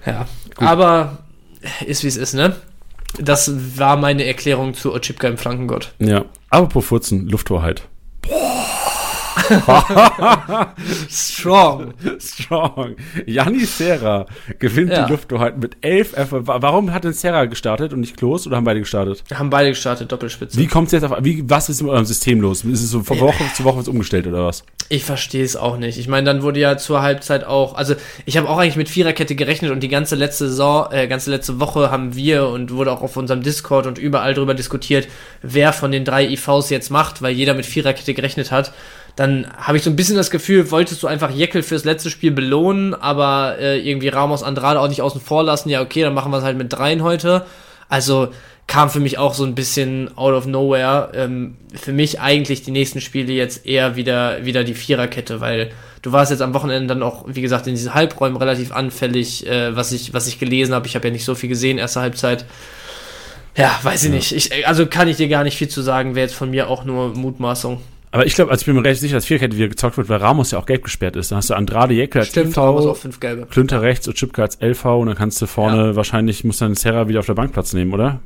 Ja. 0.05 0.27
Gut. 0.55 0.69
Aber 0.69 1.19
ist 1.87 2.05
wie 2.05 2.09
es 2.09 2.17
ist, 2.17 2.35
ne? 2.35 2.55
Das 3.19 3.51
war 3.79 3.97
meine 3.97 4.25
Erklärung 4.25 4.75
zu 4.75 4.93
Ochipka 4.93 5.27
im 5.27 5.39
Flankengott. 5.39 5.95
Ja. 5.99 6.27
Apropos 6.51 6.85
Furzen, 6.85 7.29
Lufthoheit. 7.29 7.89
Strong. 11.09 11.95
Strong. 12.19 12.97
Janni 13.27 13.65
Serra 13.65 14.27
gewinnt 14.59 14.91
ja. 14.91 15.05
die 15.05 15.13
Lufthoheit 15.13 15.59
mit 15.59 15.77
elf 15.81 16.17
Erfolgen. 16.17 16.47
Warum 16.47 16.93
hat 16.93 17.05
denn 17.05 17.13
Serra 17.13 17.45
gestartet 17.45 17.93
und 17.93 18.01
nicht 18.01 18.17
Klos 18.17 18.47
oder 18.47 18.57
haben 18.57 18.65
beide 18.65 18.81
gestartet? 18.81 19.23
Haben 19.33 19.51
beide 19.51 19.71
gestartet, 19.71 20.11
Doppelspitze. 20.11 20.59
Wie 20.59 20.67
kommt 20.67 20.87
es 20.87 20.93
jetzt 20.93 21.05
auf, 21.05 21.19
wie, 21.23 21.49
was 21.49 21.69
ist 21.69 21.83
mit 21.83 21.91
eurem 21.91 22.05
System 22.05 22.41
los? 22.41 22.65
Ist 22.65 22.83
es 22.83 22.91
so 22.91 23.03
von 23.03 23.21
Woche 23.21 23.45
zu 23.55 23.65
Woche 23.65 23.79
was 23.79 23.89
umgestellt 23.89 24.27
oder 24.27 24.45
was? 24.45 24.65
Ich 24.89 25.05
verstehe 25.05 25.45
es 25.45 25.57
auch 25.57 25.79
nicht. 25.79 25.99
Ich 25.99 26.09
meine, 26.09 26.27
dann 26.27 26.43
wurde 26.43 26.61
ja 26.61 26.77
zur 26.77 27.03
Halbzeit 27.03 27.45
auch, 27.45 27.75
also 27.75 27.95
ich 28.25 28.37
habe 28.37 28.49
auch 28.49 28.59
eigentlich 28.59 28.77
mit 28.77 28.89
Viererkette 28.89 29.35
gerechnet 29.35 29.71
und 29.71 29.81
die 29.81 29.89
ganze 29.89 30.15
letzte 30.15 30.49
Saison, 30.49 30.93
äh, 30.93 31.09
ganze 31.09 31.31
letzte 31.31 31.59
Woche 31.61 31.91
haben 31.91 32.15
wir 32.15 32.49
und 32.49 32.73
wurde 32.73 32.93
auch 32.93 33.03
auf 33.03 33.17
unserem 33.17 33.43
Discord 33.43 33.87
und 33.87 33.99
überall 33.99 34.35
drüber 34.35 34.55
diskutiert, 34.55 35.09
wer 35.43 35.73
von 35.73 35.91
den 35.91 36.05
drei 36.05 36.27
IVs 36.27 36.71
jetzt 36.71 36.91
macht, 36.91 37.23
weil 37.23 37.35
jeder 37.35 37.55
mit 37.55 37.67
Viererkette 37.67 38.15
gerechnet 38.15 38.51
hat. 38.53 38.73
Dann 39.17 39.47
habe 39.57 39.79
ich 39.79 39.83
so 39.83 39.89
ein 39.89 39.97
bisschen 39.97 40.17
das 40.17 40.31
Gefühl, 40.31 40.71
wolltest 40.71 41.03
du 41.03 41.07
einfach 41.07 41.31
Jeckel 41.31 41.63
fürs 41.63 41.85
letzte 41.85 42.11
Spiel 42.11 42.33
belohnen, 42.33 42.95
aber 42.95 43.57
äh, 43.59 43.81
irgendwie 43.81 44.09
Ramos 44.09 44.43
Andrade 44.43 44.79
auch 44.79 44.89
nicht 44.89 45.01
außen 45.01 45.23
vor 45.23 45.43
lassen. 45.43 45.71
Ja, 45.71 45.81
okay, 45.81 46.03
dann 46.03 46.13
machen 46.13 46.31
wir 46.31 46.39
es 46.39 46.45
halt 46.45 46.59
mit 46.59 46.71
dreien 46.71 47.03
heute. 47.03 47.47
Also 47.89 48.29
kam 48.67 48.91
für 48.91 49.01
mich 49.01 49.17
auch 49.17 49.33
so 49.33 49.45
ein 49.45 49.55
bisschen 49.55 50.17
out 50.19 50.35
of 50.35 50.47
nowhere. 50.47 51.13
Ähm, 51.15 51.57
für 51.75 51.93
mich 51.93 52.21
eigentlich 52.21 52.63
die 52.63 52.73
nächsten 52.73 53.01
Spiele 53.01 53.33
jetzt 53.33 53.65
eher 53.65 53.97
wieder, 53.97 54.45
wieder 54.45 54.65
die 54.65 54.75
Viererkette, 54.75 55.41
weil 55.41 55.71
du 56.03 56.13
warst 56.13 56.31
jetzt 56.31 56.43
am 56.43 56.53
Wochenende 56.53 56.89
dann 56.89 57.03
auch, 57.03 57.25
wie 57.27 57.43
gesagt, 57.43 57.67
in 57.67 57.75
diesen 57.75 57.95
Halbräumen 57.95 58.37
relativ 58.37 58.73
anfällig, 58.73 59.47
äh, 59.47 59.75
was, 59.75 59.93
ich, 59.93 60.13
was 60.13 60.27
ich 60.27 60.39
gelesen 60.39 60.75
habe. 60.75 60.87
Ich 60.87 60.95
habe 60.95 61.09
ja 61.09 61.13
nicht 61.13 61.25
so 61.25 61.35
viel 61.35 61.49
gesehen, 61.49 61.79
erste 61.79 62.01
Halbzeit. 62.01 62.45
Ja, 63.57 63.79
weiß 63.83 64.05
ich 64.05 64.11
ja. 64.11 64.17
nicht. 64.17 64.33
Ich, 64.33 64.67
also 64.67 64.85
kann 64.87 65.09
ich 65.09 65.17
dir 65.17 65.29
gar 65.29 65.45
nicht 65.45 65.57
viel 65.57 65.69
zu 65.69 65.81
sagen, 65.81 66.15
wäre 66.15 66.27
jetzt 66.27 66.37
von 66.37 66.51
mir 66.51 66.69
auch 66.69 66.85
nur 66.85 67.15
Mutmaßung. 67.15 67.81
Aber 68.11 68.25
ich 68.25 68.35
glaube, 68.35 68.51
also 68.51 68.63
ich 68.63 68.67
bin 68.67 68.77
mir 68.77 68.85
recht 68.85 69.01
sicher, 69.01 69.17
dass 69.17 69.27
Vierkette 69.27 69.57
wieder 69.57 69.69
gezockt 69.69 69.99
wird, 69.99 70.09
weil 70.09 70.19
Ramos 70.19 70.51
ja 70.51 70.59
auch 70.59 70.67
gelb 70.67 70.85
gesperrt 70.85 71.17
ist. 71.17 71.31
Dann 71.31 71.39
hast 71.39 71.51
du 71.51 71.55
Andrade 71.55 71.95
Jecke 71.95 72.21
als 72.21 72.29
Stimmt, 72.29 72.57
LV. 72.57 73.51
Klünter 73.51 73.83
rechts 73.83 74.09
und 74.09 74.15
Chipka 74.15 74.43
als 74.43 74.59
LV 74.61 74.85
und 74.85 75.07
dann 75.09 75.17
kannst 75.17 75.43
du 75.43 75.47
vorne 75.47 75.89
ja. 75.89 75.97
wahrscheinlich, 75.97 76.45
muss 76.45 76.59
dann 76.59 76.75
Serra 76.75 77.09
wieder 77.09 77.21
auf 77.21 77.27
der 77.27 77.35
Bank 77.35 77.53
Platz 77.53 77.73
nehmen, 77.73 77.93
oder? 77.93 78.21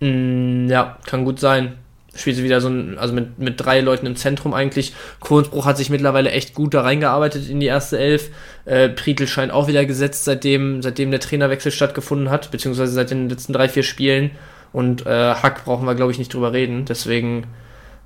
Mm, 0.00 0.68
ja, 0.68 0.96
kann 1.04 1.24
gut 1.24 1.40
sein 1.40 1.74
spielt 2.14 2.36
sie 2.36 2.44
wieder 2.44 2.60
so 2.60 2.68
ein, 2.68 2.98
also 2.98 3.14
mit, 3.14 3.38
mit 3.38 3.60
drei 3.60 3.80
Leuten 3.80 4.06
im 4.06 4.16
Zentrum 4.16 4.52
eigentlich. 4.52 4.94
Kohnsbruch 5.20 5.64
hat 5.64 5.78
sich 5.78 5.90
mittlerweile 5.90 6.30
echt 6.30 6.54
gut 6.54 6.74
da 6.74 6.82
reingearbeitet 6.82 7.48
in 7.48 7.60
die 7.60 7.66
erste 7.66 7.98
Elf. 7.98 8.30
Äh, 8.64 8.90
Prietl 8.90 9.26
scheint 9.26 9.52
auch 9.52 9.66
wieder 9.66 9.84
gesetzt, 9.86 10.24
seitdem, 10.24 10.82
seitdem 10.82 11.10
der 11.10 11.20
Trainerwechsel 11.20 11.72
stattgefunden 11.72 12.30
hat, 12.30 12.50
beziehungsweise 12.50 12.92
seit 12.92 13.10
den 13.10 13.28
letzten 13.28 13.52
drei, 13.52 13.68
vier 13.68 13.82
Spielen. 13.82 14.32
Und 14.72 15.06
äh, 15.06 15.34
Hack 15.34 15.64
brauchen 15.64 15.86
wir, 15.86 15.94
glaube 15.94 16.12
ich, 16.12 16.18
nicht 16.18 16.32
drüber 16.32 16.52
reden. 16.52 16.84
Deswegen, 16.84 17.46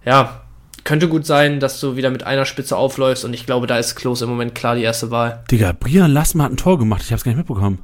ja, 0.05 0.43
könnte 0.87 1.09
gut 1.09 1.27
sein, 1.27 1.61
dass 1.61 1.79
du 1.81 1.97
wieder 1.97 2.11
mit 2.11 2.25
einer 2.25 2.47
Spitze 2.47 2.77
aufläufst 2.77 3.25
und 3.25 3.35
ich 3.35 3.45
glaube, 3.45 3.67
da 3.67 3.79
ist 3.79 3.95
Klos 3.97 4.23
im 4.23 4.31
Moment 4.31 4.55
klar 4.55 4.75
die 4.75 4.83
erste 4.83 5.11
Wahl. 5.11 5.45
Digga, 5.51 5.73
Brian 5.79 6.11
Lassmann 6.11 6.47
hat 6.47 6.53
ein 6.53 6.57
Tor 6.57 6.79
gemacht, 6.79 7.03
ich 7.05 7.13
hab's 7.13 7.25
gar 7.25 7.33
nicht 7.33 7.39
mitbekommen. 7.39 7.81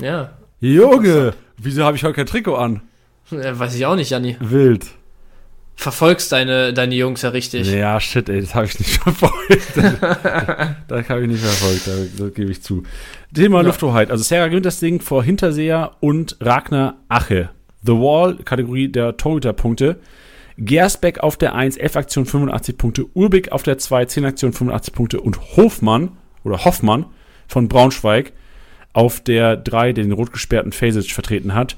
Ja. 0.00 0.30
Junge, 0.60 1.34
wieso 1.58 1.84
habe 1.84 1.96
ich 1.96 2.02
heute 2.02 2.14
kein 2.14 2.26
Trikot 2.26 2.56
an? 2.56 2.82
Weiß 3.30 3.74
ich 3.76 3.86
auch 3.86 3.94
nicht, 3.94 4.10
Janni. 4.10 4.36
Wild 4.40 4.86
verfolgst 5.76 6.32
deine, 6.32 6.72
deine 6.72 6.94
Jungs 6.94 7.22
ja 7.22 7.28
richtig. 7.28 7.70
Ja, 7.70 8.00
shit, 8.00 8.28
ey, 8.28 8.40
das 8.40 8.54
habe 8.54 8.66
ich 8.66 8.78
nicht 8.78 8.90
verfolgt. 9.02 9.76
das 9.76 11.08
habe 11.08 11.22
ich 11.22 11.28
nicht 11.28 11.42
verfolgt, 11.42 11.86
da, 11.86 12.24
das 12.24 12.34
gebe 12.34 12.50
ich 12.50 12.62
zu. 12.62 12.82
Thema 13.32 13.58
ja. 13.58 13.66
Lufthoheit. 13.66 14.10
Also 14.10 14.24
Sarah 14.24 14.48
gewinnt 14.48 14.66
das 14.66 14.80
Ding 14.80 15.00
vor 15.00 15.22
Hinterseher 15.22 15.92
und 16.00 16.36
Ragnar 16.40 16.96
Ache. 17.08 17.50
The 17.84 17.92
Wall, 17.92 18.38
Kategorie 18.44 18.88
der 18.88 19.16
Torhüterpunkte. 19.16 20.00
Gersbeck 20.58 21.20
auf 21.20 21.36
der 21.36 21.54
1, 21.54 21.76
11 21.76 21.96
Aktionen, 21.96 22.26
85 22.26 22.78
Punkte. 22.78 23.06
Urbig 23.14 23.52
auf 23.52 23.62
der 23.62 23.78
2, 23.78 24.06
10 24.06 24.24
Aktionen, 24.24 24.52
85 24.52 24.94
Punkte. 24.94 25.20
Und 25.20 25.56
Hofmann 25.56 26.12
oder 26.44 26.64
Hoffmann 26.64 27.06
von 27.46 27.68
Braunschweig 27.68 28.32
auf 28.92 29.20
der 29.20 29.56
3, 29.56 29.92
der 29.92 30.04
den 30.04 30.12
rot 30.12 30.32
gesperrten 30.32 30.72
Fasic 30.72 31.12
vertreten 31.12 31.54
hat, 31.54 31.76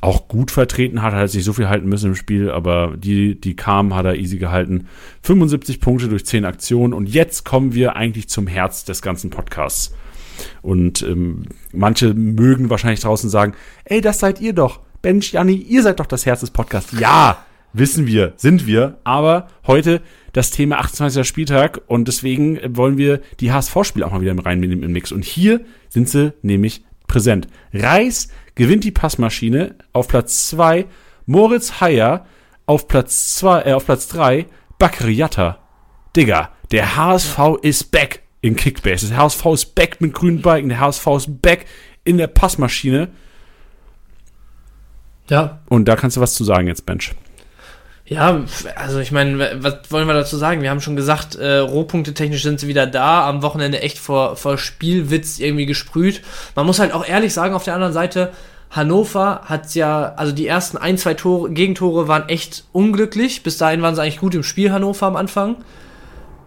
auch 0.00 0.28
gut 0.28 0.50
vertreten 0.50 1.02
hat, 1.02 1.14
hat 1.14 1.30
sich 1.30 1.44
so 1.44 1.52
viel 1.52 1.68
halten 1.68 1.88
müssen 1.88 2.10
im 2.10 2.14
Spiel, 2.16 2.50
aber 2.50 2.94
die, 2.96 3.40
die 3.40 3.56
kamen, 3.56 3.94
hat 3.94 4.04
er 4.04 4.16
easy 4.16 4.38
gehalten. 4.38 4.88
75 5.22 5.80
Punkte 5.80 6.08
durch 6.08 6.26
10 6.26 6.44
Aktionen 6.44 6.92
und 6.92 7.08
jetzt 7.08 7.44
kommen 7.44 7.74
wir 7.74 7.96
eigentlich 7.96 8.28
zum 8.28 8.46
Herz 8.46 8.84
des 8.84 9.00
ganzen 9.00 9.30
Podcasts. 9.30 9.94
Und 10.60 11.02
ähm, 11.02 11.44
manche 11.72 12.12
mögen 12.12 12.68
wahrscheinlich 12.68 13.00
draußen 13.00 13.30
sagen, 13.30 13.54
ey, 13.84 14.00
das 14.00 14.18
seid 14.18 14.40
ihr 14.40 14.52
doch. 14.52 14.80
Bench, 15.00 15.32
Janni, 15.32 15.54
ihr 15.54 15.82
seid 15.82 16.00
doch 16.00 16.06
das 16.06 16.26
Herz 16.26 16.40
des 16.40 16.50
Podcasts. 16.50 16.98
Ja, 16.98 17.45
wissen 17.78 18.06
wir, 18.06 18.32
sind 18.36 18.66
wir. 18.66 18.98
Aber 19.04 19.48
heute 19.66 20.02
das 20.32 20.50
Thema 20.50 20.78
28. 20.78 21.26
Spieltag 21.26 21.80
und 21.86 22.08
deswegen 22.08 22.58
wollen 22.76 22.98
wir 22.98 23.20
die 23.40 23.52
HSV-Spiele 23.52 24.06
auch 24.06 24.12
mal 24.12 24.20
wieder 24.20 24.36
reinnehmen 24.44 24.82
im 24.82 24.92
Mix. 24.92 25.12
Und 25.12 25.24
hier 25.24 25.60
sind 25.88 26.08
sie 26.08 26.32
nämlich 26.42 26.84
präsent. 27.06 27.48
Reis 27.72 28.28
gewinnt 28.54 28.84
die 28.84 28.90
Passmaschine 28.90 29.76
auf 29.92 30.08
Platz 30.08 30.48
2, 30.48 30.86
Moritz 31.26 31.80
Heyer 31.80 32.26
auf 32.66 32.88
Platz 32.88 33.36
2, 33.36 33.62
äh, 33.62 33.72
auf 33.72 33.86
Platz 33.86 34.08
3, 34.08 34.46
Bakriata. 34.78 35.58
Digga, 36.16 36.50
der 36.70 36.96
HSV 36.96 37.38
ja. 37.38 37.56
ist 37.62 37.90
back 37.90 38.22
in 38.40 38.56
Kickbase. 38.56 39.08
Der 39.08 39.18
HSV 39.18 39.46
ist 39.46 39.74
back 39.74 40.00
mit 40.00 40.14
grünen 40.14 40.42
Balken, 40.42 40.68
der 40.68 40.80
HSV 40.80 41.06
ist 41.16 41.42
back 41.42 41.66
in 42.04 42.18
der 42.18 42.26
Passmaschine. 42.26 43.08
Ja. 45.28 45.60
Und 45.68 45.86
da 45.86 45.96
kannst 45.96 46.16
du 46.16 46.20
was 46.20 46.34
zu 46.34 46.44
sagen 46.44 46.68
jetzt, 46.68 46.86
Bench. 46.86 47.14
Ja, 48.08 48.44
also 48.76 49.00
ich 49.00 49.10
meine, 49.10 49.56
was 49.62 49.90
wollen 49.90 50.06
wir 50.06 50.14
dazu 50.14 50.36
sagen? 50.36 50.62
Wir 50.62 50.70
haben 50.70 50.80
schon 50.80 50.94
gesagt, 50.94 51.34
äh, 51.34 51.58
Rohpunkte 51.58 52.14
technisch 52.14 52.44
sind 52.44 52.60
sie 52.60 52.68
wieder 52.68 52.86
da, 52.86 53.28
am 53.28 53.42
Wochenende 53.42 53.80
echt 53.80 53.98
vor, 53.98 54.36
vor 54.36 54.58
Spielwitz 54.58 55.40
irgendwie 55.40 55.66
gesprüht. 55.66 56.22
Man 56.54 56.66
muss 56.66 56.78
halt 56.78 56.92
auch 56.92 57.06
ehrlich 57.06 57.34
sagen, 57.34 57.54
auf 57.54 57.64
der 57.64 57.74
anderen 57.74 57.92
Seite, 57.92 58.30
Hannover 58.70 59.42
hat 59.46 59.74
ja, 59.74 60.14
also 60.16 60.32
die 60.32 60.46
ersten 60.46 60.76
ein, 60.76 60.98
zwei 60.98 61.14
Tore, 61.14 61.50
Gegentore 61.50 62.06
waren 62.06 62.28
echt 62.28 62.64
unglücklich. 62.72 63.42
Bis 63.42 63.58
dahin 63.58 63.82
waren 63.82 63.96
sie 63.96 64.02
eigentlich 64.02 64.20
gut 64.20 64.36
im 64.36 64.44
Spiel, 64.44 64.70
Hannover 64.70 65.06
am 65.06 65.16
Anfang. 65.16 65.56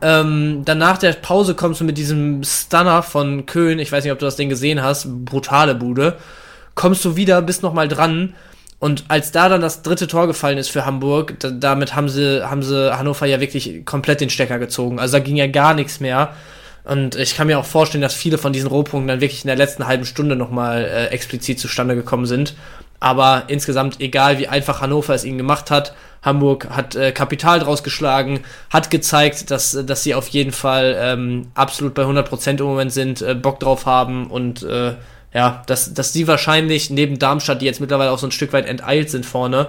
Ähm, 0.02 0.64
dann 0.64 0.78
nach 0.78 0.98
der 0.98 1.12
Pause 1.12 1.56
kommst 1.56 1.82
du 1.82 1.86
mit 1.86 1.98
diesem 1.98 2.42
Stunner 2.44 3.04
von 3.04 3.46
Köln, 3.46 3.80
ich 3.80 3.92
weiß 3.92 4.06
nicht, 4.06 4.14
ob 4.14 4.20
du 4.20 4.26
das 4.26 4.38
Ding 4.38 4.48
gesehen 4.48 4.82
hast, 4.82 5.26
brutale 5.26 5.76
Bude. 5.76 6.16
Kommst 6.74 7.04
du 7.04 7.18
wieder, 7.18 7.42
bist 7.42 7.64
nochmal 7.64 7.90
dran 7.90 8.34
und 8.80 9.04
als 9.10 9.32
da 9.32 9.50
dann 9.50 9.62
das 9.62 9.82
dritte 9.82 10.08
Tor 10.08 10.28
gefallen 10.28 10.58
ist 10.58 10.70
für 10.70 10.86
Hamburg, 10.86 11.38
da, 11.40 11.52
damit 11.52 11.96
haben 11.96 12.08
sie, 12.08 12.48
haben 12.50 12.64
sie 12.64 12.98
Hannover 12.98 13.26
ja 13.26 13.42
wirklich 13.42 13.86
komplett 13.86 14.22
den 14.22 14.30
Stecker 14.30 14.58
gezogen. 14.58 15.00
Also 15.00 15.18
da 15.18 15.24
ging 15.24 15.36
ja 15.36 15.48
gar 15.48 15.74
nichts 15.74 16.00
mehr. 16.00 16.34
Und 16.86 17.16
ich 17.16 17.36
kann 17.36 17.48
mir 17.48 17.60
auch 17.60 17.66
vorstellen, 17.66 18.02
dass 18.02 18.14
viele 18.14 18.38
von 18.38 18.54
diesen 18.54 18.70
Rohpunkten 18.70 19.10
dann 19.10 19.22
wirklich 19.22 19.44
in 19.44 19.50
der 19.50 19.58
letzten 19.58 19.86
halben 19.86 20.06
Stunde 20.06 20.38
nochmal 20.38 20.86
äh, 20.86 21.06
explizit 21.08 21.60
zustande 21.60 21.94
gekommen 21.96 22.26
sind. 22.26 22.56
Aber 23.02 23.44
insgesamt, 23.48 24.00
egal 24.00 24.40
wie 24.40 24.48
einfach 24.48 24.82
Hannover 24.82 25.14
es 25.14 25.26
ihnen 25.26 25.38
gemacht 25.38 25.72
hat, 25.72 25.94
Hamburg 26.22 26.70
hat 26.70 26.96
äh, 26.96 27.12
Kapital 27.12 27.60
draus 27.60 27.84
geschlagen, 27.84 28.42
hat 28.70 28.90
gezeigt, 28.90 29.52
dass, 29.52 29.78
dass 29.86 30.04
sie 30.04 30.16
auf 30.16 30.28
jeden 30.30 30.52
Fall 30.52 30.98
ähm, 31.00 31.48
absolut 31.54 31.94
bei 31.94 32.04
100% 32.04 32.60
im 32.60 32.66
Moment 32.66 32.92
sind, 32.92 33.22
äh, 33.22 33.36
Bock 33.36 33.60
drauf 33.60 33.86
haben 33.86 34.28
und 34.28 34.64
äh, 34.64 34.96
ja, 35.34 35.64
dass, 35.68 35.94
dass 35.94 36.14
sie 36.14 36.28
wahrscheinlich 36.28 36.90
neben 36.90 37.20
Darmstadt, 37.20 37.62
die 37.62 37.66
jetzt 37.66 37.82
mittlerweile 37.82 38.12
auch 38.12 38.20
so 38.20 38.28
ein 38.28 38.32
Stück 38.32 38.54
weit 38.54 38.68
enteilt 38.68 39.10
sind 39.10 39.26
vorne, 39.26 39.68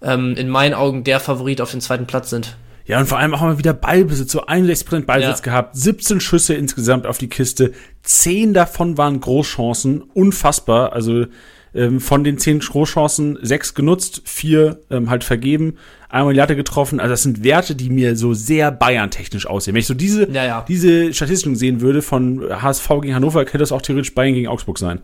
ähm, 0.00 0.34
in 0.36 0.48
meinen 0.48 0.74
Augen 0.74 1.04
der 1.04 1.20
Favorit 1.20 1.60
auf 1.60 1.70
den 1.70 1.80
zweiten 1.80 2.06
Platz 2.06 2.30
sind. 2.30 2.56
Ja, 2.84 2.98
und 2.98 3.06
vor 3.06 3.18
allem 3.18 3.34
auch 3.34 3.40
mal 3.40 3.58
wieder 3.58 3.74
Ballbesitz, 3.74 4.32
so 4.32 4.44
61% 4.44 5.04
Ballbesitz 5.04 5.38
ja. 5.38 5.44
gehabt, 5.44 5.76
17 5.76 6.20
Schüsse 6.20 6.54
insgesamt 6.54 7.06
auf 7.06 7.18
die 7.18 7.28
Kiste, 7.28 7.72
10 8.02 8.54
davon 8.54 8.98
waren 8.98 9.20
Großchancen, 9.20 10.02
unfassbar, 10.02 10.92
also 10.92 11.26
ähm, 11.74 12.00
von 12.00 12.24
den 12.24 12.38
10 12.38 12.60
Großchancen 12.60 13.38
6 13.40 13.74
genutzt, 13.74 14.22
4 14.24 14.80
ähm, 14.90 15.10
halt 15.10 15.22
vergeben, 15.22 15.78
einmal 16.12 16.34
die 16.34 16.38
Latte 16.38 16.54
getroffen, 16.54 17.00
also 17.00 17.10
das 17.10 17.22
sind 17.22 17.42
Werte, 17.42 17.74
die 17.74 17.90
mir 17.90 18.16
so 18.16 18.34
sehr 18.34 18.70
Bayern-technisch 18.70 19.46
aussehen. 19.46 19.74
Wenn 19.74 19.80
ich 19.80 19.86
so 19.86 19.94
diese, 19.94 20.30
ja, 20.30 20.44
ja. 20.44 20.64
diese 20.68 21.12
Statistiken 21.12 21.56
sehen 21.56 21.80
würde 21.80 22.02
von 22.02 22.42
HSV 22.50 22.88
gegen 23.00 23.14
Hannover, 23.14 23.44
könnte 23.44 23.58
das 23.58 23.72
auch 23.72 23.82
theoretisch 23.82 24.14
Bayern 24.14 24.34
gegen 24.34 24.48
Augsburg 24.48 24.78
sein. 24.78 25.00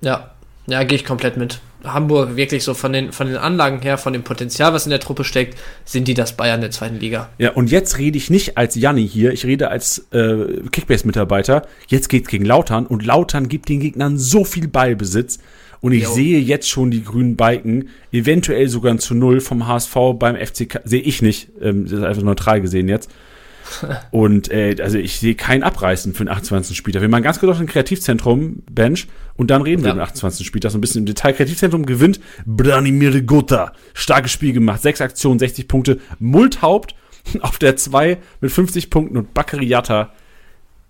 Ja, 0.00 0.30
ja, 0.66 0.82
gehe 0.84 0.96
ich 0.96 1.04
komplett 1.04 1.36
mit. 1.36 1.60
Hamburg 1.84 2.36
wirklich 2.36 2.64
so 2.64 2.74
von 2.74 2.92
den, 2.92 3.12
von 3.12 3.28
den 3.28 3.36
Anlagen 3.36 3.80
her, 3.80 3.98
von 3.98 4.12
dem 4.12 4.22
Potenzial, 4.22 4.72
was 4.72 4.84
in 4.84 4.90
der 4.90 5.00
Truppe 5.00 5.22
steckt, 5.22 5.56
sind 5.84 6.08
die 6.08 6.14
das 6.14 6.36
Bayern 6.36 6.60
der 6.60 6.70
zweiten 6.70 6.98
Liga. 6.98 7.28
Ja, 7.38 7.52
und 7.52 7.70
jetzt 7.70 7.98
rede 7.98 8.18
ich 8.18 8.30
nicht 8.30 8.58
als 8.58 8.74
Janni 8.74 9.08
hier, 9.08 9.32
ich 9.32 9.44
rede 9.44 9.68
als 9.68 10.08
äh, 10.12 10.60
Kickbase-Mitarbeiter. 10.72 11.66
Jetzt 11.86 12.08
geht's 12.08 12.28
gegen 12.28 12.44
Lautern 12.44 12.86
und 12.86 13.06
Lautern 13.06 13.48
gibt 13.48 13.68
den 13.68 13.80
Gegnern 13.80 14.18
so 14.18 14.44
viel 14.44 14.66
Ballbesitz. 14.66 15.38
Und 15.80 15.92
ich 15.92 16.04
jo. 16.04 16.12
sehe 16.12 16.40
jetzt 16.40 16.68
schon 16.68 16.90
die 16.90 17.04
grünen 17.04 17.36
Balken, 17.36 17.88
eventuell 18.12 18.68
sogar 18.68 18.96
zu 18.98 19.14
Null 19.14 19.40
vom 19.40 19.66
HSV 19.66 19.94
beim 20.18 20.36
FCK. 20.36 20.80
Sehe 20.84 21.02
ich 21.02 21.22
nicht, 21.22 21.50
ähm, 21.60 21.84
das 21.84 21.92
ist 21.92 22.04
einfach 22.04 22.22
neutral 22.22 22.60
gesehen 22.60 22.88
jetzt. 22.88 23.10
und 24.10 24.50
äh, 24.50 24.76
also 24.80 24.98
ich 24.98 25.18
sehe 25.18 25.34
kein 25.34 25.62
Abreißen 25.62 26.14
für 26.14 26.24
den 26.24 26.30
28. 26.30 26.76
Spieltag. 26.76 27.02
Wir 27.02 27.08
machen 27.08 27.22
ganz 27.22 27.38
kurz 27.38 27.52
auf 27.52 27.58
den 27.58 27.66
Kreativzentrum 27.66 28.62
Bench 28.70 29.06
und 29.36 29.50
dann 29.50 29.62
reden 29.62 29.80
ja. 29.80 29.88
wir 29.88 29.92
über 29.92 30.00
den 30.00 30.08
28. 30.08 30.46
Spieltag 30.46 30.72
so 30.72 30.78
ein 30.78 30.80
bisschen 30.80 31.00
im 31.00 31.06
Detail. 31.06 31.32
Kreativzentrum 31.32 31.86
gewinnt 31.86 32.20
Branimir 32.46 33.20
Gota. 33.22 33.72
Starkes 33.94 34.32
Spiel 34.32 34.52
gemacht. 34.52 34.82
Sechs 34.82 35.00
Aktionen, 35.00 35.38
60 35.38 35.68
Punkte. 35.68 36.00
Multhaupt 36.18 36.94
auf 37.40 37.58
der 37.58 37.76
2 37.76 38.18
mit 38.40 38.50
50 38.50 38.90
Punkten 38.90 39.16
und 39.16 39.34
Bakariata 39.34 40.12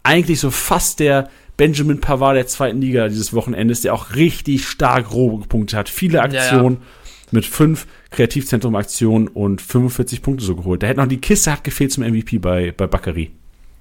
eigentlich 0.03 0.41
so 0.41 0.51
fast 0.51 1.01
der 1.01 1.29
Benjamin 1.59 2.01
Pavard 2.01 2.37
der 2.37 2.47
zweiten 2.47 2.81
Liga 2.81 3.09
dieses 3.09 3.35
Wochenendes, 3.35 3.83
der 3.83 3.93
auch 3.93 4.15
richtig 4.15 4.67
stark 4.67 5.13
rohe 5.13 5.41
Punkte 5.41 5.77
hat. 5.77 5.89
Viele 5.91 6.23
Aktionen 6.23 6.77
ja, 6.77 6.81
ja. 6.81 7.29
mit 7.33 7.45
fünf 7.45 7.87
Kreativzentrum-Aktionen 8.13 9.29
und 9.29 9.61
45 9.61 10.23
Punkte 10.23 10.45
so 10.45 10.57
geholt. 10.57 10.83
Da 10.83 10.87
hätte 10.87 11.01
noch 11.01 11.09
die 11.09 11.21
Kiste 11.21 11.53
hat 11.53 11.65
gefehlt 11.65 11.93
zum 11.93 12.05
MVP 12.05 12.39
bei, 12.39 12.73
bei 12.75 12.87
Bakary. 12.87 13.33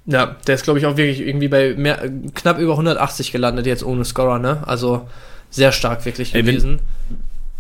Ja, 0.08 0.38
der 0.48 0.56
ist, 0.56 0.64
glaube 0.64 0.80
ich, 0.80 0.88
auch 0.88 0.98
wirklich 0.98 1.26
irgendwie 1.26 1.50
bei 1.50 1.76
mehr, 1.76 2.12
knapp 2.34 2.60
über 2.60 2.72
180 2.72 3.32
gelandet, 3.32 3.68
jetzt 3.68 3.84
ohne 3.84 4.06
Scorer, 4.06 4.40
ne? 4.40 4.68
Also 4.68 5.08
sehr 5.52 5.72
stark 5.72 6.04
wirklich 6.06 6.34
gewesen. 6.34 6.80
wenn, 7.10 7.18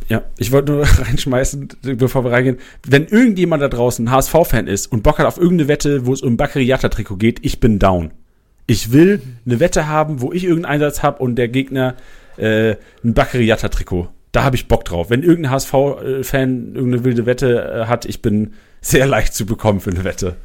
ja, 0.07 0.23
ich 0.39 0.51
wollte 0.51 0.71
nur 0.71 0.83
reinschmeißen, 1.05 1.67
bevor 1.81 2.23
wir 2.23 2.31
reingehen. 2.31 2.57
Wenn 2.87 3.05
irgendjemand 3.05 3.61
da 3.61 3.67
draußen 3.67 4.09
HSV-Fan 4.09 4.65
ist 4.65 4.91
und 4.91 5.03
Bock 5.03 5.19
hat 5.19 5.27
auf 5.27 5.37
irgendeine 5.37 5.67
Wette, 5.67 6.07
wo 6.07 6.13
es 6.13 6.23
um 6.23 6.37
Bakary-Jatta-Trikot 6.37 7.17
geht, 7.17 7.39
ich 7.43 7.59
bin 7.59 7.77
down. 7.77 8.11
Ich 8.67 8.91
will 8.91 9.21
eine 9.45 9.59
Wette 9.59 9.87
haben, 9.87 10.21
wo 10.21 10.33
ich 10.33 10.43
irgendeinen 10.43 10.73
Einsatz 10.73 11.01
habe 11.01 11.23
und 11.23 11.35
der 11.35 11.47
Gegner 11.47 11.95
äh, 12.37 12.75
ein 13.03 13.13
Bakary-Jatta-Trikot. 13.13 14.09
Da 14.33 14.43
habe 14.43 14.57
ich 14.57 14.67
Bock 14.67 14.83
drauf. 14.85 15.09
Wenn 15.09 15.23
irgendein 15.23 15.53
HSV-Fan 15.53 16.75
irgendeine 16.75 17.03
wilde 17.05 17.25
Wette 17.25 17.83
äh, 17.83 17.85
hat, 17.87 18.05
ich 18.05 18.21
bin 18.21 18.53
sehr 18.81 19.07
leicht 19.07 19.33
zu 19.33 19.45
bekommen 19.45 19.79
für 19.79 19.91
eine 19.91 20.03
Wette. 20.03 20.35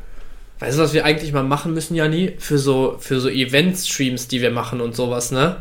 Weißt 0.61 0.79
du, 0.79 0.83
was 0.83 0.95
wir 0.95 1.05
eigentlich 1.05 1.33
mal 1.33 1.43
machen 1.43 1.75
müssen, 1.75 1.97
Jani? 1.97 2.35
Für 2.39 2.59
so, 2.59 2.97
für 3.01 3.21
so 3.21 3.29
Event-Streams, 3.29 4.29
die 4.29 4.41
wir 4.41 4.53
machen 4.53 4.81
und 4.81 4.95
sowas, 4.95 5.33
ne? 5.33 5.57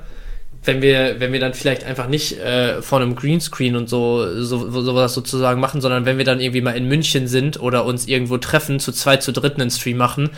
wenn 0.63 0.81
wir, 0.81 1.19
wenn 1.19 1.33
wir 1.33 1.39
dann 1.39 1.53
vielleicht 1.53 1.83
einfach 1.85 2.07
nicht 2.07 2.39
äh, 2.39 2.81
vor 2.81 2.99
einem 2.99 3.15
Greenscreen 3.15 3.75
und 3.75 3.89
so, 3.89 4.43
so 4.43 4.69
sowas 4.69 5.13
sozusagen 5.13 5.59
machen, 5.59 5.81
sondern 5.81 6.05
wenn 6.05 6.19
wir 6.19 6.25
dann 6.25 6.39
irgendwie 6.39 6.61
mal 6.61 6.77
in 6.77 6.87
München 6.87 7.27
sind 7.27 7.59
oder 7.59 7.83
uns 7.85 8.07
irgendwo 8.07 8.37
treffen, 8.37 8.79
zu 8.79 8.91
zweit, 8.91 9.23
zu 9.23 9.31
dritten 9.31 9.61
einen 9.61 9.71
Stream 9.71 9.97
machen 9.97 10.29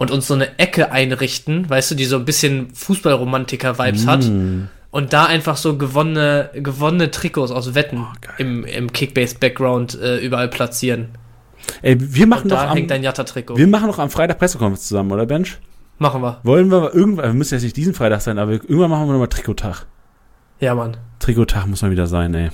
und 0.00 0.10
uns 0.10 0.26
so 0.26 0.32
eine 0.32 0.58
Ecke 0.58 0.92
einrichten, 0.92 1.68
weißt 1.68 1.90
du, 1.90 1.94
die 1.94 2.06
so 2.06 2.16
ein 2.16 2.24
bisschen 2.24 2.74
Fußballromantiker-Vibes 2.74 4.06
mm. 4.06 4.08
hat 4.08 4.30
und 4.90 5.12
da 5.12 5.26
einfach 5.26 5.58
so 5.58 5.76
gewonnene, 5.76 6.48
gewonnene 6.54 7.10
Trikots 7.10 7.52
aus 7.52 7.74
Wetten 7.74 7.98
oh, 7.98 8.06
im, 8.38 8.64
im 8.64 8.90
Kickbase-Background 8.90 10.00
äh, 10.00 10.16
überall 10.20 10.48
platzieren. 10.48 11.08
Ey, 11.82 11.98
wir 11.98 12.26
machen 12.26 12.44
und 12.44 12.52
da 12.52 12.64
noch 12.64 12.74
hängt 12.74 12.84
am, 12.84 12.96
dein 12.96 13.02
Jatta-Trikot. 13.02 13.58
Wir 13.58 13.66
machen 13.66 13.88
noch 13.88 13.98
am 13.98 14.08
Freitag 14.08 14.38
Pressekonferenz 14.38 14.88
zusammen, 14.88 15.12
oder 15.12 15.26
Bench? 15.26 15.58
Machen 15.98 16.22
wir. 16.22 16.40
Wollen 16.44 16.70
wir 16.70 16.94
irgendwann, 16.94 17.26
wir 17.26 17.34
müssen 17.34 17.52
jetzt 17.52 17.64
nicht 17.64 17.76
diesen 17.76 17.92
Freitag 17.92 18.22
sein, 18.22 18.38
aber 18.38 18.52
irgendwann 18.52 18.88
machen 18.88 19.06
wir 19.06 19.12
nochmal 19.12 19.28
Trikottag. 19.28 19.84
Ja, 20.60 20.74
Mann. 20.74 20.96
Trikottag 21.18 21.66
muss 21.66 21.82
mal 21.82 21.90
wieder 21.90 22.06
sein, 22.06 22.32
ey. 22.32 22.48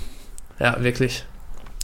Ja, 0.58 0.82
wirklich. 0.82 1.24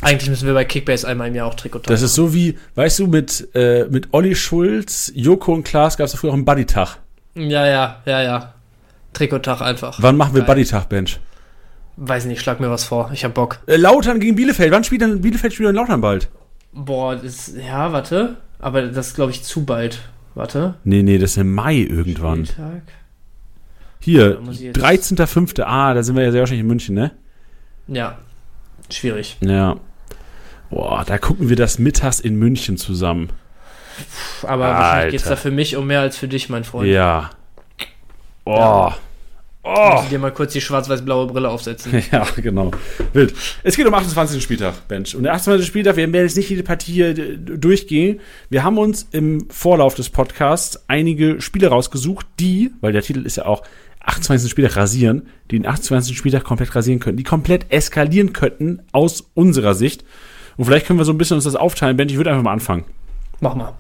Eigentlich 0.03 0.29
müssen 0.29 0.47
wir 0.47 0.55
bei 0.55 0.65
Kickbase 0.65 1.07
einmal 1.07 1.29
im 1.29 1.35
Jahr 1.35 1.47
auch 1.47 1.55
Trikottag 1.55 1.93
Das 1.93 2.03
ist 2.03 2.15
so 2.15 2.35
wie, 2.35 2.59
weißt 2.75 2.99
du, 2.99 3.07
mit, 3.07 3.49
äh, 3.55 3.87
mit 3.89 4.09
Olli 4.13 4.35
Schulz, 4.35 5.13
Joko 5.15 5.55
und 5.55 5.65
Klaas 5.65 5.97
gab 5.97 6.07
es 6.07 6.15
früher 6.15 6.31
auch 6.31 6.35
einen 6.35 6.45
Buddy-Tag. 6.45 6.99
Ja, 7.35 7.67
ja, 7.67 8.03
ja, 8.05 8.23
ja. 8.23 8.55
Trikottag 9.13 9.61
einfach. 9.61 9.99
Wann 10.03 10.17
machen 10.17 10.35
wir 10.35 10.43
Buddy-Tag, 10.43 10.89
Bench? 10.89 11.21
Weiß 11.97 12.25
nicht, 12.25 12.41
schlag 12.41 12.59
mir 12.59 12.71
was 12.71 12.85
vor. 12.85 13.11
Ich 13.13 13.25
hab 13.25 13.35
Bock. 13.35 13.61
Äh, 13.67 13.77
Lautern 13.77 14.19
gegen 14.19 14.35
Bielefeld. 14.35 14.73
Wann 14.73 14.83
spielt 14.83 15.03
denn 15.03 15.21
Bielefeld 15.21 15.53
spielt 15.53 15.71
in 15.71 15.77
Lautern 15.77 16.01
bald? 16.01 16.29
Boah, 16.73 17.15
das, 17.17 17.53
ja, 17.55 17.93
warte. 17.93 18.39
Aber 18.59 18.83
das 18.83 19.09
ist, 19.09 19.15
glaube 19.15 19.31
ich, 19.31 19.45
zu 19.45 19.65
bald. 19.65 20.01
Warte. 20.35 20.75
Nee, 20.85 21.03
nee, 21.03 21.19
das 21.19 21.33
ist 21.33 21.37
im 21.37 21.53
Mai 21.53 21.77
irgendwann. 21.77 22.47
Spieltag. 22.47 22.83
Hier, 24.01 24.41
13.05. 24.41 25.63
Ah, 25.63 25.95
da 25.95 26.03
sind 26.03 26.17
wir 26.17 26.25
ja 26.25 26.33
sehr 26.33 26.41
wahrscheinlich 26.41 26.63
in 26.63 26.67
München, 26.67 26.95
ne? 26.95 27.13
Ja, 27.87 28.19
schwierig. 28.91 29.37
Ja. 29.41 29.77
Boah, 30.73 31.05
da 31.07 31.19
gucken 31.19 31.51
wir 31.51 31.57
das 31.57 31.79
mittags 31.79 32.19
in 32.19 32.37
München 32.37 32.79
zusammen. 32.79 33.29
Aber 34.43 34.65
wahrscheinlich 34.65 35.13
geht 35.13 35.21
es 35.21 35.29
da 35.29 35.37
für 35.37 35.51
mich 35.51 35.77
um 35.77 35.87
mehr 35.87 36.01
als 36.01 36.17
für 36.17 36.29
dich, 36.29 36.49
mein 36.49 36.65
Freund. 36.65 36.89
Ja. 36.89 37.31
Oh. 38.45 38.57
Ja. 38.57 38.97
Oh. 39.65 39.93
Muss 39.93 40.05
ich 40.05 40.09
dir 40.09 40.19
mal 40.19 40.33
kurz 40.33 40.55
die 40.55 40.63
schwarz-weiß-blaue 40.63 41.27
Brille 41.27 41.51
aufsetzen. 41.51 42.03
ja, 42.11 42.27
genau. 42.37 42.71
Wild. 43.13 43.35
Es 43.63 43.77
geht 43.77 43.87
um 43.87 43.93
28. 43.93 44.43
Spieltag, 44.43 44.89
Bench. 44.89 45.15
Und 45.15 45.25
der 45.25 45.35
28. 45.35 45.67
Spieltag, 45.67 45.97
wir 45.97 46.11
werden 46.11 46.25
jetzt 46.25 46.39
nicht 46.39 46.49
jede 46.49 46.63
Partie 46.63 46.93
hier 46.93 47.37
durchgehen. 47.37 48.21
Wir 48.49 48.65
haben 48.65 48.79
uns 48.79 49.07
im 49.13 49.49
Vorlauf 49.51 49.95
des 49.95 50.09
Podcasts 50.09 50.83
einige 50.89 51.43
Spiele 51.43 51.69
rausgesucht, 51.69 52.27
die, 52.41 52.73
weil 52.81 52.93
der 52.93 53.03
Titel 53.03 53.27
ist 53.27 53.37
ja 53.37 53.45
auch 53.45 53.63
28. 54.01 54.51
Spieltag 54.51 54.77
rasieren, 54.77 55.29
die 55.51 55.59
den 55.59 55.67
28. 55.67 56.17
Spieltag 56.17 56.45
komplett 56.45 56.75
rasieren 56.75 56.99
könnten, 56.99 57.19
die 57.19 57.25
komplett 57.25 57.71
eskalieren 57.71 58.33
könnten 58.33 58.81
aus 58.91 59.31
unserer 59.35 59.75
Sicht. 59.75 60.03
Und 60.57 60.65
vielleicht 60.65 60.87
können 60.87 60.99
wir 60.99 61.05
so 61.05 61.13
ein 61.13 61.19
bisschen 61.19 61.37
uns 61.37 61.45
das 61.45 61.57
aufteilen, 61.57 61.97
Bench. 61.97 62.13
Ich 62.13 62.19
würde 62.19 62.31
einfach 62.31 62.43
mal 62.43 62.53
anfangen. 62.53 62.85
Mach 63.41 63.55
mal. 63.55 63.75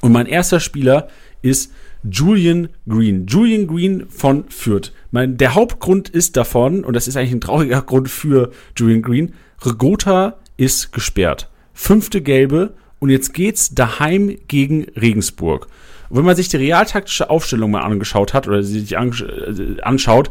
Und 0.00 0.12
mein 0.12 0.26
erster 0.26 0.60
Spieler 0.60 1.08
ist 1.42 1.72
Julian 2.02 2.68
Green. 2.88 3.26
Julian 3.26 3.66
Green 3.66 4.06
von 4.08 4.44
Fürth. 4.48 4.92
Mein, 5.10 5.36
der 5.36 5.54
Hauptgrund 5.54 6.08
ist 6.08 6.36
davon, 6.36 6.84
und 6.84 6.94
das 6.94 7.08
ist 7.08 7.16
eigentlich 7.16 7.32
ein 7.32 7.40
trauriger 7.40 7.82
Grund 7.86 8.08
für 8.08 8.50
Julian 8.76 9.02
Green, 9.02 9.34
Regota 9.62 10.36
ist 10.56 10.92
gesperrt. 10.92 11.50
Fünfte 11.74 12.22
gelbe 12.22 12.74
und 12.98 13.10
jetzt 13.10 13.34
geht's 13.34 13.74
daheim 13.74 14.36
gegen 14.48 14.84
Regensburg. 15.00 15.66
Und 16.08 16.18
wenn 16.18 16.24
man 16.24 16.36
sich 16.36 16.48
die 16.48 16.56
realtaktische 16.56 17.30
Aufstellung 17.30 17.70
mal 17.70 17.82
angeschaut 17.82 18.34
hat 18.34 18.48
oder 18.48 18.62
sich 18.62 18.92
äh, 18.92 19.80
anschaut 19.82 20.30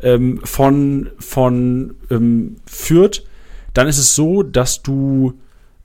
ähm, 0.00 0.40
von, 0.44 1.10
von 1.18 1.94
ähm, 2.10 2.56
Fürth, 2.66 3.22
dann 3.74 3.88
ist 3.88 3.98
es 3.98 4.14
so, 4.14 4.42
dass 4.42 4.82
du 4.82 5.34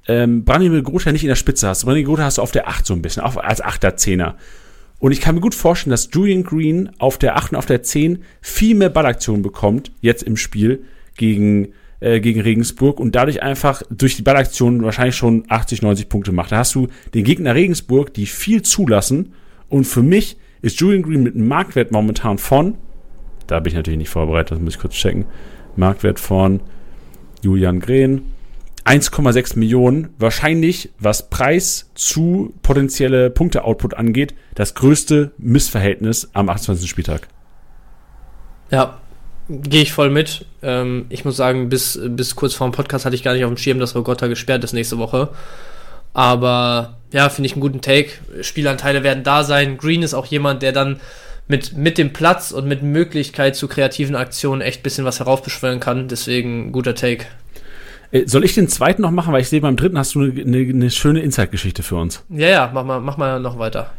ähm, 0.07 0.43
Branimir 0.45 0.81
Grota 0.81 1.11
nicht 1.11 1.23
in 1.23 1.29
der 1.29 1.35
Spitze 1.35 1.67
hast. 1.67 1.83
Branimir 1.83 2.05
Grota 2.05 2.23
hast 2.23 2.37
du 2.37 2.41
auf 2.41 2.51
der 2.51 2.67
8 2.67 2.85
so 2.85 2.93
ein 2.93 3.01
bisschen, 3.01 3.23
auf, 3.23 3.37
als 3.37 3.63
8er, 3.63 3.95
10er. 3.95 4.35
Und 4.99 5.11
ich 5.11 5.21
kann 5.21 5.35
mir 5.35 5.41
gut 5.41 5.55
vorstellen, 5.55 5.91
dass 5.91 6.09
Julian 6.11 6.43
Green 6.43 6.89
auf 6.99 7.17
der 7.17 7.37
8 7.37 7.51
und 7.51 7.57
auf 7.57 7.65
der 7.65 7.83
10 7.83 8.23
viel 8.41 8.75
mehr 8.75 8.89
Ballaktionen 8.89 9.41
bekommt, 9.41 9.91
jetzt 10.01 10.23
im 10.23 10.35
Spiel 10.35 10.83
gegen, 11.15 11.69
äh, 11.99 12.19
gegen 12.19 12.41
Regensburg 12.41 12.99
und 12.99 13.15
dadurch 13.15 13.41
einfach 13.41 13.81
durch 13.89 14.17
die 14.17 14.21
Ballaktionen 14.21 14.83
wahrscheinlich 14.83 15.15
schon 15.15 15.45
80, 15.47 15.81
90 15.81 16.09
Punkte 16.09 16.31
macht. 16.31 16.51
Da 16.51 16.57
hast 16.57 16.75
du 16.75 16.87
den 17.13 17.23
Gegner 17.23 17.55
Regensburg, 17.55 18.13
die 18.13 18.25
viel 18.25 18.61
zulassen. 18.61 19.33
Und 19.69 19.85
für 19.85 20.03
mich 20.03 20.37
ist 20.61 20.79
Julian 20.79 21.03
Green 21.03 21.23
mit 21.23 21.35
einem 21.35 21.47
Marktwert 21.47 21.91
momentan 21.91 22.37
von, 22.37 22.75
da 23.47 23.59
bin 23.59 23.71
ich 23.71 23.75
natürlich 23.75 23.99
nicht 23.99 24.09
vorbereitet, 24.09 24.51
das 24.51 24.59
muss 24.59 24.75
ich 24.75 24.81
kurz 24.81 24.95
checken, 24.95 25.25
Marktwert 25.75 26.19
von 26.19 26.59
Julian 27.41 27.79
Green, 27.79 28.33
1,6 28.85 29.57
Millionen, 29.57 30.09
wahrscheinlich, 30.17 30.89
was 30.99 31.29
Preis 31.29 31.89
zu 31.95 32.53
potenzielle 32.63 33.29
Punkte-Output 33.29 33.93
angeht, 33.93 34.33
das 34.55 34.73
größte 34.73 35.31
Missverhältnis 35.37 36.29
am 36.33 36.49
28. 36.49 36.89
Spieltag. 36.89 37.27
Ja, 38.71 38.99
gehe 39.49 39.81
ich 39.81 39.93
voll 39.93 40.09
mit. 40.09 40.45
Ähm, 40.61 41.05
ich 41.09 41.25
muss 41.25 41.35
sagen, 41.35 41.69
bis, 41.69 41.99
bis 42.03 42.35
kurz 42.35 42.53
vor 42.53 42.67
dem 42.67 42.73
Podcast 42.73 43.05
hatte 43.05 43.15
ich 43.15 43.23
gar 43.23 43.33
nicht 43.33 43.43
auf 43.43 43.51
dem 43.51 43.57
Schirm, 43.57 43.79
dass 43.79 43.95
Rogotta 43.95 44.27
gesperrt 44.27 44.63
ist 44.63 44.73
nächste 44.73 44.97
Woche. 44.97 45.29
Aber 46.13 46.97
ja, 47.11 47.29
finde 47.29 47.47
ich 47.47 47.53
einen 47.53 47.61
guten 47.61 47.81
Take. 47.81 48.09
Spielanteile 48.41 49.03
werden 49.03 49.23
da 49.23 49.43
sein. 49.43 49.77
Green 49.77 50.03
ist 50.03 50.13
auch 50.13 50.25
jemand, 50.25 50.61
der 50.61 50.71
dann 50.71 50.99
mit, 51.49 51.75
mit 51.75 51.97
dem 51.97 52.13
Platz 52.13 52.51
und 52.51 52.67
mit 52.67 52.83
Möglichkeit 52.83 53.55
zu 53.55 53.67
kreativen 53.67 54.15
Aktionen 54.15 54.61
echt 54.61 54.79
ein 54.79 54.83
bisschen 54.83 55.03
was 55.03 55.19
heraufbeschwören 55.19 55.79
kann. 55.79 56.07
Deswegen 56.07 56.71
guter 56.71 56.93
Take. 56.93 57.25
Äh, 58.11 58.27
soll 58.27 58.45
ich 58.45 58.53
den 58.53 58.67
zweiten 58.67 59.01
noch 59.01 59.11
machen? 59.11 59.33
Weil 59.33 59.41
ich 59.41 59.49
sehe, 59.49 59.59
beim 59.59 59.75
dritten 59.75 59.97
hast 59.97 60.13
du 60.13 60.21
eine, 60.21 60.41
eine, 60.41 60.57
eine 60.57 60.91
schöne 60.91 61.21
Insight-Geschichte 61.21 61.81
für 61.81 61.95
uns. 61.95 62.23
Ja, 62.29 62.47
ja, 62.47 62.71
mach 62.71 62.85
mal, 62.85 63.01
mach 63.01 63.17
mal 63.17 63.39
noch 63.39 63.57
weiter. 63.57 63.91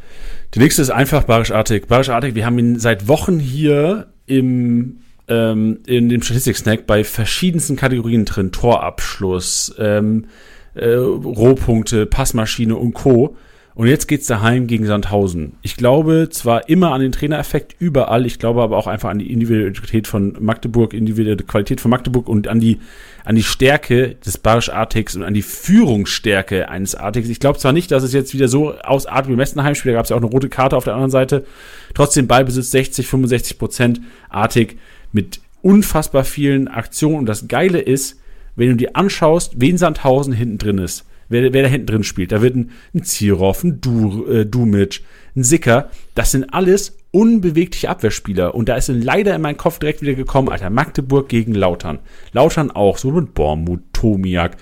Die 0.54 0.60
nächste 0.60 0.80
ist 0.80 0.90
einfach 0.90 1.24
Barisch 1.24 1.50
Artig. 1.50 1.88
Barisch 1.88 2.08
Artig, 2.08 2.36
wir 2.36 2.46
haben 2.46 2.58
ihn 2.58 2.78
seit 2.78 3.08
Wochen 3.08 3.40
hier 3.40 4.06
im, 4.26 5.00
ähm, 5.26 5.80
in 5.86 6.08
dem 6.08 6.22
Statistik-Snack 6.22 6.86
bei 6.86 7.02
verschiedensten 7.02 7.74
Kategorien 7.74 8.26
drin. 8.26 8.52
Torabschluss, 8.52 9.74
ähm, 9.76 10.26
äh, 10.74 10.94
Rohpunkte, 10.94 12.06
Passmaschine 12.06 12.76
und 12.76 12.94
Co. 12.94 13.36
Und 13.80 13.86
jetzt 13.86 14.08
geht's 14.08 14.26
daheim 14.26 14.66
gegen 14.66 14.84
Sandhausen. 14.84 15.54
Ich 15.62 15.74
glaube 15.74 16.28
zwar 16.30 16.68
immer 16.68 16.92
an 16.92 17.00
den 17.00 17.12
Trainereffekt 17.12 17.74
überall, 17.78 18.26
ich 18.26 18.38
glaube 18.38 18.60
aber 18.60 18.76
auch 18.76 18.86
einfach 18.86 19.08
an 19.08 19.18
die 19.18 19.32
Individualität 19.32 20.06
von 20.06 20.36
Magdeburg, 20.38 20.92
individuelle 20.92 21.42
Qualität 21.42 21.80
von 21.80 21.90
Magdeburg 21.90 22.28
und 22.28 22.46
an 22.46 22.60
die 22.60 22.78
an 23.24 23.36
die 23.36 23.42
Stärke 23.42 24.16
des 24.16 24.36
Barisch 24.36 24.68
Artix 24.68 25.16
und 25.16 25.22
an 25.22 25.32
die 25.32 25.40
Führungsstärke 25.40 26.68
eines 26.68 26.94
Artix. 26.94 27.30
Ich 27.30 27.40
glaube 27.40 27.58
zwar 27.58 27.72
nicht, 27.72 27.90
dass 27.90 28.02
es 28.02 28.12
jetzt 28.12 28.34
wieder 28.34 28.48
so 28.48 28.74
ausartet 28.74 29.28
wie 29.28 29.32
im 29.32 29.38
letzten 29.38 29.60
da 29.60 29.72
gab 29.72 30.04
es 30.04 30.10
ja 30.10 30.16
auch 30.16 30.20
eine 30.20 30.30
rote 30.30 30.50
Karte 30.50 30.76
auf 30.76 30.84
der 30.84 30.92
anderen 30.92 31.10
Seite. 31.10 31.46
Trotzdem 31.94 32.26
Ballbesitz 32.26 32.72
60, 32.72 33.06
65 33.06 33.58
Prozent 33.58 34.02
Artig 34.28 34.76
mit 35.10 35.40
unfassbar 35.62 36.24
vielen 36.24 36.68
Aktionen. 36.68 37.16
Und 37.16 37.26
das 37.26 37.48
Geile 37.48 37.80
ist, 37.80 38.20
wenn 38.56 38.68
du 38.68 38.76
dir 38.76 38.94
anschaust, 38.94 39.54
wen 39.56 39.78
Sandhausen 39.78 40.34
hinten 40.34 40.58
drin 40.58 40.76
ist, 40.76 41.06
wer, 41.30 41.52
wer 41.54 41.62
da 41.62 41.68
hinten 41.68 41.86
drin 41.86 42.04
spielt. 42.04 42.32
Da 42.32 42.42
wird 42.42 42.56
ein, 42.56 42.70
ein 42.94 43.04
Zierov, 43.04 43.64
ein 43.64 43.80
du, 43.80 44.26
äh, 44.26 44.44
Dumic, 44.44 45.02
ein 45.34 45.44
Sicker. 45.44 45.90
Das 46.14 46.32
sind 46.32 46.52
alles 46.52 46.98
unbewegliche 47.12 47.88
Abwehrspieler. 47.88 48.54
Und 48.54 48.68
da 48.68 48.76
ist 48.76 48.88
leider 48.88 49.34
in 49.34 49.42
meinen 49.42 49.56
Kopf 49.56 49.78
direkt 49.78 50.02
wieder 50.02 50.14
gekommen, 50.14 50.48
Alter, 50.48 50.70
Magdeburg 50.70 51.28
gegen 51.28 51.54
Lautern. 51.54 52.00
Lautern 52.32 52.70
auch, 52.70 52.98
so 52.98 53.10
mit 53.10 53.34
Bormut, 53.34 53.80
Tomiak, 53.92 54.56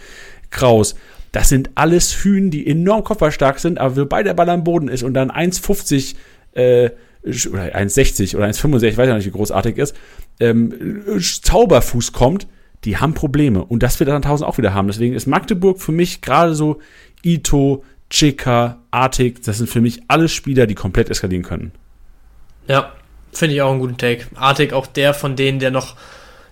Kraus. 0.50 0.94
das 1.32 1.48
sind 1.48 1.70
alles 1.74 2.24
Hühn, 2.24 2.50
die 2.50 2.66
enorm 2.66 3.04
kopfballstark 3.04 3.58
sind, 3.58 3.78
aber 3.78 3.94
sobald 3.94 4.26
der 4.26 4.34
Ball 4.34 4.48
am 4.48 4.64
Boden 4.64 4.88
ist 4.88 5.02
und 5.02 5.12
dann 5.14 5.30
1,50 5.30 6.14
äh, 6.54 6.90
oder 7.50 7.76
1,60 7.76 8.36
oder 8.36 8.46
1,65, 8.46 8.84
ich 8.84 8.96
weiß 8.96 9.08
ja 9.08 9.16
nicht, 9.16 9.26
wie 9.26 9.30
großartig 9.30 9.76
ist, 9.76 9.94
ähm, 10.40 11.02
Zauberfuß 11.20 12.12
kommt, 12.12 12.46
die 12.84 12.98
haben 12.98 13.14
Probleme. 13.14 13.64
Und 13.64 13.82
das 13.82 13.98
wird 14.00 14.08
1000 14.08 14.48
auch 14.48 14.58
wieder 14.58 14.74
haben. 14.74 14.88
Deswegen 14.88 15.14
ist 15.14 15.26
Magdeburg 15.26 15.80
für 15.80 15.92
mich 15.92 16.20
gerade 16.20 16.54
so 16.54 16.78
Ito, 17.24 17.84
Chika, 18.10 18.78
Artig, 18.90 19.42
das 19.42 19.58
sind 19.58 19.68
für 19.68 19.80
mich 19.80 20.02
alle 20.08 20.28
Spieler, 20.28 20.66
die 20.66 20.74
komplett 20.74 21.10
eskalieren 21.10 21.44
können. 21.44 21.72
Ja, 22.66 22.92
finde 23.32 23.54
ich 23.54 23.62
auch 23.62 23.70
einen 23.70 23.80
guten 23.80 23.98
Take. 23.98 24.26
Artig 24.34 24.72
auch 24.72 24.86
der 24.86 25.14
von 25.14 25.36
denen, 25.36 25.58
der 25.58 25.70
noch 25.70 25.96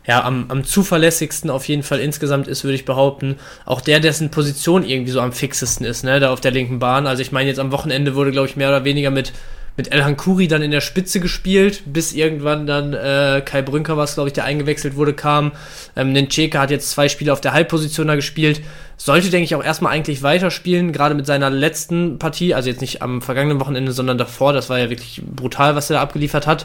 ja, 0.06 0.22
am, 0.22 0.46
am 0.48 0.62
zuverlässigsten 0.62 1.50
auf 1.50 1.66
jeden 1.66 1.82
Fall 1.82 1.98
insgesamt 1.98 2.46
ist, 2.46 2.62
würde 2.62 2.76
ich 2.76 2.84
behaupten. 2.84 3.36
Auch 3.64 3.80
der, 3.80 3.98
dessen 3.98 4.30
Position 4.30 4.84
irgendwie 4.84 5.10
so 5.10 5.20
am 5.20 5.32
fixesten 5.32 5.84
ist, 5.84 6.04
ne, 6.04 6.20
da 6.20 6.32
auf 6.32 6.40
der 6.40 6.52
linken 6.52 6.78
Bahn. 6.78 7.06
Also 7.06 7.22
ich 7.22 7.32
meine, 7.32 7.48
jetzt 7.48 7.58
am 7.58 7.72
Wochenende 7.72 8.14
wurde, 8.14 8.30
glaube 8.30 8.46
ich, 8.46 8.56
mehr 8.56 8.68
oder 8.68 8.84
weniger 8.84 9.10
mit 9.10 9.32
mit 9.76 9.92
Elhan 9.92 10.16
Kuri 10.16 10.48
dann 10.48 10.62
in 10.62 10.70
der 10.70 10.80
Spitze 10.80 11.20
gespielt, 11.20 11.82
bis 11.86 12.12
irgendwann 12.12 12.66
dann 12.66 12.94
äh, 12.94 13.42
Kai 13.44 13.62
Brünker, 13.62 13.96
was 13.96 14.14
glaube 14.14 14.30
ich, 14.30 14.32
der 14.32 14.44
eingewechselt 14.44 14.96
wurde, 14.96 15.12
kam. 15.12 15.52
Ähm, 15.94 16.12
Nencheka 16.12 16.60
hat 16.60 16.70
jetzt 16.70 16.90
zwei 16.90 17.08
Spiele 17.08 17.32
auf 17.32 17.40
der 17.40 17.52
Halbposition 17.52 18.06
da 18.06 18.14
gespielt. 18.14 18.62
Sollte, 18.96 19.28
denke 19.28 19.44
ich, 19.44 19.54
auch 19.54 19.62
erstmal 19.62 19.92
eigentlich 19.92 20.22
weiterspielen, 20.22 20.92
gerade 20.92 21.14
mit 21.14 21.26
seiner 21.26 21.50
letzten 21.50 22.18
Partie, 22.18 22.54
also 22.54 22.70
jetzt 22.70 22.80
nicht 22.80 23.02
am 23.02 23.20
vergangenen 23.20 23.60
Wochenende, 23.60 23.92
sondern 23.92 24.16
davor. 24.16 24.54
Das 24.54 24.70
war 24.70 24.78
ja 24.78 24.88
wirklich 24.88 25.20
brutal, 25.24 25.76
was 25.76 25.90
er 25.90 25.96
da 25.96 26.02
abgeliefert 26.02 26.46
hat. 26.46 26.64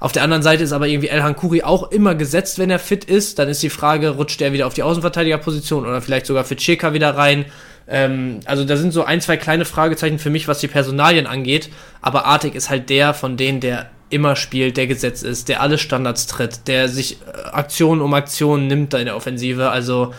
Auf 0.00 0.12
der 0.12 0.22
anderen 0.22 0.42
Seite 0.42 0.62
ist 0.62 0.72
aber 0.72 0.88
irgendwie 0.88 1.08
Elhan 1.08 1.36
Kuri 1.36 1.62
auch 1.62 1.90
immer 1.90 2.14
gesetzt, 2.14 2.58
wenn 2.58 2.70
er 2.70 2.78
fit 2.78 3.04
ist. 3.04 3.38
Dann 3.38 3.48
ist 3.48 3.62
die 3.62 3.70
Frage, 3.70 4.10
rutscht 4.10 4.40
er 4.40 4.54
wieder 4.54 4.66
auf 4.66 4.74
die 4.74 4.82
Außenverteidigerposition 4.82 5.84
oder 5.84 6.00
vielleicht 6.00 6.26
sogar 6.26 6.44
für 6.44 6.56
Cheka 6.56 6.94
wieder 6.94 7.16
rein. 7.16 7.44
Ähm, 7.88 8.40
also 8.46 8.64
da 8.64 8.76
sind 8.76 8.92
so 8.92 9.04
ein, 9.04 9.20
zwei 9.20 9.36
kleine 9.36 9.64
Fragezeichen 9.64 10.18
für 10.18 10.30
mich, 10.30 10.48
was 10.48 10.58
die 10.58 10.68
Personalien 10.68 11.26
angeht. 11.26 11.70
Aber 12.00 12.26
Artig 12.26 12.54
ist 12.54 12.70
halt 12.70 12.90
der 12.90 13.14
von 13.14 13.36
denen, 13.36 13.60
der 13.60 13.90
immer 14.10 14.36
spielt, 14.36 14.76
der 14.76 14.86
gesetzt 14.86 15.24
ist, 15.24 15.48
der 15.48 15.60
alle 15.60 15.78
Standards 15.78 16.26
tritt, 16.26 16.68
der 16.68 16.88
sich 16.88 17.18
äh, 17.22 17.48
Aktionen 17.50 18.00
um 18.00 18.14
Aktionen 18.14 18.66
nimmt 18.66 18.92
da 18.92 18.98
in 18.98 19.06
der 19.06 19.16
Offensive. 19.16 19.70
Also 19.70 20.14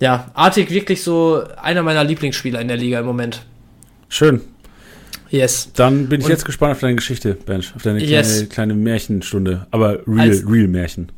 ja, 0.00 0.30
Artig 0.34 0.70
wirklich 0.70 1.02
so 1.02 1.42
einer 1.60 1.82
meiner 1.82 2.04
Lieblingsspieler 2.04 2.60
in 2.60 2.68
der 2.68 2.76
Liga 2.76 3.00
im 3.00 3.06
Moment. 3.06 3.42
Schön. 4.08 4.40
Yes. 5.30 5.70
Dann 5.74 6.08
bin 6.08 6.20
ich 6.20 6.26
Und 6.26 6.30
jetzt 6.30 6.44
gespannt 6.44 6.72
auf 6.72 6.80
deine 6.80 6.94
Geschichte, 6.94 7.34
Bench, 7.34 7.72
auf 7.74 7.82
deine 7.82 7.98
kleine, 7.98 8.12
yes. 8.12 8.48
kleine 8.48 8.74
Märchenstunde, 8.74 9.66
aber 9.70 10.00
real, 10.06 10.30
als, 10.30 10.44
real 10.48 10.68
Märchen. 10.68 11.12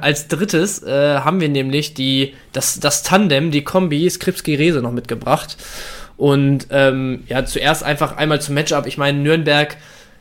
Als 0.00 0.28
drittes 0.28 0.82
äh, 0.82 1.18
haben 1.18 1.40
wir 1.40 1.48
nämlich 1.48 1.94
die, 1.94 2.34
das, 2.52 2.80
das 2.80 3.02
Tandem, 3.02 3.50
die 3.50 3.64
Kombi 3.64 4.08
Skripski-Rese 4.08 4.82
noch 4.82 4.92
mitgebracht. 4.92 5.56
Und 6.16 6.68
ähm, 6.70 7.24
ja, 7.28 7.44
zuerst 7.44 7.82
einfach 7.82 8.16
einmal 8.16 8.40
zum 8.40 8.54
Matchup. 8.54 8.86
Ich 8.86 8.98
meine, 8.98 9.18
Nürnberg, 9.18 9.76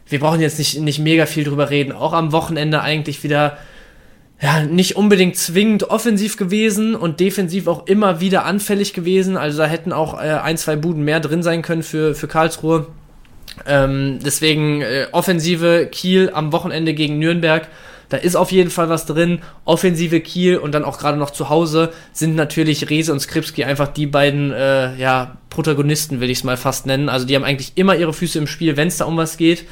wir 0.07 0.19
brauchen 0.19 0.41
jetzt 0.41 0.59
nicht, 0.59 0.79
nicht 0.79 0.99
mega 0.99 1.25
viel 1.25 1.43
drüber 1.43 1.69
reden. 1.69 1.91
Auch 1.91 2.13
am 2.13 2.31
Wochenende 2.31 2.81
eigentlich 2.81 3.23
wieder 3.23 3.57
ja, 4.41 4.63
nicht 4.63 4.97
unbedingt 4.97 5.37
zwingend 5.37 5.89
offensiv 5.89 6.35
gewesen 6.35 6.95
und 6.95 7.19
defensiv 7.19 7.67
auch 7.67 7.87
immer 7.87 8.19
wieder 8.19 8.43
anfällig 8.45 8.93
gewesen. 8.93 9.37
Also 9.37 9.59
da 9.59 9.65
hätten 9.65 9.93
auch 9.93 10.21
äh, 10.21 10.27
ein, 10.27 10.57
zwei 10.57 10.75
Buden 10.75 11.03
mehr 11.03 11.21
drin 11.21 11.41
sein 11.41 11.61
können 11.61 11.83
für, 11.83 12.15
für 12.15 12.27
Karlsruhe. 12.27 12.87
Ähm, 13.65 14.19
deswegen 14.23 14.81
äh, 14.81 15.07
Offensive 15.13 15.87
Kiel 15.89 16.29
am 16.33 16.51
Wochenende 16.51 16.93
gegen 16.93 17.19
Nürnberg 17.19 17.67
da 18.09 18.17
ist 18.17 18.35
auf 18.35 18.51
jeden 18.51 18.69
Fall 18.69 18.89
was 18.89 19.05
drin. 19.05 19.39
Offensive 19.65 20.19
Kiel 20.21 20.57
und 20.57 20.73
dann 20.73 20.83
auch 20.83 20.97
gerade 20.97 21.17
noch 21.17 21.31
zu 21.31 21.49
Hause 21.49 21.91
sind 22.13 22.35
natürlich 22.35 22.89
Rese 22.89 23.11
und 23.11 23.19
Skripski 23.19 23.63
einfach 23.63 23.87
die 23.87 24.07
beiden 24.07 24.51
äh, 24.51 24.95
ja, 24.95 25.37
Protagonisten, 25.49 26.19
will 26.19 26.29
ich 26.29 26.39
es 26.39 26.43
mal 26.43 26.57
fast 26.57 26.85
nennen. 26.85 27.09
Also 27.09 27.25
die 27.25 27.35
haben 27.35 27.43
eigentlich 27.43 27.73
immer 27.75 27.95
ihre 27.95 28.13
Füße 28.13 28.37
im 28.37 28.47
Spiel, 28.47 28.77
wenn 28.77 28.87
es 28.87 28.97
da 28.97 29.05
um 29.05 29.17
was 29.17 29.37
geht. 29.37 29.65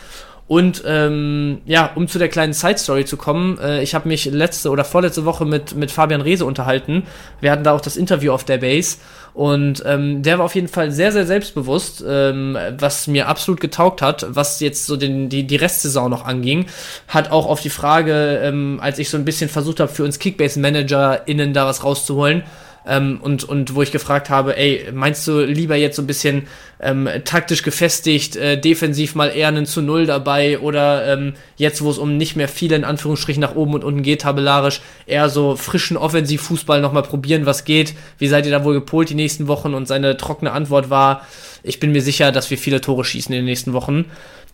Und 0.48 0.84
ähm, 0.86 1.62
ja, 1.66 1.92
um 1.96 2.08
zu 2.08 2.20
der 2.20 2.28
kleinen 2.28 2.54
Side-Story 2.54 3.06
zu 3.06 3.16
kommen, 3.16 3.58
äh, 3.60 3.82
ich 3.82 3.96
habe 3.96 4.10
mich 4.10 4.26
letzte 4.26 4.70
oder 4.70 4.84
vorletzte 4.84 5.24
Woche 5.24 5.46
mit, 5.46 5.76
mit 5.76 5.90
Fabian 5.90 6.22
Rehse 6.22 6.46
unterhalten. 6.46 7.04
Wir 7.40 7.52
hatten 7.52 7.64
da 7.64 7.72
auch 7.72 7.82
das 7.82 7.96
Interview 7.96 8.34
auf 8.34 8.44
der 8.44 8.58
Base. 8.58 8.98
Und 9.34 9.82
ähm, 9.86 10.22
der 10.22 10.38
war 10.38 10.46
auf 10.46 10.54
jeden 10.54 10.68
Fall 10.68 10.92
sehr, 10.92 11.12
sehr 11.12 11.26
selbstbewusst, 11.26 12.04
ähm, 12.08 12.58
was 12.78 13.08
mir 13.08 13.30
absolut 13.30 13.62
getaugt 13.62 14.02
hat, 14.02 14.28
was 14.30 14.60
jetzt 14.60 14.86
so 14.86 14.96
den, 14.96 15.30
die, 15.30 15.48
die 15.48 15.56
Restsaison 15.56 16.10
noch 16.10 16.26
anging. 16.26 16.66
Hat 17.08 17.32
auch 17.32 17.48
auf 17.48 17.62
die 17.62 17.72
Frage, 17.72 18.42
ähm, 18.44 18.80
als 18.82 19.00
ich 19.00 19.10
so 19.10 19.18
ein 19.18 19.26
bisschen 19.26 19.50
versucht 19.50 19.80
habe, 19.80 19.92
für 19.92 20.04
uns 20.04 20.20
Kickbase-ManagerInnen 20.20 21.54
da 21.54 21.66
was 21.66 21.84
rauszuholen, 21.84 22.44
ähm, 22.86 23.20
und, 23.22 23.44
und 23.44 23.76
wo 23.76 23.82
ich 23.82 23.92
gefragt 23.92 24.30
habe, 24.30 24.58
ey, 24.58 24.90
meinst 24.94 25.28
du 25.28 25.42
lieber 25.42 25.76
jetzt 25.76 25.96
so 25.96 26.02
ein 26.02 26.08
bisschen 26.08 26.48
ähm, 26.80 27.08
taktisch 27.24 27.64
gefestigt, 27.64 28.36
äh, 28.36 28.60
defensiv 28.60 29.16
mal 29.16 29.28
eher 29.28 29.48
einen 29.48 29.66
zu 29.66 29.82
Null 29.82 30.06
dabei 30.06 30.60
oder 30.60 31.08
ähm, 31.14 31.34
jetzt, 31.56 31.82
wo 31.82 31.90
es 31.90 31.98
um 31.98 32.18
nicht 32.18 32.36
mehr 32.36 32.48
viele 32.48 32.76
in 32.76 32.84
Anführungsstrichen 32.84 33.42
nach 33.42 33.56
oben 33.56 33.74
und 33.74 33.84
unten 33.84 34.04
geht, 34.04 34.22
tabellarisch, 34.22 34.82
eher 35.06 35.30
so 35.30 35.56
frischen 35.56 35.98
Offensivfußball 35.98 36.82
nochmal 36.82 37.04
probieren, 37.04 37.46
was 37.46 37.66
geht? 37.66 37.94
Wie 38.18 38.28
seid 38.28 38.46
ihr 38.46 38.52
da 38.52 38.64
wohl 38.64 38.74
gepolt 38.74 39.10
die 39.10 39.16
nächsten 39.16 39.48
Wochen? 39.48 39.74
Und 39.74 39.88
seine 39.88 40.18
trockene 40.18 40.52
Antwort 40.52 40.90
war, 40.90 41.26
ich 41.64 41.80
bin 41.80 41.92
mir 41.92 42.02
sicher, 42.02 42.32
dass 42.32 42.50
wir 42.50 42.58
viele 42.58 42.82
Tore 42.82 43.06
schießen 43.06 43.34
in 43.34 43.40
den 43.40 43.46
nächsten 43.46 43.74
Wochen. 43.74 44.06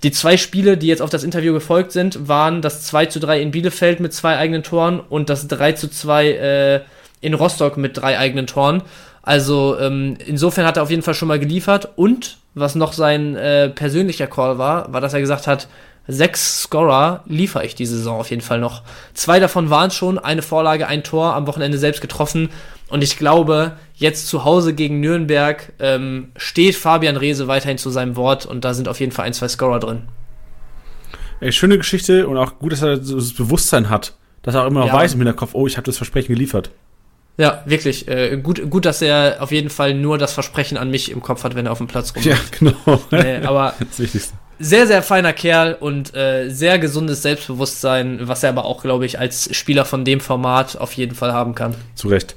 Die 0.03 0.11
zwei 0.11 0.38
Spiele, 0.38 0.77
die 0.77 0.88
jetzt 0.88 1.01
auf 1.01 1.09
das 1.09 1.23
Interview 1.23 1.51
gefolgt 1.51 1.91
sind, 1.91 2.30
waren 2.30 2.61
das 2.61 2.84
2 2.84 3.07
zu 3.07 3.19
3 3.19 3.41
in 3.41 3.51
Bielefeld 3.51 3.99
mit 3.99 4.13
zwei 4.13 4.38
eigenen 4.38 4.63
Toren 4.63 5.01
und 5.01 5.30
das 5.30 5.47
3 5.49 5.73
zu 5.73 5.89
2 5.89 6.30
äh, 6.30 6.82
in 7.22 7.34
Rostock 7.34 7.78
mit 7.78 7.97
drei 7.97 8.17
eigenen 8.17 8.47
Toren. 8.47 8.84
Also 9.22 9.78
ähm, 9.80 10.17
insofern 10.26 10.65
hat 10.65 10.78
er 10.78 10.84
auf 10.84 10.89
jeden 10.89 11.01
Fall 11.01 11.13
schon 11.13 11.28
mal 11.28 11.39
geliefert. 11.39 11.89
Und 11.95 12.38
was 12.55 12.76
noch 12.76 12.93
sein 12.93 13.36
äh, 13.36 13.70
persönlicher 13.70 14.28
Call 14.28 14.57
war, 14.57 14.91
war, 14.91 15.01
dass 15.01 15.13
er 15.13 15.20
gesagt 15.20 15.47
hat, 15.47 15.67
sechs 16.07 16.63
Scorer 16.63 17.24
liefere 17.28 17.65
ich 17.65 17.76
diese 17.76 17.95
Saison 17.97 18.20
auf 18.20 18.30
jeden 18.32 18.41
Fall 18.41 18.59
noch. 18.59 18.82
Zwei 19.13 19.39
davon 19.39 19.70
waren 19.70 19.91
schon, 19.91 20.17
eine 20.17 20.41
Vorlage, 20.41 20.88
ein 20.88 21.03
Tor 21.03 21.36
am 21.36 21.45
Wochenende 21.47 21.78
selbst 21.78 22.01
getroffen. 22.01 22.49
Und 22.89 23.03
ich 23.03 23.17
glaube, 23.17 23.74
jetzt 23.93 24.28
zu 24.28 24.43
Hause 24.45 24.74
gegen 24.74 24.99
Nürnberg 24.99 25.74
ähm, 25.80 26.32
steht 26.36 26.76
Fabian 26.76 27.17
Rehse 27.17 27.47
weiterhin 27.47 27.78
zu 27.78 27.91
seinem 27.91 28.15
Wort 28.15 28.47
und 28.47 28.65
da 28.65 28.74
sind 28.74 28.88
auf 28.88 28.99
jeden 28.99 29.11
Fall 29.11 29.26
ein, 29.26 29.34
zwei 29.34 29.47
Scorer 29.47 29.80
drin. 29.80 30.03
Ey, 31.39 31.51
schöne 31.51 31.78
Geschichte 31.78 32.28
und 32.28 32.38
auch 32.38 32.57
gut, 32.57 32.72
dass 32.72 32.82
er 32.82 33.01
so 33.03 33.15
das 33.15 33.34
Bewusstsein 33.34 33.89
hat, 33.89 34.13
dass 34.41 34.55
er 34.55 34.63
auch 34.63 34.67
immer 34.67 34.82
noch 34.82 34.88
ja. 34.88 34.93
weiß 34.93 35.13
im 35.13 35.20
Hinterkopf, 35.20 35.51
oh, 35.53 35.67
ich 35.67 35.78
habe 35.78 35.86
das 35.86 35.97
Versprechen 35.97 36.34
geliefert. 36.34 36.72
Ja, 37.40 37.64
wirklich. 37.66 38.06
Äh, 38.10 38.38
gut, 38.44 38.70
gut, 38.70 38.84
dass 38.84 39.02
er 39.02 39.38
auf 39.40 39.54
jeden 39.54 39.70
Fall 39.70 39.94
nur 39.94 40.18
das 40.18 40.34
Versprechen 40.34 40.78
an 40.78 40.92
mich 40.92 41.10
im 41.10 41.22
Kopf 41.22 41.46
hat, 41.46 41.56
wenn 41.56 41.66
er 41.66 41.72
auf 41.72 41.78
dem 41.78 41.88
Platz 41.88 42.14
rumläuft. 42.14 42.62
Ja, 42.62 42.74
genau. 42.74 43.02
Nee, 43.12 43.38
aber 43.46 43.76
sehr, 44.60 44.88
sehr 44.88 45.02
feiner 45.02 45.32
Kerl 45.32 45.78
und 45.80 46.14
äh, 46.14 46.50
sehr 46.50 46.80
gesundes 46.80 47.22
Selbstbewusstsein, 47.22 48.20
was 48.24 48.44
er 48.44 48.50
aber 48.50 48.66
auch, 48.66 48.82
glaube 48.82 49.06
ich, 49.06 49.20
als 49.20 49.56
Spieler 49.56 49.86
von 49.86 50.04
dem 50.04 50.20
Format 50.20 50.76
auf 50.78 50.92
jeden 50.94 51.16
Fall 51.16 51.32
haben 51.32 51.56
kann. 51.56 51.76
Zu 51.96 52.10
Recht. 52.10 52.36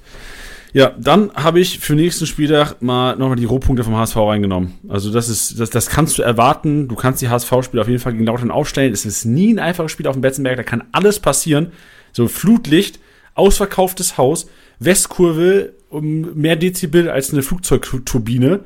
Ja, 0.72 0.92
dann 0.96 1.32
habe 1.34 1.58
ich 1.58 1.80
für 1.80 1.94
nächsten 1.94 2.26
Spieltag 2.26 2.80
mal 2.80 3.16
nochmal 3.16 3.36
die 3.36 3.44
Rohpunkte 3.44 3.82
vom 3.82 3.96
HSV 3.96 4.16
reingenommen. 4.16 4.74
Also 4.88 5.12
das 5.12 5.28
ist, 5.28 5.58
das, 5.58 5.70
das 5.70 5.88
kannst 5.90 6.16
du 6.16 6.22
erwarten. 6.22 6.86
Du 6.86 6.94
kannst 6.94 7.20
die 7.20 7.28
HSV-Spieler 7.28 7.82
auf 7.82 7.88
jeden 7.88 8.00
Fall 8.00 8.12
gegen 8.12 8.24
Lautern 8.24 8.52
aufstellen. 8.52 8.92
Es 8.92 9.04
ist 9.04 9.24
nie 9.24 9.52
ein 9.52 9.58
einfaches 9.58 9.90
Spiel 9.90 10.06
auf 10.06 10.14
dem 10.14 10.22
Betzenberg. 10.22 10.56
Da 10.56 10.62
kann 10.62 10.84
alles 10.92 11.18
passieren. 11.18 11.72
So 12.12 12.28
Flutlicht, 12.28 13.00
ausverkauftes 13.34 14.16
Haus. 14.16 14.46
Westkurve 14.84 15.72
um 15.88 16.34
mehr 16.34 16.56
Dezibel 16.56 17.10
als 17.10 17.32
eine 17.32 17.42
Flugzeugturbine. 17.42 18.60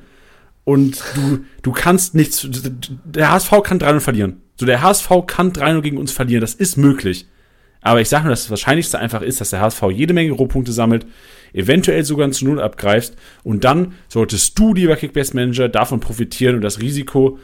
Und 0.64 1.02
du, 1.14 1.44
du 1.62 1.72
kannst 1.72 2.14
nichts. 2.14 2.46
Der 3.04 3.30
HSV 3.30 3.50
kann 3.62 3.78
3-0 3.78 4.00
verlieren. 4.00 4.42
So, 4.58 4.66
der 4.66 4.82
HSV 4.82 5.08
kann 5.26 5.52
3-0 5.52 5.80
gegen 5.82 5.98
uns 5.98 6.12
verlieren. 6.12 6.40
Das 6.40 6.54
ist 6.54 6.76
möglich. 6.76 7.26
Aber 7.82 8.00
ich 8.00 8.08
sage 8.08 8.24
nur, 8.24 8.30
dass 8.30 8.42
das 8.42 8.50
Wahrscheinlichste 8.50 8.98
einfach 8.98 9.22
ist, 9.22 9.40
dass 9.40 9.50
der 9.50 9.60
HSV 9.60 9.82
jede 9.92 10.12
Menge 10.12 10.32
Rohpunkte 10.32 10.72
sammelt, 10.72 11.06
eventuell 11.52 12.04
sogar 12.04 12.26
ein 12.26 12.32
zu 12.32 12.44
Null 12.44 12.60
abgreifst. 12.60 13.16
Und 13.44 13.62
dann 13.62 13.94
solltest 14.08 14.58
du, 14.58 14.74
lieber 14.74 14.96
Kickbase 14.96 15.34
Manager, 15.36 15.68
davon 15.68 16.00
profitieren 16.00 16.56
und 16.56 16.62
das 16.62 16.80
Risiko 16.80 17.38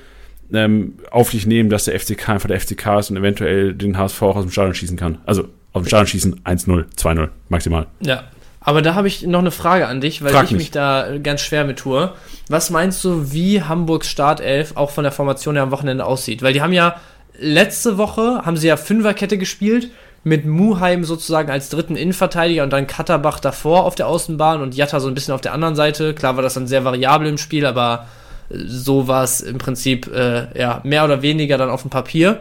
ähm, 0.52 0.94
auf 1.10 1.30
dich 1.30 1.46
nehmen, 1.46 1.70
dass 1.70 1.84
der 1.84 1.98
FCK 1.98 2.30
einfach 2.30 2.48
der 2.48 2.60
FCK 2.60 2.98
ist 2.98 3.10
und 3.10 3.16
eventuell 3.18 3.72
den 3.74 3.96
HSV 3.96 4.20
auch 4.22 4.36
aus 4.36 4.44
dem 4.44 4.50
Stadion 4.50 4.74
schießen 4.74 4.96
kann. 4.96 5.18
Also 5.26 5.44
auf 5.72 5.82
dem 5.82 5.86
Stadion 5.86 6.06
schießen 6.08 6.40
1-0, 6.44 6.86
2-0 6.96 7.28
maximal. 7.48 7.86
Ja, 8.00 8.24
aber 8.64 8.82
da 8.82 8.94
habe 8.94 9.08
ich 9.08 9.26
noch 9.26 9.40
eine 9.40 9.50
Frage 9.50 9.86
an 9.88 10.00
dich, 10.00 10.22
weil 10.22 10.32
Frag 10.32 10.44
ich 10.44 10.50
mich. 10.52 10.58
mich 10.60 10.70
da 10.70 11.06
ganz 11.22 11.40
schwer 11.40 11.64
mit 11.64 11.78
tue. 11.78 12.12
Was 12.48 12.70
meinst 12.70 13.02
du, 13.04 13.32
wie 13.32 13.62
Hamburgs 13.62 14.08
Startelf 14.08 14.76
auch 14.76 14.90
von 14.90 15.04
der 15.04 15.12
Formation 15.12 15.54
her 15.54 15.64
am 15.64 15.70
Wochenende 15.70 16.04
aussieht? 16.04 16.42
Weil 16.42 16.52
die 16.52 16.62
haben 16.62 16.72
ja 16.72 16.96
letzte 17.38 17.98
Woche 17.98 18.42
haben 18.44 18.56
sie 18.56 18.68
ja 18.68 18.76
Fünferkette 18.76 19.38
gespielt 19.38 19.90
mit 20.24 20.46
Muheim 20.46 21.02
sozusagen 21.02 21.50
als 21.50 21.68
dritten 21.68 21.96
Innenverteidiger 21.96 22.62
und 22.62 22.72
dann 22.72 22.86
Katterbach 22.86 23.40
davor 23.40 23.84
auf 23.84 23.96
der 23.96 24.06
Außenbahn 24.06 24.62
und 24.62 24.76
Jatta 24.76 25.00
so 25.00 25.08
ein 25.08 25.14
bisschen 25.14 25.34
auf 25.34 25.40
der 25.40 25.52
anderen 25.52 25.74
Seite. 25.74 26.14
Klar 26.14 26.36
war 26.36 26.42
das 26.42 26.54
dann 26.54 26.68
sehr 26.68 26.84
variabel 26.84 27.26
im 27.26 27.38
Spiel, 27.38 27.66
aber 27.66 28.06
so 28.48 29.08
war 29.08 29.24
es 29.24 29.40
im 29.40 29.58
Prinzip 29.58 30.06
äh, 30.14 30.58
ja 30.58 30.80
mehr 30.84 31.04
oder 31.04 31.22
weniger 31.22 31.58
dann 31.58 31.70
auf 31.70 31.82
dem 31.82 31.90
Papier. 31.90 32.40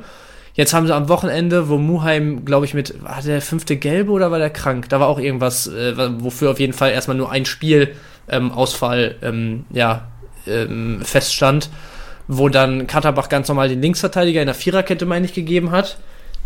Jetzt 0.53 0.73
haben 0.73 0.85
sie 0.85 0.93
am 0.93 1.07
Wochenende, 1.07 1.69
wo 1.69 1.77
Muheim, 1.77 2.43
glaube 2.43 2.65
ich, 2.65 2.73
mit, 2.73 3.01
war 3.03 3.21
der 3.21 3.41
fünfte 3.41 3.77
Gelbe 3.77 4.11
oder 4.11 4.31
war 4.31 4.39
der 4.39 4.49
krank? 4.49 4.89
Da 4.89 4.99
war 4.99 5.07
auch 5.07 5.19
irgendwas, 5.19 5.67
äh, 5.67 5.93
wofür 6.21 6.51
auf 6.51 6.59
jeden 6.59 6.73
Fall 6.73 6.91
erstmal 6.91 7.17
nur 7.17 7.31
ein 7.31 7.45
Spiel 7.45 7.95
ähm, 8.29 8.51
Ausfall 8.51 9.15
ähm, 9.21 9.65
ja, 9.71 10.07
ähm, 10.47 11.01
feststand, 11.03 11.69
wo 12.27 12.49
dann 12.49 12.87
Katterbach 12.87 13.29
ganz 13.29 13.47
normal 13.47 13.69
den 13.69 13.81
Linksverteidiger 13.81 14.41
in 14.41 14.47
der 14.47 14.55
Viererkette, 14.55 15.05
meine 15.05 15.25
ich, 15.25 15.33
gegeben 15.33 15.71
hat. 15.71 15.97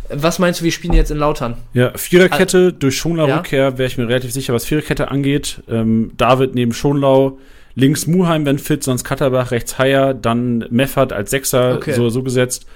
Was 0.10 0.38
meinst 0.38 0.61
du, 0.61 0.65
wie 0.65 0.72
spielen 0.72 0.91
die 0.91 0.99
jetzt 0.99 1.10
in 1.10 1.18
Lautern? 1.18 1.56
Ja, 1.73 1.91
Viererkette, 1.95 2.73
ah, 2.73 2.77
durch 2.77 2.95
Schonlau 2.95 3.27
ja? 3.27 3.38
Rückkehr 3.38 3.80
wäre 3.80 3.88
ich 3.88 3.98
mir 3.98 4.07
relativ 4.07 4.32
sicher, 4.32 4.53
was 4.53 4.65
Viererkette 4.65 5.10
angeht. 5.10 5.64
Ähm, 5.68 6.11
David 6.15 6.53
neben 6.53 6.73
Schonlau, 6.73 7.40
links 7.73 8.06
Muheim, 8.06 8.45
wenn 8.45 8.60
fit, 8.60 8.84
sonst 8.84 9.03
Katterbach, 9.03 9.49
rechts 9.49 9.80
Haier, 9.80 10.14
dann 10.14 10.65
Meffert 10.69 11.11
als 11.11 11.32
Sechser, 11.32 11.76
okay. 11.76 11.94
so, 11.94 12.10
so 12.10 12.22
gesetzt. 12.22 12.68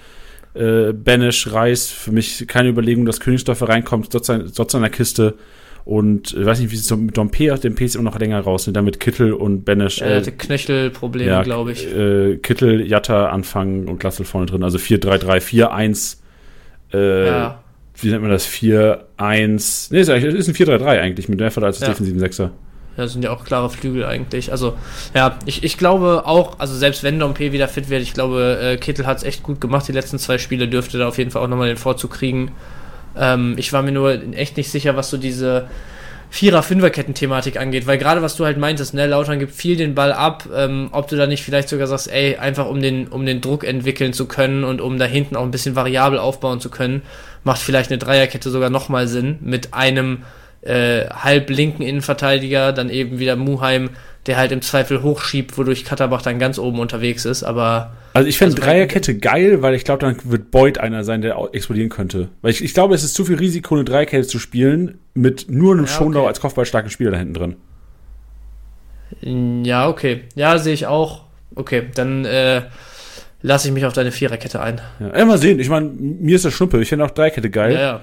Äh, 0.59 0.91
Benisch, 0.91 1.51
Reis, 1.53 1.89
für 1.89 2.11
mich 2.11 2.45
keine 2.47 2.67
Überlegung, 2.67 3.05
dass 3.05 3.21
Königsdorfer 3.21 3.69
reinkommt, 3.69 4.13
an 4.75 4.81
der 4.81 4.91
Kiste. 4.91 5.35
Und 5.85 6.33
ich 6.33 6.45
weiß 6.45 6.59
nicht, 6.59 6.71
wie 6.71 6.75
es 6.75 6.91
mit 6.91 7.17
Dompe, 7.17 7.57
dem 7.57 7.75
P 7.75 7.85
ist 7.85 7.95
immer 7.95 8.11
noch 8.11 8.19
länger 8.19 8.41
raus, 8.41 8.67
und 8.67 8.73
dann 8.73 8.83
mit 8.83 8.99
Kittel 8.99 9.31
und 9.31 9.63
Benisch. 9.63 10.01
Er 10.01 10.17
hatte 10.17 10.33
Knöchelprobleme, 10.33 11.29
ja, 11.29 11.43
glaube 11.43 11.71
ich. 11.71 11.87
Äh, 11.95 12.37
Kittel, 12.37 12.85
Jatta 12.85 13.29
anfangen 13.29 13.87
und 13.87 13.99
Glassel 13.99 14.25
vorne 14.25 14.47
drin. 14.47 14.63
Also 14.63 14.77
4-3-3, 14.77 15.39
4-1. 15.39 16.17
Äh, 16.93 17.27
ja. 17.27 17.63
Wie 17.95 18.09
nennt 18.09 18.21
man 18.21 18.31
das? 18.31 18.45
4-1. 18.47 19.87
Nee, 19.91 19.99
ist, 20.01 20.09
ist 20.09 20.47
ein 20.47 20.53
4-3-3 20.53 20.85
eigentlich 20.85 21.29
mit 21.29 21.39
Meffert 21.39 21.63
als 21.63 21.79
ja. 21.79 21.87
defensiven 21.87 22.19
Sechser. 22.19 22.51
Ja, 22.97 23.07
sind 23.07 23.23
ja 23.23 23.31
auch 23.31 23.45
klare 23.45 23.69
Flügel 23.69 24.05
eigentlich. 24.05 24.51
Also, 24.51 24.75
ja, 25.13 25.39
ich, 25.45 25.63
ich 25.63 25.77
glaube 25.77 26.23
auch, 26.25 26.59
also 26.59 26.75
selbst 26.75 27.03
wenn 27.03 27.19
Dompe 27.19 27.51
wieder 27.53 27.67
fit 27.67 27.89
wird, 27.89 28.01
ich 28.01 28.13
glaube, 28.13 28.59
äh, 28.61 28.77
Kittel 28.77 29.05
hat 29.05 29.17
es 29.19 29.23
echt 29.23 29.41
gut 29.41 29.61
gemacht. 29.61 29.87
Die 29.87 29.93
letzten 29.93 30.19
zwei 30.19 30.37
Spiele 30.37 30.67
dürfte 30.67 30.97
da 30.97 31.07
auf 31.07 31.17
jeden 31.17 31.31
Fall 31.31 31.41
auch 31.41 31.47
nochmal 31.47 31.69
den 31.69 31.77
Vorzug 31.77 32.11
kriegen. 32.11 32.51
Ähm, 33.17 33.55
ich 33.57 33.71
war 33.71 33.83
mir 33.83 33.91
nur 33.91 34.19
echt 34.33 34.57
nicht 34.57 34.69
sicher, 34.69 34.95
was 34.95 35.09
so 35.09 35.17
diese 35.17 35.67
Vierer-Fünfer-Ketten-Thematik 36.31 37.59
angeht, 37.59 37.87
weil 37.87 37.97
gerade 37.97 38.21
was 38.21 38.35
du 38.35 38.45
halt 38.45 38.57
meintest, 38.57 38.93
ne, 38.93 39.07
Lautern 39.07 39.39
gibt 39.39 39.53
viel 39.53 39.75
den 39.75 39.95
Ball 39.95 40.13
ab, 40.13 40.47
ähm, 40.55 40.89
ob 40.91 41.07
du 41.07 41.15
da 41.15 41.25
nicht 41.25 41.43
vielleicht 41.43 41.69
sogar 41.69 41.87
sagst, 41.87 42.11
ey, 42.11 42.35
einfach 42.37 42.67
um 42.67 42.81
den, 42.81 43.07
um 43.07 43.25
den 43.25 43.41
Druck 43.41 43.63
entwickeln 43.63 44.13
zu 44.13 44.27
können 44.27 44.63
und 44.63 44.79
um 44.79 44.99
da 44.99 45.05
hinten 45.05 45.35
auch 45.35 45.43
ein 45.43 45.51
bisschen 45.51 45.75
variabel 45.75 46.19
aufbauen 46.19 46.59
zu 46.59 46.69
können, 46.69 47.01
macht 47.43 47.61
vielleicht 47.61 47.89
eine 47.89 47.97
Dreierkette 47.97 48.51
sogar 48.51 48.69
nochmal 48.69 49.07
Sinn, 49.07 49.39
mit 49.41 49.73
einem 49.73 50.23
äh, 50.61 51.05
halb 51.09 51.49
linken 51.49 51.83
Innenverteidiger, 51.83 52.73
dann 52.73 52.89
eben 52.89 53.19
wieder 53.19 53.35
Muheim, 53.35 53.91
der 54.25 54.37
halt 54.37 54.51
im 54.51 54.61
Zweifel 54.61 55.01
hochschiebt, 55.01 55.57
wodurch 55.57 55.85
Katterbach 55.85 56.21
dann 56.21 56.39
ganz 56.39 56.59
oben 56.59 56.79
unterwegs 56.79 57.25
ist, 57.25 57.43
aber. 57.43 57.93
Also 58.13 58.27
ich 58.27 58.37
finde 58.37 58.55
also 58.55 58.65
Dreierkette 58.65 59.17
geil, 59.17 59.61
weil 59.61 59.75
ich 59.75 59.85
glaube, 59.85 59.99
dann 59.99 60.17
wird 60.23 60.51
Boyd 60.51 60.77
einer 60.77 61.03
sein, 61.03 61.21
der 61.21 61.37
explodieren 61.53 61.89
könnte. 61.89 62.29
Weil 62.41 62.51
ich, 62.51 62.63
ich 62.63 62.73
glaube, 62.73 62.95
es 62.95 63.03
ist 63.03 63.13
zu 63.13 63.25
viel 63.25 63.37
Risiko, 63.37 63.75
eine 63.75 63.85
Dreierkette 63.85 64.27
zu 64.27 64.39
spielen, 64.39 64.99
mit 65.13 65.49
nur 65.49 65.73
einem 65.73 65.85
ja, 65.85 65.91
Schonlau 65.91 66.21
okay. 66.21 66.27
als 66.27 66.41
kopfballstarken 66.41 66.91
Spieler 66.91 67.11
da 67.11 67.17
hinten 67.17 67.33
drin. 69.21 69.63
Ja, 69.65 69.87
okay. 69.87 70.21
Ja, 70.35 70.57
sehe 70.57 70.73
ich 70.73 70.87
auch. 70.87 71.23
Okay, 71.55 71.87
dann 71.95 72.25
äh, 72.25 72.63
lasse 73.41 73.67
ich 73.67 73.73
mich 73.73 73.85
auf 73.85 73.93
deine 73.93 74.11
Viererkette 74.11 74.61
ein. 74.61 74.81
Ja, 74.99 75.17
ja 75.17 75.25
mal 75.25 75.37
sehen. 75.37 75.59
Ich 75.59 75.69
meine, 75.69 75.87
mir 75.87 76.35
ist 76.35 76.45
das 76.45 76.53
Schnuppe. 76.53 76.81
Ich 76.81 76.89
finde 76.89 77.05
auch 77.05 77.11
Dreierkette 77.11 77.49
geil. 77.49 77.73
Ja, 77.73 77.79
ja. 77.79 78.01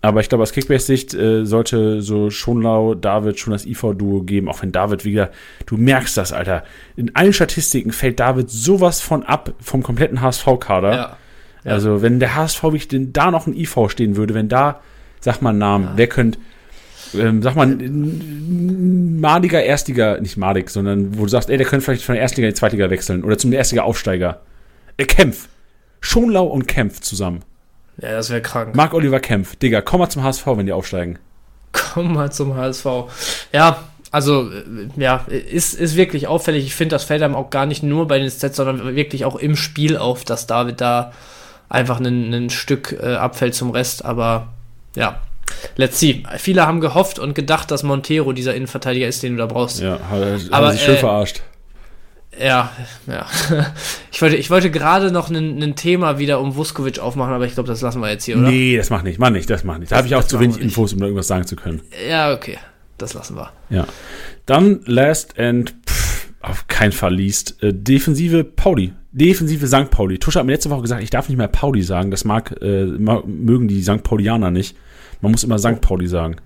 Aber 0.00 0.20
ich 0.20 0.28
glaube, 0.28 0.42
aus 0.42 0.52
Kickbase-Sicht 0.52 1.14
äh, 1.14 1.44
sollte 1.44 2.02
so 2.02 2.30
Schonlau, 2.30 2.94
David 2.94 3.38
schon 3.40 3.52
das 3.52 3.66
IV-Duo 3.66 4.22
geben, 4.22 4.48
auch 4.48 4.62
wenn 4.62 4.70
David 4.70 5.04
wieder, 5.04 5.30
du 5.66 5.76
merkst 5.76 6.16
das, 6.16 6.32
Alter. 6.32 6.62
In 6.96 7.16
allen 7.16 7.32
Statistiken 7.32 7.90
fällt 7.90 8.20
David 8.20 8.48
sowas 8.48 9.00
von 9.00 9.24
ab 9.24 9.54
vom 9.60 9.82
kompletten 9.82 10.20
HSV-Kader. 10.20 10.92
Ja, 10.92 11.16
ja. 11.64 11.72
Also, 11.72 12.00
wenn 12.00 12.20
der 12.20 12.36
HSV 12.36 12.62
wirklich 12.62 12.86
denn 12.86 13.12
da 13.12 13.32
noch 13.32 13.48
ein 13.48 13.56
IV 13.56 13.88
stehen 13.88 14.14
würde, 14.14 14.34
wenn 14.34 14.48
da, 14.48 14.80
sag 15.20 15.42
mal 15.42 15.50
einen 15.50 15.58
Namen, 15.58 15.84
ja. 15.84 15.92
wer 15.96 16.06
könnte, 16.06 16.38
ähm, 17.14 17.42
sag 17.42 17.56
mal, 17.56 17.66
Madiger 17.66 19.64
Erstliga, 19.64 20.20
nicht 20.20 20.36
Madig, 20.36 20.70
sondern 20.70 21.18
wo 21.18 21.24
du 21.24 21.28
sagst, 21.28 21.50
ey, 21.50 21.56
der 21.56 21.66
könnte 21.66 21.84
vielleicht 21.84 22.04
von 22.04 22.14
der 22.14 22.22
Erstliga 22.22 22.46
in 22.46 22.54
die 22.54 22.58
Zweitliga 22.58 22.88
wechseln 22.88 23.24
oder 23.24 23.36
zum 23.36 23.52
Erstliga-Aufsteiger. 23.52 24.42
Äh, 24.96 25.06
Kempf. 25.06 25.48
Schonlau 26.00 26.46
und 26.46 26.68
Kempf 26.68 27.00
zusammen. 27.00 27.40
Ja, 28.00 28.12
das 28.12 28.30
wäre 28.30 28.42
krank. 28.42 28.74
Marc 28.74 28.94
Oliver 28.94 29.20
Kempf, 29.20 29.56
Digga, 29.56 29.80
komm 29.80 30.00
mal 30.00 30.08
zum 30.08 30.22
HSV, 30.22 30.46
wenn 30.46 30.66
die 30.66 30.72
aufsteigen. 30.72 31.18
Komm 31.72 32.14
mal 32.14 32.32
zum 32.32 32.56
HSV. 32.56 32.86
Ja, 33.52 33.78
also, 34.10 34.50
äh, 34.50 34.88
ja, 34.96 35.24
ist, 35.28 35.74
ist 35.74 35.96
wirklich 35.96 36.26
auffällig. 36.26 36.64
Ich 36.64 36.74
finde, 36.74 36.94
das 36.94 37.04
fällt 37.04 37.22
einem 37.22 37.34
auch 37.34 37.50
gar 37.50 37.66
nicht 37.66 37.82
nur 37.82 38.08
bei 38.08 38.18
den 38.18 38.30
Sets, 38.30 38.56
sondern 38.56 38.96
wirklich 38.96 39.24
auch 39.24 39.36
im 39.36 39.54
Spiel 39.56 39.96
auf, 39.96 40.24
dass 40.24 40.46
David 40.46 40.80
da 40.80 41.12
einfach 41.68 42.00
ein, 42.00 42.50
Stück 42.50 42.96
äh, 43.00 43.14
abfällt 43.14 43.54
zum 43.54 43.70
Rest. 43.70 44.04
Aber 44.04 44.48
ja, 44.94 45.20
let's 45.76 46.00
see. 46.00 46.22
Viele 46.38 46.66
haben 46.66 46.80
gehofft 46.80 47.18
und 47.18 47.34
gedacht, 47.34 47.70
dass 47.70 47.82
Montero 47.82 48.32
dieser 48.32 48.54
Innenverteidiger 48.54 49.06
ist, 49.06 49.22
den 49.22 49.32
du 49.32 49.38
da 49.38 49.46
brauchst. 49.46 49.80
Ja, 49.80 49.98
hat, 50.10 50.40
aber 50.50 50.72
sich 50.72 50.82
schön 50.82 50.94
äh, 50.94 50.98
verarscht. 50.98 51.42
Ja, 52.40 52.72
ja. 53.06 53.26
Ich 54.10 54.22
wollte, 54.22 54.36
ich 54.36 54.50
wollte 54.50 54.70
gerade 54.70 55.12
noch 55.12 55.30
ein 55.30 55.76
Thema 55.76 56.18
wieder 56.18 56.40
um 56.40 56.56
Vuskovic 56.56 56.98
aufmachen, 56.98 57.32
aber 57.32 57.46
ich 57.46 57.54
glaube, 57.54 57.68
das 57.68 57.82
lassen 57.82 58.00
wir 58.00 58.10
jetzt 58.10 58.24
hier, 58.24 58.36
oder? 58.36 58.50
Nee, 58.50 58.76
das 58.76 58.90
macht 58.90 59.04
nicht, 59.04 59.20
mach 59.20 59.30
nicht, 59.30 59.48
das 59.48 59.62
macht 59.62 59.78
nicht. 59.78 59.92
Da 59.92 59.96
habe 59.98 60.08
ich 60.08 60.16
auch 60.16 60.24
zu 60.24 60.40
wenig 60.40 60.58
Infos, 60.60 60.92
um 60.92 60.98
da 60.98 61.06
irgendwas 61.06 61.28
sagen 61.28 61.46
zu 61.46 61.54
können. 61.54 61.82
Ja, 62.08 62.32
okay. 62.32 62.58
Das 62.96 63.14
lassen 63.14 63.36
wir. 63.36 63.52
Ja. 63.70 63.86
Dann 64.44 64.80
last 64.86 65.38
and 65.38 65.72
pff, 65.86 66.28
auf 66.40 66.66
keinen 66.66 66.92
Fall 66.92 67.14
liest. 67.14 67.62
Äh, 67.62 67.72
defensive 67.72 68.42
Pauli. 68.42 68.92
Defensive 69.12 69.66
St. 69.66 69.90
Pauli. 69.90 70.18
Tusche 70.18 70.40
hat 70.40 70.46
mir 70.46 70.52
letzte 70.52 70.70
Woche 70.70 70.82
gesagt, 70.82 71.02
ich 71.02 71.10
darf 71.10 71.28
nicht 71.28 71.38
mehr 71.38 71.48
Pauli 71.48 71.82
sagen. 71.82 72.10
Das 72.10 72.24
mag, 72.24 72.56
äh, 72.60 72.84
mögen 72.84 73.68
die 73.68 73.82
St. 73.82 74.02
Paulianer 74.02 74.50
nicht. 74.50 74.76
Man 75.20 75.32
muss 75.32 75.44
immer 75.44 75.58
St. 75.58 75.80
Pauli 75.80 76.08
sagen. 76.08 76.36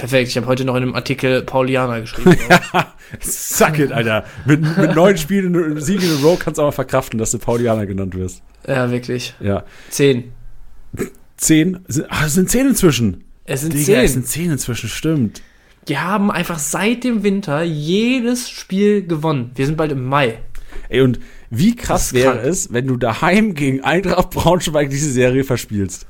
Perfekt, 0.00 0.30
ich 0.30 0.36
habe 0.38 0.46
heute 0.46 0.64
noch 0.64 0.76
in 0.76 0.84
einem 0.84 0.94
Artikel 0.94 1.42
Paulianer 1.42 2.00
geschrieben. 2.00 2.34
ja, 2.72 2.94
suck 3.20 3.78
it, 3.78 3.92
Alter. 3.92 4.24
Mit, 4.46 4.78
mit 4.78 4.94
neun 4.94 5.18
Spielen 5.18 5.54
und 5.54 5.78
Siegen 5.82 6.04
in 6.04 6.16
a 6.16 6.20
Row 6.22 6.38
kannst 6.38 6.56
du 6.56 6.62
aber 6.62 6.72
verkraften, 6.72 7.18
dass 7.18 7.32
du 7.32 7.38
Paulianer 7.38 7.84
genannt 7.84 8.16
wirst. 8.16 8.42
Ja, 8.66 8.90
wirklich. 8.90 9.34
Ja. 9.40 9.62
Zehn. 9.90 10.32
Zehn? 11.36 11.80
Ach, 12.08 12.24
es 12.24 12.32
sind 12.32 12.48
zehn 12.48 12.68
inzwischen. 12.68 13.24
Es 13.44 13.60
sind 13.60 13.74
Digga, 13.74 13.84
zehn. 13.84 14.04
Es 14.04 14.12
sind 14.14 14.26
zehn 14.26 14.50
inzwischen, 14.52 14.88
stimmt. 14.88 15.42
Die 15.86 15.98
haben 15.98 16.30
einfach 16.30 16.58
seit 16.58 17.04
dem 17.04 17.22
Winter 17.22 17.62
jedes 17.62 18.48
Spiel 18.48 19.06
gewonnen. 19.06 19.50
Wir 19.54 19.66
sind 19.66 19.76
bald 19.76 19.92
im 19.92 20.06
Mai. 20.06 20.38
Ey, 20.88 21.02
und 21.02 21.20
wie 21.50 21.76
krass 21.76 22.14
wäre 22.14 22.36
krank. 22.36 22.46
es, 22.46 22.72
wenn 22.72 22.86
du 22.86 22.96
daheim 22.96 23.52
gegen 23.52 23.84
Eintracht 23.84 24.30
Braunschweig 24.30 24.88
diese 24.88 25.10
Serie 25.10 25.44
verspielst? 25.44 26.06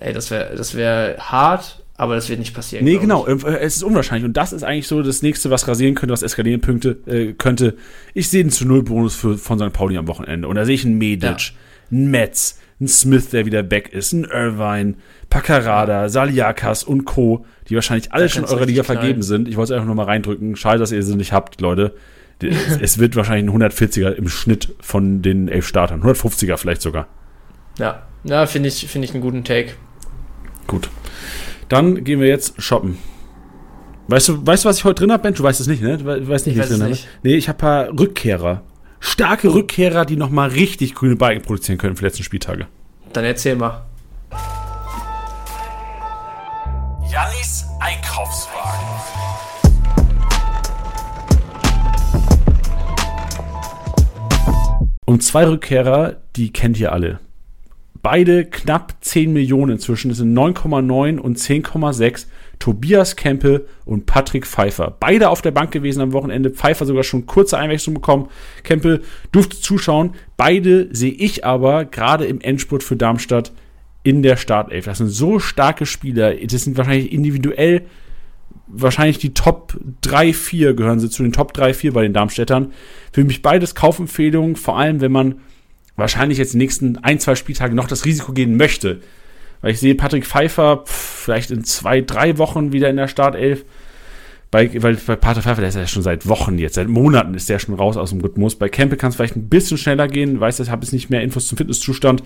Ey, 0.00 0.14
das 0.14 0.30
wäre 0.30 0.56
das 0.56 0.74
wär 0.74 1.18
hart, 1.18 1.83
aber 1.96 2.16
das 2.16 2.28
wird 2.28 2.40
nicht 2.40 2.54
passieren. 2.54 2.84
Nee, 2.84 2.98
genau. 2.98 3.26
Ich. 3.28 3.44
Äh, 3.44 3.58
es 3.58 3.76
ist 3.76 3.84
unwahrscheinlich. 3.84 4.24
Und 4.24 4.36
das 4.36 4.52
ist 4.52 4.64
eigentlich 4.64 4.88
so 4.88 5.02
das 5.02 5.22
nächste, 5.22 5.50
was 5.50 5.68
rasieren 5.68 5.94
könnte, 5.94 6.12
was 6.12 6.22
eskalieren 6.22 6.60
Punkte, 6.60 6.98
äh, 7.06 7.34
könnte. 7.34 7.76
Ich 8.14 8.28
sehe 8.28 8.40
einen 8.40 8.50
zu 8.50 8.66
Null 8.66 8.82
Bonus 8.82 9.14
für, 9.14 9.38
von 9.38 9.58
St. 9.58 9.72
Pauli 9.72 9.96
am 9.96 10.08
Wochenende. 10.08 10.48
Und 10.48 10.56
da 10.56 10.64
sehe 10.64 10.74
ich 10.74 10.84
einen 10.84 10.98
Medic, 10.98 11.22
ja. 11.22 11.36
einen 11.92 12.10
Metz, 12.10 12.58
einen 12.80 12.88
Smith, 12.88 13.30
der 13.30 13.46
wieder 13.46 13.62
back 13.62 13.92
ist, 13.92 14.12
einen 14.12 14.24
Irvine, 14.24 14.94
Paccarada, 15.30 16.08
Saliakas 16.08 16.82
und 16.82 17.04
Co., 17.04 17.46
die 17.68 17.76
wahrscheinlich 17.76 18.12
alle 18.12 18.28
schon 18.28 18.44
eurer 18.44 18.66
Liga 18.66 18.82
knallen. 18.82 19.00
vergeben 19.00 19.22
sind. 19.22 19.48
Ich 19.48 19.56
wollte 19.56 19.72
es 19.72 19.76
einfach 19.76 19.86
nur 19.86 19.94
mal 19.94 20.04
reindrücken. 20.04 20.56
Schade, 20.56 20.80
dass 20.80 20.90
ihr 20.90 21.02
sie 21.02 21.14
nicht 21.14 21.32
habt, 21.32 21.60
Leute. 21.60 21.94
es 22.80 22.98
wird 22.98 23.14
wahrscheinlich 23.14 23.54
ein 23.54 23.62
140er 23.62 24.10
im 24.10 24.28
Schnitt 24.28 24.74
von 24.80 25.22
den 25.22 25.48
elf 25.48 25.66
Startern. 25.66 26.02
150er 26.02 26.56
vielleicht 26.56 26.82
sogar. 26.82 27.06
Ja, 27.78 28.02
ja 28.24 28.46
finde 28.46 28.68
ich, 28.68 28.86
find 28.88 29.04
ich 29.04 29.12
einen 29.12 29.22
guten 29.22 29.44
Take. 29.44 29.74
Gut. 30.66 30.90
Dann 31.74 32.04
gehen 32.04 32.20
wir 32.20 32.28
jetzt 32.28 32.62
shoppen. 32.62 32.98
Weißt 34.06 34.28
du, 34.28 34.46
weißt 34.46 34.64
du, 34.64 34.68
was 34.68 34.78
ich 34.78 34.84
heute 34.84 35.00
drin 35.00 35.10
habe, 35.10 35.24
Ben? 35.24 35.34
Du 35.34 35.42
weißt 35.42 35.60
es 35.60 35.66
nicht, 35.66 35.82
ne? 35.82 35.98
Du 35.98 36.04
weißt 36.06 36.46
nicht, 36.46 36.56
ich 36.56 36.62
wie 36.62 36.64
ich 36.64 36.70
drin 36.70 36.82
habe. 36.84 36.96
Nee, 37.24 37.34
ich 37.34 37.48
habe 37.48 37.56
ein 37.56 37.58
paar 37.58 37.98
Rückkehrer. 37.98 38.62
Starke 39.00 39.52
Rückkehrer, 39.52 40.04
die 40.04 40.14
nochmal 40.14 40.50
richtig 40.50 40.94
grüne 40.94 41.16
Balken 41.16 41.42
produzieren 41.42 41.76
können 41.76 41.96
für 41.96 42.02
die 42.02 42.06
letzten 42.06 42.22
Spieltage. 42.22 42.68
Dann 43.12 43.24
erzähl 43.24 43.56
mal. 43.56 43.86
Jannis 47.10 47.64
Einkaufswagen. 47.80 48.86
Und 55.06 55.24
zwei 55.24 55.48
Rückkehrer, 55.48 56.18
die 56.36 56.52
kennt 56.52 56.78
ihr 56.78 56.92
alle. 56.92 57.18
Beide 58.04 58.44
knapp 58.44 58.96
10 59.00 59.32
Millionen 59.32 59.72
inzwischen. 59.72 60.10
Das 60.10 60.18
sind 60.18 60.36
9,9 60.36 61.18
und 61.18 61.38
10,6. 61.38 62.26
Tobias 62.58 63.16
Kempe 63.16 63.64
und 63.86 64.04
Patrick 64.04 64.46
Pfeiffer. 64.46 64.94
Beide 65.00 65.30
auf 65.30 65.40
der 65.40 65.52
Bank 65.52 65.70
gewesen 65.70 66.02
am 66.02 66.12
Wochenende. 66.12 66.50
Pfeiffer 66.50 66.84
sogar 66.84 67.02
schon 67.02 67.24
kurze 67.24 67.56
Einwechslung 67.56 67.94
bekommen. 67.94 68.28
Kempe 68.62 69.00
durfte 69.32 69.58
zuschauen. 69.58 70.10
Beide 70.36 70.94
sehe 70.94 71.12
ich 71.12 71.46
aber 71.46 71.86
gerade 71.86 72.26
im 72.26 72.42
Endspurt 72.42 72.82
für 72.82 72.94
Darmstadt 72.94 73.52
in 74.02 74.22
der 74.22 74.36
Startelf. 74.36 74.84
Das 74.84 74.98
sind 74.98 75.08
so 75.08 75.38
starke 75.38 75.86
Spieler. 75.86 76.34
Das 76.34 76.64
sind 76.64 76.76
wahrscheinlich 76.76 77.10
individuell 77.10 77.86
wahrscheinlich 78.66 79.18
die 79.18 79.32
Top 79.32 79.78
3, 80.02 80.34
4 80.34 80.74
gehören 80.74 81.00
sie 81.00 81.08
zu 81.08 81.22
den 81.22 81.32
Top 81.32 81.54
3, 81.54 81.72
4 81.72 81.92
bei 81.94 82.02
den 82.02 82.12
Darmstädtern. 82.12 82.72
Für 83.12 83.24
mich 83.24 83.40
beides 83.40 83.74
Kaufempfehlungen, 83.74 84.56
vor 84.56 84.78
allem 84.78 85.00
wenn 85.00 85.12
man 85.12 85.40
wahrscheinlich 85.96 86.38
jetzt 86.38 86.54
die 86.54 86.58
nächsten 86.58 86.98
ein, 86.98 87.20
zwei 87.20 87.34
Spieltage 87.34 87.74
noch 87.74 87.86
das 87.86 88.04
Risiko 88.04 88.32
gehen 88.32 88.56
möchte. 88.56 89.00
Weil 89.60 89.72
ich 89.72 89.80
sehe 89.80 89.94
Patrick 89.94 90.26
Pfeiffer 90.26 90.84
pff, 90.84 91.22
vielleicht 91.24 91.50
in 91.50 91.64
zwei, 91.64 92.00
drei 92.00 92.38
Wochen 92.38 92.72
wieder 92.72 92.90
in 92.90 92.96
der 92.96 93.08
Startelf. 93.08 93.64
Bei, 94.50 94.70
weil 94.82 94.94
bei 94.94 95.16
Pater 95.16 95.42
Pfeiffer, 95.42 95.62
der 95.62 95.70
ist 95.70 95.74
ja 95.74 95.86
schon 95.88 96.04
seit 96.04 96.28
Wochen 96.28 96.58
jetzt, 96.58 96.74
seit 96.74 96.86
Monaten 96.86 97.34
ist 97.34 97.48
der 97.48 97.58
schon 97.58 97.74
raus 97.74 97.96
aus 97.96 98.10
dem 98.10 98.20
Rhythmus. 98.20 98.54
Bei 98.54 98.68
Kempe 98.68 98.96
kann 98.96 99.10
es 99.10 99.16
vielleicht 99.16 99.34
ein 99.34 99.48
bisschen 99.48 99.78
schneller 99.78 100.06
gehen, 100.06 100.38
weiß, 100.38 100.60
ich 100.60 100.70
habe 100.70 100.84
jetzt 100.84 100.92
nicht 100.92 101.10
mehr 101.10 101.22
Infos 101.22 101.48
zum 101.48 101.58
Fitnesszustand. 101.58 102.22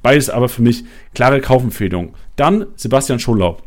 Beides 0.00 0.30
aber 0.30 0.48
für 0.48 0.62
mich 0.62 0.84
klare 1.12 1.40
Kaufempfehlung. 1.40 2.14
Dann 2.36 2.66
Sebastian 2.76 3.18
Scholau. 3.18 3.58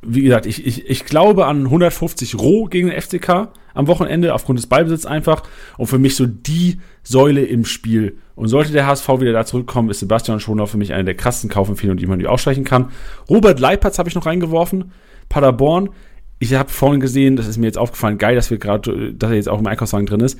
Wie 0.00 0.22
gesagt, 0.22 0.46
ich, 0.46 0.66
ich, 0.66 0.88
ich 0.88 1.04
glaube 1.04 1.44
an 1.44 1.64
150 1.64 2.38
Roh 2.38 2.64
gegen 2.64 2.88
den 2.88 2.98
FCK 2.98 3.48
am 3.74 3.86
Wochenende 3.86 4.34
aufgrund 4.34 4.58
des 4.58 4.66
Ballbesitzes 4.66 5.06
einfach 5.06 5.42
und 5.78 5.86
für 5.86 5.98
mich 5.98 6.16
so 6.16 6.26
die 6.26 6.80
Säule 7.02 7.42
im 7.44 7.64
Spiel. 7.64 8.18
Und 8.34 8.48
sollte 8.48 8.72
der 8.72 8.86
HSV 8.86 9.08
wieder 9.20 9.32
da 9.32 9.44
zurückkommen, 9.44 9.90
ist 9.90 10.00
Sebastian 10.00 10.40
Schonau 10.40 10.66
für 10.66 10.78
mich 10.78 10.92
eine 10.92 11.04
der 11.04 11.14
krassen 11.14 11.50
Kaufempfehlungen, 11.50 11.98
die 11.98 12.06
man 12.06 12.18
nicht 12.18 12.28
ausstreichen 12.28 12.64
kann. 12.64 12.90
Robert 13.28 13.60
Leipertz 13.60 13.98
habe 13.98 14.08
ich 14.08 14.14
noch 14.14 14.26
reingeworfen. 14.26 14.92
Paderborn. 15.28 15.90
Ich 16.38 16.54
habe 16.54 16.70
vorhin 16.70 17.00
gesehen, 17.00 17.36
das 17.36 17.46
ist 17.46 17.58
mir 17.58 17.66
jetzt 17.66 17.76
aufgefallen, 17.76 18.16
geil, 18.16 18.34
dass 18.34 18.50
wir 18.50 18.58
gerade, 18.58 19.12
dass 19.12 19.30
er 19.30 19.36
jetzt 19.36 19.48
auch 19.48 19.58
im 19.58 19.66
Einkaufswagen 19.66 20.06
drin 20.06 20.20
ist, 20.20 20.38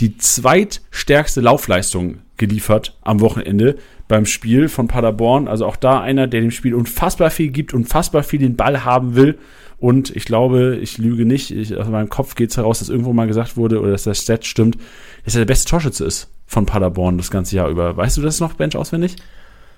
die 0.00 0.16
zweitstärkste 0.16 1.42
Laufleistung 1.42 2.18
geliefert 2.38 2.98
am 3.02 3.20
Wochenende 3.20 3.76
beim 4.08 4.26
Spiel 4.26 4.68
von 4.68 4.88
Paderborn. 4.88 5.48
Also 5.48 5.66
auch 5.66 5.76
da 5.76 6.00
einer, 6.00 6.26
der 6.26 6.40
dem 6.40 6.50
Spiel 6.50 6.74
unfassbar 6.74 7.30
viel 7.30 7.50
gibt, 7.50 7.74
unfassbar 7.74 8.22
viel 8.22 8.40
den 8.40 8.56
Ball 8.56 8.84
haben 8.84 9.14
will 9.14 9.38
und 9.82 10.14
ich 10.14 10.26
glaube, 10.26 10.78
ich 10.80 10.98
lüge 10.98 11.26
nicht, 11.26 11.50
ich, 11.50 11.76
aus 11.76 11.88
meinem 11.88 12.08
Kopf 12.08 12.36
geht 12.36 12.50
es 12.50 12.56
heraus, 12.56 12.78
dass 12.78 12.88
irgendwo 12.88 13.12
mal 13.12 13.26
gesagt 13.26 13.56
wurde, 13.56 13.80
oder 13.80 13.90
dass 13.90 14.04
der 14.04 14.14
Stat 14.14 14.46
stimmt, 14.46 14.78
dass 15.24 15.34
er 15.34 15.40
der 15.40 15.46
beste 15.46 15.68
Torschütze 15.68 16.04
ist 16.04 16.28
von 16.46 16.66
Paderborn 16.66 17.18
das 17.18 17.32
ganze 17.32 17.56
Jahr 17.56 17.68
über. 17.68 17.96
Weißt 17.96 18.16
du 18.16 18.22
das 18.22 18.38
noch, 18.38 18.52
Bench, 18.52 18.76
auswendig? 18.76 19.16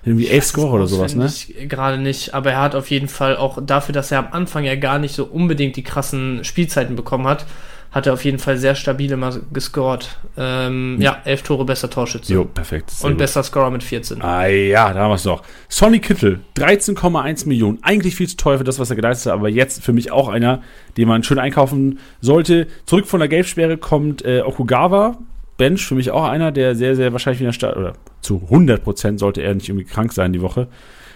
Irgendwie 0.03 0.27
elf 0.27 0.45
Score 0.45 0.71
oder 0.73 0.85
sowas, 0.85 1.15
ne? 1.15 1.27
Gerade 1.67 1.97
nicht, 1.97 2.35
aber 2.35 2.51
er 2.51 2.61
hat 2.61 2.75
auf 2.75 2.91
jeden 2.91 3.07
Fall 3.07 3.35
auch 3.35 3.57
dafür, 3.65 3.93
dass 3.93 4.11
er 4.11 4.19
am 4.19 4.27
Anfang 4.29 4.63
ja 4.63 4.75
gar 4.75 4.99
nicht 4.99 5.15
so 5.15 5.25
unbedingt 5.25 5.75
die 5.75 5.83
krassen 5.83 6.43
Spielzeiten 6.43 6.95
bekommen 6.95 7.25
hat, 7.25 7.47
hat 7.95 8.07
er 8.07 8.13
auf 8.13 8.25
jeden 8.25 8.39
Fall 8.39 8.57
sehr 8.57 8.75
stabil 8.75 9.09
immer 9.09 9.39
gescored. 9.53 10.17
Ähm, 10.35 10.97
ja, 10.99 11.21
elf 11.23 11.43
Tore, 11.43 11.63
besser 11.63 11.89
Torschütze. 11.89 12.33
Jo, 12.33 12.43
perfekt. 12.43 12.91
Und 13.01 13.11
gut. 13.11 13.19
bester 13.19 13.41
Scorer 13.41 13.71
mit 13.71 13.83
14. 13.83 14.21
Ah 14.21 14.47
ja, 14.47 14.91
da 14.91 14.99
haben 14.99 15.11
wir 15.11 15.15
es 15.15 15.23
doch. 15.23 15.43
Sonny 15.69 15.99
Kittel, 15.99 16.41
13,1 16.57 17.47
Millionen. 17.47 17.79
Eigentlich 17.83 18.17
viel 18.17 18.27
zu 18.27 18.35
teuer 18.35 18.57
für 18.57 18.65
das, 18.65 18.79
was 18.79 18.89
er 18.89 18.97
geleistet 18.97 19.31
hat, 19.31 19.39
aber 19.39 19.47
jetzt 19.47 19.81
für 19.81 19.93
mich 19.93 20.11
auch 20.11 20.27
einer, 20.27 20.61
den 20.97 21.07
man 21.07 21.23
schön 21.23 21.39
einkaufen 21.39 21.99
sollte. 22.19 22.67
Zurück 22.85 23.07
von 23.07 23.21
der 23.21 23.29
Gelbsperre 23.29 23.77
kommt 23.77 24.25
äh, 24.25 24.41
Okugawa. 24.41 25.17
Bench 25.55 25.87
für 25.87 25.95
mich 25.95 26.11
auch 26.11 26.25
einer, 26.25 26.51
der 26.51 26.75
sehr, 26.75 26.97
sehr 26.97 27.13
wahrscheinlich 27.13 27.39
wieder 27.39 27.53
Start, 27.53 27.77
oder 27.77 27.93
zu 28.19 28.45
100% 28.51 29.19
sollte 29.19 29.41
er 29.41 29.55
nicht 29.55 29.69
irgendwie 29.69 29.85
krank 29.85 30.11
sein 30.11 30.33
die 30.33 30.41
Woche 30.41 30.67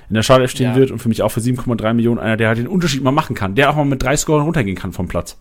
in 0.08 0.16
der 0.16 0.24
Startelf 0.24 0.50
stehen 0.50 0.72
ja. 0.72 0.76
wird 0.76 0.92
und 0.92 1.00
für 1.00 1.10
mich 1.10 1.22
auch 1.22 1.30
für 1.30 1.42
7,3 1.42 1.94
Millionen 1.94 2.20
einer, 2.20 2.38
der 2.38 2.48
halt 2.48 2.58
den 2.58 2.68
Unterschied 2.68 3.04
mal 3.04 3.12
machen 3.12 3.36
kann, 3.36 3.54
der 3.54 3.70
auch 3.70 3.76
mal 3.76 3.86
mit 3.86 4.02
drei 4.02 4.16
Scoren 4.16 4.44
runtergehen 4.44 4.78
kann 4.78 4.94
vom 4.94 5.10
Platz. 5.10 5.38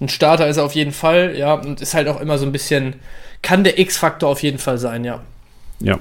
Ein 0.00 0.08
Starter 0.08 0.48
ist 0.48 0.56
er 0.56 0.64
auf 0.64 0.74
jeden 0.74 0.92
Fall, 0.92 1.36
ja, 1.36 1.54
und 1.54 1.80
ist 1.80 1.94
halt 1.94 2.08
auch 2.08 2.20
immer 2.20 2.38
so 2.38 2.46
ein 2.46 2.52
bisschen, 2.52 2.94
kann 3.42 3.64
der 3.64 3.78
X-Faktor 3.78 4.28
auf 4.28 4.42
jeden 4.42 4.58
Fall 4.58 4.78
sein, 4.78 5.04
ja. 5.04 5.20
Ja. 5.80 5.98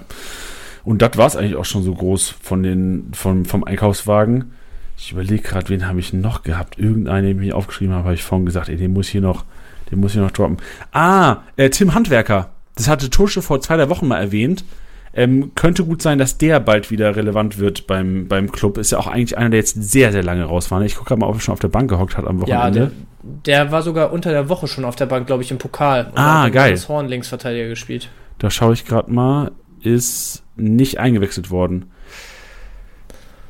Und 0.84 1.02
das 1.02 1.18
war 1.18 1.28
es 1.28 1.36
eigentlich 1.36 1.56
auch 1.56 1.66
schon 1.66 1.84
so 1.84 1.94
groß 1.94 2.36
von 2.42 2.64
den, 2.64 3.12
vom, 3.14 3.46
vom 3.46 3.64
Einkaufswagen. 3.64 4.52
Ich 4.98 5.12
überlege 5.12 5.42
gerade, 5.42 5.70
wen 5.70 5.88
habe 5.88 6.00
ich 6.00 6.14
noch 6.14 6.44
gehabt? 6.44 6.78
Irgendeinen, 6.78 7.28
den 7.28 7.38
ich 7.38 7.48
mir 7.48 7.56
aufgeschrieben 7.56 7.94
habe, 7.94 8.06
habe 8.06 8.16
ich 8.16 8.24
vorhin 8.24 8.46
gesagt, 8.46 8.70
ey, 8.70 8.78
den 8.78 8.94
muss 8.94 9.08
ich 9.08 9.12
hier 9.14 9.22
noch, 9.22 9.46
den 9.92 10.00
muss 10.00 10.14
ich 10.14 10.22
noch 10.22 10.32
droppen. 10.32 10.58
Ah, 10.92 11.38
äh, 11.56 11.70
Tim 11.70 11.94
Handwerker. 11.94 12.50
Das 12.76 12.88
hatte 12.88 13.10
Tusche 13.10 13.42
vor 13.42 13.62
zwei, 13.62 13.78
drei 13.78 13.90
Wochen 13.90 14.08
mal 14.08 14.20
erwähnt. 14.20 14.66
Ähm, 15.16 15.52
könnte 15.54 15.86
gut 15.86 16.02
sein, 16.02 16.18
dass 16.18 16.40
der 16.40 16.60
bald 16.60 16.90
wieder 16.90 17.16
relevant 17.16 17.60
wird 17.60 17.86
beim, 17.86 18.28
beim 18.28 18.52
Club. 18.52 18.78
Ist 18.78 18.92
ja 18.92 18.98
auch 18.98 19.08
eigentlich 19.08 19.38
einer, 19.38 19.52
der 19.52 19.60
jetzt 19.60 19.82
sehr, 19.84 20.12
sehr 20.12 20.24
lange 20.24 20.46
raus 20.46 20.72
war. 20.72 20.82
Ich 20.82 20.96
gucke 20.96 21.16
mal, 21.16 21.28
ob 21.28 21.36
er 21.36 21.40
schon 21.40 21.54
auf 21.54 21.60
der 21.60 21.68
Bank 21.68 21.90
gehockt 21.90 22.18
hat 22.18 22.26
am 22.26 22.42
Wochenende. 22.42 22.80
Ja, 22.80 22.86
der, 22.86 22.92
der 23.24 23.72
war 23.72 23.82
sogar 23.82 24.12
unter 24.12 24.32
der 24.32 24.50
Woche 24.50 24.68
schon 24.68 24.84
auf 24.86 24.96
der 24.96 25.06
Bank, 25.06 25.28
glaube 25.28 25.44
ich, 25.44 25.52
im 25.52 25.58
Pokal. 25.58 26.08
Und 26.08 26.18
ah, 26.18 26.50
geil. 26.50 26.72
Das 26.72 26.90
Horn 26.90 27.08
Linksverteidiger 27.08 27.70
gespielt. 27.70 28.10
Da 28.38 28.52
schaue 28.52 28.74
ich 28.74 28.86
gerade 28.86 29.12
mal. 29.12 29.52
Ist 29.82 30.44
nicht 30.56 31.00
eingewechselt 31.00 31.50
worden. 31.50 31.92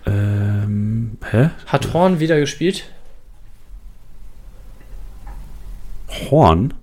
Ähm, 0.06 1.18
hä? 1.30 1.50
Hat 1.66 1.94
Horn 1.94 2.20
wieder 2.20 2.40
gespielt? 2.40 2.86
Horn? 6.30 6.74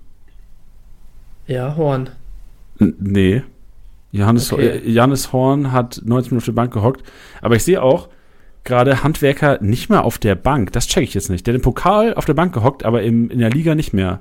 Ja, 1.47 1.75
Horn. 1.75 2.09
N 2.79 2.95
nee. 2.99 3.43
Johannes, 4.11 4.51
okay. 4.51 4.79
Äh, 4.79 4.89
Johannes 4.89 5.31
Horn 5.31 5.71
hat 5.71 6.01
19 6.03 6.31
Minuten 6.31 6.37
auf 6.37 6.45
der 6.45 6.51
Bank 6.51 6.73
gehockt. 6.73 7.03
Aber 7.41 7.55
ich 7.55 7.63
sehe 7.63 7.81
auch 7.81 8.09
gerade 8.63 9.03
Handwerker 9.03 9.59
nicht 9.61 9.89
mehr 9.89 10.03
auf 10.03 10.17
der 10.17 10.35
Bank. 10.35 10.71
Das 10.73 10.87
checke 10.87 11.03
ich 11.03 11.13
jetzt 11.13 11.29
nicht. 11.29 11.47
Der 11.47 11.53
hat 11.53 11.59
im 11.59 11.63
Pokal 11.63 12.13
auf 12.13 12.25
der 12.25 12.33
Bank 12.33 12.53
gehockt, 12.53 12.85
aber 12.85 13.01
im, 13.03 13.29
in 13.29 13.39
der 13.39 13.49
Liga 13.49 13.75
nicht 13.75 13.93
mehr. 13.93 14.19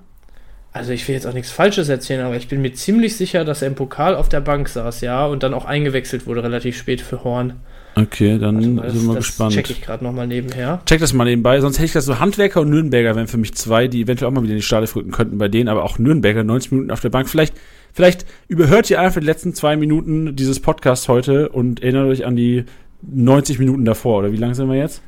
Also 0.73 0.93
ich 0.93 1.07
will 1.09 1.17
jetzt 1.17 1.27
auch 1.27 1.35
nichts 1.35 1.51
Falsches 1.51 1.89
erzählen, 1.89 2.25
aber 2.25 2.37
ich 2.37 2.47
bin 2.47 2.63
mir 2.63 2.73
ziemlich 2.73 3.17
sicher, 3.17 3.45
dass 3.45 3.61
er 3.61 3.69
im 3.69 3.75
Pokal 3.75 4.15
auf 4.15 4.29
der 4.29 4.41
Bank 4.41 4.69
saß, 4.69 5.01
ja, 5.01 5.27
und 5.27 5.43
dann 5.43 5.53
auch 5.53 5.65
eingewechselt 5.65 6.27
wurde 6.27 6.45
relativ 6.45 6.79
spät 6.79 7.01
für 7.01 7.25
Horn. 7.25 7.55
Okay, 7.97 8.39
dann 8.39 8.77
mal, 8.77 8.89
sind 8.89 9.07
wir 9.09 9.15
das 9.15 9.27
gespannt. 9.27 9.53
check 9.53 9.69
ich 9.69 9.83
gerade 9.83 10.05
nochmal 10.05 10.29
nebenher. 10.29 10.81
Check 10.87 11.01
das 11.01 11.13
mal 11.13 11.25
nebenbei, 11.25 11.61
sonst 11.61 11.79
hätte 11.79 11.87
ich 11.87 11.93
das 11.93 12.05
so 12.05 12.21
Handwerker 12.21 12.61
und 12.61 12.71
Nürnberger 12.71 13.17
wären 13.17 13.27
für 13.27 13.37
mich 13.37 13.55
zwei, 13.55 13.89
die 13.89 14.03
eventuell 14.03 14.31
auch 14.31 14.35
mal 14.35 14.45
wieder 14.45 14.53
in 14.53 14.59
die 14.59 14.63
Startelf 14.63 14.95
rücken 14.95 15.11
könnten 15.11 15.39
bei 15.39 15.49
denen, 15.49 15.69
aber 15.69 15.83
auch 15.83 15.99
Nürnberger 15.99 16.45
90 16.45 16.71
Minuten 16.71 16.93
auf 16.93 17.01
der 17.01 17.11
Bank. 17.11 17.29
Vielleicht 17.29 17.55
Vielleicht 17.93 18.25
überhört 18.49 18.89
ihr 18.91 19.01
einfach 19.01 19.21
die 19.21 19.27
letzten 19.27 19.55
zwei 19.55 19.77
Minuten 19.77 20.37
dieses 20.37 20.61
Podcasts 20.61 21.09
heute 21.09 21.49
und 21.49 21.83
erinnert 21.83 22.07
euch 22.07 22.25
an 22.25 22.37
die 22.37 22.65
90 23.03 23.59
Minuten 23.59 23.85
davor. 23.85 24.19
Oder 24.19 24.33
wie 24.33 24.37
lang 24.37 24.55
sind 24.55 24.69
wir 24.69 24.77
jetzt? 24.77 25.03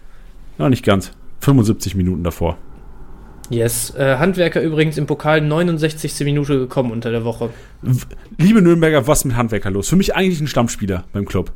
Noch 0.59 0.69
nicht 0.69 0.85
ganz. 0.85 1.13
75 1.41 1.95
Minuten 1.95 2.23
davor. 2.23 2.57
Yes. 3.51 3.95
Äh, 3.95 4.17
Handwerker 4.19 4.63
übrigens 4.63 4.97
im 4.97 5.07
Pokal 5.07 5.41
69. 5.41 6.21
Minute 6.25 6.59
gekommen 6.59 6.91
unter 6.91 7.11
der 7.11 7.25
Woche. 7.25 7.51
Liebe 8.39 8.63
Nürnberger, 8.63 9.07
was 9.07 9.25
mit 9.25 9.37
Handwerker 9.37 9.71
los? 9.71 9.89
Für 9.89 9.97
mich 9.97 10.15
eigentlich 10.15 10.41
ein 10.41 10.47
Stammspieler 10.47 11.05
beim 11.13 11.27
Club. 11.27 11.53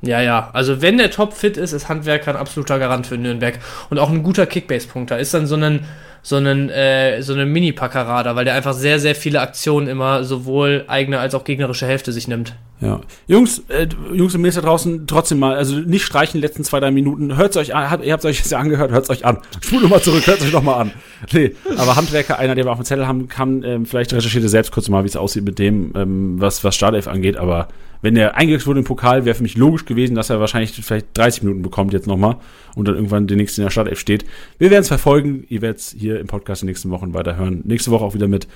Ja, 0.00 0.20
ja. 0.20 0.50
Also 0.52 0.80
wenn 0.80 0.98
der 0.98 1.10
top 1.10 1.32
fit 1.32 1.56
ist, 1.56 1.72
ist 1.72 1.88
Handwerker 1.88 2.32
ein 2.32 2.36
absoluter 2.36 2.78
Garant 2.78 3.06
für 3.06 3.18
Nürnberg. 3.18 3.58
Und 3.90 3.98
auch 3.98 4.10
ein 4.10 4.22
guter 4.22 4.46
Kickbase-Punkter. 4.46 5.18
Ist 5.18 5.34
dann 5.34 5.46
so 5.46 5.56
ein 5.56 5.80
so 6.22 6.36
einen, 6.36 6.68
äh, 6.70 7.22
so 7.22 7.32
einen 7.32 7.52
Mini-Packerada, 7.52 8.36
weil 8.36 8.44
der 8.44 8.54
einfach 8.54 8.74
sehr, 8.74 8.98
sehr 8.98 9.14
viele 9.14 9.40
Aktionen 9.40 9.88
immer 9.88 10.24
sowohl 10.24 10.84
eigene 10.88 11.18
als 11.18 11.34
auch 11.34 11.44
gegnerische 11.44 11.86
Hälfte 11.86 12.12
sich 12.12 12.28
nimmt. 12.28 12.54
Ja. 12.80 13.00
Jungs, 13.26 13.62
äh, 13.68 13.88
Jungs 14.12 14.34
und 14.34 14.40
Mädels 14.40 14.54
da 14.54 14.60
draußen, 14.60 15.06
trotzdem 15.06 15.38
mal, 15.38 15.56
also 15.56 15.76
nicht 15.76 16.04
streichen 16.04 16.40
die 16.40 16.46
letzten 16.46 16.62
zwei, 16.62 16.78
drei 16.78 16.92
Minuten. 16.92 17.36
Hört's 17.36 17.56
euch 17.56 17.74
an, 17.74 17.90
habt, 17.90 18.04
ihr 18.04 18.12
habt 18.12 18.24
euch 18.24 18.38
jetzt 18.38 18.52
ja 18.52 18.58
angehört, 18.58 18.92
hört's 18.92 19.10
euch 19.10 19.24
an. 19.24 19.38
Spule 19.60 19.88
mal 19.88 20.00
zurück, 20.00 20.26
hört's 20.26 20.44
euch 20.44 20.52
noch 20.52 20.62
mal 20.62 20.76
an. 20.76 20.92
Nee, 21.32 21.56
aber 21.76 21.96
Handwerker, 21.96 22.38
einer, 22.38 22.54
der 22.54 22.64
wir 22.64 22.70
auf 22.70 22.78
dem 22.78 22.84
Zettel 22.84 23.06
haben 23.06 23.28
kann, 23.28 23.64
ähm, 23.64 23.86
vielleicht 23.86 24.12
recherchiert 24.12 24.44
ihr 24.44 24.48
selbst 24.48 24.70
kurz 24.70 24.88
mal, 24.88 25.02
wie 25.02 25.08
es 25.08 25.16
aussieht 25.16 25.44
mit 25.44 25.58
dem, 25.58 25.92
ähm, 25.96 26.40
was, 26.40 26.62
was 26.62 26.76
Startelf 26.76 27.08
angeht, 27.08 27.36
aber 27.36 27.68
wenn 28.02 28.14
der 28.14 28.36
eingewechselt 28.36 28.66
wurde 28.66 28.80
im 28.80 28.84
Pokal, 28.84 29.24
wäre 29.24 29.34
für 29.34 29.42
mich 29.42 29.56
logisch 29.56 29.84
gewesen, 29.84 30.14
dass 30.14 30.30
er 30.30 30.40
wahrscheinlich 30.40 30.72
vielleicht 30.72 31.16
30 31.16 31.42
Minuten 31.42 31.62
bekommt 31.62 31.92
jetzt 31.92 32.06
nochmal 32.06 32.36
und 32.74 32.86
dann 32.86 32.94
irgendwann 32.94 33.26
den 33.26 33.38
nächsten 33.38 33.60
in 33.60 33.66
der 33.66 33.70
Startelf 33.70 33.98
steht. 33.98 34.24
Wir 34.58 34.70
werden 34.70 34.82
es 34.82 34.88
verfolgen. 34.88 35.44
Ihr 35.48 35.62
werdet 35.62 35.78
es 35.78 35.94
hier 35.98 36.20
im 36.20 36.26
Podcast 36.26 36.62
in 36.62 36.66
den 36.66 36.72
nächsten 36.72 36.90
Wochen 36.90 37.14
weiter 37.14 37.36
hören. 37.36 37.62
Nächste 37.64 37.90
Woche 37.90 38.04
auch 38.04 38.14
wieder 38.14 38.28
mit 38.28 38.46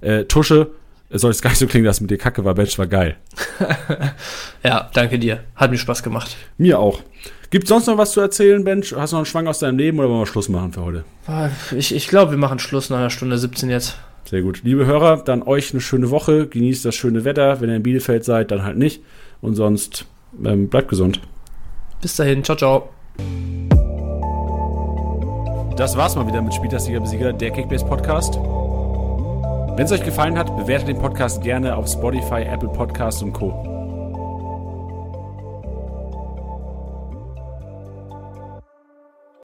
äh, 0.00 0.24
Tusche. 0.24 0.70
Es 1.10 1.22
soll 1.22 1.30
jetzt 1.30 1.40
gar 1.40 1.50
nicht 1.50 1.58
so 1.58 1.66
klingen, 1.66 1.86
dass 1.86 1.96
es 1.96 2.00
mit 2.02 2.10
dir 2.10 2.18
kacke 2.18 2.44
war. 2.44 2.54
Bench 2.54 2.78
war 2.78 2.86
geil. 2.86 3.16
ja, 4.62 4.90
danke 4.92 5.18
dir. 5.18 5.40
Hat 5.56 5.70
mir 5.70 5.78
Spaß 5.78 6.02
gemacht. 6.02 6.36
Mir 6.58 6.78
auch. 6.78 7.00
Gibt 7.50 7.66
sonst 7.66 7.86
noch 7.86 7.96
was 7.96 8.12
zu 8.12 8.20
erzählen, 8.20 8.62
Bench? 8.62 8.94
Hast 8.94 9.12
du 9.12 9.14
noch 9.14 9.20
einen 9.20 9.26
Schwang 9.26 9.46
aus 9.46 9.60
deinem 9.60 9.78
Leben 9.78 9.98
oder 9.98 10.10
wollen 10.10 10.20
wir 10.20 10.26
Schluss 10.26 10.50
machen 10.50 10.72
für 10.74 10.82
heute? 10.82 11.04
Ich, 11.74 11.94
ich 11.94 12.08
glaube, 12.08 12.32
wir 12.32 12.38
machen 12.38 12.58
Schluss 12.58 12.90
nach 12.90 12.98
einer 12.98 13.10
Stunde 13.10 13.38
17 13.38 13.70
jetzt. 13.70 13.96
Sehr 14.24 14.42
gut. 14.42 14.62
Liebe 14.62 14.84
Hörer, 14.84 15.22
dann 15.24 15.42
euch 15.42 15.72
eine 15.72 15.80
schöne 15.80 16.10
Woche. 16.10 16.46
Genießt 16.46 16.84
das 16.84 16.94
schöne 16.94 17.24
Wetter. 17.24 17.60
Wenn 17.60 17.70
ihr 17.70 17.76
in 17.76 17.82
Bielefeld 17.82 18.24
seid, 18.24 18.50
dann 18.50 18.64
halt 18.64 18.76
nicht. 18.76 19.02
Und 19.40 19.54
sonst 19.54 20.06
ähm, 20.44 20.68
bleibt 20.68 20.88
gesund. 20.88 21.20
Bis 22.02 22.16
dahin. 22.16 22.44
Ciao, 22.44 22.56
ciao. 22.56 22.88
Das 25.76 25.96
war's 25.96 26.16
mal 26.16 26.26
wieder 26.26 26.42
mit 26.42 26.52
Spieltastiger 26.52 27.00
Besieger, 27.00 27.32
der 27.32 27.52
Kickbase 27.52 27.86
Podcast. 27.86 28.34
Wenn 28.34 29.84
es 29.84 29.92
euch 29.92 30.04
gefallen 30.04 30.36
hat, 30.36 30.56
bewertet 30.56 30.88
den 30.88 30.98
Podcast 30.98 31.40
gerne 31.42 31.76
auf 31.76 31.86
Spotify, 31.86 32.42
Apple 32.42 32.68
Podcasts 32.68 33.22
und 33.22 33.32
Co. 33.32 33.77